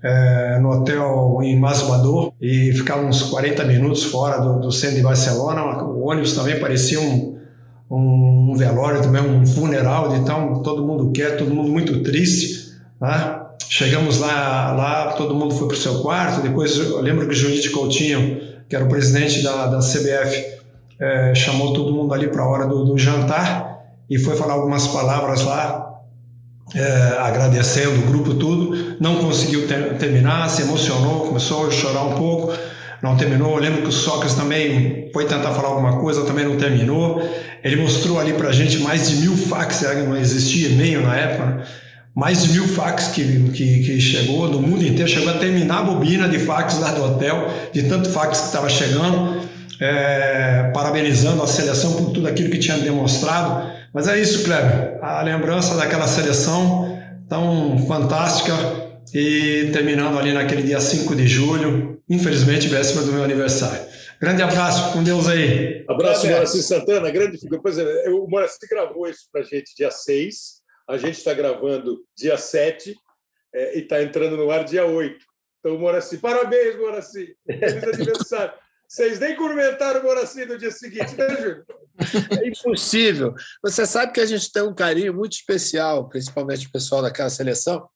é, 0.02 0.58
no 0.58 0.70
hotel 0.70 1.38
em 1.42 1.58
Masbador 1.58 2.32
e 2.40 2.72
ficávamos 2.72 3.22
40 3.24 3.64
minutos 3.64 4.04
fora 4.04 4.38
do, 4.40 4.60
do, 4.60 4.72
centro 4.72 4.96
de 4.96 5.02
Barcelona. 5.02 5.62
O 5.84 6.08
ônibus 6.08 6.32
também 6.32 6.58
parecia 6.58 6.98
um, 6.98 7.38
um, 7.90 8.50
um 8.50 8.54
velório, 8.56 9.02
também 9.02 9.22
um 9.22 9.46
funeral, 9.46 10.16
então 10.16 10.62
todo 10.62 10.86
mundo 10.86 11.12
quer, 11.12 11.36
todo 11.36 11.54
mundo 11.54 11.70
muito 11.70 12.02
triste. 12.02 12.72
Né? 12.98 13.40
Chegamos 13.68 14.18
lá, 14.18 14.72
lá 14.72 15.12
todo 15.12 15.34
mundo 15.34 15.54
foi 15.54 15.68
para 15.68 15.76
o 15.76 15.80
seu 15.80 16.00
quarto. 16.00 16.40
Depois 16.40 16.78
eu 16.78 17.00
lembro 17.02 17.26
que 17.26 17.32
o 17.32 17.36
Judite 17.36 17.70
Coutinho, 17.70 18.40
que 18.68 18.74
era 18.74 18.84
o 18.84 18.88
presidente 18.88 19.42
da, 19.42 19.66
da 19.66 19.78
CBF, 19.78 20.61
é, 21.02 21.34
chamou 21.34 21.72
todo 21.72 21.92
mundo 21.92 22.14
ali 22.14 22.28
para 22.28 22.42
a 22.42 22.48
hora 22.48 22.64
do, 22.64 22.84
do, 22.84 22.96
jantar 22.96 23.80
e 24.08 24.16
foi 24.16 24.36
falar 24.36 24.54
algumas 24.54 24.86
palavras 24.86 25.42
lá, 25.42 25.98
é, 26.76 27.16
agradecendo 27.18 27.98
o 27.98 28.06
grupo 28.06 28.34
tudo. 28.34 28.96
Não 29.00 29.16
conseguiu 29.16 29.66
ter, 29.66 29.96
terminar, 29.98 30.48
se 30.48 30.62
emocionou, 30.62 31.26
começou 31.26 31.66
a 31.66 31.70
chorar 31.72 32.04
um 32.04 32.14
pouco, 32.14 32.52
não 33.02 33.16
terminou. 33.16 33.56
Eu 33.56 33.60
lembro 33.60 33.82
que 33.82 33.88
o 33.88 33.92
Sócrates 33.92 34.36
também 34.36 35.10
foi 35.12 35.24
tentar 35.24 35.50
falar 35.50 35.70
alguma 35.70 35.98
coisa, 35.98 36.24
também 36.24 36.44
não 36.44 36.56
terminou. 36.56 37.20
Ele 37.64 37.82
mostrou 37.82 38.20
ali 38.20 38.34
para 38.34 38.50
a 38.50 38.52
gente 38.52 38.78
mais 38.78 39.10
de 39.10 39.16
mil 39.16 39.36
fax, 39.36 39.82
não 40.06 40.16
existia 40.16 40.68
e-mail 40.68 41.02
na 41.02 41.16
época, 41.16 41.46
né? 41.46 41.64
mais 42.14 42.44
de 42.44 42.52
mil 42.52 42.68
fax 42.68 43.08
que, 43.08 43.24
que, 43.50 43.82
que, 43.82 44.00
chegou 44.00 44.48
do 44.48 44.60
mundo 44.60 44.86
inteiro, 44.86 45.08
chegou 45.08 45.30
a 45.30 45.38
terminar 45.38 45.78
a 45.78 45.82
bobina 45.82 46.28
de 46.28 46.38
fax 46.38 46.78
lá 46.78 46.92
do 46.92 47.02
hotel, 47.02 47.48
de 47.72 47.84
tanto 47.84 48.08
fax 48.10 48.38
que 48.38 48.46
estava 48.46 48.68
chegando 48.68 49.50
é, 49.82 50.70
parabenizando 50.72 51.42
a 51.42 51.46
seleção 51.46 51.96
por 51.96 52.12
tudo 52.12 52.28
aquilo 52.28 52.50
que 52.50 52.58
tinha 52.58 52.78
demonstrado. 52.78 53.72
Mas 53.92 54.06
é 54.06 54.18
isso, 54.18 54.44
Kleber, 54.44 54.98
a 55.02 55.22
lembrança 55.22 55.76
daquela 55.76 56.06
seleção 56.06 56.98
tão 57.28 57.78
fantástica 57.86 58.52
e 59.12 59.70
terminando 59.72 60.18
ali 60.18 60.32
naquele 60.32 60.62
dia 60.62 60.80
5 60.80 61.16
de 61.16 61.26
julho, 61.26 62.00
infelizmente, 62.08 62.68
véspera 62.68 63.04
do 63.04 63.12
meu 63.12 63.24
aniversário. 63.24 63.84
Grande 64.20 64.42
abraço, 64.42 64.92
com 64.92 65.02
Deus 65.02 65.28
aí. 65.28 65.84
Abraço, 65.88 66.28
Moacir 66.28 66.62
Santana, 66.62 67.10
grande 67.10 67.38
figura. 67.38 67.60
Pois 67.60 67.76
é, 67.76 68.08
o 68.10 68.28
Moacir 68.28 68.68
gravou 68.70 69.08
isso 69.08 69.26
para 69.32 69.40
a 69.40 69.44
gente 69.44 69.74
dia 69.76 69.90
6, 69.90 70.62
a 70.88 70.96
gente 70.96 71.18
está 71.18 71.34
gravando 71.34 71.98
dia 72.16 72.38
7 72.38 72.94
é, 73.52 73.78
e 73.78 73.82
está 73.82 74.00
entrando 74.00 74.36
no 74.36 74.48
ar 74.50 74.64
dia 74.64 74.86
8. 74.86 75.16
Então, 75.58 75.76
Moacir, 75.76 76.20
parabéns, 76.20 76.76
Moacir. 76.78 77.34
Feliz 77.44 77.82
aniversário. 77.94 78.61
Vocês 78.92 79.18
nem 79.18 79.34
cumprimentaram 79.34 80.00
o 80.00 80.02
Moraci 80.02 80.44
no 80.44 80.58
dia 80.58 80.70
seguinte, 80.70 81.16
né, 81.16 81.26
Júlio? 81.30 81.64
É 82.30 82.46
impossível. 82.46 83.34
Você 83.62 83.86
sabe 83.86 84.12
que 84.12 84.20
a 84.20 84.26
gente 84.26 84.52
tem 84.52 84.62
um 84.62 84.74
carinho 84.74 85.14
muito 85.14 85.32
especial, 85.32 86.10
principalmente 86.10 86.66
o 86.66 86.70
pessoal 86.70 87.00
daquela 87.00 87.30
seleção, 87.30 87.88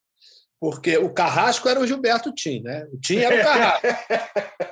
porque 0.59 0.97
o 0.97 1.13
Carrasco 1.13 1.69
era 1.69 1.79
o 1.79 1.87
Gilberto 1.87 2.33
Tim, 2.33 2.63
né? 2.63 2.87
O 2.91 2.99
Tim 2.99 3.19
era 3.19 3.37
o 3.39 3.45
Carrasco. 3.45 3.87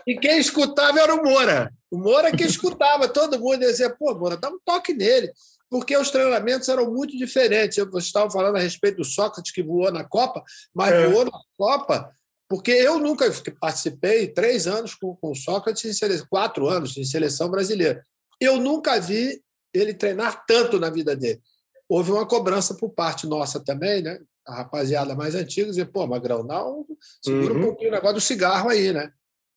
e 0.09 0.19
quem 0.19 0.39
escutava 0.39 0.99
era 0.99 1.15
o 1.15 1.23
Moura. 1.23 1.71
O 1.91 1.99
Moura 1.99 2.35
que 2.35 2.45
escutava, 2.45 3.07
todo 3.07 3.39
mundo 3.39 3.59
dizia, 3.59 3.95
pô, 3.95 4.15
Moura, 4.15 4.39
dá 4.39 4.49
um 4.49 4.59
toque 4.65 4.95
nele. 4.95 5.31
Porque 5.69 5.95
os 5.95 6.11
treinamentos 6.11 6.71
eram 6.71 6.91
muito 6.91 7.19
diferentes. 7.19 7.77
Eu 7.77 7.91
estava 7.99 8.31
falando 8.31 8.57
a 8.57 8.61
respeito 8.61 8.97
do 8.97 9.05
Sócrates 9.05 9.53
que 9.53 9.63
voou 9.63 9.93
na 9.93 10.05
Copa, 10.05 10.43
mas 10.75 10.91
é. 10.91 11.07
voou 11.07 11.27
na 11.27 11.39
Copa 11.59 12.11
porque 12.49 12.71
eu 12.71 12.99
nunca 12.99 13.31
participei 13.61 14.29
três 14.29 14.67
anos 14.67 14.95
com, 14.95 15.17
com 15.17 15.35
Sócrates, 15.35 15.85
em 15.85 15.93
seleção, 15.93 16.27
quatro 16.29 16.69
anos 16.69 16.97
em 16.97 17.05
seleção 17.05 17.51
brasileira. 17.51 18.05
Eu 18.41 18.59
nunca 18.59 19.01
vi 19.01 19.43
ele 19.73 19.95
treinar 19.95 20.45
tanto 20.47 20.79
na 20.79 20.91
vida 20.91 21.17
dele. 21.17 21.41
Houve 21.89 22.13
uma 22.13 22.27
cobrança 22.27 22.75
por 22.75 22.91
parte 22.91 23.27
nossa 23.27 23.61
também, 23.61 24.03
né? 24.03 24.19
A 24.47 24.57
rapaziada 24.57 25.15
mais 25.15 25.35
antiga 25.35 25.69
dizia, 25.69 25.87
pô, 25.87 26.07
Magrão, 26.07 26.43
não, 26.43 26.87
segura 27.23 27.55
uhum. 27.55 27.61
um 27.61 27.63
pouquinho 27.65 27.91
o 27.91 27.95
negócio 27.95 28.17
do 28.17 28.21
cigarro 28.21 28.69
aí, 28.69 28.93
né? 28.93 29.11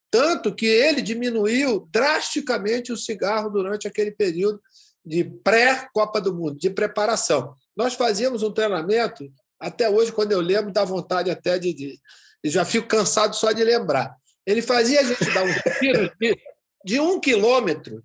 Tanto 0.09 0.55
que 0.55 0.65
ele 0.65 1.01
diminuiu 1.01 1.87
drasticamente 1.91 2.93
o 2.93 2.97
cigarro 2.97 3.49
durante 3.49 3.87
aquele 3.87 4.11
período 4.11 4.61
de 5.05 5.23
pré-Copa 5.23 6.21
do 6.21 6.33
Mundo, 6.33 6.57
de 6.57 6.69
preparação. 6.69 7.53
Nós 7.75 7.93
fazíamos 7.93 8.43
um 8.43 8.51
treinamento, 8.51 9.29
até 9.59 9.89
hoje, 9.89 10.11
quando 10.11 10.31
eu 10.31 10.39
lembro, 10.39 10.71
dá 10.71 10.85
vontade 10.85 11.29
até 11.29 11.57
de, 11.57 11.73
de 11.73 11.99
e 12.47 12.49
já 12.49 12.63
fico 12.63 12.87
cansado 12.87 13.35
só 13.35 13.51
de 13.51 13.61
lembrar. 13.61 14.15
Ele 14.45 14.61
fazia 14.61 15.01
a 15.01 15.03
gente 15.03 15.33
dar 15.33 15.43
um 15.43 15.53
tiro 15.79 16.11
de, 16.17 16.37
de 16.85 16.99
um 16.99 17.19
quilômetro 17.19 18.01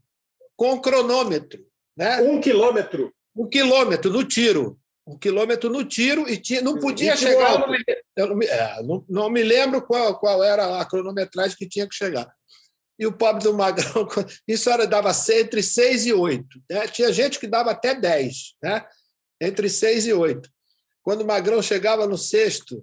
com 0.57 0.81
cronômetro. 0.81 1.65
Né? 1.97 2.21
Um 2.23 2.41
quilômetro? 2.41 3.15
Um 3.37 3.49
quilômetro 3.49 4.11
no 4.11 4.25
tiro. 4.25 4.77
Um 5.07 5.17
quilômetro 5.17 5.71
no 5.71 5.85
tiro 5.85 6.29
e 6.29 6.37
tinha, 6.37 6.61
não 6.61 6.79
podia 6.81 7.17
chegar. 7.17 7.61
Não 7.61 7.71
me, 7.71 7.79
não, 8.17 8.35
me, 8.35 8.47
é, 8.47 8.83
não, 8.83 9.05
não 9.09 9.31
me 9.31 9.45
lembro 9.45 9.81
qual, 9.83 10.19
qual 10.19 10.43
era 10.43 10.81
a 10.81 10.85
cronometragem 10.85 11.57
que 11.57 11.69
tinha 11.69 11.89
que 11.89 11.95
chegar. 11.95 12.29
E 12.99 13.07
o 13.07 13.13
pobre 13.13 13.45
do 13.45 13.55
Magrão, 13.55 14.09
isso 14.47 14.69
era, 14.69 14.89
dava 14.89 15.13
entre 15.31 15.63
6 15.63 16.07
e 16.07 16.13
8. 16.13 16.47
Né? 16.69 16.89
Tinha 16.89 17.13
gente 17.13 17.39
que 17.39 17.47
dava 17.47 17.71
até 17.71 17.95
10, 17.95 18.55
né? 18.61 18.85
entre 19.41 19.69
6 19.69 20.09
e 20.09 20.13
8. 20.13 20.49
Quando 21.01 21.23
o 21.23 21.27
Magrão 21.27 21.63
chegava 21.63 22.09
no 22.09 22.19
sexto, 22.19 22.83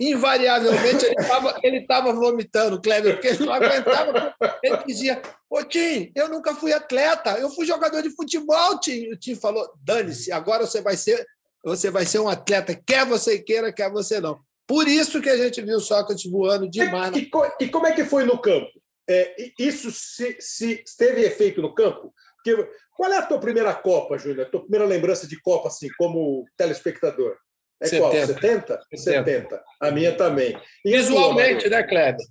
invariavelmente 0.00 1.04
ele 1.04 1.14
estava 1.18 1.60
ele 1.62 1.86
tava 1.86 2.12
vomitando, 2.12 2.80
Kleber, 2.80 3.14
porque 3.14 3.28
ele 3.28 3.44
não 3.44 3.52
aguentava. 3.52 4.34
Ele 4.62 4.78
dizia: 4.86 5.20
Ô 5.48 5.62
Tim, 5.62 6.10
eu 6.14 6.28
nunca 6.28 6.54
fui 6.54 6.72
atleta, 6.72 7.38
eu 7.38 7.50
fui 7.50 7.66
jogador 7.66 8.00
de 8.02 8.10
futebol, 8.10 8.80
Tim. 8.80 9.12
O 9.12 9.16
Tim 9.16 9.34
falou: 9.34 9.70
dane-se, 9.84 10.32
agora 10.32 10.66
você 10.66 10.80
vai 10.80 10.96
ser. 10.96 11.24
Você 11.62 11.90
vai 11.90 12.06
ser 12.06 12.18
um 12.20 12.28
atleta, 12.28 12.74
quer 12.74 13.04
você 13.04 13.38
queira, 13.38 13.70
quer 13.70 13.90
você 13.90 14.18
não. 14.18 14.40
Por 14.66 14.88
isso 14.88 15.20
que 15.20 15.28
a 15.28 15.36
gente 15.36 15.60
viu 15.60 15.78
Sócrates 15.78 16.30
voando 16.30 16.70
demais. 16.70 17.14
E, 17.14 17.28
e, 17.28 17.64
e 17.64 17.68
como 17.68 17.86
é 17.86 17.92
que 17.92 18.04
foi 18.04 18.24
no 18.24 18.40
campo? 18.40 18.70
É, 19.08 19.34
isso 19.58 19.90
se, 19.90 20.36
se, 20.38 20.84
teve 20.96 21.22
efeito 21.22 21.60
no 21.60 21.74
campo? 21.74 22.14
Porque, 22.36 22.70
qual 22.96 23.12
é 23.12 23.18
a 23.18 23.26
tua 23.26 23.40
primeira 23.40 23.74
Copa, 23.74 24.16
Júnior? 24.16 24.46
A 24.46 24.48
tua 24.48 24.60
primeira 24.60 24.86
lembrança 24.86 25.26
de 25.26 25.40
Copa, 25.42 25.68
assim, 25.68 25.88
como 25.98 26.46
telespectador? 26.56 27.36
É 27.80 27.86
70. 27.86 28.00
qual? 28.00 28.12
70? 28.12 28.80
70? 28.94 28.96
70. 28.96 29.64
A 29.80 29.90
minha 29.90 30.14
também. 30.14 30.60
E 30.84 30.92
Visualmente, 30.92 31.68
né, 31.68 31.82
Kleber? 31.82 32.26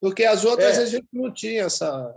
Porque 0.00 0.24
as 0.24 0.44
outras 0.44 0.78
é. 0.78 0.82
a 0.82 0.86
gente 0.86 1.06
não 1.12 1.32
tinha 1.32 1.64
essa. 1.64 2.14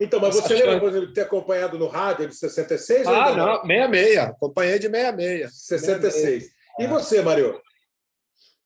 Então, 0.00 0.20
mas 0.20 0.34
você 0.34 0.54
lembra, 0.54 0.78
por 0.78 0.90
exemplo, 0.90 1.08
de 1.08 1.14
ter 1.14 1.22
acompanhado 1.22 1.78
no 1.78 1.88
rádio 1.88 2.28
de 2.28 2.34
66? 2.36 3.06
Ah, 3.06 3.34
não, 3.34 3.46
não, 3.46 3.62
66. 3.62 4.18
Acompanhei 4.18 4.78
de 4.78 4.88
66. 4.88 5.52
66. 5.54 6.12
66. 6.12 6.50
E 6.78 6.86
você, 6.86 7.22
Mário? 7.22 7.60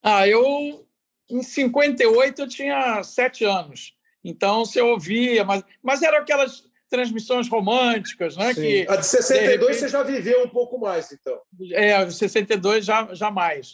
Ah, 0.03 0.28
eu, 0.28 0.87
em 1.30 1.43
58, 1.43 2.43
eu 2.43 2.49
tinha 2.49 3.03
sete 3.03 3.45
anos. 3.45 3.95
Então, 4.22 4.64
você 4.64 4.80
ouvia, 4.80 5.45
mas, 5.45 5.64
mas 5.83 6.03
eram 6.03 6.18
aquelas 6.18 6.64
transmissões 6.93 7.49
românticas, 7.49 8.36
né? 8.36 8.53
Que, 8.53 8.86
a 8.86 8.97
de 8.97 9.07
62 9.07 9.49
de 9.49 9.57
repente... 9.57 9.78
você 9.78 9.88
já 9.88 10.03
viveu 10.03 10.45
um 10.45 10.49
pouco 10.49 10.78
mais, 10.78 11.11
então. 11.11 11.40
É, 11.72 11.95
a 11.95 12.05
de 12.05 12.12
62 12.12 12.84
já, 12.84 13.09
já 13.14 13.30
mais. 13.30 13.72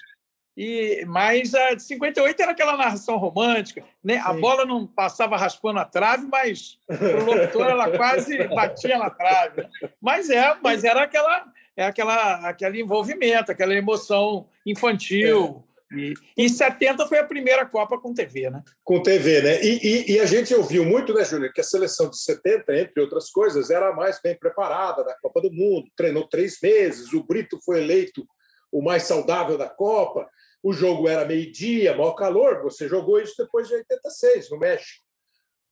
E, 0.57 1.05
mas 1.07 1.53
a 1.53 1.75
de 1.75 1.83
58 1.83 2.41
era 2.41 2.53
aquela 2.53 2.77
narração 2.77 3.16
romântica, 3.16 3.85
né? 4.03 4.19
A 4.25 4.33
bola 4.33 4.64
não 4.64 4.87
passava 4.87 5.37
raspando 5.37 5.81
a 5.81 5.85
trave, 5.85 6.27
mas 6.29 6.79
o 6.89 7.25
locutor 7.25 7.66
ela 7.66 7.91
quase 7.91 8.47
batia 8.49 8.99
na 8.99 9.11
trave. 9.11 9.66
Mas 10.01 10.31
é, 10.31 10.57
mas 10.62 10.85
era 10.85 11.03
aquela 11.03 11.45
é 11.77 11.85
aquela 11.85 12.49
aquele 12.49 12.81
envolvimento, 12.81 13.51
aquela 13.51 13.75
emoção 13.75 14.49
infantil. 14.64 15.64
E, 15.93 16.12
e 16.36 16.49
70 16.49 17.07
foi 17.07 17.18
a 17.18 17.24
primeira 17.24 17.64
Copa 17.64 17.99
com 17.99 18.12
TV, 18.12 18.51
né? 18.51 18.62
Com 18.84 19.03
TV, 19.03 19.41
né? 19.41 19.62
E, 19.62 19.78
e, 19.82 20.12
e, 20.12 20.20
a 20.20 20.26
gente 20.26 20.55
ouviu 20.55 20.84
muito, 20.84 21.14
né, 21.14 21.24
Júnior, 21.24 21.53
que 21.53 21.61
a 21.61 21.64
seleção 21.64 22.11
de 22.11 22.20
70, 22.20 22.76
entre 22.76 23.01
outras 23.01 23.30
coisas, 23.30 23.70
era 23.70 23.89
a 23.89 23.95
mais 23.95 24.20
bem 24.22 24.39
preparada 24.39 25.03
da 25.03 25.16
Copa 25.20 25.41
do 25.41 25.51
Mundo, 25.51 25.89
treinou 25.97 26.28
três 26.28 26.59
meses, 26.62 27.12
o 27.12 27.24
Brito 27.24 27.59
foi 27.64 27.80
eleito 27.80 28.26
o 28.70 28.82
mais 28.82 29.05
saudável 29.05 29.57
da 29.57 29.68
Copa 29.68 30.28
o 30.62 30.72
jogo 30.72 31.09
era 31.09 31.24
meio-dia, 31.24 31.97
maior 31.97 32.14
calor, 32.14 32.62
você 32.62 32.89
jogou 32.89 33.20
isso 33.20 33.34
depois 33.39 33.68
de 33.68 33.74
86, 33.74 34.51
no 34.51 34.59
México. 34.59 35.05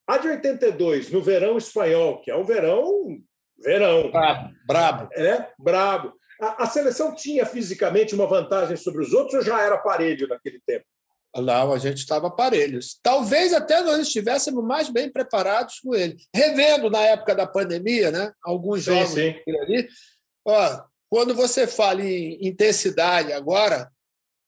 A 0.07 0.19
de 0.19 0.29
82, 0.29 1.11
no 1.11 1.21
verão 1.21 1.59
espanhol, 1.59 2.21
que 2.21 2.31
é 2.31 2.37
um 2.37 2.45
verão. 2.45 3.19
Verão. 3.59 4.11
Brabo. 4.11 4.55
brabo. 4.65 5.09
É, 5.15 5.51
brabo. 5.59 6.13
A, 6.41 6.65
a, 6.65 6.67
seleção 6.67 7.15
tinha 7.15 7.47
fisicamente 7.47 8.15
uma 8.15 8.27
vantagem 8.27 8.77
sobre 8.77 9.03
os 9.03 9.13
outros 9.13 9.35
ou 9.35 9.43
já 9.43 9.61
era 9.61 9.79
parelho 9.79 10.29
naquele 10.29 10.61
tempo? 10.67 10.85
Não, 11.35 11.73
a 11.73 11.79
gente 11.79 11.99
estava 11.99 12.31
parelhos. 12.31 12.99
Talvez 13.03 13.53
até 13.53 13.83
nós 13.83 14.01
estivéssemos 14.01 14.65
mais 14.65 14.89
bem 14.89 15.11
preparados 15.11 15.81
com 15.81 15.95
ele. 15.95 16.17
Revendo 16.35 16.89
na 16.91 17.01
época 17.01 17.35
da 17.35 17.47
pandemia, 17.47 18.11
né? 18.11 18.33
Alguns 18.43 18.85
sim, 18.85 18.93
jogos 18.93 19.11
sim. 19.11 19.35
ali. 19.63 19.89
Ó, 20.47 20.83
quando 21.11 21.35
você 21.35 21.67
fala 21.67 22.03
em 22.03 22.39
intensidade 22.47 23.33
agora, 23.33 23.91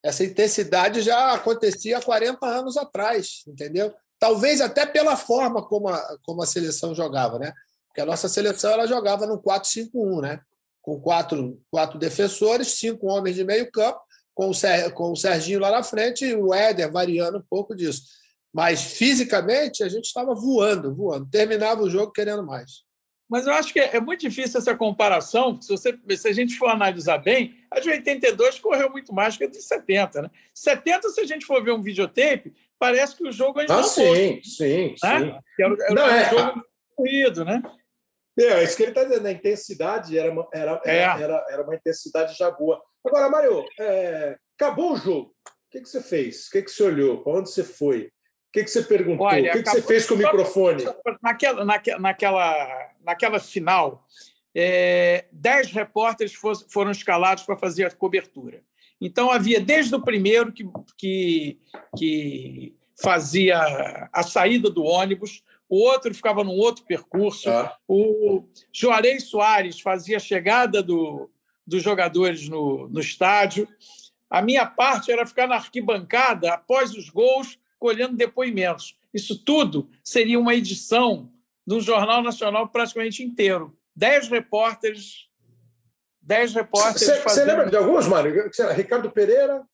essa 0.02 0.24
intensidade 0.24 1.02
já 1.02 1.32
acontecia 1.32 1.98
há 1.98 2.02
40 2.02 2.46
anos 2.46 2.76
atrás, 2.76 3.42
entendeu? 3.46 3.92
Talvez 4.18 4.60
até 4.60 4.86
pela 4.86 5.16
forma 5.16 5.66
como 5.66 5.88
a, 5.88 6.18
como 6.22 6.42
a 6.42 6.46
seleção 6.46 6.94
jogava, 6.94 7.38
né? 7.38 7.52
Porque 7.86 8.00
a 8.00 8.06
nossa 8.06 8.28
seleção 8.28 8.72
ela 8.72 8.86
jogava 8.86 9.26
no 9.26 9.40
4-5-1, 9.42 10.22
né? 10.22 10.40
Com 10.88 10.98
quatro, 10.98 11.60
quatro 11.70 11.98
defensores, 11.98 12.78
cinco 12.78 13.08
homens 13.08 13.36
de 13.36 13.44
meio 13.44 13.70
campo, 13.70 14.00
com 14.34 14.48
o, 14.48 14.54
Ser, 14.54 14.90
com 14.94 15.12
o 15.12 15.16
Serginho 15.16 15.60
lá 15.60 15.70
na 15.70 15.82
frente 15.82 16.24
e 16.24 16.34
o 16.34 16.54
Éder 16.54 16.90
variando 16.90 17.36
um 17.36 17.44
pouco 17.50 17.76
disso. 17.76 18.04
Mas 18.54 18.94
fisicamente 18.94 19.84
a 19.84 19.88
gente 19.90 20.06
estava 20.06 20.34
voando, 20.34 20.94
voando. 20.94 21.28
Terminava 21.30 21.82
o 21.82 21.90
jogo 21.90 22.10
querendo 22.10 22.42
mais. 22.42 22.84
Mas 23.28 23.46
eu 23.46 23.52
acho 23.52 23.70
que 23.70 23.78
é 23.78 24.00
muito 24.00 24.20
difícil 24.20 24.58
essa 24.58 24.74
comparação. 24.74 25.60
Se, 25.60 25.68
você, 25.68 25.98
se 26.16 26.26
a 26.26 26.32
gente 26.32 26.56
for 26.56 26.70
analisar 26.70 27.18
bem, 27.18 27.54
a 27.70 27.80
de 27.80 27.90
82 27.90 28.58
correu 28.58 28.88
muito 28.88 29.12
mais 29.12 29.36
que 29.36 29.44
a 29.44 29.46
de 29.46 29.60
70. 29.60 30.22
Né? 30.22 30.30
70, 30.54 31.10
se 31.10 31.20
a 31.20 31.26
gente 31.26 31.44
for 31.44 31.62
ver 31.62 31.72
um 31.72 31.82
videotape, 31.82 32.54
parece 32.78 33.14
que 33.14 33.28
o 33.28 33.32
jogo 33.32 33.60
ainda 33.60 33.74
ah, 33.74 33.82
não 33.82 33.84
sim, 33.84 34.06
foi. 34.06 34.40
Sim, 34.42 34.88
né? 34.88 34.94
sim. 34.96 35.04
Era, 35.04 35.42
era 35.58 35.94
não, 35.94 36.04
um 36.06 36.08
é, 36.08 36.30
jogo 36.30 36.62
corrido, 36.96 37.44
né? 37.44 37.62
É, 38.38 38.62
isso 38.62 38.76
que 38.76 38.84
ele 38.84 38.92
está 38.92 39.02
dizendo, 39.02 39.26
a 39.26 39.32
intensidade 39.32 40.16
era 40.16 40.30
uma, 40.30 40.46
era, 40.52 40.80
é. 40.84 40.98
era, 40.98 41.46
era, 41.50 41.62
uma 41.62 41.74
intensidade 41.74 42.36
já 42.38 42.50
boa. 42.50 42.80
Agora, 43.04 43.28
Mário, 43.28 43.64
é, 43.80 44.36
acabou 44.54 44.92
o 44.92 44.96
jogo. 44.96 45.34
O 45.44 45.70
que, 45.70 45.80
que 45.80 45.88
você 45.88 46.00
fez? 46.00 46.46
O 46.46 46.50
que, 46.52 46.62
que 46.62 46.70
você 46.70 46.82
olhou? 46.84 47.22
Para 47.22 47.32
onde 47.32 47.50
você 47.50 47.64
foi? 47.64 48.04
O 48.04 48.10
que, 48.52 48.64
que 48.64 48.70
você 48.70 48.82
perguntou? 48.82 49.26
Olha, 49.26 49.50
o 49.50 49.52
que, 49.52 49.62
que 49.62 49.70
você 49.70 49.82
fez 49.82 50.06
com 50.06 50.14
o 50.14 50.18
microfone? 50.18 50.84
Naquela, 51.20 51.64
naquela, 51.64 51.98
naquela, 51.98 52.90
naquela 53.04 53.40
final, 53.40 54.06
é, 54.54 55.26
dez 55.32 55.70
repórteres 55.72 56.32
foram 56.70 56.90
escalados 56.90 57.42
para 57.42 57.56
fazer 57.56 57.84
a 57.84 57.90
cobertura. 57.90 58.62
Então, 59.00 59.30
havia 59.30 59.60
desde 59.60 59.94
o 59.94 60.02
primeiro 60.02 60.52
que, 60.52 60.64
que, 60.96 61.60
que 61.96 62.76
fazia 63.00 64.08
a 64.12 64.22
saída 64.22 64.70
do 64.70 64.82
ônibus, 64.82 65.42
o 65.68 65.78
outro 65.78 66.14
ficava 66.14 66.42
num 66.42 66.56
outro 66.56 66.84
percurso, 66.84 67.50
ah. 67.50 67.76
o 67.86 68.44
Juarez 68.72 69.24
Soares 69.24 69.80
fazia 69.80 70.16
a 70.16 70.20
chegada 70.20 70.82
do, 70.82 71.30
dos 71.66 71.82
jogadores 71.82 72.48
no, 72.48 72.88
no 72.88 73.00
estádio. 73.00 73.68
A 74.30 74.40
minha 74.40 74.64
parte 74.64 75.12
era 75.12 75.26
ficar 75.26 75.46
na 75.46 75.56
arquibancada 75.56 76.54
após 76.54 76.94
os 76.94 77.10
gols 77.10 77.58
colhendo 77.78 78.16
depoimentos. 78.16 78.96
Isso 79.12 79.42
tudo 79.44 79.90
seria 80.02 80.38
uma 80.38 80.54
edição 80.54 81.30
de 81.66 81.74
um 81.74 81.80
jornal 81.80 82.22
nacional 82.22 82.68
praticamente 82.68 83.22
inteiro. 83.22 83.76
Dez 83.94 84.28
repórteres. 84.28 85.28
Dez 86.20 86.54
repórteres. 86.54 87.02
Você 87.02 87.16
fazendo... 87.20 87.46
lembra 87.46 87.70
de 87.70 87.76
alguns, 87.76 88.06
Mário? 88.06 88.50
Ricardo 88.74 89.10
Pereira. 89.10 89.66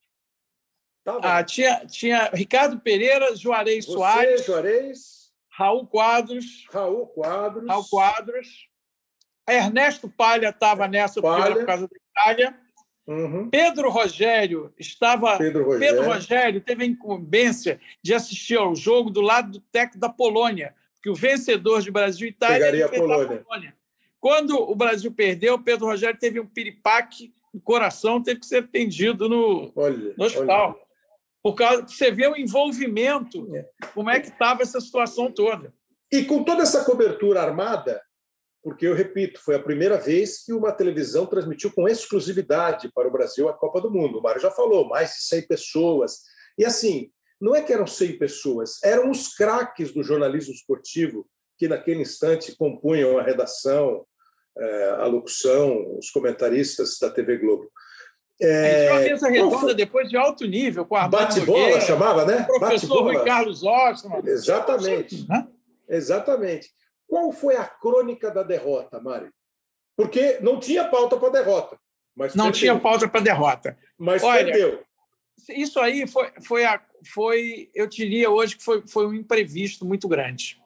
Ah, 1.22 1.45
tinha, 1.45 1.84
tinha 1.86 2.30
Ricardo 2.32 2.80
Pereira, 2.80 3.36
Juarez 3.36 3.84
Você, 3.84 3.92
Soares. 3.92 4.45
Juarez. 4.47 5.14
Raul 5.57 5.87
Quadros. 5.87 6.67
Raul 6.73 7.07
Quadros. 7.07 7.69
Raul 7.69 7.85
Quadros. 7.89 8.69
Ernesto 9.49 10.09
Palha 10.09 10.49
estava 10.49 10.89
nessa 10.89 11.23
Palha. 11.23 11.55
por 11.55 11.67
causa 11.67 11.89
da 11.89 11.97
Itália. 11.97 12.59
Uhum. 13.07 13.51
Pedro 13.51 13.91
Rogério 13.91 14.73
estava. 14.79 15.37
Pedro 15.39 15.65
Rogério. 15.65 15.97
Pedro 15.97 16.13
Rogério 16.13 16.61
teve 16.61 16.85
a 16.85 16.87
incumbência 16.87 17.81
de 18.03 18.14
assistir 18.14 18.57
ao 18.59 18.75
jogo 18.75 19.11
do 19.11 19.21
lado 19.21 19.53
do 19.53 19.61
técnico 19.61 19.99
da 19.99 20.09
Polônia, 20.09 20.75
que 21.03 21.11
o 21.11 21.14
vencedor 21.14 21.83
de 21.83 21.91
Brasil 21.91 22.26
e 22.26 22.31
Itália 22.31 22.59
Pegaria 22.59 22.87
a 22.87 22.89
Polônia. 22.89 23.45
Polônia. 23.45 23.76
Quando 24.18 24.59
o 24.59 24.75
Brasil 24.75 25.13
perdeu, 25.13 25.63
Pedro 25.63 25.87
Rogério 25.87 26.18
teve 26.18 26.41
um 26.41 26.47
piripaque 26.47 27.33
no 27.53 27.61
coração, 27.61 28.22
teve 28.22 28.41
que 28.41 28.47
ser 28.47 28.64
atendido 28.64 29.29
no, 29.29 29.71
olha, 29.76 30.14
no 30.17 30.25
hospital. 30.25 30.71
Olha. 30.71 30.84
Por 31.45 31.54
causa 31.54 31.87
você 31.87 32.11
vê 32.11 32.26
o 32.26 32.37
envolvimento, 32.37 33.54
é. 33.54 33.68
como 33.92 34.08
é 34.08 34.18
que 34.18 34.29
estava 34.29 34.62
essa 34.62 34.80
situação 34.80 35.30
toda. 35.30 35.75
E 36.11 36.25
com 36.25 36.42
toda 36.42 36.62
essa 36.62 36.84
cobertura 36.84 37.42
armada, 37.42 38.00
porque 38.62 38.87
eu 38.87 38.95
repito, 38.95 39.38
foi 39.45 39.54
a 39.54 39.62
primeira 39.62 39.99
vez 39.99 40.42
que 40.42 40.54
uma 40.54 40.72
televisão 40.72 41.26
transmitiu 41.26 41.71
com 41.71 41.87
exclusividade 41.87 42.91
para 42.95 43.07
o 43.07 43.12
Brasil 43.12 43.46
a 43.46 43.53
Copa 43.53 43.79
do 43.79 43.91
Mundo. 43.91 44.18
O 44.18 44.22
Mário 44.22 44.41
já 44.41 44.50
falou, 44.50 44.88
mais 44.88 45.11
de 45.11 45.22
100 45.25 45.46
pessoas. 45.46 46.21
E 46.57 46.64
assim, 46.64 47.11
não 47.38 47.54
é 47.54 47.61
que 47.61 47.75
eram 47.75 47.87
100 47.87 48.18
pessoas, 48.18 48.83
eram 48.83 49.11
os 49.11 49.34
craques 49.34 49.92
do 49.92 50.03
jornalismo 50.03 50.54
esportivo 50.54 51.29
que 51.58 51.68
naquele 51.68 52.00
instante 52.00 52.57
compunham 52.57 53.18
a 53.18 53.22
redação, 53.22 54.07
eh, 54.57 54.96
a 54.99 55.07
locução, 55.07 55.99
os 55.99 56.11
comentaristas 56.11 56.99
da 56.99 57.11
TV 57.11 57.37
Globo. 57.37 57.71
É, 58.41 58.91
uma 58.91 59.01
mesa 59.01 59.29
redonda 59.29 59.75
depois 59.75 60.09
de 60.09 60.17
alto 60.17 60.45
nível, 60.47 60.85
com 60.85 60.97
a 60.97 61.07
Bate-bola, 61.07 61.81
chamava, 61.81 62.25
né? 62.25 62.47
O 62.51 62.59
professor 62.59 63.03
Rui 63.03 63.25
Carlos 63.25 63.63
Osman. 63.63 64.23
Exatamente. 64.25 65.27
Exatamente. 65.89 66.71
Qual 67.07 67.31
foi 67.33 67.57
a 67.57 67.65
crônica 67.65 68.31
da 68.31 68.43
derrota, 68.43 69.01
Mário? 69.01 69.33
Porque 69.97 70.39
não 70.41 70.59
tinha 70.59 70.89
pauta 70.89 71.17
para 71.17 71.31
derrota. 71.31 71.79
Mas 72.17 72.35
não 72.35 72.47
perdeu. 72.47 72.61
tinha 72.61 72.79
pauta 72.79 73.09
para 73.09 73.21
derrota. 73.21 73.79
Mas 73.99 74.23
Olha, 74.23 74.45
perdeu. 74.45 74.83
Isso 75.49 75.79
aí 75.81 76.07
foi, 76.07 76.33
foi, 76.43 76.65
a, 76.65 76.81
foi, 77.13 77.71
eu 77.75 77.87
diria 77.87 78.31
hoje 78.31 78.57
que 78.57 78.65
foi, 78.65 78.83
foi 78.87 79.07
um 79.07 79.15
imprevisto 79.15 79.85
muito 79.85 80.09
grande. 80.09 80.61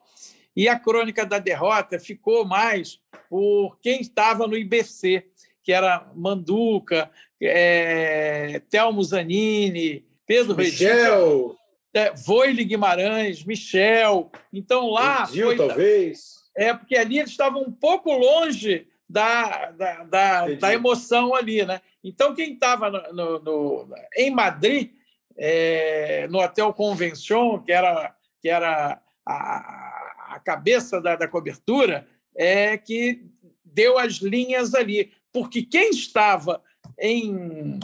E 0.55 0.67
a 0.67 0.79
crônica 0.79 1.25
da 1.25 1.39
derrota 1.39 1.99
ficou 1.99 2.45
mais 2.45 2.99
por 3.29 3.77
quem 3.79 4.01
estava 4.01 4.47
no 4.47 4.57
IBC, 4.57 5.25
que 5.69 5.73
era 5.73 6.09
Manduca, 6.15 7.11
é, 7.39 8.59
Telmo 8.71 9.03
Zanini, 9.03 10.03
Pedro 10.25 10.55
Michel. 10.55 11.55
É, 11.93 12.11
Voile 12.11 12.63
Guimarães, 12.63 13.43
Michel. 13.43 14.31
Então 14.51 14.89
lá. 14.89 15.27
Edil, 15.29 15.45
foi, 15.45 15.57
talvez. 15.57 16.37
É, 16.57 16.73
porque 16.73 16.95
ali 16.97 17.19
eles 17.19 17.29
estavam 17.29 17.61
um 17.61 17.71
pouco 17.71 18.11
longe 18.11 18.87
da, 19.07 19.69
da, 19.69 20.03
da, 20.05 20.47
da 20.55 20.73
emoção 20.73 21.35
ali, 21.35 21.63
né? 21.63 21.81
Então, 22.03 22.33
quem 22.33 22.53
estava 22.53 22.89
no, 22.89 23.13
no, 23.13 23.39
no, 23.39 23.95
em 24.17 24.31
Madrid 24.31 24.89
é, 25.37 26.27
no 26.31 26.39
Hotel 26.39 26.73
Convention, 26.73 27.59
que 27.59 27.71
era, 27.71 28.15
que 28.41 28.49
era 28.49 28.99
a, 29.23 30.33
a 30.33 30.39
cabeça 30.43 30.99
da, 30.99 31.15
da 31.15 31.27
cobertura, 31.27 32.07
é 32.35 32.75
que 32.75 33.23
deu 33.63 33.99
as 33.99 34.13
linhas 34.13 34.73
ali. 34.73 35.11
Porque 35.31 35.63
quem 35.63 35.91
estava 35.91 36.63
em, 36.99 37.79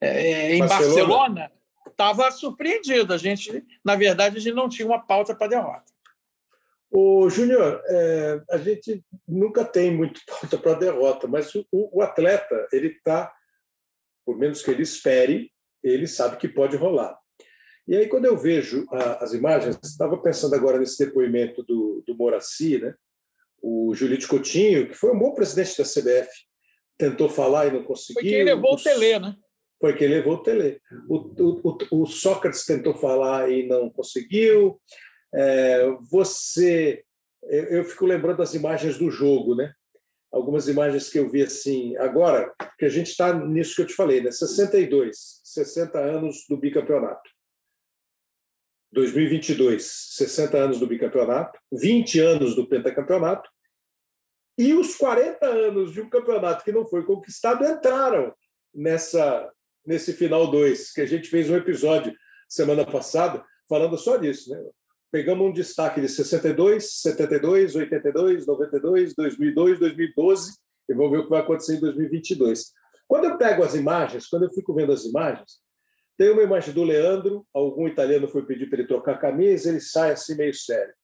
é, 0.00 0.54
em 0.54 0.66
Barcelona 0.66 1.50
estava 1.86 2.30
surpreendido. 2.30 3.12
A 3.12 3.16
gente, 3.16 3.64
na 3.84 3.96
verdade, 3.96 4.36
a 4.36 4.40
gente 4.40 4.54
não 4.54 4.68
tinha 4.68 4.86
uma 4.86 4.98
pauta 4.98 5.34
para 5.34 5.48
derrota. 5.48 5.92
O 6.90 7.28
Júnior, 7.28 7.82
é, 7.88 8.42
a 8.50 8.58
gente 8.58 9.04
nunca 9.26 9.64
tem 9.64 9.90
muito 9.90 10.20
pauta 10.26 10.58
para 10.58 10.78
derrota, 10.78 11.26
mas 11.26 11.54
o, 11.54 11.64
o 11.72 12.02
atleta 12.02 12.68
ele 12.72 12.88
está, 12.88 13.32
por 14.24 14.38
menos 14.38 14.62
que 14.62 14.70
ele 14.70 14.82
espere, 14.82 15.52
ele 15.82 16.06
sabe 16.06 16.36
que 16.36 16.48
pode 16.48 16.76
rolar. 16.76 17.18
E 17.86 17.94
aí, 17.94 18.08
quando 18.08 18.24
eu 18.24 18.36
vejo 18.36 18.84
a, 18.90 19.24
as 19.24 19.32
imagens, 19.32 19.78
estava 19.82 20.18
pensando 20.18 20.54
agora 20.54 20.78
nesse 20.78 21.04
depoimento 21.04 21.62
do, 21.62 22.02
do 22.04 22.16
Moraci, 22.16 22.78
né? 22.78 22.94
o 23.62 23.94
Julito 23.94 24.28
Coutinho, 24.28 24.88
que 24.88 24.94
foi 24.94 25.12
um 25.12 25.18
bom 25.18 25.32
presidente 25.32 25.78
da 25.78 25.84
CBF, 25.84 26.30
tentou 26.98 27.28
falar 27.28 27.66
e 27.66 27.72
não 27.72 27.84
conseguiu. 27.84 28.22
Foi 28.22 28.30
quem 28.30 28.44
levou 28.44 28.74
o 28.74 28.82
Tele, 28.82 29.18
né? 29.18 29.36
Foi 29.80 29.94
quem 29.94 30.08
levou 30.08 30.34
o 30.34 30.42
Tele. 30.42 30.80
O, 31.08 31.16
o, 31.16 32.02
o, 32.02 32.06
Sócrates 32.06 32.64
tentou 32.64 32.94
falar 32.94 33.50
e 33.50 33.66
não 33.66 33.90
conseguiu. 33.90 34.80
É, 35.34 35.86
você, 36.10 37.04
eu 37.42 37.84
fico 37.84 38.06
lembrando 38.06 38.38
das 38.38 38.54
imagens 38.54 38.98
do 38.98 39.10
jogo, 39.10 39.54
né? 39.54 39.72
Algumas 40.32 40.68
imagens 40.68 41.08
que 41.08 41.18
eu 41.18 41.28
vi 41.30 41.42
assim. 41.42 41.96
Agora, 41.98 42.52
que 42.78 42.84
a 42.84 42.88
gente 42.88 43.08
está 43.08 43.32
nisso 43.34 43.76
que 43.76 43.82
eu 43.82 43.86
te 43.86 43.94
falei, 43.94 44.20
né? 44.20 44.30
62, 44.30 45.40
60 45.44 45.98
anos 45.98 46.46
do 46.48 46.56
bicampeonato. 46.56 47.30
2022, 48.92 49.84
60 49.84 50.56
anos 50.56 50.80
do 50.80 50.86
bicampeonato, 50.86 51.58
20 51.72 52.18
anos 52.20 52.54
do 52.56 52.66
pentacampeonato, 52.66 53.50
e 54.58 54.74
os 54.74 54.96
40 54.96 55.46
anos 55.46 55.92
de 55.92 56.00
um 56.00 56.08
campeonato 56.08 56.64
que 56.64 56.72
não 56.72 56.86
foi 56.86 57.04
conquistado 57.04 57.64
entraram 57.64 58.32
nessa 58.74 59.50
nesse 59.86 60.12
final 60.12 60.50
2, 60.50 60.92
que 60.92 61.00
a 61.00 61.06
gente 61.06 61.28
fez 61.28 61.48
um 61.48 61.56
episódio 61.56 62.12
semana 62.48 62.84
passada 62.84 63.44
falando 63.68 63.96
só 63.96 64.16
disso, 64.16 64.50
né? 64.50 64.60
Pegamos 65.12 65.46
um 65.46 65.52
destaque 65.52 66.00
de 66.00 66.08
62, 66.08 67.00
72, 67.00 67.76
82, 67.76 68.46
92, 68.46 69.14
2002, 69.14 69.78
2012 69.78 70.52
e 70.88 70.94
vamos 70.94 71.12
ver 71.12 71.18
o 71.18 71.24
que 71.24 71.30
vai 71.30 71.40
acontecer 71.40 71.76
em 71.76 71.80
2022. 71.80 72.72
Quando 73.06 73.24
eu 73.24 73.38
pego 73.38 73.62
as 73.62 73.74
imagens, 73.74 74.26
quando 74.26 74.44
eu 74.44 74.50
fico 74.50 74.74
vendo 74.74 74.92
as 74.92 75.04
imagens, 75.04 75.60
tem 76.18 76.30
uma 76.30 76.42
imagem 76.42 76.74
do 76.74 76.82
Leandro, 76.82 77.46
algum 77.54 77.86
italiano 77.86 78.28
foi 78.28 78.44
pedir 78.44 78.68
para 78.68 78.80
ele 78.80 78.88
trocar 78.88 79.14
a 79.14 79.18
camisa, 79.18 79.68
ele 79.68 79.80
sai 79.80 80.12
assim 80.12 80.34
meio 80.34 80.54
sério. 80.54 80.94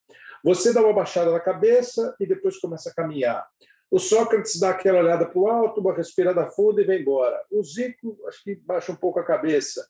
Você 0.42 0.72
dá 0.72 0.80
uma 0.80 0.92
baixada 0.92 1.30
na 1.30 1.40
cabeça 1.40 2.14
e 2.18 2.26
depois 2.26 2.58
começa 2.58 2.90
a 2.90 2.94
caminhar. 2.94 3.46
O 3.90 3.98
Sócrates 3.98 4.58
dá 4.58 4.70
aquela 4.70 5.00
olhada 5.00 5.26
para 5.26 5.38
o 5.38 5.46
alto, 5.46 5.80
uma 5.80 5.94
respirada 5.94 6.46
funda 6.46 6.80
e 6.80 6.84
vem 6.84 7.02
embora. 7.02 7.44
O 7.50 7.62
Zico, 7.62 8.18
acho 8.26 8.42
que 8.42 8.54
baixa 8.56 8.90
um 8.90 8.96
pouco 8.96 9.20
a 9.20 9.24
cabeça. 9.24 9.86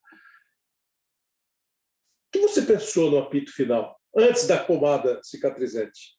O 2.29 2.33
que 2.33 2.41
você 2.41 2.63
pensou 2.63 3.11
no 3.11 3.19
apito 3.19 3.53
final, 3.53 3.99
antes 4.17 4.47
da 4.47 4.63
pomada 4.63 5.21
cicatrizante? 5.23 6.19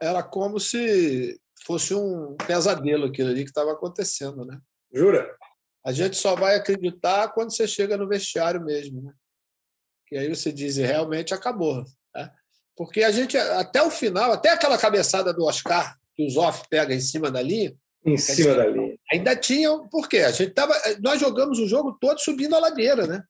Era 0.00 0.22
como 0.22 0.60
se 0.60 1.40
fosse 1.64 1.94
um 1.94 2.36
pesadelo 2.36 3.06
aquilo 3.06 3.30
ali 3.30 3.44
que 3.44 3.50
estava 3.50 3.72
acontecendo, 3.72 4.44
né? 4.44 4.60
Jura? 4.92 5.34
A 5.84 5.92
gente 5.92 6.16
só 6.16 6.34
vai 6.34 6.56
acreditar 6.56 7.32
quando 7.32 7.54
você 7.54 7.66
chega 7.66 7.96
no 7.96 8.08
vestiário 8.08 8.62
mesmo, 8.62 9.02
né? 9.02 9.14
Que 10.06 10.16
aí 10.16 10.28
você 10.28 10.52
diz, 10.52 10.76
realmente 10.76 11.32
acabou. 11.32 11.84
Porque 12.76 13.02
a 13.02 13.10
gente, 13.10 13.36
até 13.36 13.82
o 13.82 13.90
final, 13.90 14.32
até 14.32 14.50
aquela 14.50 14.76
cabeçada 14.76 15.32
do 15.32 15.44
Oscar, 15.44 15.96
que 16.14 16.26
o 16.26 16.30
Zoff 16.30 16.62
pega 16.68 16.94
em 16.94 17.00
cima 17.00 17.30
da 17.30 17.40
linha. 17.40 17.74
Em 18.04 18.16
cima 18.16 18.54
da 18.54 18.66
linha. 18.66 18.96
Ainda 19.12 19.34
tinha. 19.34 19.76
Por 19.90 20.08
quê? 20.08 20.18
A 20.18 20.30
gente 20.30 20.50
tava, 20.50 20.74
nós 21.00 21.20
jogamos 21.20 21.58
o 21.58 21.66
jogo 21.66 21.96
todo 22.00 22.20
subindo 22.20 22.54
a 22.54 22.60
ladeira, 22.60 23.06
né? 23.06 23.22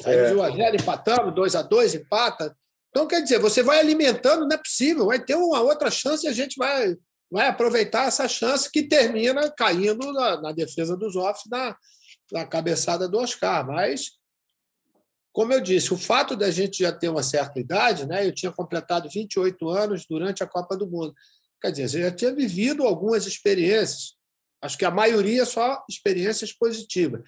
Saímos 0.00 0.30
é. 0.30 0.34
1 0.34 0.42
a 0.42 0.50
0 0.50 0.76
empatamos, 0.76 1.34
2 1.34 1.54
a 1.54 1.62
2 1.62 1.94
empata. 1.94 2.56
Então, 2.90 3.06
quer 3.06 3.22
dizer, 3.22 3.38
você 3.38 3.62
vai 3.62 3.78
alimentando, 3.78 4.46
não 4.46 4.54
é 4.54 4.58
possível, 4.58 5.06
vai 5.06 5.22
ter 5.22 5.34
uma 5.34 5.60
outra 5.60 5.90
chance 5.90 6.26
e 6.26 6.28
a 6.28 6.32
gente 6.32 6.56
vai 6.56 6.96
vai 7.30 7.48
aproveitar 7.48 8.06
essa 8.06 8.28
chance 8.28 8.70
que 8.70 8.82
termina 8.82 9.50
caindo 9.50 10.12
na, 10.12 10.40
na 10.40 10.52
defesa 10.52 10.96
dos 10.96 11.16
offs 11.16 11.44
na, 11.50 11.76
na 12.32 12.46
cabeçada 12.46 13.08
do 13.08 13.18
Oscar. 13.18 13.66
Mas, 13.66 14.12
como 15.36 15.52
eu 15.52 15.60
disse, 15.60 15.92
o 15.92 15.98
fato 15.98 16.34
da 16.34 16.50
gente 16.50 16.78
já 16.78 16.90
ter 16.90 17.10
uma 17.10 17.22
certa 17.22 17.60
idade, 17.60 18.06
né, 18.06 18.26
eu 18.26 18.32
tinha 18.32 18.50
completado 18.50 19.06
28 19.06 19.68
anos 19.68 20.06
durante 20.08 20.42
a 20.42 20.46
Copa 20.46 20.74
do 20.74 20.88
Mundo. 20.88 21.14
Quer 21.60 21.72
dizer, 21.72 21.90
você 21.90 22.00
já 22.00 22.10
tinha 22.10 22.34
vivido 22.34 22.84
algumas 22.84 23.26
experiências. 23.26 24.14
Acho 24.62 24.78
que 24.78 24.86
a 24.86 24.90
maioria 24.90 25.44
só 25.44 25.84
experiências 25.90 26.54
positivas. 26.54 27.20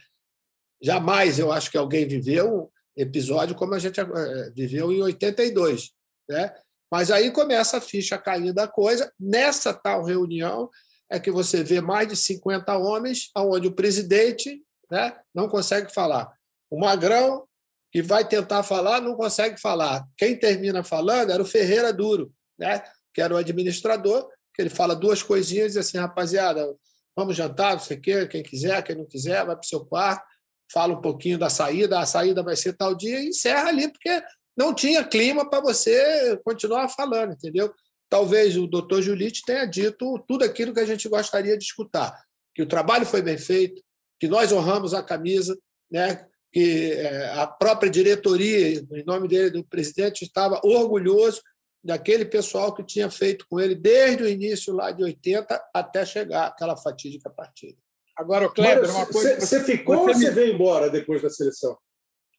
Jamais 0.83 1.39
eu 1.39 1.53
acho 1.53 1.71
que 1.71 1.77
alguém 1.77 2.09
viveu 2.09 2.63
um 2.63 2.69
episódio 2.97 3.55
como 3.55 3.75
a 3.75 3.79
gente 3.79 4.01
eh, 4.01 4.53
viveu 4.57 4.91
em 4.91 5.03
82. 5.03 5.91
Né? 6.31 6.55
Mas 6.91 7.11
aí 7.11 7.31
começa 7.31 7.77
a 7.77 7.83
ficha 7.83 8.17
cair 8.17 8.55
da 8.55 8.67
coisa. 8.67 9.13
Nessa 9.21 9.75
tal 9.75 10.03
reunião 10.03 10.71
é 11.11 11.21
que 11.21 11.31
você 11.31 11.63
vê 11.63 11.83
mais 11.83 12.09
de 12.09 12.17
50 12.17 12.75
homens, 12.79 13.31
onde 13.37 13.69
o 13.69 13.75
presidente 13.75 14.65
né, 14.91 15.15
não 15.35 15.47
consegue 15.47 15.93
falar. 15.93 16.33
O 16.71 16.81
Magrão, 16.81 17.47
que 17.91 18.03
vai 18.03 18.27
tentar 18.27 18.63
falar, 18.63 19.01
não 19.01 19.15
consegue 19.15 19.61
falar. 19.61 20.05
Quem 20.17 20.37
termina 20.37 20.85
falando 20.85 21.31
era 21.31 21.43
o 21.43 21.47
Ferreira 21.47 21.93
Duro, 21.93 22.33
né, 22.59 22.83
que 23.15 23.21
era 23.21 23.35
o 23.35 23.37
administrador, 23.37 24.29
que 24.55 24.63
ele 24.63 24.71
fala 24.71 24.95
duas 24.95 25.23
coisinhas 25.23 25.75
e 25.75 25.79
assim, 25.79 25.99
rapaziada, 25.99 26.75
vamos 27.17 27.37
jantar, 27.37 27.73
não 27.75 27.81
sei 27.81 27.97
o 27.97 28.01
quê, 28.01 28.27
quem 28.27 28.43
quiser, 28.43 28.83
quem 28.83 28.97
não 28.97 29.07
quiser, 29.07 29.45
vai 29.45 29.57
para 29.57 29.65
o 29.65 29.69
seu 29.69 29.85
quarto, 29.85 30.25
fala 30.73 30.95
um 30.95 31.01
pouquinho 31.01 31.39
da 31.39 31.49
saída, 31.49 31.99
a 31.99 32.07
saída 32.07 32.43
vai 32.43 32.57
ser 32.57 32.75
tal 32.75 32.95
dia 32.95 33.21
e 33.21 33.29
encerra 33.29 33.69
ali, 33.69 33.91
porque 33.91 34.23
não 34.57 34.75
tinha 34.75 35.05
clima 35.05 35.49
para 35.49 35.61
você 35.61 36.39
continuar 36.45 36.89
falando, 36.89 37.33
entendeu? 37.33 37.73
Talvez 38.11 38.57
o 38.57 38.67
doutor 38.67 39.03
Julite 39.03 39.43
tenha 39.47 39.65
dito 39.65 40.19
tudo 40.27 40.45
aquilo 40.45 40.75
que 40.75 40.81
a 40.81 40.87
gente 40.87 41.09
gostaria 41.09 41.57
de 41.57 41.65
escutar, 41.65 42.21
que 42.55 42.63
o 42.63 42.67
trabalho 42.67 43.07
foi 43.07 43.23
bem 43.23 43.39
feito, 43.39 43.83
que 44.19 44.27
nós 44.27 44.51
honramos 44.53 44.95
a 44.95 45.03
camisa, 45.03 45.57
né? 45.91 46.27
Que 46.53 46.93
é, 46.93 47.31
a 47.35 47.47
própria 47.47 47.91
diretoria, 47.91 48.81
em 48.81 49.05
nome 49.05 49.29
dele, 49.29 49.51
do 49.51 49.65
presidente, 49.65 50.25
estava 50.25 50.61
orgulhoso 50.65 51.43
daquele 51.85 52.25
pessoal 52.25 52.75
que 52.75 52.83
tinha 52.83 53.11
feito 53.11 53.47
com 53.49 53.61
ele 53.61 53.75
desde 53.75 54.23
o 54.23 54.29
início 54.29 54.75
lá 54.75 54.91
de 54.91 55.03
80 55.03 55.61
até 55.75 56.05
chegar 56.05 56.47
aquela 56.47 56.77
fatídica 56.77 57.31
partida. 57.31 57.79
Agora, 58.17 58.47
o 58.47 58.53
Kleber, 58.53 58.91
uma 58.91 59.07
coisa. 59.07 59.39
Você 59.41 59.63
ficou 59.63 59.97
você 59.97 60.11
ou 60.11 60.15
você 60.15 60.31
veio 60.31 60.55
embora 60.55 60.91
depois 60.91 61.23
da 61.23 61.31
seleção? 61.31 61.79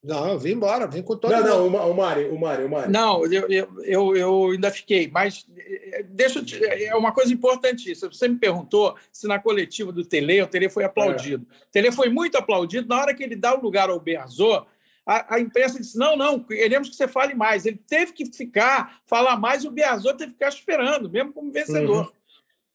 Não, 0.01 0.29
eu 0.29 0.39
vim 0.39 0.51
embora, 0.51 0.87
vim 0.87 1.01
com 1.01 1.17
todo 1.17 1.31
Não, 1.31 1.69
não, 1.69 1.91
o 1.91 1.95
Mário, 1.95 2.33
o 2.33 2.39
Mário, 2.39 2.65
o 2.65 2.69
Mário. 2.69 2.89
Não, 2.89 3.25
eu, 3.25 3.47
eu, 3.83 4.15
eu 4.15 4.51
ainda 4.51 4.71
fiquei, 4.71 5.09
mas 5.11 5.45
eh, 5.57 6.05
deixa 6.07 6.41
te, 6.41 6.63
é 6.63 6.95
uma 6.95 7.11
coisa 7.11 7.33
importantíssima. 7.33 8.09
Você 8.09 8.29
me 8.29 8.37
perguntou 8.37 8.95
se 9.11 9.27
na 9.27 9.39
coletiva 9.39 9.91
do 9.91 10.05
Tele, 10.05 10.41
o 10.41 10.47
Tele 10.47 10.69
foi 10.69 10.85
aplaudido. 10.85 11.45
É. 11.51 11.53
O 11.53 11.71
Tele 11.71 11.91
foi 11.91 12.07
muito 12.07 12.37
aplaudido. 12.37 12.87
Na 12.87 13.01
hora 13.01 13.13
que 13.13 13.21
ele 13.21 13.35
dá 13.35 13.53
o 13.53 13.61
lugar 13.61 13.89
ao 13.89 13.99
Berzô, 13.99 14.65
a, 15.05 15.35
a, 15.35 15.39
imprensa 15.41 15.77
disse: 15.77 15.97
não, 15.97 16.15
não, 16.15 16.39
queremos 16.39 16.87
que 16.87 16.95
você 16.95 17.07
fale 17.07 17.33
mais. 17.33 17.65
Ele 17.65 17.79
teve 17.85 18.13
que 18.13 18.25
ficar, 18.25 19.01
falar 19.05 19.37
mais, 19.37 19.65
e 19.65 19.67
o 19.67 19.71
Berzô 19.71 20.13
teve 20.13 20.31
que 20.31 20.37
ficar 20.37 20.49
esperando, 20.49 21.09
mesmo 21.09 21.33
como 21.33 21.51
vencedor. 21.51 22.05
Uhum. 22.05 22.11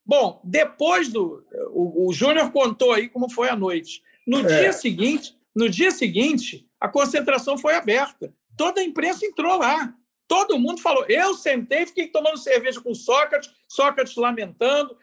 Bom, 0.04 0.40
depois 0.44 1.08
do. 1.08 1.42
O, 1.70 2.08
o 2.08 2.12
Júnior 2.12 2.50
contou 2.52 2.92
aí 2.92 3.08
como 3.08 3.30
foi 3.30 3.48
a 3.48 3.56
noite. 3.56 4.02
No 4.26 4.40
é. 4.40 4.60
dia 4.60 4.72
seguinte, 4.74 5.38
no 5.54 5.70
dia 5.70 5.90
seguinte, 5.90 6.68
a 6.80 6.88
concentração 6.88 7.56
foi 7.56 7.74
aberta. 7.74 8.32
Toda 8.56 8.80
a 8.80 8.84
imprensa 8.84 9.24
entrou 9.26 9.58
lá. 9.58 9.94
Todo 10.26 10.58
mundo 10.58 10.80
falou. 10.80 11.04
Eu 11.08 11.34
sentei, 11.34 11.86
fiquei 11.86 12.08
tomando 12.08 12.38
cerveja 12.38 12.80
com 12.80 12.94
Sócrates, 12.94 13.50
Sócrates 13.68 14.16
lamentando. 14.16 14.96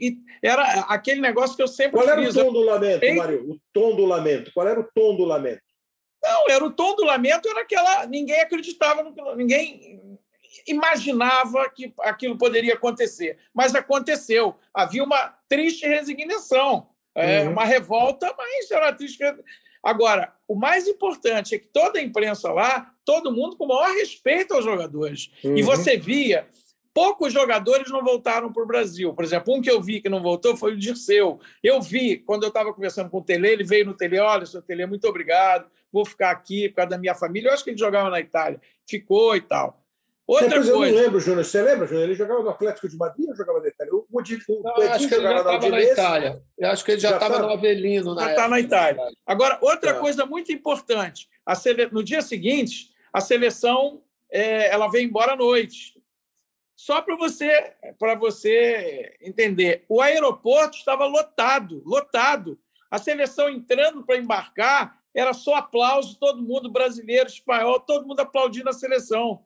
E 0.00 0.18
era 0.42 0.64
aquele 0.82 1.20
negócio 1.20 1.56
que 1.56 1.62
eu 1.62 1.68
sempre 1.68 1.92
Qual 1.92 2.08
era 2.08 2.20
o 2.20 2.32
tom 2.32 2.52
do 2.52 2.60
lamento, 2.60 3.02
Ei... 3.02 3.14
Mário? 3.14 3.50
O 3.50 3.60
tom 3.72 3.96
do 3.96 4.04
lamento. 4.04 4.52
Qual 4.52 4.66
era 4.66 4.80
o 4.80 4.88
tom 4.94 5.16
do 5.16 5.24
lamento? 5.24 5.60
Não, 6.22 6.50
era 6.50 6.64
o 6.64 6.72
tom 6.72 6.96
do 6.96 7.04
lamento, 7.04 7.48
era 7.48 7.60
aquela. 7.60 8.06
Ninguém 8.06 8.40
acreditava, 8.40 9.12
ninguém 9.36 10.18
imaginava 10.66 11.68
que 11.70 11.92
aquilo 12.00 12.36
poderia 12.38 12.74
acontecer. 12.74 13.38
Mas 13.54 13.74
aconteceu. 13.74 14.56
Havia 14.74 15.04
uma 15.04 15.36
triste 15.48 15.86
resignação, 15.86 16.88
é, 17.14 17.42
uhum. 17.42 17.52
uma 17.52 17.64
revolta, 17.64 18.32
mas 18.36 18.70
era 18.70 18.86
uma 18.86 18.92
triste 18.92 19.18
Agora, 19.86 20.32
o 20.48 20.56
mais 20.56 20.88
importante 20.88 21.54
é 21.54 21.58
que 21.60 21.68
toda 21.68 22.00
a 22.00 22.02
imprensa 22.02 22.52
lá, 22.52 22.92
todo 23.04 23.30
mundo 23.30 23.56
com 23.56 23.66
o 23.66 23.68
maior 23.68 23.94
respeito 23.94 24.52
aos 24.52 24.64
jogadores. 24.64 25.30
Uhum. 25.44 25.56
E 25.56 25.62
você 25.62 25.96
via, 25.96 26.48
poucos 26.92 27.32
jogadores 27.32 27.88
não 27.92 28.02
voltaram 28.02 28.52
para 28.52 28.64
o 28.64 28.66
Brasil. 28.66 29.14
Por 29.14 29.24
exemplo, 29.24 29.54
um 29.54 29.62
que 29.62 29.70
eu 29.70 29.80
vi 29.80 30.00
que 30.00 30.08
não 30.08 30.20
voltou 30.20 30.56
foi 30.56 30.72
o 30.72 30.76
Dirceu. 30.76 31.38
Eu 31.62 31.80
vi, 31.80 32.16
quando 32.16 32.42
eu 32.42 32.48
estava 32.48 32.74
conversando 32.74 33.08
com 33.08 33.18
o 33.18 33.22
Tele, 33.22 33.46
ele 33.46 33.62
veio 33.62 33.86
no 33.86 33.94
Tele, 33.94 34.18
olha, 34.18 34.44
seu 34.44 34.60
Tele, 34.60 34.84
muito 34.86 35.06
obrigado, 35.06 35.70
vou 35.92 36.04
ficar 36.04 36.32
aqui 36.32 36.68
por 36.68 36.76
causa 36.76 36.90
da 36.90 36.98
minha 36.98 37.14
família. 37.14 37.48
Eu 37.48 37.54
acho 37.54 37.62
que 37.62 37.70
ele 37.70 37.78
jogava 37.78 38.10
na 38.10 38.18
Itália, 38.18 38.60
ficou 38.88 39.36
e 39.36 39.40
tal. 39.40 39.85
Outra 40.26 40.48
Depois 40.48 40.70
coisa. 40.70 40.92
Eu 40.92 40.96
não 40.96 41.02
lembro, 41.04 41.20
Júnior. 41.20 41.44
Você 41.44 41.62
lembra, 41.62 41.86
Júnior? 41.86 42.04
Ele 42.04 42.14
jogava 42.14 42.42
no 42.42 42.48
Atlético 42.50 42.88
de 42.88 42.96
Madrid 42.96 43.28
ou 43.28 43.36
jogava 43.36 43.60
na 43.60 43.68
Itália? 43.68 43.94
O, 43.94 43.98
o, 43.98 44.18
o, 44.18 44.62
não, 44.62 44.82
eu 44.82 44.92
acho 44.92 45.08
que 45.08 45.14
ele 45.14 45.22
já 45.22 45.36
estava 45.36 45.68
na 45.68 45.82
Itália. 45.82 46.42
Eu 46.58 46.70
acho 46.70 46.84
que 46.84 46.90
ele 46.90 47.00
já 47.00 47.10
estava 47.12 47.38
no 47.38 47.50
Avelino. 47.50 48.18
Já 48.18 48.30
está 48.30 48.48
na 48.48 48.58
Itália. 48.58 49.04
Agora, 49.24 49.58
outra 49.62 49.94
tá. 49.94 50.00
coisa 50.00 50.26
muito 50.26 50.50
importante: 50.50 51.28
a 51.44 51.54
sele... 51.54 51.86
no 51.92 52.02
dia 52.02 52.22
seguinte, 52.22 52.90
a 53.12 53.20
seleção 53.20 54.02
é, 54.30 54.68
ela 54.68 54.88
vem 54.88 55.06
embora 55.06 55.34
à 55.34 55.36
noite. 55.36 55.94
Só 56.74 57.00
para 57.00 57.16
você, 57.16 57.72
para 57.98 58.16
você 58.16 59.16
entender, 59.22 59.84
o 59.88 60.02
aeroporto 60.02 60.76
estava 60.76 61.06
lotado, 61.06 61.82
lotado. 61.86 62.58
A 62.90 62.98
seleção 62.98 63.48
entrando 63.48 64.04
para 64.04 64.18
embarcar 64.18 64.98
era 65.14 65.32
só 65.32 65.54
aplauso, 65.54 66.18
todo 66.18 66.42
mundo 66.42 66.70
brasileiro, 66.70 67.28
espanhol, 67.28 67.80
todo 67.80 68.06
mundo 68.06 68.20
aplaudindo 68.20 68.68
a 68.68 68.74
seleção. 68.74 69.45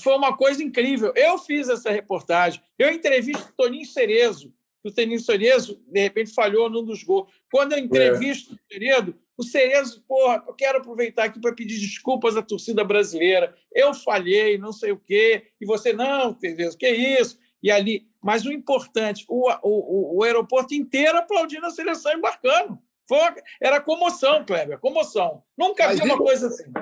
Foi 0.00 0.14
uma 0.14 0.36
coisa 0.36 0.62
incrível. 0.62 1.12
Eu 1.16 1.38
fiz 1.38 1.68
essa 1.68 1.90
reportagem. 1.90 2.60
Eu 2.78 2.90
entrevisto 2.90 3.48
o 3.48 3.52
Toninho 3.52 3.86
Cerezo. 3.86 4.52
O 4.84 4.92
Toninho 4.92 5.18
Cerezo, 5.18 5.82
de 5.86 6.00
repente, 6.00 6.32
falhou 6.32 6.70
num 6.70 6.84
dos 6.84 7.02
gols. 7.02 7.32
Quando 7.50 7.72
eu 7.72 7.78
entrevisto 7.78 8.52
é. 8.52 8.54
o 8.54 8.58
Cerezo, 8.72 9.14
o 9.36 9.42
Cerezo, 9.42 10.04
porra, 10.06 10.44
eu 10.46 10.54
quero 10.54 10.78
aproveitar 10.78 11.24
aqui 11.24 11.40
para 11.40 11.54
pedir 11.54 11.78
desculpas 11.80 12.36
à 12.36 12.42
torcida 12.42 12.84
brasileira. 12.84 13.54
Eu 13.72 13.94
falhei, 13.94 14.58
não 14.58 14.72
sei 14.72 14.92
o 14.92 14.98
quê. 14.98 15.48
E 15.60 15.66
você, 15.66 15.92
não, 15.92 16.38
Cerezo, 16.38 16.78
que 16.78 16.88
isso? 16.88 17.38
E 17.62 17.70
ali. 17.70 18.06
Mas 18.22 18.44
o 18.44 18.52
importante, 18.52 19.24
o, 19.28 19.50
o, 19.62 20.18
o 20.18 20.22
aeroporto 20.22 20.74
inteiro 20.74 21.18
aplaudindo 21.18 21.66
a 21.66 21.70
seleção 21.70 22.12
embarcando. 22.12 22.78
Foi. 23.08 23.34
Era 23.60 23.80
comoção, 23.80 24.44
Kleber, 24.44 24.78
comoção. 24.78 25.42
Nunca 25.56 25.92
vi 25.92 26.02
uma 26.02 26.16
coisa 26.16 26.48
assim. 26.48 26.72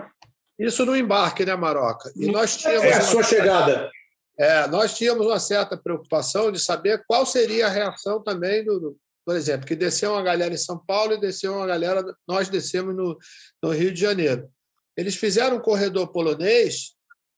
Isso 0.58 0.84
no 0.84 0.96
embarque, 0.96 1.44
né, 1.44 1.54
Maroca? 1.56 2.12
E 2.16 2.26
nós 2.26 2.56
tínhamos 2.56 2.84
é 2.84 2.94
a 2.94 3.00
sua 3.00 3.22
chegada. 3.22 3.90
É, 4.38 4.66
nós 4.68 4.94
tínhamos 4.96 5.26
uma 5.26 5.38
certa 5.38 5.76
preocupação 5.76 6.50
de 6.50 6.58
saber 6.58 7.04
qual 7.06 7.26
seria 7.26 7.66
a 7.66 7.70
reação 7.70 8.22
também 8.22 8.64
do, 8.64 8.96
por 9.24 9.36
exemplo, 9.36 9.66
que 9.66 9.76
desceu 9.76 10.12
uma 10.12 10.22
galera 10.22 10.52
em 10.52 10.58
São 10.58 10.78
Paulo 10.78 11.14
e 11.14 11.20
desceu 11.20 11.54
uma 11.54 11.66
galera, 11.66 12.04
nós 12.26 12.48
descemos 12.48 12.94
no, 12.94 13.16
no 13.62 13.70
Rio 13.70 13.92
de 13.92 14.00
Janeiro. 14.00 14.48
Eles 14.96 15.14
fizeram 15.16 15.56
um 15.56 15.60
corredor 15.60 16.08
polonês 16.08 16.94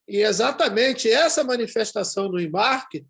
e 0.08 0.22
exatamente 0.22 1.10
essa 1.10 1.44
manifestação 1.44 2.28
no 2.28 2.40
embarque 2.40 3.04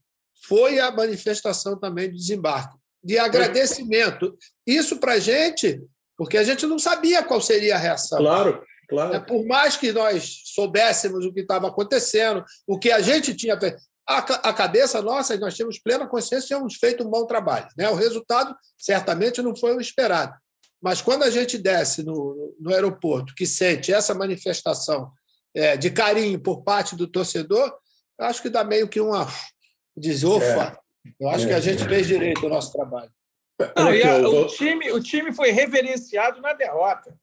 foi 0.46 0.78
a 0.78 0.90
manifestação 0.90 1.78
também 1.78 2.08
do 2.08 2.16
desembarque, 2.16 2.76
de 3.02 3.18
agradecimento. 3.18 4.36
Isso 4.66 4.98
para 4.98 5.14
a 5.14 5.18
gente, 5.18 5.82
porque 6.16 6.36
a 6.36 6.44
gente 6.44 6.66
não 6.66 6.78
sabia 6.78 7.22
qual 7.22 7.40
seria 7.40 7.76
a 7.76 7.78
reação. 7.78 8.18
Claro. 8.18 8.62
Claro. 8.88 9.14
É, 9.14 9.20
por 9.20 9.44
mais 9.46 9.76
que 9.76 9.92
nós 9.92 10.42
soubéssemos 10.44 11.24
o 11.24 11.32
que 11.32 11.40
estava 11.40 11.68
acontecendo, 11.68 12.44
o 12.66 12.78
que 12.78 12.90
a 12.90 13.00
gente 13.00 13.34
tinha 13.34 13.58
feito, 13.58 13.78
a, 14.06 14.18
a 14.18 14.52
cabeça 14.52 15.00
nossa, 15.00 15.36
nós 15.38 15.54
tínhamos 15.54 15.78
plena 15.78 16.06
consciência, 16.06 16.48
tínhamos 16.48 16.74
feito 16.74 17.04
um 17.04 17.10
bom 17.10 17.26
trabalho. 17.26 17.66
Né? 17.76 17.88
O 17.88 17.94
resultado 17.94 18.54
certamente 18.78 19.40
não 19.40 19.56
foi 19.56 19.74
o 19.74 19.80
esperado. 19.80 20.34
Mas 20.82 21.00
quando 21.00 21.22
a 21.22 21.30
gente 21.30 21.56
desce 21.56 22.02
no, 22.02 22.54
no 22.60 22.70
aeroporto, 22.70 23.34
que 23.34 23.46
sente 23.46 23.92
essa 23.92 24.12
manifestação 24.12 25.10
é, 25.54 25.76
de 25.76 25.90
carinho 25.90 26.38
por 26.38 26.62
parte 26.62 26.94
do 26.94 27.06
torcedor, 27.06 27.74
acho 28.18 28.42
que 28.42 28.50
dá 28.50 28.62
meio 28.62 28.88
que 28.88 29.00
uma 29.00 29.26
desofa. 29.96 30.78
É. 31.06 31.10
Eu 31.18 31.28
acho 31.30 31.44
é. 31.46 31.48
que 31.48 31.54
a 31.54 31.60
gente 31.60 31.84
fez 31.84 32.06
direito 32.06 32.44
o 32.44 32.50
nosso 32.50 32.72
trabalho. 32.72 33.10
Não, 33.58 33.88
a, 33.88 34.28
o, 34.28 34.46
time, 34.48 34.90
o 34.92 35.00
time 35.00 35.32
foi 35.32 35.52
reverenciado 35.52 36.40
na 36.40 36.52
derrota 36.52 37.16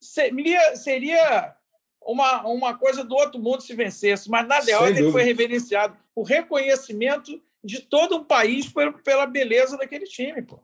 seria, 0.00 0.76
seria 0.76 1.54
uma, 2.02 2.46
uma 2.46 2.78
coisa 2.78 3.04
do 3.04 3.14
outro 3.14 3.40
mundo 3.40 3.62
se 3.62 3.74
vencesse, 3.74 4.30
mas 4.30 4.46
na 4.46 4.60
derrota 4.60 4.98
ele 4.98 5.12
foi 5.12 5.22
reverenciado. 5.22 5.96
O 6.14 6.22
reconhecimento 6.22 7.40
de 7.62 7.80
todo 7.80 8.16
um 8.16 8.24
país 8.24 8.72
pela 9.04 9.26
beleza 9.26 9.76
daquele 9.76 10.04
time. 10.04 10.42
Pô. 10.42 10.60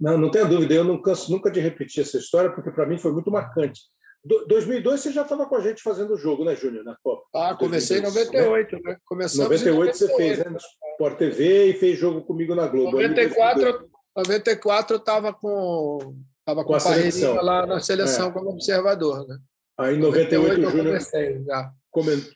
Não, 0.00 0.18
não 0.18 0.30
tenha 0.30 0.44
dúvida, 0.44 0.74
eu 0.74 0.84
não 0.84 1.00
canso 1.00 1.30
nunca 1.30 1.50
de 1.50 1.60
repetir 1.60 2.02
essa 2.02 2.18
história, 2.18 2.50
porque 2.50 2.70
para 2.70 2.86
mim 2.86 2.98
foi 2.98 3.12
muito 3.12 3.30
marcante. 3.30 3.80
Do, 4.22 4.46
2002 4.46 5.00
você 5.00 5.12
já 5.12 5.22
estava 5.22 5.46
com 5.46 5.54
a 5.54 5.60
gente 5.60 5.82
fazendo 5.82 6.12
o 6.12 6.18
jogo, 6.18 6.44
né, 6.44 6.54
Júnior, 6.54 6.84
na 6.84 6.96
Copa? 7.02 7.22
Ah, 7.34 7.54
comecei 7.54 7.98
em 7.98 8.02
98, 8.02 8.78
né? 8.82 8.96
Começamos 9.06 9.48
98, 9.50 9.74
98 9.74 9.96
você 9.96 10.16
fez, 10.16 10.38
né? 10.38 10.50
No 10.50 10.56
Sport 10.56 11.18
TV 11.18 11.66
e 11.70 11.74
fez 11.74 11.98
jogo 11.98 12.22
comigo 12.22 12.54
na 12.54 12.66
Globo. 12.66 12.92
94, 12.92 13.88
94 14.16 14.94
eu 14.94 14.98
estava 14.98 15.32
com 15.32 16.14
Estava 16.50 16.64
com, 16.64 16.70
com 16.70 16.74
a 16.74 16.80
seleção. 16.80 17.34
lá 17.36 17.66
na 17.66 17.80
seleção 17.80 18.28
é. 18.28 18.32
como 18.32 18.50
observador. 18.50 19.26
Né? 19.26 19.38
Aí 19.78 19.94
em 19.94 19.98
98, 19.98 20.60
98 20.60 20.66
o 20.66 20.70
Júnior 20.70 21.72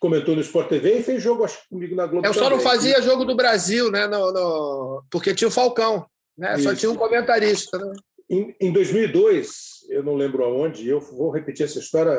comentou 0.00 0.34
no 0.34 0.40
Sport 0.40 0.68
TV 0.68 0.98
e 0.98 1.02
fez 1.02 1.22
jogo 1.22 1.44
acho, 1.44 1.58
comigo 1.68 1.94
na 1.94 2.06
Globo. 2.06 2.26
Eu 2.26 2.34
só 2.34 2.50
não 2.50 2.60
fazia 2.60 3.02
jogo 3.02 3.24
do 3.24 3.36
Brasil, 3.36 3.90
né? 3.90 4.06
No, 4.06 4.32
no... 4.32 5.04
Porque 5.10 5.34
tinha 5.34 5.48
o 5.48 5.50
Falcão, 5.50 6.06
né? 6.36 6.58
Só 6.58 6.74
tinha 6.74 6.90
um 6.90 6.96
comentarista. 6.96 7.78
Né? 7.78 7.92
Em, 8.30 8.56
em 8.60 8.72
2002, 8.72 9.86
eu 9.90 10.02
não 10.02 10.16
lembro 10.16 10.44
aonde, 10.44 10.88
eu 10.88 11.00
vou 11.00 11.30
repetir 11.30 11.66
essa 11.66 11.78
história. 11.78 12.16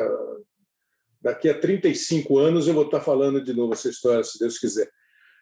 Daqui 1.20 1.48
a 1.48 1.58
35 1.58 2.38
anos 2.38 2.68
eu 2.68 2.74
vou 2.74 2.84
estar 2.84 3.00
falando 3.00 3.42
de 3.42 3.52
novo 3.52 3.72
essa 3.72 3.88
história, 3.88 4.22
se 4.22 4.38
Deus 4.38 4.58
quiser. 4.58 4.88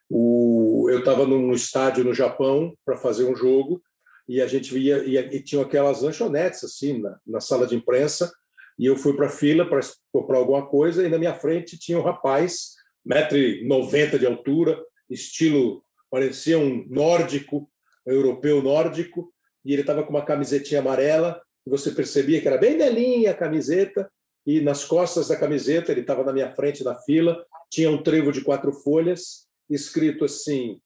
O, 0.08 0.88
eu 0.90 1.00
estava 1.00 1.26
num 1.26 1.52
estádio 1.52 2.04
no 2.04 2.14
Japão 2.14 2.74
para 2.84 2.96
fazer 2.96 3.24
um 3.24 3.36
jogo 3.36 3.82
e 4.28 4.40
a 4.40 4.46
gente 4.46 4.72
via 4.72 5.04
e, 5.04 5.42
tinha 5.42 5.62
aquelas 5.62 6.02
lanchonetes 6.02 6.64
assim 6.64 7.00
na, 7.00 7.18
na 7.26 7.40
sala 7.40 7.66
de 7.66 7.76
imprensa 7.76 8.32
e 8.78 8.86
eu 8.86 8.96
fui 8.96 9.14
para 9.14 9.26
a 9.26 9.30
fila 9.30 9.68
para 9.68 9.80
comprar 10.12 10.38
alguma 10.38 10.66
coisa 10.66 11.06
e 11.06 11.08
na 11.08 11.18
minha 11.18 11.34
frente 11.34 11.78
tinha 11.78 11.98
um 11.98 12.02
rapaz, 12.02 12.74
1,90m 13.06 14.18
de 14.18 14.26
altura, 14.26 14.82
estilo, 15.08 15.84
parecia 16.10 16.58
um 16.58 16.84
nórdico, 16.88 17.70
um 18.06 18.12
europeu 18.12 18.62
nórdico, 18.62 19.32
e 19.64 19.72
ele 19.72 19.82
estava 19.82 20.02
com 20.02 20.10
uma 20.10 20.24
camisetinha 20.24 20.80
amarela, 20.80 21.40
e 21.66 21.70
você 21.70 21.90
percebia 21.90 22.40
que 22.40 22.48
era 22.48 22.58
bem 22.58 22.76
velhinha 22.76 23.30
a 23.30 23.34
camiseta, 23.34 24.10
e 24.46 24.60
nas 24.60 24.84
costas 24.84 25.28
da 25.28 25.36
camiseta, 25.36 25.90
ele 25.90 26.02
estava 26.02 26.22
na 26.22 26.32
minha 26.32 26.52
frente 26.52 26.84
na 26.84 26.94
fila, 26.94 27.44
tinha 27.70 27.90
um 27.90 28.02
trevo 28.02 28.30
de 28.30 28.42
quatro 28.42 28.72
folhas, 28.72 29.46
escrito 29.70 30.24
assim, 30.24 30.78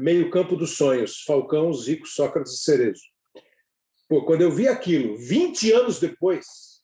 meio 0.00 0.30
campo 0.30 0.56
dos 0.56 0.76
sonhos, 0.76 1.22
Falcão, 1.22 1.72
Zico, 1.72 2.06
Sócrates 2.06 2.54
e 2.54 2.58
Cerezo. 2.58 3.02
Pô, 4.08 4.24
quando 4.24 4.42
eu 4.42 4.50
vi 4.50 4.68
aquilo, 4.68 5.16
20 5.16 5.72
anos 5.72 5.98
depois, 5.98 6.76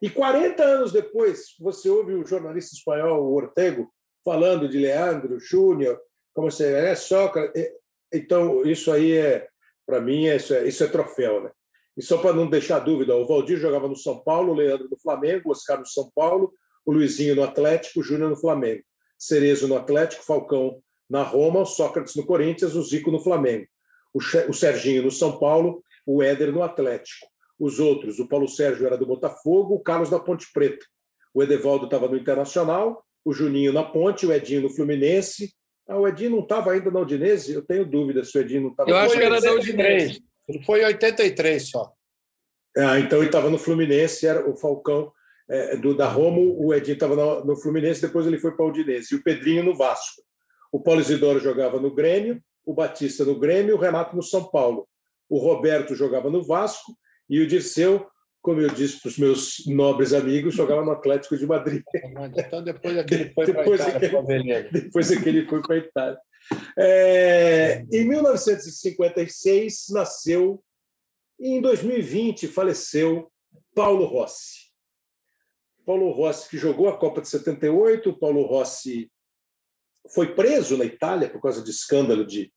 e 0.00 0.08
40 0.08 0.62
anos 0.62 0.92
depois, 0.92 1.54
você 1.58 1.90
ouve 1.90 2.14
o 2.14 2.26
jornalista 2.26 2.74
espanhol 2.74 3.22
o 3.22 3.34
Ortego 3.34 3.92
falando 4.24 4.68
de 4.68 4.78
Leandro, 4.78 5.38
Júnior, 5.38 6.00
como 6.32 6.50
você 6.50 6.72
é, 6.72 6.94
Sócrates. 6.94 7.70
Então, 8.12 8.64
isso 8.64 8.90
aí 8.90 9.12
é, 9.12 9.46
para 9.86 10.00
mim, 10.00 10.26
é, 10.26 10.36
isso, 10.36 10.54
é, 10.54 10.66
isso 10.66 10.82
é 10.82 10.86
troféu. 10.86 11.42
Né? 11.42 11.50
E 11.96 12.02
só 12.02 12.16
para 12.16 12.32
não 12.32 12.48
deixar 12.48 12.78
dúvida, 12.78 13.14
o 13.14 13.26
Valdir 13.26 13.58
jogava 13.58 13.88
no 13.88 13.96
São 13.96 14.22
Paulo, 14.22 14.52
o 14.52 14.56
Leandro 14.56 14.88
no 14.90 14.98
Flamengo, 14.98 15.48
o 15.48 15.52
Oscar 15.52 15.78
no 15.78 15.86
São 15.86 16.10
Paulo, 16.14 16.52
o 16.86 16.92
Luizinho 16.92 17.36
no 17.36 17.42
Atlético, 17.42 18.00
o 18.00 18.02
Júnior 18.02 18.30
no 18.30 18.36
Flamengo. 18.36 18.82
Cerezo 19.18 19.68
no 19.68 19.76
Atlético, 19.76 20.24
Falcão 20.24 20.82
na 21.10 21.22
Roma, 21.22 21.60
o 21.60 21.66
Sócrates 21.66 22.14
no 22.14 22.24
Corinthians, 22.24 22.76
o 22.76 22.82
Zico 22.82 23.10
no 23.10 23.18
Flamengo, 23.18 23.66
o 24.14 24.52
Serginho 24.52 25.02
no 25.02 25.10
São 25.10 25.38
Paulo, 25.38 25.82
o 26.06 26.22
Éder 26.22 26.52
no 26.52 26.62
Atlético. 26.62 27.26
Os 27.58 27.78
outros, 27.78 28.18
o 28.18 28.28
Paulo 28.28 28.48
Sérgio 28.48 28.86
era 28.86 28.96
do 28.96 29.06
Botafogo, 29.06 29.74
o 29.74 29.80
Carlos 29.80 30.08
da 30.08 30.18
Ponte 30.18 30.46
Preta. 30.52 30.86
O 31.34 31.42
Edevaldo 31.42 31.84
estava 31.84 32.08
no 32.08 32.16
Internacional, 32.16 33.04
o 33.24 33.32
Juninho 33.32 33.72
na 33.72 33.82
Ponte, 33.82 34.24
o 34.24 34.32
Edinho 34.32 34.62
no 34.62 34.70
Fluminense. 34.70 35.52
Ah, 35.86 35.98
o 35.98 36.08
Edinho 36.08 36.30
não 36.30 36.40
estava 36.40 36.72
ainda 36.72 36.90
na 36.90 37.00
Udinese? 37.00 37.52
Eu 37.52 37.62
tenho 37.62 37.84
dúvida 37.84 38.24
se 38.24 38.38
o 38.38 38.40
Edinho 38.40 38.62
não 38.62 38.70
estava. 38.70 38.88
Eu 38.88 38.96
acho 38.96 39.16
que 39.16 39.22
era 39.22 39.40
da 39.40 39.52
Udinese. 39.52 40.22
Ele 40.48 40.64
foi 40.64 40.82
em 40.82 40.86
83 40.86 41.68
só. 41.68 41.92
Ah, 42.76 42.98
então 42.98 43.18
ele 43.18 43.26
estava 43.26 43.50
no 43.50 43.58
Fluminense, 43.58 44.26
era 44.26 44.48
o 44.48 44.56
Falcão 44.56 45.12
é, 45.48 45.76
do 45.76 45.94
da 45.94 46.08
Roma, 46.08 46.38
o 46.38 46.72
Edinho 46.72 46.94
estava 46.94 47.16
no, 47.16 47.44
no, 47.44 47.56
Fluminense, 47.56 48.00
depois 48.00 48.26
ele 48.26 48.38
foi 48.38 48.52
para 48.52 48.64
o 48.64 48.68
Udinese. 48.68 49.12
E 49.12 49.16
o 49.16 49.22
Pedrinho 49.22 49.64
no 49.64 49.76
Vasco. 49.76 50.22
O 50.72 50.80
Paulo 50.80 51.00
Isidoro 51.00 51.40
jogava 51.40 51.80
no 51.80 51.92
Grêmio, 51.92 52.42
o 52.64 52.72
Batista 52.72 53.24
no 53.24 53.38
Grêmio, 53.38 53.76
o 53.76 53.78
Renato 53.78 54.14
no 54.14 54.22
São 54.22 54.44
Paulo. 54.44 54.88
O 55.28 55.38
Roberto 55.38 55.94
jogava 55.94 56.30
no 56.30 56.44
Vasco 56.44 56.96
e 57.28 57.40
o 57.40 57.46
Dirceu, 57.46 58.06
como 58.42 58.60
eu 58.60 58.68
disse 58.68 59.00
para 59.00 59.08
os 59.08 59.18
meus 59.18 59.66
nobres 59.66 60.12
amigos, 60.12 60.54
jogava 60.54 60.84
no 60.84 60.92
Atlético 60.92 61.36
de 61.36 61.46
Madrid. 61.46 61.82
Então 62.36 62.62
depois 62.62 62.96
é 62.96 63.04
que 63.04 63.14
ele 63.14 63.32
foi 63.32 63.52
para 63.52 63.62
a 63.62 63.76
Itália. 63.76 64.68
Depois 64.72 65.10
é 65.10 65.20
que 65.20 65.28
ele 65.28 65.46
foi 65.46 65.62
para 65.62 65.74
a 65.74 65.78
Itália. 65.78 66.18
É, 66.78 67.84
em 67.92 68.04
1956 68.08 69.86
nasceu 69.90 70.62
e 71.38 71.50
em 71.50 71.60
2020 71.60 72.48
faleceu 72.48 73.30
Paulo 73.74 74.04
Rossi. 74.06 74.70
Paulo 75.84 76.10
Rossi 76.10 76.48
que 76.48 76.58
jogou 76.58 76.88
a 76.88 76.96
Copa 76.96 77.20
de 77.20 77.28
78, 77.28 78.18
Paulo 78.18 78.42
Rossi 78.42 79.10
foi 80.14 80.34
preso 80.34 80.76
na 80.76 80.84
Itália 80.84 81.28
por 81.28 81.40
causa 81.40 81.62
de 81.62 81.70
escândalo 81.70 82.26
de, 82.26 82.52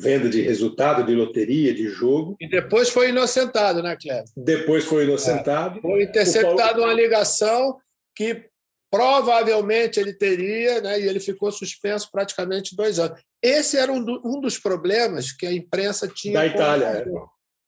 venda 0.00 0.28
de 0.28 0.40
resultado, 0.40 1.04
de 1.04 1.14
loteria, 1.14 1.74
de 1.74 1.88
jogo. 1.88 2.36
E 2.40 2.48
depois 2.48 2.88
foi 2.88 3.10
inocentado, 3.10 3.82
né, 3.82 3.96
Cleber? 4.00 4.24
Depois 4.36 4.84
foi 4.84 5.04
inocentado. 5.04 5.78
É. 5.78 5.82
Foi 5.82 6.02
interceptado 6.02 6.56
Paulo... 6.56 6.84
uma 6.84 6.94
ligação 6.94 7.76
que 8.14 8.48
provavelmente 8.90 10.00
ele 10.00 10.14
teria, 10.14 10.80
né, 10.80 11.00
e 11.00 11.06
ele 11.06 11.20
ficou 11.20 11.52
suspenso 11.52 12.10
praticamente 12.10 12.74
dois 12.74 12.98
anos. 12.98 13.20
Esse 13.42 13.76
era 13.76 13.92
um, 13.92 14.02
do, 14.02 14.20
um 14.24 14.40
dos 14.40 14.58
problemas 14.58 15.32
que 15.32 15.46
a 15.46 15.52
imprensa 15.52 16.08
tinha. 16.08 16.34
Da 16.34 16.46
Itália. 16.46 17.04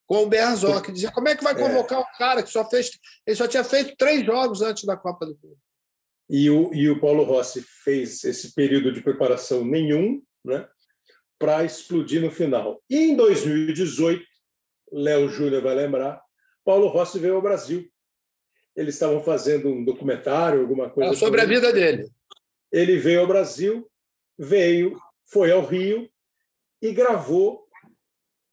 Com, 0.05 0.15
é. 0.15 0.19
o 0.19 0.27
Berzó, 0.27 0.81
que 0.81 0.91
dizia 0.91 1.11
como 1.11 1.29
é 1.29 1.35
que 1.35 1.43
vai 1.43 1.53
é. 1.53 1.55
convocar 1.55 1.99
é. 1.99 2.01
um 2.01 2.17
cara 2.17 2.43
que 2.43 2.49
só 2.49 2.67
fez. 2.67 2.91
Ele 3.25 3.35
só 3.35 3.47
tinha 3.47 3.63
feito 3.63 3.95
três 3.97 4.25
jogos 4.25 4.61
antes 4.61 4.83
da 4.83 4.97
Copa 4.97 5.25
do 5.25 5.37
Mundo. 5.41 5.57
E 6.33 6.49
o, 6.49 6.73
e 6.73 6.89
o 6.89 6.97
Paulo 6.97 7.23
Rossi 7.23 7.61
fez 7.61 8.23
esse 8.23 8.55
período 8.55 8.89
de 8.93 9.01
preparação 9.01 9.65
nenhum, 9.65 10.23
né? 10.45 10.65
Para 11.37 11.65
explodir 11.65 12.21
no 12.21 12.31
final. 12.31 12.81
E 12.89 12.97
em 12.97 13.17
2018, 13.17 14.23
Léo 14.93 15.27
Júnior 15.27 15.61
vai 15.61 15.75
lembrar, 15.75 16.21
Paulo 16.63 16.87
Rossi 16.87 17.19
veio 17.19 17.35
ao 17.35 17.41
Brasil. 17.41 17.85
Eles 18.73 18.93
estavam 18.93 19.21
fazendo 19.21 19.67
um 19.67 19.83
documentário, 19.83 20.61
alguma 20.61 20.89
coisa. 20.89 21.13
sobre 21.15 21.41
a 21.41 21.45
vida 21.45 21.73
dele. 21.73 22.09
Ele 22.71 22.97
veio 22.97 23.19
ao 23.19 23.27
Brasil, 23.27 23.85
veio, 24.39 24.97
foi 25.25 25.51
ao 25.51 25.65
Rio 25.65 26.09
e 26.81 26.93
gravou. 26.93 27.67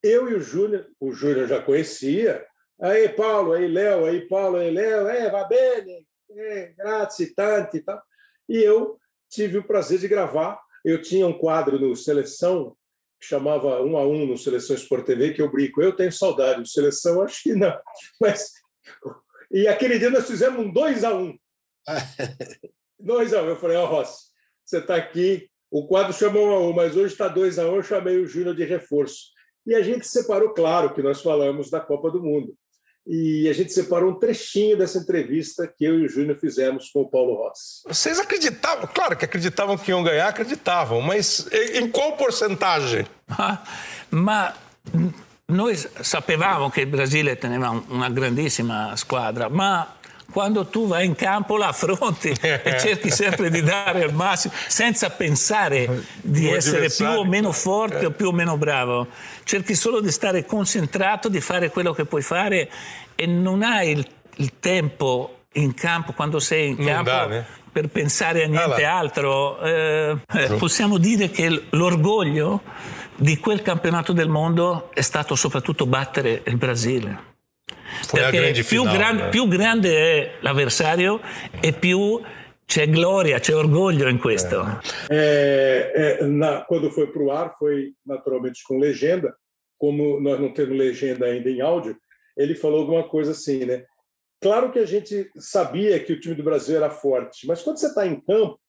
Eu 0.03 0.29
e 0.29 0.33
o 0.33 0.41
Júnior, 0.41 0.85
o 0.99 1.13
Júnior 1.13 1.47
já 1.47 1.61
conhecia. 1.61 2.45
Aí, 2.81 3.07
Paulo, 3.07 3.53
aí, 3.53 3.69
Léo, 3.69 4.03
aí, 4.03 4.27
Paulo, 4.27 4.57
aí, 4.57 4.69
Léo, 4.69 5.07
é, 5.07 5.29
va 5.29 5.45
bene, 5.45 6.05
é, 6.31 6.73
grazie, 6.77 7.33
tanti 7.33 7.77
e 7.77 7.81
tal. 7.81 8.01
E 8.47 8.57
eu 8.57 8.99
tive 9.29 9.57
o 9.57 9.63
prazer 9.63 9.99
de 9.99 10.07
gravar. 10.07 10.59
Eu 10.83 11.01
tinha 11.01 11.27
um 11.27 11.37
quadro 11.37 11.79
no 11.79 11.95
Seleção 11.95 12.75
que 13.19 13.27
chamava 13.27 13.81
Um 13.81 13.97
a 13.97 14.07
Um 14.07 14.25
no 14.25 14.37
Seleção 14.37 14.75
Sport 14.75 15.05
TV, 15.05 15.33
que 15.33 15.41
eu 15.41 15.51
brinco. 15.51 15.81
Eu 15.81 15.95
tenho 15.95 16.11
saudade 16.11 16.63
de 16.63 16.71
Seleção, 16.71 17.21
acho 17.21 17.43
que 17.43 17.53
não. 17.53 17.77
Mas... 18.19 18.51
E 19.51 19.67
aquele 19.67 19.97
dia 19.97 20.11
nós 20.11 20.27
fizemos 20.27 20.63
um 20.63 20.71
2 20.71 21.03
a 21.03 21.11
1 21.11 21.23
um. 21.23 21.39
2 22.99 23.33
a 23.33 23.41
1 23.41 23.45
um. 23.45 23.49
Eu 23.49 23.55
falei, 23.55 23.77
ó, 23.77 23.85
oh, 23.85 23.87
Rossi, 23.87 24.27
você 24.63 24.77
está 24.77 24.95
aqui. 24.95 25.49
O 25.71 25.87
quadro 25.87 26.13
chamou 26.13 26.49
1 26.49 26.51
a 26.51 26.59
1 26.69 26.73
mas 26.73 26.95
hoje 26.95 27.13
está 27.13 27.27
2 27.27 27.57
a 27.57 27.67
1 27.67 27.75
Eu 27.77 27.81
chamei 27.81 28.17
o 28.19 28.27
Júnior 28.27 28.55
de 28.55 28.63
reforço. 28.63 29.31
E 29.65 29.73
a 29.73 29.81
gente 29.81 30.07
separou, 30.07 30.53
claro, 30.53 30.93
que 30.93 31.01
nós 31.01 31.23
falamos 31.23 31.71
da 31.71 31.79
Copa 31.79 32.11
do 32.11 32.21
Mundo 32.21 32.55
e 33.11 33.49
a 33.49 33.53
gente 33.53 33.73
separou 33.73 34.11
um 34.11 34.19
trechinho 34.19 34.77
dessa 34.77 34.99
entrevista 34.99 35.65
que 35.65 35.83
eu 35.83 35.97
e 35.97 36.05
o 36.05 36.07
Júnior 36.07 36.37
fizemos 36.37 36.91
com 36.91 37.01
o 37.01 37.09
Paulo 37.09 37.33
Rossi. 37.33 37.81
Vocês 37.87 38.19
acreditavam, 38.19 38.87
claro 38.93 39.17
que 39.17 39.25
acreditavam 39.25 39.75
que 39.79 39.89
iam 39.89 40.03
ganhar, 40.03 40.27
acreditavam, 40.27 41.01
mas 41.01 41.47
em 41.73 41.89
qual 41.89 42.15
porcentagem? 42.15 43.07
Ah, 43.27 43.63
mas 44.11 44.53
nós 45.47 45.87
sapevamo 46.03 46.69
che 46.69 46.81
il 46.81 46.85
Brasile 46.85 47.35
teneva 47.35 47.83
una 47.89 48.09
grandissima 48.09 48.95
squadra, 48.95 49.49
ma 49.49 49.95
quando 50.31 50.67
tu 50.67 50.85
vai 50.85 51.05
in 51.05 51.15
campo 51.15 51.57
la 51.57 51.69
affronti 51.69 52.29
e 52.39 52.77
cerchi 52.79 53.09
sempre 53.09 53.49
di 53.49 53.61
dare 53.61 54.01
il 54.01 54.13
massimo 54.13 54.53
senza 54.67 55.09
pensare 55.09 56.03
di 56.21 56.49
essere 56.49 56.89
più 56.89 57.07
o 57.07 57.25
meno 57.25 57.51
forte 57.51 58.05
o 58.05 58.11
più 58.11 58.27
o 58.27 58.31
meno 58.31 58.57
bravo. 58.57 59.07
Cerchi 59.49 59.73
solo 59.73 59.99
di 59.99 60.11
stare 60.11 60.45
concentrato, 60.45 61.27
di 61.27 61.41
fare 61.41 61.71
quello 61.71 61.91
che 61.91 62.05
puoi 62.05 62.21
fare 62.21 62.69
e 63.15 63.25
non 63.25 63.63
hai 63.63 63.89
il, 63.89 64.07
il 64.35 64.59
tempo 64.59 65.45
in 65.53 65.73
campo 65.73 66.13
quando 66.13 66.37
sei 66.39 66.69
in 66.69 66.77
campo 66.85 67.43
per 67.71 67.87
pensare 67.87 68.43
a 68.43 68.47
niente 68.47 68.85
ah, 68.85 68.95
altro. 68.95 69.59
Eh, 69.61 70.17
possiamo 70.59 70.99
dire 70.99 71.31
che 71.31 71.63
l'orgoglio 71.71 72.61
di 73.15 73.39
quel 73.39 73.63
campionato 73.63 74.13
del 74.13 74.29
mondo 74.29 74.91
è 74.93 75.01
stato 75.01 75.33
soprattutto 75.33 75.87
battere 75.87 76.43
il 76.45 76.57
Brasile. 76.57 77.19
Foi 78.05 78.19
Perché 78.19 78.51
più, 78.51 78.63
final, 78.83 78.93
gran, 78.95 79.15
né? 79.15 79.29
più, 79.29 79.47
grande 79.47 79.97
è 79.97 80.31
l'avversario 80.41 81.21
e 81.59 81.73
più 81.73 82.21
c'è 82.69 82.87
gloria, 82.87 83.39
c'è 83.39 83.55
orgoglio 83.55 84.07
in 84.07 84.19
questo. 84.19 84.79
É, 85.09 86.19
é, 86.21 86.23
na, 86.27 86.61
quando 86.67 86.91
foi 86.91 87.07
para 87.07 87.23
o 87.23 87.31
ar, 87.31 87.57
foi 87.57 87.95
naturalmente 88.05 88.61
com 88.63 88.77
legenda. 88.77 89.35
Como 89.79 90.19
nós 90.19 90.39
não 90.39 90.53
temos 90.53 90.77
legenda 90.77 91.25
ainda 91.25 91.49
em 91.49 91.61
áudio, 91.61 91.97
ele 92.37 92.53
falou 92.53 92.81
alguma 92.81 93.09
coisa 93.09 93.31
assim, 93.31 93.65
né? 93.65 93.83
Claro 94.41 94.71
que 94.71 94.79
a 94.79 94.85
gente 94.85 95.29
sabia 95.37 95.99
que 95.99 96.13
o 96.13 96.19
time 96.19 96.35
do 96.35 96.43
Brasil 96.43 96.77
era 96.77 96.91
forte, 96.91 97.47
mas 97.47 97.63
quando 97.63 97.77
você 97.77 97.87
está 97.87 98.05
em 98.05 98.21
campo, 98.21 98.59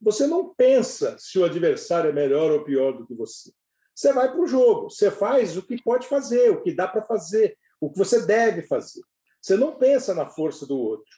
você 0.00 0.26
não 0.26 0.54
pensa 0.54 1.16
se 1.18 1.38
o 1.38 1.44
adversário 1.44 2.08
é 2.08 2.12
melhor 2.12 2.50
ou 2.50 2.64
pior 2.64 2.96
do 2.96 3.06
que 3.06 3.14
você. 3.14 3.52
Você 3.94 4.12
vai 4.12 4.30
para 4.30 4.40
o 4.40 4.46
jogo, 4.46 4.88
você 4.88 5.10
faz 5.10 5.56
o 5.56 5.62
que 5.62 5.80
pode 5.82 6.08
fazer, 6.08 6.50
o 6.50 6.62
que 6.62 6.72
dá 6.72 6.88
para 6.88 7.02
fazer, 7.02 7.56
o 7.78 7.90
que 7.90 7.98
você 7.98 8.24
deve 8.24 8.62
fazer. 8.62 9.02
Você 9.42 9.56
não 9.56 9.76
pensa 9.76 10.14
na 10.14 10.26
força 10.26 10.66
do 10.66 10.78
outro. 10.78 11.10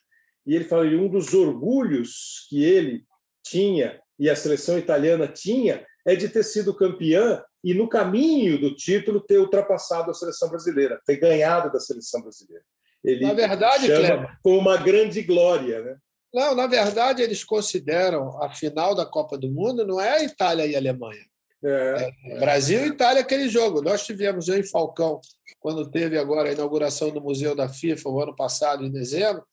E 0.44 0.54
ele 0.54 0.64
fala, 0.64 0.84
um 0.84 1.08
dos 1.08 1.32
orgulhos 1.32 2.46
que 2.48 2.64
ele 2.64 3.04
tinha 3.44 4.02
e 4.18 4.28
a 4.28 4.36
seleção 4.36 4.78
italiana 4.78 5.28
tinha 5.28 5.86
é 6.04 6.16
de 6.16 6.28
ter 6.28 6.42
sido 6.42 6.74
campeã 6.74 7.42
e 7.62 7.74
no 7.74 7.88
caminho 7.88 8.60
do 8.60 8.74
título 8.74 9.20
ter 9.20 9.38
ultrapassado 9.38 10.10
a 10.10 10.14
seleção 10.14 10.48
brasileira, 10.48 11.00
ter 11.06 11.16
ganhado 11.16 11.72
da 11.72 11.78
seleção 11.78 12.20
brasileira. 12.20 12.64
Ele 13.04 13.24
na 13.24 13.34
verdade, 13.34 13.86
chama 13.86 13.98
Cleber, 13.98 14.38
com 14.42 14.58
uma 14.58 14.76
grande 14.76 15.22
glória, 15.22 15.82
né? 15.82 15.96
Não, 16.32 16.54
na 16.54 16.66
verdade 16.66 17.22
eles 17.22 17.44
consideram 17.44 18.42
a 18.42 18.50
final 18.50 18.94
da 18.94 19.04
Copa 19.04 19.36
do 19.36 19.50
Mundo 19.50 19.86
não 19.86 20.00
é 20.00 20.18
a 20.18 20.24
Itália 20.24 20.66
e 20.66 20.74
a 20.74 20.78
Alemanha. 20.78 21.24
É. 21.64 22.10
É, 22.24 22.38
Brasil 22.40 22.84
e 22.84 22.88
Itália 22.88 23.22
aquele 23.22 23.48
jogo. 23.48 23.82
Nós 23.82 24.04
tivemos 24.04 24.48
em 24.48 24.64
Falcão 24.64 25.20
quando 25.60 25.88
teve 25.90 26.18
agora 26.18 26.48
a 26.48 26.52
inauguração 26.52 27.10
do 27.10 27.20
Museu 27.20 27.54
da 27.54 27.68
FIFA 27.68 28.08
o 28.08 28.20
ano 28.20 28.34
passado, 28.34 28.84
em 28.84 28.90
dezembro, 28.90 29.44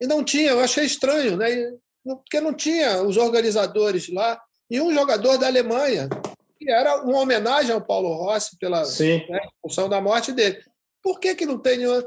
e 0.00 0.06
não 0.06 0.24
tinha, 0.24 0.50
eu 0.50 0.60
achei 0.60 0.84
estranho, 0.84 1.36
né? 1.36 1.72
porque 2.02 2.40
não 2.40 2.52
tinha 2.54 3.02
os 3.02 3.16
organizadores 3.16 4.08
lá, 4.08 4.40
e 4.68 4.80
um 4.80 4.92
jogador 4.92 5.36
da 5.36 5.46
Alemanha, 5.46 6.08
que 6.60 6.70
era 6.70 7.02
uma 7.02 7.18
homenagem 7.18 7.72
ao 7.72 7.84
Paulo 7.84 8.12
Rossi 8.12 8.58
pela 8.58 8.84
né, 9.28 9.40
função 9.62 9.88
da 9.88 10.00
morte 10.00 10.32
dele. 10.32 10.62
Por 11.02 11.18
que, 11.18 11.34
que 11.34 11.46
não 11.46 11.58
tem 11.58 11.78
nenhum... 11.78 12.02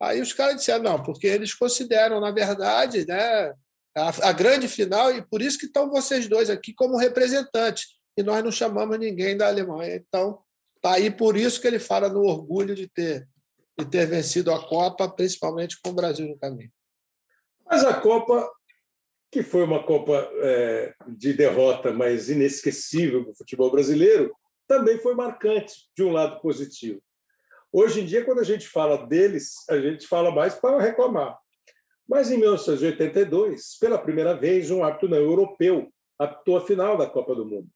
Aí 0.00 0.20
os 0.20 0.32
caras 0.32 0.56
disseram, 0.56 0.84
não, 0.84 1.02
porque 1.02 1.26
eles 1.26 1.52
consideram, 1.52 2.20
na 2.20 2.30
verdade, 2.30 3.06
né, 3.06 3.52
a, 3.96 4.28
a 4.28 4.32
grande 4.32 4.68
final, 4.68 5.12
e 5.12 5.22
por 5.22 5.42
isso 5.42 5.58
que 5.58 5.66
estão 5.66 5.90
vocês 5.90 6.28
dois 6.28 6.48
aqui 6.48 6.72
como 6.72 6.96
representantes, 6.96 7.96
e 8.16 8.22
nós 8.22 8.44
não 8.44 8.52
chamamos 8.52 8.98
ninguém 8.98 9.36
da 9.36 9.48
Alemanha. 9.48 9.96
Então, 9.96 10.38
Tá 10.86 10.92
aí 10.92 11.10
por 11.10 11.36
isso 11.36 11.60
que 11.60 11.66
ele 11.66 11.80
fala 11.80 12.08
no 12.08 12.20
orgulho 12.20 12.72
de 12.72 12.86
ter, 12.86 13.28
de 13.76 13.84
ter 13.86 14.06
vencido 14.06 14.52
a 14.52 14.68
Copa, 14.68 15.08
principalmente 15.08 15.80
com 15.82 15.90
o 15.90 15.94
Brasil 15.94 16.28
no 16.28 16.38
caminho. 16.38 16.70
Mas 17.64 17.84
a 17.84 18.00
Copa, 18.00 18.48
que 19.36 19.42
foi 19.42 19.64
uma 19.64 19.82
Copa 19.82 20.26
é, 20.40 20.94
de 21.06 21.34
derrota, 21.34 21.92
mas 21.92 22.30
inesquecível 22.30 23.22
para 23.22 23.32
o 23.32 23.36
futebol 23.36 23.70
brasileiro, 23.70 24.34
também 24.66 24.96
foi 24.96 25.14
marcante, 25.14 25.90
de 25.94 26.02
um 26.02 26.10
lado 26.10 26.40
positivo. 26.40 27.02
Hoje 27.70 28.00
em 28.00 28.06
dia, 28.06 28.24
quando 28.24 28.38
a 28.40 28.44
gente 28.44 28.66
fala 28.66 29.06
deles, 29.06 29.56
a 29.68 29.78
gente 29.78 30.06
fala 30.06 30.30
mais 30.30 30.54
para 30.54 30.80
reclamar. 30.80 31.38
Mas 32.08 32.30
em 32.30 32.38
1982, 32.38 33.76
pela 33.78 33.98
primeira 33.98 34.32
vez, 34.34 34.70
um 34.70 34.82
árbitro 34.82 35.10
não 35.10 35.18
europeu 35.18 35.92
apitou 36.18 36.56
a 36.56 36.64
final 36.64 36.96
da 36.96 37.06
Copa 37.06 37.34
do 37.34 37.44
Mundo. 37.44 37.68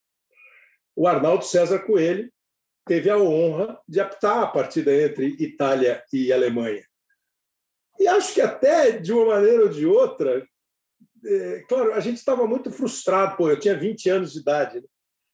O 0.97 1.07
Arnaldo 1.07 1.45
César 1.45 1.81
Coelho 1.81 2.33
teve 2.87 3.11
a 3.11 3.19
honra 3.19 3.79
de 3.87 4.01
apitar 4.01 4.45
a 4.45 4.47
partida 4.47 4.95
entre 4.95 5.37
Itália 5.39 6.03
e 6.11 6.33
Alemanha. 6.33 6.83
E 7.99 8.09
acho 8.09 8.33
que 8.33 8.41
até 8.41 8.93
de 8.93 9.13
uma 9.13 9.35
maneira 9.35 9.65
ou 9.65 9.69
de 9.69 9.85
outra, 9.85 10.49
é, 11.25 11.65
claro, 11.69 11.93
a 11.93 12.01
gente 12.01 12.17
estava 12.17 12.47
muito 12.47 12.71
frustrado, 12.71 13.37
pô, 13.37 13.51
eu 13.51 13.59
tinha 13.59 13.77
20 13.77 14.09
anos 14.11 14.33
de 14.33 14.41
idade, 14.41 14.81
né? 14.81 14.87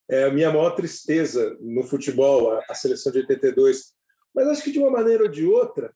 é 0.09 0.25
a 0.25 0.31
minha 0.31 0.51
maior 0.51 0.71
tristeza 0.71 1.57
no 1.61 1.83
futebol, 1.83 2.53
a, 2.53 2.65
a 2.69 2.75
seleção 2.75 3.13
de 3.13 3.19
82. 3.19 3.93
Mas 4.35 4.49
acho 4.49 4.63
que 4.63 4.73
de 4.73 4.79
uma 4.79 4.91
maneira 4.91 5.25
ou 5.25 5.29
de 5.29 5.45
outra, 5.45 5.93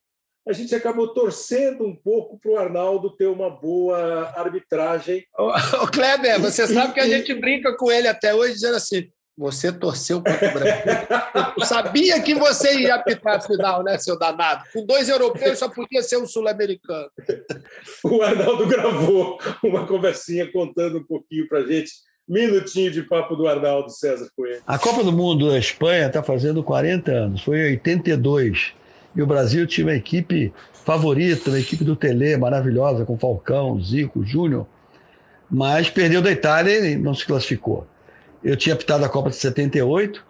a 0.49 0.53
gente 0.53 0.75
acabou 0.75 1.13
torcendo 1.13 1.85
um 1.85 1.95
pouco 1.95 2.39
para 2.39 2.51
o 2.51 2.57
Arnaldo 2.57 3.15
ter 3.15 3.27
uma 3.27 3.51
boa 3.51 4.31
arbitragem. 4.31 5.25
Ô, 5.39 5.87
Kleber, 5.87 6.41
você 6.41 6.67
sabe 6.67 6.95
que 6.95 7.01
a 7.01 7.09
gente 7.09 7.33
brinca 7.35 7.77
com 7.77 7.91
ele 7.91 8.09
até 8.09 8.35
hoje, 8.35 8.55
dizendo 8.55 8.77
assim: 8.77 9.11
você 9.37 9.73
torceu 9.73 10.23
contra 10.23 10.49
o 10.49 10.53
Brasil. 10.53 11.55
Eu 11.59 11.65
sabia 11.65 12.21
que 12.21 12.35
você 12.35 12.81
ia 12.81 12.95
apitar 12.95 13.37
a 13.37 13.41
final, 13.41 13.83
né, 13.83 13.97
seu 13.99 14.19
danado? 14.19 14.65
Com 14.73 14.85
dois 14.85 15.09
europeus 15.09 15.59
só 15.59 15.69
podia 15.69 16.03
ser 16.03 16.19
um 16.19 16.27
sul-americano. 16.27 17.11
O 18.05 18.23
Arnaldo 18.23 18.67
gravou 18.67 19.39
uma 19.63 19.87
conversinha 19.87 20.51
contando 20.51 20.99
um 20.99 21.05
pouquinho 21.05 21.49
para 21.49 21.63
gente. 21.63 21.91
Minutinho 22.29 22.91
de 22.91 23.03
papo 23.03 23.35
do 23.35 23.49
Arnaldo 23.49 23.91
César 23.91 24.29
Coelho. 24.37 24.63
A 24.67 24.79
Copa 24.79 25.03
do 25.03 25.13
Mundo 25.13 25.51
da 25.51 25.59
Espanha 25.59 26.07
está 26.07 26.23
fazendo 26.23 26.63
40 26.63 27.11
anos, 27.11 27.43
foi 27.43 27.59
em 27.59 27.71
82. 27.73 28.73
E 29.17 29.23
o 29.23 29.27
Brasil 29.27 29.67
tinha 29.67 29.87
uma 29.87 29.97
equipe 29.97 30.53
favorita, 30.85 31.51
uma 31.51 31.59
equipe 31.59 31.83
do 31.83 31.97
Tele, 31.97 32.37
maravilhosa, 32.37 33.05
com 33.05 33.19
Falcão, 33.19 33.83
Zico, 33.83 34.25
Júnior, 34.25 34.67
mas 35.51 35.91
perdeu 35.91 36.23
da 36.23 36.31
Itália 36.31 36.87
e 36.87 36.97
não 36.97 37.15
se 37.15 37.27
classificou. 37.27 37.87
Eu 38.43 38.57
tinha 38.57 38.75
apitado 38.75 39.05
a 39.05 39.09
Copa 39.09 39.31
de 39.31 39.37
78 39.37 40.25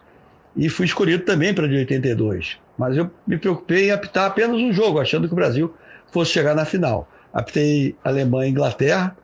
e 0.57 0.69
fui 0.69 0.87
escolhido 0.87 1.25
também 1.25 1.55
para 1.55 1.69
de 1.69 1.77
82. 1.77 2.59
Mas 2.77 2.97
eu 2.97 3.11
me 3.27 3.39
preocupei 3.39 3.89
em 3.89 3.91
apitar 3.93 4.27
apenas 4.27 4.57
um 4.57 4.73
jogo, 4.73 4.99
achando 4.99 5.27
que 5.29 5.33
o 5.33 5.37
Brasil 5.37 5.73
fosse 6.11 6.33
chegar 6.33 6.55
na 6.55 6.65
final. 6.65 7.09
Apitei 7.33 7.95
Alemanha 8.03 8.49
e 8.49 8.51
Inglaterra, 8.51 9.17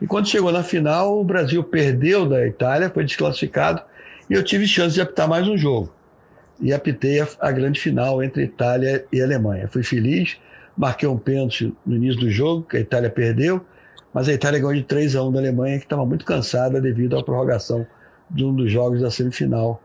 e 0.00 0.06
quando 0.06 0.26
chegou 0.28 0.50
na 0.50 0.64
final, 0.64 1.20
o 1.20 1.24
Brasil 1.24 1.62
perdeu 1.62 2.28
da 2.28 2.44
Itália, 2.46 2.90
foi 2.90 3.04
desclassificado, 3.04 3.82
e 4.28 4.34
eu 4.34 4.42
tive 4.42 4.66
chance 4.66 4.94
de 4.94 5.00
apitar 5.00 5.28
mais 5.28 5.46
um 5.46 5.56
jogo. 5.56 5.92
E 6.60 6.72
apitei 6.72 7.20
a, 7.20 7.28
a 7.40 7.52
grande 7.52 7.78
final 7.78 8.22
entre 8.22 8.42
Itália 8.42 9.04
e 9.12 9.20
Alemanha. 9.20 9.68
Fui 9.68 9.82
feliz, 9.82 10.38
marquei 10.76 11.08
um 11.08 11.18
pênalti 11.18 11.72
no 11.84 11.94
início 11.94 12.20
do 12.20 12.30
jogo, 12.30 12.62
que 12.62 12.78
a 12.78 12.80
Itália 12.80 13.10
perdeu, 13.10 13.64
mas 14.12 14.28
a 14.28 14.32
Itália 14.32 14.58
ganhou 14.58 14.74
de 14.74 14.82
3 14.82 15.14
a 15.14 15.22
1 15.22 15.32
da 15.32 15.38
Alemanha, 15.38 15.78
que 15.78 15.84
estava 15.84 16.04
muito 16.04 16.24
cansada 16.24 16.80
devido 16.80 17.16
à 17.16 17.22
prorrogação 17.22 17.86
de 18.32 18.44
um 18.44 18.54
dos 18.54 18.70
jogos 18.70 19.00
da 19.00 19.10
semifinal 19.10 19.80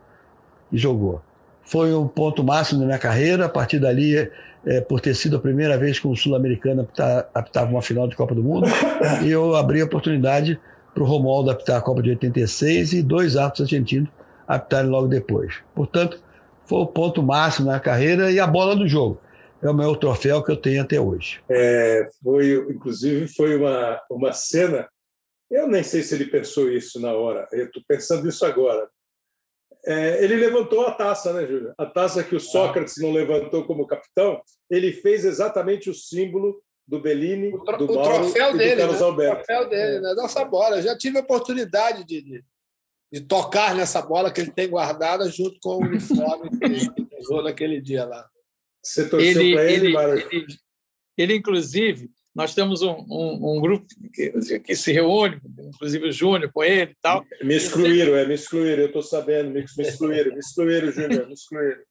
e 0.72 0.78
jogou. 0.78 1.22
Foi 1.64 1.94
um 1.94 2.08
ponto 2.08 2.44
máximo 2.44 2.80
da 2.80 2.86
minha 2.86 3.00
carreira. 3.00 3.46
A 3.46 3.50
partir 3.50 3.80
dali, 3.80 4.30
é, 4.66 4.82
por 4.82 5.02
ter 5.02 5.14
sido 5.16 5.36
a 5.36 5.40
primeira 5.40 5.78
vez 5.78 6.00
que 6.00 6.08
um 6.08 6.16
sul-americano 6.16 6.88
apitava 7.34 7.70
uma 7.70 7.82
final 7.82 8.08
de 8.08 8.16
Copa 8.16 8.34
do 8.34 8.44
Mundo, 8.44 8.68
e 9.24 9.30
eu 9.30 9.56
abri 9.56 9.82
a 9.82 9.86
oportunidade 9.86 10.60
para 10.94 11.04
o 11.04 11.06
Romualdo 11.06 11.52
apitar 11.52 11.78
a 11.78 11.82
Copa 11.82 12.02
de 12.02 12.10
86 12.10 12.94
e 12.94 13.04
dois 13.04 13.36
árbitros 13.36 13.68
argentinos 13.68 14.10
apitarem 14.48 14.90
logo 14.90 15.08
depois. 15.08 15.56
Portanto, 15.76 16.20
foi 16.66 16.80
o 16.80 16.88
ponto 16.88 17.22
máximo 17.22 17.68
na 17.68 17.80
carreira 17.80 18.32
e 18.32 18.40
a 18.40 18.48
bola 18.48 18.76
do 18.76 18.88
jogo. 18.88 19.20
É 19.62 19.70
o 19.70 19.74
maior 19.74 19.96
troféu 19.96 20.44
que 20.44 20.52
eu 20.52 20.58
tenho 20.58 20.82
até 20.82 21.00
hoje. 21.00 21.40
É, 21.50 22.08
foi, 22.24 22.54
inclusive, 22.70 23.28
foi 23.28 23.58
uma, 23.58 24.00
uma 24.10 24.32
cena. 24.32 24.88
Eu 25.50 25.68
nem 25.68 25.84
sei 25.84 26.04
se 26.04 26.14
ele 26.16 26.26
pensou 26.26 26.70
isso 26.70 27.00
na 27.00 27.14
hora. 27.14 27.48
Eu 27.52 27.66
estou 27.66 27.82
pensando 27.88 28.28
isso 28.28 28.46
agora. 28.46 28.90
É, 29.86 30.24
ele 30.24 30.36
levantou 30.36 30.86
a 30.86 30.92
taça, 30.92 31.32
né, 31.32 31.48
Júlio? 31.48 31.74
A 31.78 31.86
taça 31.86 32.24
que 32.24 32.36
o 32.36 32.40
Sócrates 32.40 32.96
não 32.98 33.14
levantou 33.14 33.66
como 33.66 33.88
capitão, 33.88 34.42
ele 34.70 34.92
fez 34.92 35.24
exatamente 35.24 35.90
o 35.90 35.94
símbolo 35.94 36.62
do 36.86 37.00
Bellini, 37.02 37.54
o 37.54 37.60
do 37.60 37.92
o 37.92 37.96
Mauro 37.96 38.16
troféu 38.24 38.56
e 38.56 38.58
dele, 38.58 38.76
do 38.76 38.78
Carlos 38.80 39.00
né? 39.00 39.06
Alberto. 39.06 39.42
O 39.42 39.46
troféu 39.46 39.70
dele, 39.70 40.00
né? 40.00 40.16
Dessa 40.16 40.46
bola. 40.46 40.78
Eu 40.78 40.82
já 40.84 40.98
tive 40.98 41.18
a 41.18 41.22
oportunidade 41.22 42.04
de, 42.04 42.22
de, 42.22 42.44
de 43.14 43.22
tocar 43.22 43.76
nessa 43.76 44.02
bola 44.02 44.32
que 44.32 44.42
ele 44.42 44.52
tem 44.52 44.70
guardada 44.70 45.30
junto 45.30 45.58
com 45.62 45.76
o 45.76 45.86
uniforme 45.86 46.50
que 46.50 46.66
ele 46.66 46.80
usou 47.20 47.42
naquele 47.42 47.80
dia 47.82 48.06
lá. 48.06 48.28
Você 48.84 49.08
torceu 49.10 49.42
Ele, 49.42 49.54
para 49.54 49.64
ele, 49.66 49.86
ele, 49.86 49.94
Mário? 49.94 50.28
ele, 50.32 50.48
ele, 51.18 51.36
inclusive, 51.36 52.10
nós 52.38 52.54
temos 52.54 52.84
um, 52.84 53.04
um, 53.10 53.58
um 53.58 53.60
grupo 53.60 53.88
que, 54.14 54.60
que 54.60 54.76
se 54.76 54.92
reúne, 54.92 55.42
inclusive 55.58 56.08
o 56.08 56.12
Júnior 56.12 56.52
com 56.54 56.64
ele 56.64 56.92
e 56.92 56.98
tal. 57.02 57.26
Me 57.42 57.56
excluíram, 57.56 58.16
é, 58.16 58.28
me 58.28 58.36
excluíram, 58.36 58.84
eu 58.84 58.88
estou 58.88 59.02
sabendo, 59.02 59.50
me, 59.50 59.66
me 59.76 59.84
excluíram, 59.84 60.32
me 60.34 60.38
excluíram, 60.38 60.92
Júnior, 60.92 61.26
me 61.26 61.34
excluíram. 61.34 61.82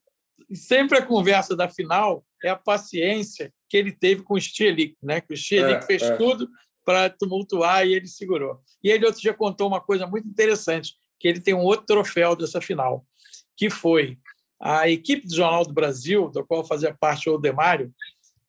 E 0.49 0.57
sempre 0.57 0.99
a 0.99 1.03
conversa 1.03 1.57
da 1.57 1.69
final 1.69 2.25
é 2.45 2.49
a 2.49 2.55
paciência 2.55 3.53
que 3.69 3.77
ele 3.77 3.91
teve 3.91 4.23
com 4.23 4.35
o 4.35 4.41
Stielic, 4.41 4.95
né? 5.03 5.21
que 5.21 5.35
o 5.35 5.37
Stielic 5.37 5.83
É, 5.83 5.83
fez 5.83 6.03
é. 6.03 6.17
tudo 6.17 6.49
para 6.85 7.11
tumultuar 7.11 7.85
e 7.85 7.95
ele 7.95 8.07
segurou. 8.07 8.61
E 8.85 8.89
ele 8.89 9.05
outro 9.05 9.21
dia 9.21 9.35
contou 9.35 9.67
uma 9.67 9.81
coisa 9.81 10.07
muito 10.07 10.29
interessante, 10.29 10.95
que 11.19 11.27
ele 11.27 11.41
tem 11.41 11.55
um 11.55 11.65
outro 11.65 11.87
troféu 11.87 12.37
dessa 12.37 12.61
final, 12.61 13.05
que 13.57 13.69
foi 13.69 14.17
a 14.63 14.89
equipe 14.89 15.27
do 15.27 15.35
Jornal 15.35 15.67
do 15.67 15.75
Brasil, 15.75 16.31
da 16.31 16.45
qual 16.45 16.65
fazia 16.65 16.97
parte 16.99 17.29
o 17.29 17.33
Aldemário, 17.33 17.93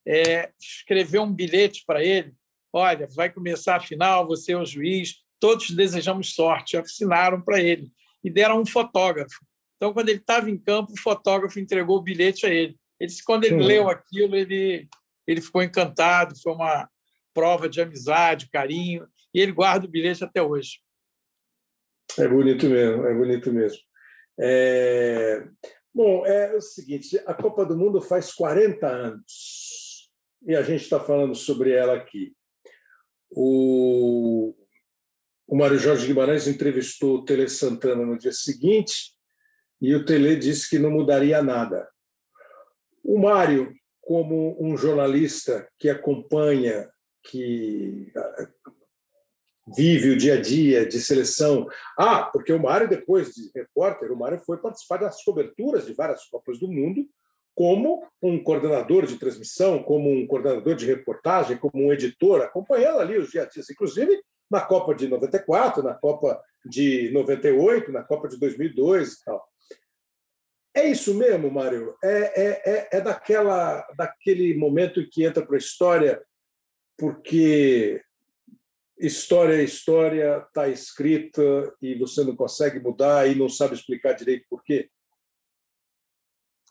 é, 0.08 0.52
escreveu 0.58 1.22
um 1.24 1.34
bilhete 1.34 1.84
para 1.86 2.02
ele, 2.02 2.34
olha, 2.72 3.08
vai 3.14 3.30
começar 3.30 3.76
a 3.76 3.80
final, 3.82 4.26
você 4.26 4.54
é 4.54 4.58
o 4.58 4.66
juiz, 4.66 5.18
todos 5.38 5.70
desejamos 5.70 6.34
sorte, 6.34 6.78
assinaram 6.78 7.42
para 7.42 7.62
ele 7.62 7.92
e 8.24 8.30
deram 8.30 8.62
um 8.62 8.66
fotógrafo. 8.66 9.46
Então, 9.76 9.94
quando 9.94 10.10
ele 10.10 10.20
estava 10.20 10.50
em 10.50 10.58
campo, 10.58 10.94
o 10.94 11.00
fotógrafo 11.00 11.60
entregou 11.60 11.98
o 11.98 12.02
bilhete 12.02 12.46
a 12.46 12.50
ele. 12.50 12.78
Ele 13.00 13.12
quando 13.26 13.44
ele 13.44 13.56
Hum. 13.56 13.66
leu 13.66 13.90
aquilo, 13.90 14.36
ele, 14.36 14.88
ele 15.28 15.42
ficou 15.42 15.62
encantado, 15.62 16.40
foi 16.42 16.54
uma 16.54 16.90
prova 17.34 17.68
de 17.68 17.82
amizade, 17.82 18.50
carinho, 18.50 19.06
e 19.34 19.42
ele 19.42 19.52
guarda 19.52 19.86
o 19.86 19.90
bilhete 19.90 20.24
até 20.24 20.42
hoje. 20.42 20.80
É 22.18 22.28
bonito 22.28 22.66
mesmo, 22.68 23.06
é 23.06 23.14
bonito 23.14 23.52
mesmo. 23.52 23.80
É, 24.40 25.48
Bom, 25.94 26.26
é 26.26 26.56
o 26.56 26.62
seguinte: 26.62 27.20
a 27.26 27.34
Copa 27.34 27.66
do 27.66 27.78
Mundo 27.78 28.02
faz 28.02 28.32
40 28.34 28.88
anos 28.88 29.87
e 30.44 30.56
a 30.56 30.62
gente 30.62 30.84
está 30.84 31.00
falando 31.00 31.36
sobre 31.36 31.72
ela 31.72 31.96
aqui. 31.96 32.36
O, 33.32 34.54
o 35.48 35.58
Mário 35.58 35.78
Jorge 35.78 36.08
Guimarães 36.08 36.48
entrevistou 36.48 37.18
o 37.18 37.26
Tele 37.26 37.48
Santana 37.48 38.06
no 38.06 38.18
dia 38.18 38.32
seguinte 38.32 39.14
e 39.82 39.94
o 39.94 40.06
Tele 40.06 40.36
disse 40.36 40.70
que 40.70 40.80
não 40.80 40.92
mudaria 40.92 41.42
nada. 41.42 41.88
O 43.04 43.20
Mário, 43.20 43.74
como 44.02 44.58
um 44.60 44.78
jornalista 44.78 45.68
que 45.78 45.90
acompanha, 45.90 46.90
que 47.24 48.12
vive 49.76 50.12
o 50.12 50.18
dia 50.18 50.36
a 50.36 50.42
dia 50.42 50.86
de 50.86 51.00
seleção. 51.00 51.68
Ah, 51.98 52.24
porque 52.24 52.54
o 52.54 52.62
Mário, 52.62 52.88
depois 52.88 53.34
de 53.34 53.52
repórter, 53.54 54.12
o 54.12 54.18
Mário 54.18 54.40
foi 54.40 54.58
participar 54.58 54.98
das 54.98 55.24
coberturas 55.24 55.86
de 55.86 55.94
várias 55.94 56.26
Copas 56.26 56.60
do 56.60 56.68
Mundo 56.68 57.08
como 57.58 58.08
um 58.22 58.38
coordenador 58.44 59.08
de 59.08 59.18
transmissão, 59.18 59.82
como 59.82 60.12
um 60.12 60.28
coordenador 60.28 60.76
de 60.76 60.86
reportagem, 60.86 61.58
como 61.58 61.88
um 61.88 61.92
editor, 61.92 62.42
acompanhando 62.42 63.00
ali 63.00 63.18
os 63.18 63.32
dia 63.32 63.42
a 63.42 63.46
dia, 63.46 63.64
inclusive 63.68 64.22
na 64.48 64.62
Copa 64.62 64.94
de 64.94 65.08
94, 65.08 65.82
na 65.82 65.96
Copa 65.96 66.40
de 66.64 67.10
98, 67.12 67.92
na 67.92 68.04
Copa 68.04 68.28
de 68.28 68.40
2002 68.40 69.12
e 69.12 69.24
tal. 69.26 69.44
É 70.76 70.88
isso 70.88 71.16
mesmo, 71.16 71.50
Mário? 71.50 71.96
É, 72.04 72.44
é, 72.44 72.62
é, 72.64 72.90
é 72.92 73.02
daquela, 73.02 73.82
daquele 73.98 74.56
momento 74.56 75.04
que 75.10 75.24
entra 75.24 75.44
para 75.44 75.56
a 75.56 75.58
história 75.58 76.24
porque 76.96 78.00
história 79.00 79.56
é 79.56 79.64
história, 79.64 80.46
está 80.48 80.70
escrita 80.70 81.42
e 81.82 81.96
você 81.96 82.24
não 82.24 82.36
consegue 82.36 82.80
mudar 82.80 83.28
e 83.28 83.34
não 83.34 83.50
sabe 83.50 83.74
explicar 83.74 84.14
direito 84.14 84.46
por 84.48 84.64
quê? 84.64 84.92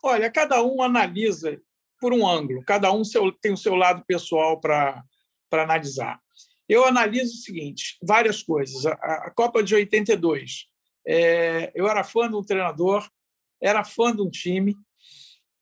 Olha, 0.03 0.31
cada 0.31 0.63
um 0.63 0.81
analisa 0.81 1.59
por 1.99 2.13
um 2.13 2.27
ângulo, 2.27 2.63
cada 2.63 2.91
um 2.91 3.03
seu, 3.03 3.31
tem 3.31 3.51
o 3.51 3.57
seu 3.57 3.75
lado 3.75 4.03
pessoal 4.05 4.59
para 4.59 5.03
analisar. 5.51 6.19
Eu 6.67 6.85
analiso 6.85 7.33
o 7.33 7.41
seguinte: 7.41 7.97
várias 8.01 8.43
coisas. 8.43 8.85
A, 8.85 8.93
a 8.93 9.31
Copa 9.31 9.63
de 9.63 9.73
82, 9.73 10.67
é, 11.05 11.71
eu 11.73 11.87
era 11.87 12.03
fã 12.03 12.29
de 12.29 12.35
um 12.35 12.43
treinador, 12.43 13.09
era 13.61 13.83
fã 13.83 14.15
de 14.15 14.21
um 14.21 14.29
time, 14.29 14.75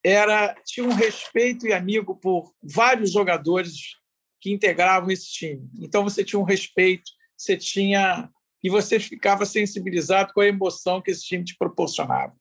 era 0.03 0.55
tinha 0.65 0.85
um 0.85 0.93
respeito 0.93 1.67
e 1.67 1.73
amigo 1.73 2.15
por 2.15 2.53
vários 2.61 3.11
jogadores 3.11 3.97
que 4.41 4.51
integravam 4.51 5.09
esse 5.11 5.31
time. 5.31 5.69
Então 5.79 6.03
você 6.03 6.23
tinha 6.23 6.39
um 6.39 6.43
respeito, 6.43 7.11
você 7.37 7.55
tinha 7.55 8.29
e 8.63 8.69
você 8.69 8.99
ficava 8.99 9.45
sensibilizado 9.45 10.33
com 10.33 10.41
a 10.41 10.47
emoção 10.47 11.01
que 11.01 11.11
esse 11.11 11.23
time 11.23 11.43
te 11.43 11.55
proporcionava. 11.55 12.35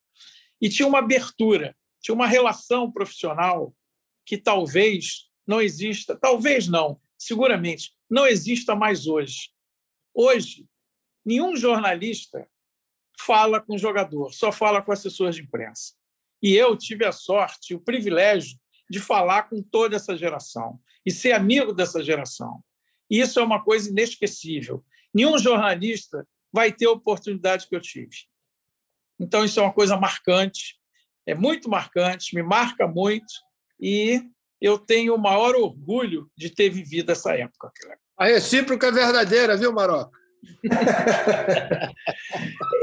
E 0.61 0.71
tinha 0.71 0.89
uma 0.89 1.01
abertura, 1.01 1.77
tinha 2.05 2.15
uma 2.15 2.27
relação 2.27 2.93
profissional 2.93 3.75
que 4.27 4.37
talvez 4.37 5.31
não 5.47 5.59
exista, 5.59 6.15
talvez 6.15 6.69
não, 6.69 7.01
seguramente 7.19 7.97
não 8.11 8.27
exista 8.27 8.77
mais 8.77 9.07
hoje. 9.07 9.49
Hoje, 10.13 10.69
nenhum 11.25 11.57
jornalista 11.57 12.47
fala 13.19 13.59
com 13.59 13.79
jogador, 13.79 14.35
só 14.35 14.53
fala 14.53 14.83
com 14.83 14.93
assessor 14.93 15.31
de 15.31 15.41
imprensa. 15.41 15.95
E 16.43 16.53
eu 16.53 16.77
tive 16.77 17.07
a 17.07 17.13
sorte, 17.13 17.75
o 17.75 17.81
privilégio 17.81 18.61
de 18.91 19.01
falar 19.01 19.45
com 19.45 19.63
toda 19.63 19.97
essa 19.97 20.15
geração 20.15 20.79
e 21.07 21.11
ser 21.11 21.33
amigo 21.33 21.73
dessa 21.73 22.05
geração. 22.05 22.63
E 23.11 23.19
isso 23.19 23.41
é 23.41 23.43
uma 23.43 23.65
coisa 23.65 23.89
inesquecível. 23.89 24.85
Nenhum 25.13 25.39
jornalista 25.39 26.29
vai 26.53 26.71
ter 26.71 26.85
a 26.85 26.91
oportunidade 26.91 27.67
que 27.67 27.75
eu 27.75 27.81
tive. 27.81 28.27
Então, 29.19 29.43
isso 29.43 29.59
é 29.59 29.63
uma 29.63 29.73
coisa 29.73 29.97
marcante, 29.97 30.79
é 31.27 31.35
muito 31.35 31.69
marcante, 31.69 32.35
me 32.35 32.43
marca 32.43 32.87
muito 32.87 33.33
e 33.81 34.23
eu 34.61 34.79
tenho 34.79 35.15
o 35.15 35.19
maior 35.19 35.55
orgulho 35.55 36.29
de 36.37 36.51
ter 36.51 36.71
vivido 36.71 37.13
essa 37.13 37.35
época. 37.35 37.71
A 38.17 38.27
recíproca 38.27 38.87
é 38.87 38.93
verdadeira, 38.93 39.57
viu, 39.57 39.73
Maroca? 39.73 40.11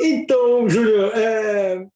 então, 0.02 0.68
Júlio, 0.68 1.08
é, 1.08 1.88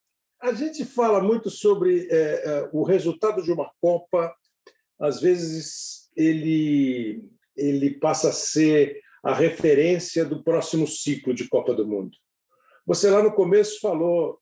a 0.42 0.54
gente 0.54 0.86
fala 0.86 1.22
muito 1.22 1.50
sobre 1.50 2.08
é, 2.10 2.16
é, 2.16 2.70
o 2.72 2.84
resultado 2.84 3.42
de 3.44 3.52
uma 3.52 3.70
Copa. 3.82 4.34
Às 5.00 5.20
vezes, 5.20 6.10
ele, 6.16 7.28
ele 7.56 8.00
passa 8.00 8.30
a 8.30 8.34
ser 8.34 9.02
a 9.24 9.34
referência 9.34 10.24
do 10.24 10.44
próximo 10.44 10.88
ciclo 10.88 11.34
de 11.34 11.48
Copa 11.48 11.74
do 11.74 11.88
Mundo. 11.88 12.16
Você 12.86 13.10
lá 13.10 13.24
no 13.24 13.34
começo 13.34 13.80
falou 13.82 14.40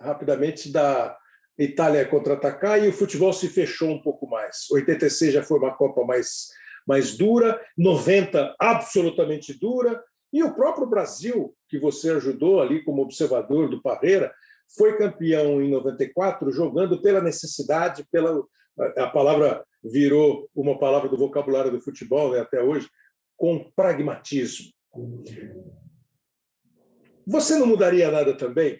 rapidamente 0.00 0.70
da 0.70 1.16
Itália 1.58 2.06
contra-atacar 2.06 2.82
e 2.82 2.88
o 2.88 2.92
futebol 2.92 3.32
se 3.32 3.48
fechou 3.48 3.90
um 3.90 4.02
pouco 4.02 4.28
mais. 4.28 4.70
86 4.70 5.34
já 5.34 5.42
foi 5.42 5.58
uma 5.58 5.74
Copa 5.74 6.04
mais, 6.04 6.48
mais 6.86 7.16
dura, 7.16 7.60
90 7.76 8.54
absolutamente 8.58 9.58
dura, 9.58 10.02
e 10.32 10.42
o 10.42 10.54
próprio 10.54 10.86
Brasil, 10.86 11.54
que 11.68 11.78
você 11.78 12.10
ajudou 12.10 12.60
ali 12.60 12.84
como 12.84 13.02
observador 13.02 13.70
do 13.70 13.80
Parreira, 13.80 14.34
foi 14.76 14.98
campeão 14.98 15.62
em 15.62 15.70
94 15.70 16.50
jogando 16.50 17.00
pela 17.00 17.20
necessidade, 17.20 18.06
pela 18.10 18.42
a 18.98 19.06
palavra 19.06 19.64
virou 19.82 20.50
uma 20.54 20.78
palavra 20.78 21.08
do 21.08 21.16
vocabulário 21.16 21.70
do 21.70 21.80
futebol 21.80 22.32
né, 22.32 22.40
até 22.40 22.62
hoje, 22.62 22.88
com 23.36 23.70
pragmatismo. 23.74 24.70
Você 27.26 27.56
não 27.56 27.66
mudaria 27.66 28.10
nada 28.10 28.36
também? 28.36 28.78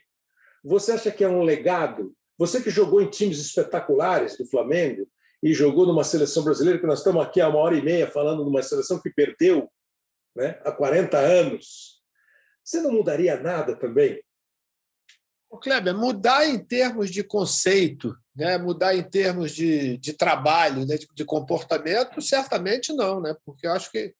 Você 0.67 0.91
acha 0.91 1.13
que 1.13 1.23
é 1.23 1.29
um 1.29 1.43
legado? 1.43 2.13
Você 2.37 2.61
que 2.61 2.71
jogou 2.71 3.01
em 3.01 3.09
times 3.09 3.39
espetaculares 3.39 4.37
do 4.37 4.45
Flamengo 4.47 5.09
e 5.41 5.55
jogou 5.55 5.87
numa 5.87 6.03
seleção 6.03 6.43
brasileira, 6.43 6.81
que 6.81 6.87
nós 6.87 6.99
estamos 6.99 7.25
aqui 7.25 7.41
há 7.41 7.49
uma 7.49 7.61
hora 7.61 7.77
e 7.77 7.83
meia 7.83 8.11
falando 8.11 8.43
de 8.43 8.51
uma 8.51 8.63
seleção 8.63 9.01
que 9.01 9.09
perdeu 9.09 9.71
né, 10.35 10.61
há 10.65 10.73
40 10.73 11.17
anos, 11.17 12.03
você 12.65 12.81
não 12.81 12.91
mudaria 12.91 13.41
nada 13.41 13.77
também? 13.77 14.21
O 15.49 15.57
Kleber, 15.57 15.95
mudar 15.95 16.45
em 16.47 16.59
termos 16.59 17.11
de 17.11 17.23
conceito, 17.23 18.17
né, 18.35 18.59
mudar 18.59 18.97
em 18.97 19.05
termos 19.05 19.53
de, 19.53 19.97
de 19.99 20.13
trabalho, 20.13 20.85
né, 20.85 20.99
de, 20.99 21.07
de 21.15 21.25
comportamento, 21.25 22.21
certamente 22.21 22.93
não, 22.93 23.21
né, 23.21 23.37
porque 23.45 23.69
eu 23.69 23.73
acho 23.73 23.91
que 23.93 24.13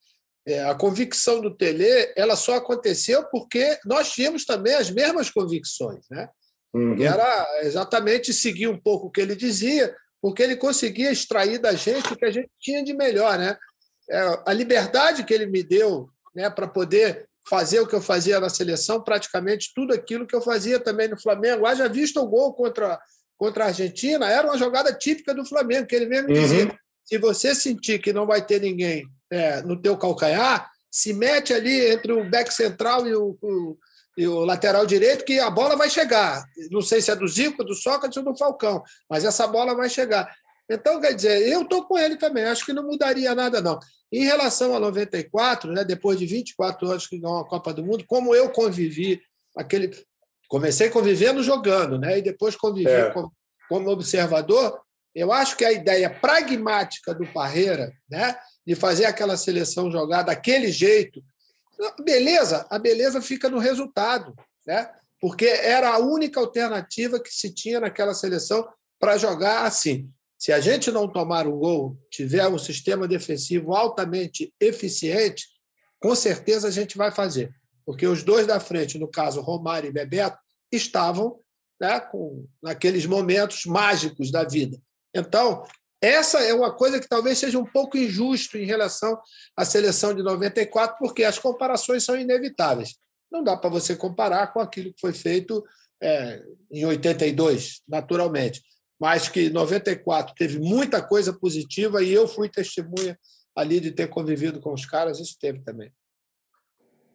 é, 0.47 0.63
a 0.63 0.77
convicção 0.77 1.41
do 1.41 1.55
Tele 1.55 2.13
ela 2.17 2.37
só 2.37 2.55
aconteceu 2.55 3.25
porque 3.31 3.81
nós 3.85 4.13
tínhamos 4.13 4.45
também 4.45 4.75
as 4.75 4.89
mesmas 4.89 5.29
convicções, 5.29 6.07
né? 6.09 6.31
Uhum. 6.77 6.95
Que 6.95 7.05
era 7.05 7.61
exatamente 7.63 8.35
seguir 8.35 8.69
um 8.69 8.79
pouco 8.79 9.07
o 9.07 9.11
que 9.11 9.21
ele 9.21 9.35
dizia, 9.35 9.97
porque 10.21 10.43
ele 10.43 10.57
conseguia 10.57 11.11
extrair 11.11 11.59
da 11.59 11.73
gente 11.73 12.13
o 12.13 12.17
que 12.17 12.25
a 12.25 12.31
gente 12.31 12.51
tinha 12.61 12.85
de 12.85 12.93
melhor, 12.93 13.39
né? 13.39 13.57
É, 14.11 14.43
a 14.47 14.53
liberdade 14.53 15.25
que 15.25 15.33
ele 15.33 15.47
me 15.47 15.63
deu, 15.63 16.09
né, 16.35 16.51
para 16.51 16.69
poder 16.69 17.27
fazer 17.49 17.81
o 17.81 17.87
que 17.87 17.95
eu 17.95 18.03
fazia 18.03 18.39
na 18.39 18.51
seleção, 18.51 19.03
praticamente 19.03 19.73
tudo 19.75 19.95
aquilo 19.95 20.27
que 20.27 20.37
eu 20.37 20.43
fazia 20.43 20.79
também 20.79 21.09
no 21.09 21.21
Flamengo. 21.21 21.65
Haja 21.65 21.89
visto 21.89 22.21
o 22.21 22.27
gol 22.27 22.53
contra 22.53 23.01
contra 23.39 23.65
a 23.65 23.67
Argentina, 23.69 24.31
era 24.31 24.47
uma 24.47 24.57
jogada 24.57 24.93
típica 24.93 25.35
do 25.35 25.45
Flamengo, 25.45 25.87
que 25.87 25.95
ele 25.95 26.07
mesmo 26.07 26.33
dizia: 26.33 26.65
uhum. 26.65 26.77
se 27.05 27.19
você 27.19 27.55
sentir 27.55 28.01
que 28.01 28.13
não 28.13 28.27
vai 28.27 28.45
ter 28.45 28.61
ninguém 28.61 29.07
é, 29.31 29.63
no 29.63 29.81
teu 29.81 29.97
calcanhar, 29.97 30.71
se 30.91 31.13
mete 31.13 31.53
ali 31.53 31.91
entre 31.91 32.13
o 32.13 32.29
back 32.29 32.53
central 32.53 33.07
e 33.07 33.15
o, 33.15 33.37
o, 33.43 33.77
e 34.17 34.27
o, 34.27 34.45
lateral 34.45 34.87
direito, 34.87 35.25
que 35.25 35.39
a 35.39 35.51
bola 35.51 35.77
vai 35.77 35.91
chegar. 35.91 36.45
Não 36.71 36.81
sei 36.81 37.03
se 37.03 37.11
é 37.11 37.17
do 37.17 37.29
Zico, 37.29 37.63
do 37.63 37.75
Sócrates 37.75 38.17
ou 38.17 38.25
do 38.25 38.37
Falcão, 38.37 38.83
mas 39.09 39.25
essa 39.25 39.47
bola 39.47 39.75
vai 39.75 39.91
chegar. 39.91 40.35
Então, 40.71 41.01
quer 41.01 41.15
dizer, 41.15 41.47
eu 41.47 41.63
estou 41.63 41.85
com 41.85 41.97
ele 41.99 42.17
também, 42.17 42.45
acho 42.45 42.65
que 42.65 42.73
não 42.73 42.83
mudaria 42.83 43.35
nada, 43.35 43.61
não. 43.61 43.79
Em 44.11 44.25
relação 44.25 44.75
a 44.75 44.81
94, 44.81 45.73
né, 45.73 45.85
depois 45.85 46.19
de 46.19 46.27
24 46.27 46.89
anos 46.89 47.07
que 47.07 47.19
ganhou 47.19 47.39
a 47.39 47.47
Copa 47.47 47.73
do 47.73 47.85
Mundo, 47.85 48.05
como 48.07 48.35
eu 48.35 48.51
convivi, 48.51 49.21
aquele. 49.57 49.91
Comecei 50.49 50.89
convivendo 50.91 51.43
jogando, 51.43 51.99
né? 51.99 52.19
E 52.19 52.23
depois 52.23 52.55
convivi 52.55 52.89
é. 52.89 53.11
como, 53.11 53.33
como 53.69 53.91
observador, 53.91 54.81
eu 55.13 55.33
acho 55.33 55.57
que 55.57 55.65
a 55.65 55.73
ideia 55.73 56.09
pragmática 56.09 57.15
do 57.15 57.27
Parreira, 57.33 57.93
né, 58.09 58.37
de 58.67 58.75
fazer 58.75 59.07
aquela 59.07 59.37
seleção 59.37 59.91
jogar 59.91 60.23
daquele 60.23 60.71
jeito. 60.71 61.23
Beleza, 62.03 62.67
a 62.71 62.79
beleza 62.79 63.21
fica 63.21 63.49
no 63.49 63.59
resultado, 63.59 64.35
né? 64.67 64.91
porque 65.21 65.47
era 65.47 65.95
a 65.95 65.99
única 65.99 66.41
alternativa 66.41 67.21
que 67.21 67.31
se 67.31 67.53
tinha 67.53 67.81
naquela 67.81 68.15
seleção 68.15 68.67
para 68.99 69.19
jogar 69.19 69.65
assim. 69.65 70.11
Se 70.39 70.53
a 70.53 70.61
gente 70.61 70.91
não 70.91 71.11
tomar 71.11 71.47
um 71.47 71.59
gol, 71.59 71.99
tiver 72.11 72.47
um 72.47 72.59
sistema 72.59 73.09
defensivo 73.09 73.75
altamente 73.75 74.53
eficiente, 74.61 75.47
com 75.99 76.15
certeza 76.15 76.69
a 76.69 76.71
gente 76.71 76.97
vai 76.97 77.11
fazer. 77.11 77.55
Porque 77.85 78.07
os 78.07 78.23
dois 78.23 78.47
da 78.47 78.61
frente, 78.61 78.99
no 78.99 79.09
caso 79.09 79.41
Romário 79.41 79.89
e 79.89 79.93
Bebeto, 79.93 80.39
estavam 80.71 81.41
né, 81.81 82.01
com, 82.01 82.47
naqueles 82.63 83.07
momentos 83.07 83.65
mágicos 83.65 84.31
da 84.31 84.45
vida. 84.45 84.79
Então, 85.15 85.65
essa 86.01 86.41
é 86.41 86.53
uma 86.53 86.73
coisa 86.73 87.01
que 87.01 87.09
talvez 87.09 87.39
seja 87.39 87.59
um 87.59 87.65
pouco 87.65 87.97
injusto 87.97 88.59
em 88.59 88.65
relação 88.65 89.19
à 89.57 89.65
seleção 89.65 90.15
de 90.15 90.23
94, 90.23 90.97
porque 90.99 91.25
as 91.25 91.39
comparações 91.39 92.05
são 92.05 92.19
inevitáveis. 92.19 92.97
Não 93.31 93.43
dá 93.43 93.57
para 93.57 93.71
você 93.71 93.97
comparar 93.97 94.53
com 94.53 94.61
aquilo 94.61 94.93
que 94.93 95.01
foi 95.01 95.13
feito 95.13 95.65
é, 96.03 96.43
em 96.71 96.85
82, 96.85 97.83
naturalmente. 97.89 98.63
Mas 99.01 99.29
que 99.29 99.51
94 99.51 100.35
teve 100.35 100.59
muita 100.59 101.03
coisa 101.03 101.33
positiva 101.33 102.03
e 102.03 102.13
eu 102.13 102.29
fui 102.29 102.49
testemunha 102.49 103.19
ali 103.55 103.81
de 103.81 103.91
ter 103.91 104.09
convivido 104.09 104.61
com 104.61 104.73
os 104.73 104.85
caras, 104.85 105.19
isso 105.19 105.37
teve 105.41 105.61
também. 105.61 105.91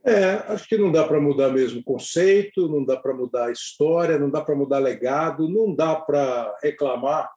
É, 0.04 0.34
acho 0.52 0.68
que 0.68 0.78
não 0.78 0.92
dá 0.92 1.08
para 1.08 1.22
mudar 1.22 1.50
mesmo 1.50 1.80
o 1.80 1.84
conceito, 1.84 2.68
não 2.68 2.84
dá 2.84 2.98
para 2.98 3.14
mudar 3.14 3.46
a 3.46 3.52
história, 3.52 4.18
não 4.18 4.32
dá 4.32 4.42
para 4.42 4.56
mudar 4.56 4.80
legado, 4.80 5.48
não 5.48 5.76
dá 5.76 5.96
para 5.96 6.58
reclamar 6.64 7.32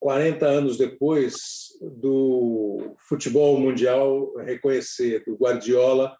40 0.00 0.46
anos 0.46 0.78
depois 0.78 1.78
do 1.80 2.96
futebol 3.08 3.58
mundial 3.60 4.34
reconhecer, 4.36 5.22
do 5.26 5.36
Guardiola 5.36 6.16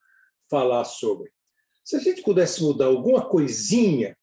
falar 0.50 0.84
sobre. 0.84 1.30
Se 1.82 1.96
a 1.96 1.98
gente 1.98 2.22
pudesse 2.22 2.62
mudar 2.62 2.86
alguma 2.86 3.26
coisinha, 3.26 4.16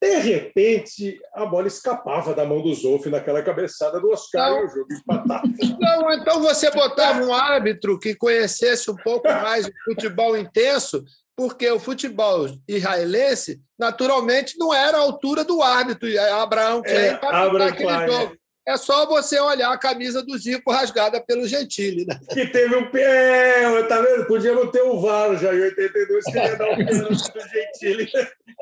de 0.00 0.16
repente 0.18 1.20
a 1.34 1.44
bola 1.44 1.66
escapava 1.66 2.34
da 2.34 2.44
mão 2.44 2.62
do 2.62 2.72
Zoff 2.74 3.08
naquela 3.08 3.42
cabeçada 3.42 4.00
do 4.00 4.10
Oscar 4.10 4.50
não. 4.50 4.60
e 4.60 4.66
o 4.66 4.68
jogo 4.68 4.92
empatava. 4.92 5.42
Não, 5.78 6.12
então 6.12 6.40
você 6.40 6.70
botava 6.70 7.24
um 7.24 7.32
árbitro 7.32 7.98
que 7.98 8.14
conhecesse 8.14 8.90
um 8.90 8.96
pouco 8.96 9.28
mais 9.28 9.66
o 9.66 9.72
futebol 9.84 10.36
intenso, 10.36 11.04
porque 11.36 11.70
o 11.70 11.78
futebol 11.78 12.46
israelense, 12.68 13.60
naturalmente, 13.78 14.58
não 14.58 14.72
era 14.74 14.96
a 14.96 15.00
altura 15.00 15.44
do 15.44 15.62
árbitro, 15.62 16.08
Abraão 16.34 16.82
Klein, 16.82 16.96
é, 16.96 17.16
para 17.16 17.66
aquele 17.66 18.06
jogo. 18.06 18.41
É 18.66 18.76
só 18.76 19.06
você 19.06 19.40
olhar 19.40 19.72
a 19.72 19.78
camisa 19.78 20.22
do 20.22 20.38
Zico 20.38 20.70
rasgada 20.70 21.20
pelo 21.20 21.48
Gentili, 21.48 22.04
né? 22.04 22.20
Que 22.32 22.46
teve 22.46 22.76
um 22.76 22.90
pé, 22.90 23.82
tá 23.88 24.00
vendo? 24.00 24.26
Podíamos 24.26 24.70
ter 24.70 24.82
o 24.82 25.00
VAR 25.00 25.36
já 25.36 25.52
em 25.52 25.62
82, 25.62 26.24
que 26.24 26.38
ia 26.38 26.56
dar 26.56 26.70
um 26.70 26.76
pênalti 26.76 27.32
do 27.32 27.40
Gentili. 27.40 28.10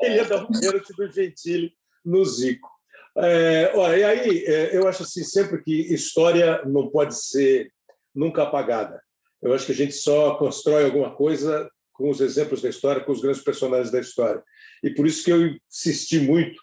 Ele 0.01 0.15
ia 0.15 0.25
dar 0.25 0.43
um 0.43 0.47
pênalti 0.47 0.93
do 0.97 1.11
Gentili 1.11 1.73
no 2.03 2.25
Zico. 2.25 2.67
É, 3.15 3.71
olha, 3.75 3.97
e 3.97 4.03
aí, 4.03 4.45
é, 4.45 4.75
eu 4.75 4.87
acho 4.87 5.03
assim, 5.03 5.23
sempre 5.23 5.61
que 5.61 5.93
história 5.93 6.63
não 6.65 6.89
pode 6.89 7.15
ser 7.15 7.71
nunca 8.15 8.43
apagada. 8.43 8.99
Eu 9.41 9.53
acho 9.53 9.67
que 9.67 9.71
a 9.71 9.75
gente 9.75 9.93
só 9.93 10.35
constrói 10.35 10.85
alguma 10.85 11.15
coisa 11.15 11.69
com 11.93 12.09
os 12.09 12.21
exemplos 12.21 12.61
da 12.61 12.69
história, 12.69 13.03
com 13.03 13.11
os 13.11 13.21
grandes 13.21 13.43
personagens 13.43 13.91
da 13.91 13.99
história. 13.99 14.41
E 14.83 14.89
por 14.89 15.05
isso 15.05 15.23
que 15.23 15.31
eu 15.31 15.55
insisti 15.69 16.19
muito 16.19 16.59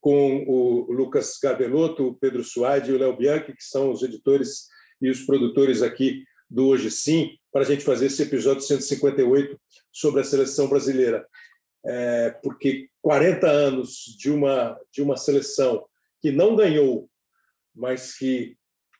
com 0.00 0.44
o 0.46 0.92
Lucas 0.92 1.38
Garbelotto, 1.42 2.08
o 2.08 2.14
Pedro 2.14 2.44
Suade 2.44 2.90
e 2.90 2.94
o 2.94 2.98
Léo 2.98 3.16
Bianchi, 3.16 3.52
que 3.52 3.64
são 3.64 3.90
os 3.90 4.02
editores 4.02 4.68
e 5.00 5.10
os 5.10 5.24
produtores 5.24 5.82
aqui 5.82 6.24
do 6.48 6.68
Hoje 6.68 6.90
Sim, 6.90 7.36
para 7.52 7.62
a 7.62 7.64
gente 7.64 7.84
fazer 7.84 8.06
esse 8.06 8.22
episódio 8.22 8.62
158 8.62 9.60
sobre 9.92 10.20
a 10.20 10.24
seleção 10.24 10.68
brasileira. 10.68 11.26
É, 11.84 12.30
porque 12.42 12.88
40 13.02 13.46
anos 13.48 14.16
de 14.18 14.30
uma, 14.30 14.78
de 14.92 15.02
uma 15.02 15.16
seleção 15.16 15.84
que 16.20 16.30
não 16.30 16.56
ganhou, 16.56 17.08
mas 17.74 18.16
que 18.16 18.56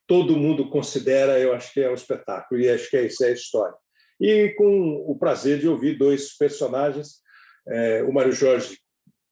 todo 0.06 0.36
mundo 0.36 0.70
considera, 0.70 1.38
eu 1.38 1.52
acho 1.52 1.72
que 1.72 1.80
é 1.80 1.90
um 1.90 1.94
espetáculo, 1.94 2.60
e 2.60 2.68
acho 2.68 2.88
que 2.88 2.96
é 2.96 3.06
isso, 3.06 3.24
é 3.24 3.28
a 3.28 3.32
história. 3.32 3.76
E 4.20 4.54
com 4.56 5.04
o 5.06 5.16
prazer 5.18 5.58
de 5.58 5.68
ouvir 5.68 5.98
dois 5.98 6.36
personagens, 6.36 7.20
é, 7.68 8.02
o 8.02 8.12
Mário 8.12 8.32
Jorge 8.32 8.78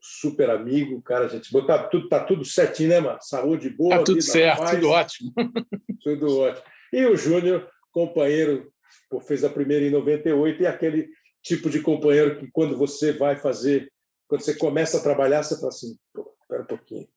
super 0.06 0.50
amigo, 0.50 1.02
cara, 1.02 1.28
gente 1.28 1.50
boa. 1.50 1.66
Tá 1.66 1.82
tudo, 1.88 2.08
tá 2.08 2.22
tudo 2.24 2.44
certinho, 2.44 2.90
né, 2.90 3.00
mano? 3.00 3.18
Saúde 3.20 3.68
boa. 3.70 3.98
Tá 3.98 4.04
tudo 4.04 4.22
certo, 4.22 4.58
paz, 4.58 4.70
tudo 4.70 4.88
ótimo. 4.88 5.32
tudo 6.02 6.40
ótimo. 6.40 6.64
E 6.92 7.04
o 7.04 7.16
Júnior, 7.16 7.68
companheiro, 7.90 8.72
pô, 9.10 9.20
fez 9.20 9.44
a 9.44 9.50
primeira 9.50 9.84
em 9.84 9.90
98, 9.90 10.62
e 10.62 10.66
aquele 10.66 11.08
tipo 11.42 11.68
de 11.68 11.80
companheiro 11.80 12.38
que 12.38 12.48
quando 12.50 12.76
você 12.76 13.12
vai 13.12 13.36
fazer, 13.36 13.92
quando 14.28 14.42
você 14.42 14.54
começa 14.54 14.98
a 14.98 15.02
trabalhar, 15.02 15.42
você 15.42 15.56
fala 15.56 15.68
assim, 15.68 15.96
pô, 16.14 16.32
espera 16.40 16.62
um 16.62 16.66
pouquinho, 16.66 17.08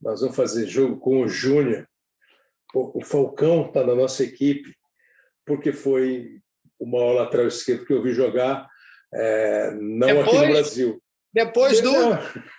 nós 0.00 0.20
vamos 0.20 0.36
fazer 0.36 0.66
jogo 0.66 0.98
com 0.98 1.20
o 1.20 1.28
Júnior. 1.28 1.88
O 2.74 3.02
Falcão 3.02 3.66
está 3.66 3.84
na 3.84 3.94
nossa 3.94 4.22
equipe, 4.22 4.74
porque 5.44 5.72
foi 5.72 6.40
uma 6.78 7.00
aula 7.00 7.22
lateral 7.22 7.46
esquerdo 7.46 7.86
que 7.86 7.92
eu 7.92 8.02
vi 8.02 8.12
jogar, 8.12 8.68
é, 9.12 9.70
não 9.80 10.20
aqui 10.20 10.34
no 10.36 10.48
Brasil. 10.48 11.02
Depois 11.32 11.80
do. 11.80 11.92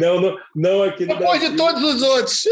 Não, 0.00 0.20
não, 0.20 0.36
não 0.56 0.82
aqui 0.82 1.06
Depois 1.06 1.38
Brasil. 1.38 1.50
de 1.50 1.56
todos 1.56 1.82
os 1.82 2.02
outros. 2.02 2.44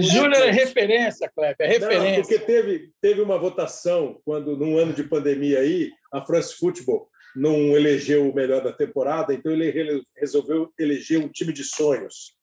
Júnior 0.00 0.44
é 0.44 0.50
referência, 0.52 1.28
Kleber, 1.34 1.56
é 1.58 1.66
referência. 1.66 2.10
Não, 2.10 2.22
porque 2.22 2.38
teve, 2.38 2.92
teve 3.00 3.20
uma 3.20 3.36
votação 3.36 4.20
quando, 4.24 4.56
num 4.56 4.78
ano 4.78 4.92
de 4.92 5.02
pandemia 5.02 5.58
aí, 5.58 5.90
a 6.12 6.22
France 6.22 6.54
Football 6.54 7.08
não 7.34 7.76
elegeu 7.76 8.30
o 8.30 8.34
melhor 8.34 8.62
da 8.62 8.72
temporada, 8.72 9.34
então 9.34 9.50
ele 9.50 10.02
resolveu 10.16 10.72
eleger 10.78 11.18
um 11.18 11.28
time 11.28 11.52
de 11.52 11.64
sonhos. 11.64 12.36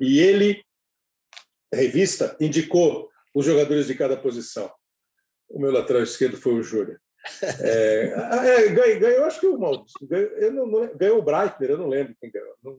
E 0.00 0.20
ele, 0.20 0.62
a 1.72 1.76
revista, 1.76 2.36
indicou 2.38 3.08
os 3.34 3.44
jogadores 3.44 3.86
de 3.86 3.94
cada 3.94 4.16
posição. 4.16 4.70
O 5.48 5.58
meu 5.58 5.72
lateral 5.72 6.02
esquerdo 6.02 6.36
foi 6.36 6.54
o 6.54 6.62
Júnior. 6.62 7.00
É, 7.60 8.14
é, 8.46 8.68
ganhou, 8.68 9.00
ganhou, 9.00 9.24
acho 9.24 9.40
que 9.40 9.46
o 9.46 9.58
Maurício. 9.58 9.98
Ganhou, 10.02 10.52
não, 10.52 10.66
não, 10.66 10.96
ganhou 10.96 11.18
o 11.18 11.22
Breitner, 11.22 11.70
eu 11.70 11.78
não 11.78 11.88
lembro 11.88 12.16
quem 12.20 12.30
ganhou. 12.30 12.54
Não, 12.62 12.78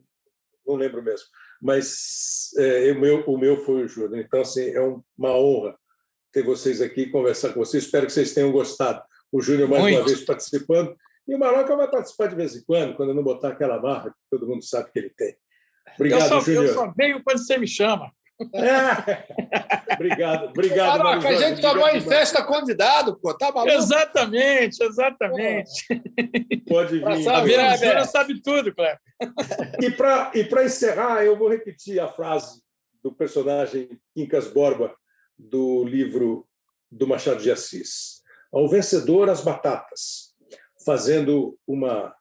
não 0.65 0.76
lembro 0.76 1.02
mesmo. 1.02 1.28
Mas 1.61 2.52
é, 2.57 2.91
o, 2.91 2.99
meu, 2.99 3.24
o 3.26 3.38
meu 3.38 3.57
foi 3.64 3.84
o 3.84 3.88
Júnior. 3.88 4.19
Então, 4.19 4.41
assim, 4.41 4.69
é 4.69 4.82
uma 5.18 5.36
honra 5.36 5.78
ter 6.32 6.44
vocês 6.44 6.82
aqui 6.82 7.02
e 7.02 7.11
conversar 7.11 7.53
com 7.53 7.60
vocês. 7.60 7.86
Espero 7.86 8.06
que 8.06 8.14
vocês 8.14 8.34
tenham 8.34 8.52
gostado. 8.52 9.02
O 9.32 9.41
Júnior, 9.41 9.69
mais 9.69 9.82
Muito. 9.82 9.98
uma 9.98 10.06
vez, 10.06 10.24
participando. 10.24 10.95
E 11.28 11.36
o 11.36 11.40
Maroca 11.40 11.76
vai 11.76 11.90
participar 11.90 12.28
de 12.28 12.36
vez 12.36 12.56
em 12.56 12.64
quando, 12.64 12.95
quando 12.95 13.14
não 13.14 13.24
botar 13.24 13.49
aquela 13.49 13.78
barra 13.78 14.11
que 14.11 14.15
todo 14.30 14.48
mundo 14.48 14.64
sabe 14.64 14.91
que 14.91 14.99
ele 14.99 15.10
tem. 15.10 15.36
Obrigado, 15.95 16.22
eu 16.22 16.28
só, 16.28 16.40
Júnior. 16.40 16.65
Eu 16.65 16.74
só 16.74 16.91
venho 16.95 17.22
quando 17.24 17.40
você 17.40 17.57
me 17.57 17.68
chama. 17.68 18.11
É. 18.53 19.26
obrigado, 19.95 20.49
obrigado. 20.49 21.03
Maroca, 21.03 21.30
a 21.30 21.35
gente 21.35 21.61
tomou 21.61 21.88
em 21.89 22.01
festa 22.01 22.43
convidado, 22.43 23.18
pô, 23.19 23.34
tá 23.34 23.51
maluco? 23.51 23.72
Exatamente, 23.72 24.84
exatamente. 24.84 25.88
Pode 26.68 26.99
vir. 26.99 27.30
A 27.30 27.41
Viradora 27.41 28.05
sabe 28.05 28.41
tudo, 28.41 28.73
Cleber. 28.73 28.99
E 29.81 29.91
para 29.91 30.31
e 30.35 30.65
encerrar, 30.65 31.23
eu 31.23 31.38
vou 31.38 31.49
repetir 31.49 31.99
a 31.99 32.07
frase 32.07 32.61
do 33.03 33.11
personagem 33.11 33.89
Quincas 34.14 34.47
Borba, 34.47 34.95
do 35.38 35.84
livro 35.84 36.47
do 36.91 37.07
Machado 37.07 37.41
de 37.41 37.51
Assis. 37.51 38.22
Ao 38.51 38.68
vencedor, 38.68 39.30
as 39.30 39.41
batatas, 39.41 40.34
fazendo 40.85 41.57
uma, 41.68 42.15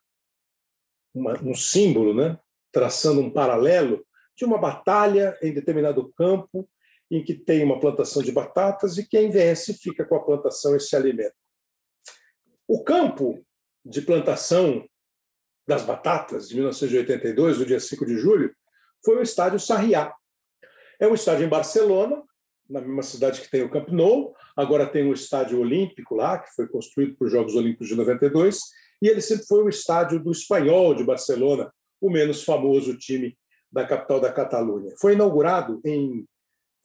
uma 1.15 1.39
um 1.43 1.55
símbolo, 1.55 2.15
né? 2.15 2.39
traçando 2.73 3.23
um 3.23 3.31
paralelo 3.31 4.05
de 4.37 4.45
uma 4.45 4.59
batalha 4.59 5.37
em 5.43 5.53
determinado 5.53 6.13
campo 6.13 6.69
em 7.11 7.23
que 7.23 7.35
tem 7.35 7.65
uma 7.65 7.81
plantação 7.81 8.23
de 8.23 8.33
batatas 8.33 8.99
e 8.99 9.07
quem 9.07 9.31
vence 9.31 9.75
fica 9.75 10.05
com 10.05 10.17
a 10.17 10.25
plantação 10.25 10.77
e 10.77 10.81
se 10.81 10.95
alimenta. 10.95 11.35
O 12.67 12.83
campo 12.83 13.45
de 13.85 14.03
plantação 14.03 14.85
das 15.67 15.83
batatas 15.85 16.49
de 16.49 16.57
1982, 16.57 17.59
no 17.59 17.67
dia 17.67 17.81
5 17.81 18.05
de 18.05 18.19
julho, 18.19 18.55
foi 19.05 19.17
o 19.17 19.23
estádio 19.23 19.59
Sarriá. 19.61 20.13
É 20.99 21.07
um 21.07 21.15
estádio 21.15 21.47
em 21.47 21.49
Barcelona, 21.49 22.23
na 22.69 22.81
mesma 22.81 23.03
cidade 23.03 23.41
que 23.41 23.51
tem 23.51 23.63
o 23.63 23.71
Camp 23.71 23.89
Nou, 23.91 24.35
agora 24.57 24.87
tem 24.87 25.05
um 25.05 25.13
estádio 25.13 25.61
olímpico 25.61 26.15
lá, 26.15 26.39
que 26.39 26.53
foi 26.55 26.67
construído 26.67 27.17
para 27.17 27.27
os 27.27 27.33
Jogos 27.33 27.55
Olímpicos 27.55 27.89
de 27.89 27.95
92, 27.95 28.61
e 29.01 29.09
ele 29.09 29.21
sempre 29.21 29.47
foi 29.47 29.63
o 29.63 29.69
estádio 29.69 30.23
do 30.23 30.33
Espanhol 30.33 30.95
de 30.95 31.05
Barcelona, 31.05 31.73
o 32.01 32.11
menos 32.11 32.43
famoso 32.43 32.97
time 32.97 33.37
da 33.77 33.87
capital 33.87 34.19
da 34.19 34.33
Catalunha. 34.33 34.95
Foi 34.99 35.13
inaugurado 35.13 35.83
em 35.85 36.27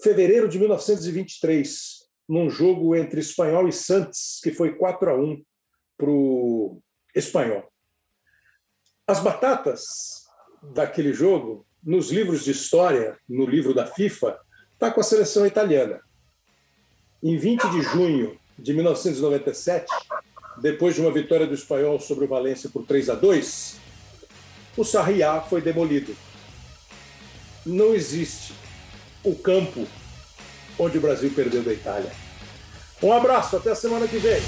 fevereiro 0.04 0.50
de 0.50 0.60
1923, 0.60 2.02
num 2.28 2.50
jogo 2.50 2.94
entre 2.98 3.22
Espanhol 3.22 3.70
e 3.70 3.72
Santos, 3.72 4.42
que 4.44 4.52
foi 4.52 4.76
4 4.76 5.10
a 5.10 5.16
1 5.16 5.42
para 5.98 6.10
o 6.10 6.82
Espanhol. 7.16 7.64
As 9.08 9.22
batatas 9.22 9.86
daquele 10.62 11.14
jogo, 11.14 11.66
nos 11.82 12.12
livros 12.12 12.44
de 12.44 12.52
história, 12.52 13.18
no 13.28 13.46
livro 13.46 13.74
da 13.74 13.86
FIFA, 13.86 14.38
está 14.74 14.92
com 14.92 15.00
a 15.00 15.04
seleção 15.04 15.48
italiana. 15.48 16.02
Em 17.24 17.38
20 17.38 17.70
de 17.70 17.82
junho 17.84 18.38
de 18.60 18.74
1997, 18.74 19.86
depois 20.62 20.96
de 20.96 21.00
uma 21.02 21.12
vitória 21.12 21.48
do 21.48 21.54
Espanhol 21.54 22.02
sobre 22.02 22.26
o 22.26 22.28
Valência 22.28 22.70
por 22.70 22.86
3 22.86 23.12
a 23.12 23.16
2, 23.16 23.80
o 24.76 24.84
Sarriá 24.84 25.40
foi 25.40 25.62
demolido. 25.62 26.14
Não 27.66 27.94
existe 27.94 28.54
o 29.24 29.36
campo 29.36 29.88
onde 30.80 30.98
o 30.98 31.02
Brasil 31.02 31.32
perdeu 31.36 31.62
da 31.62 31.74
Itália. 31.74 32.12
Um 33.02 33.14
abraço, 33.14 33.58
até 33.58 33.72
a 33.72 33.76
semana 33.76 34.08
que 34.08 34.18
vem. 34.18 34.42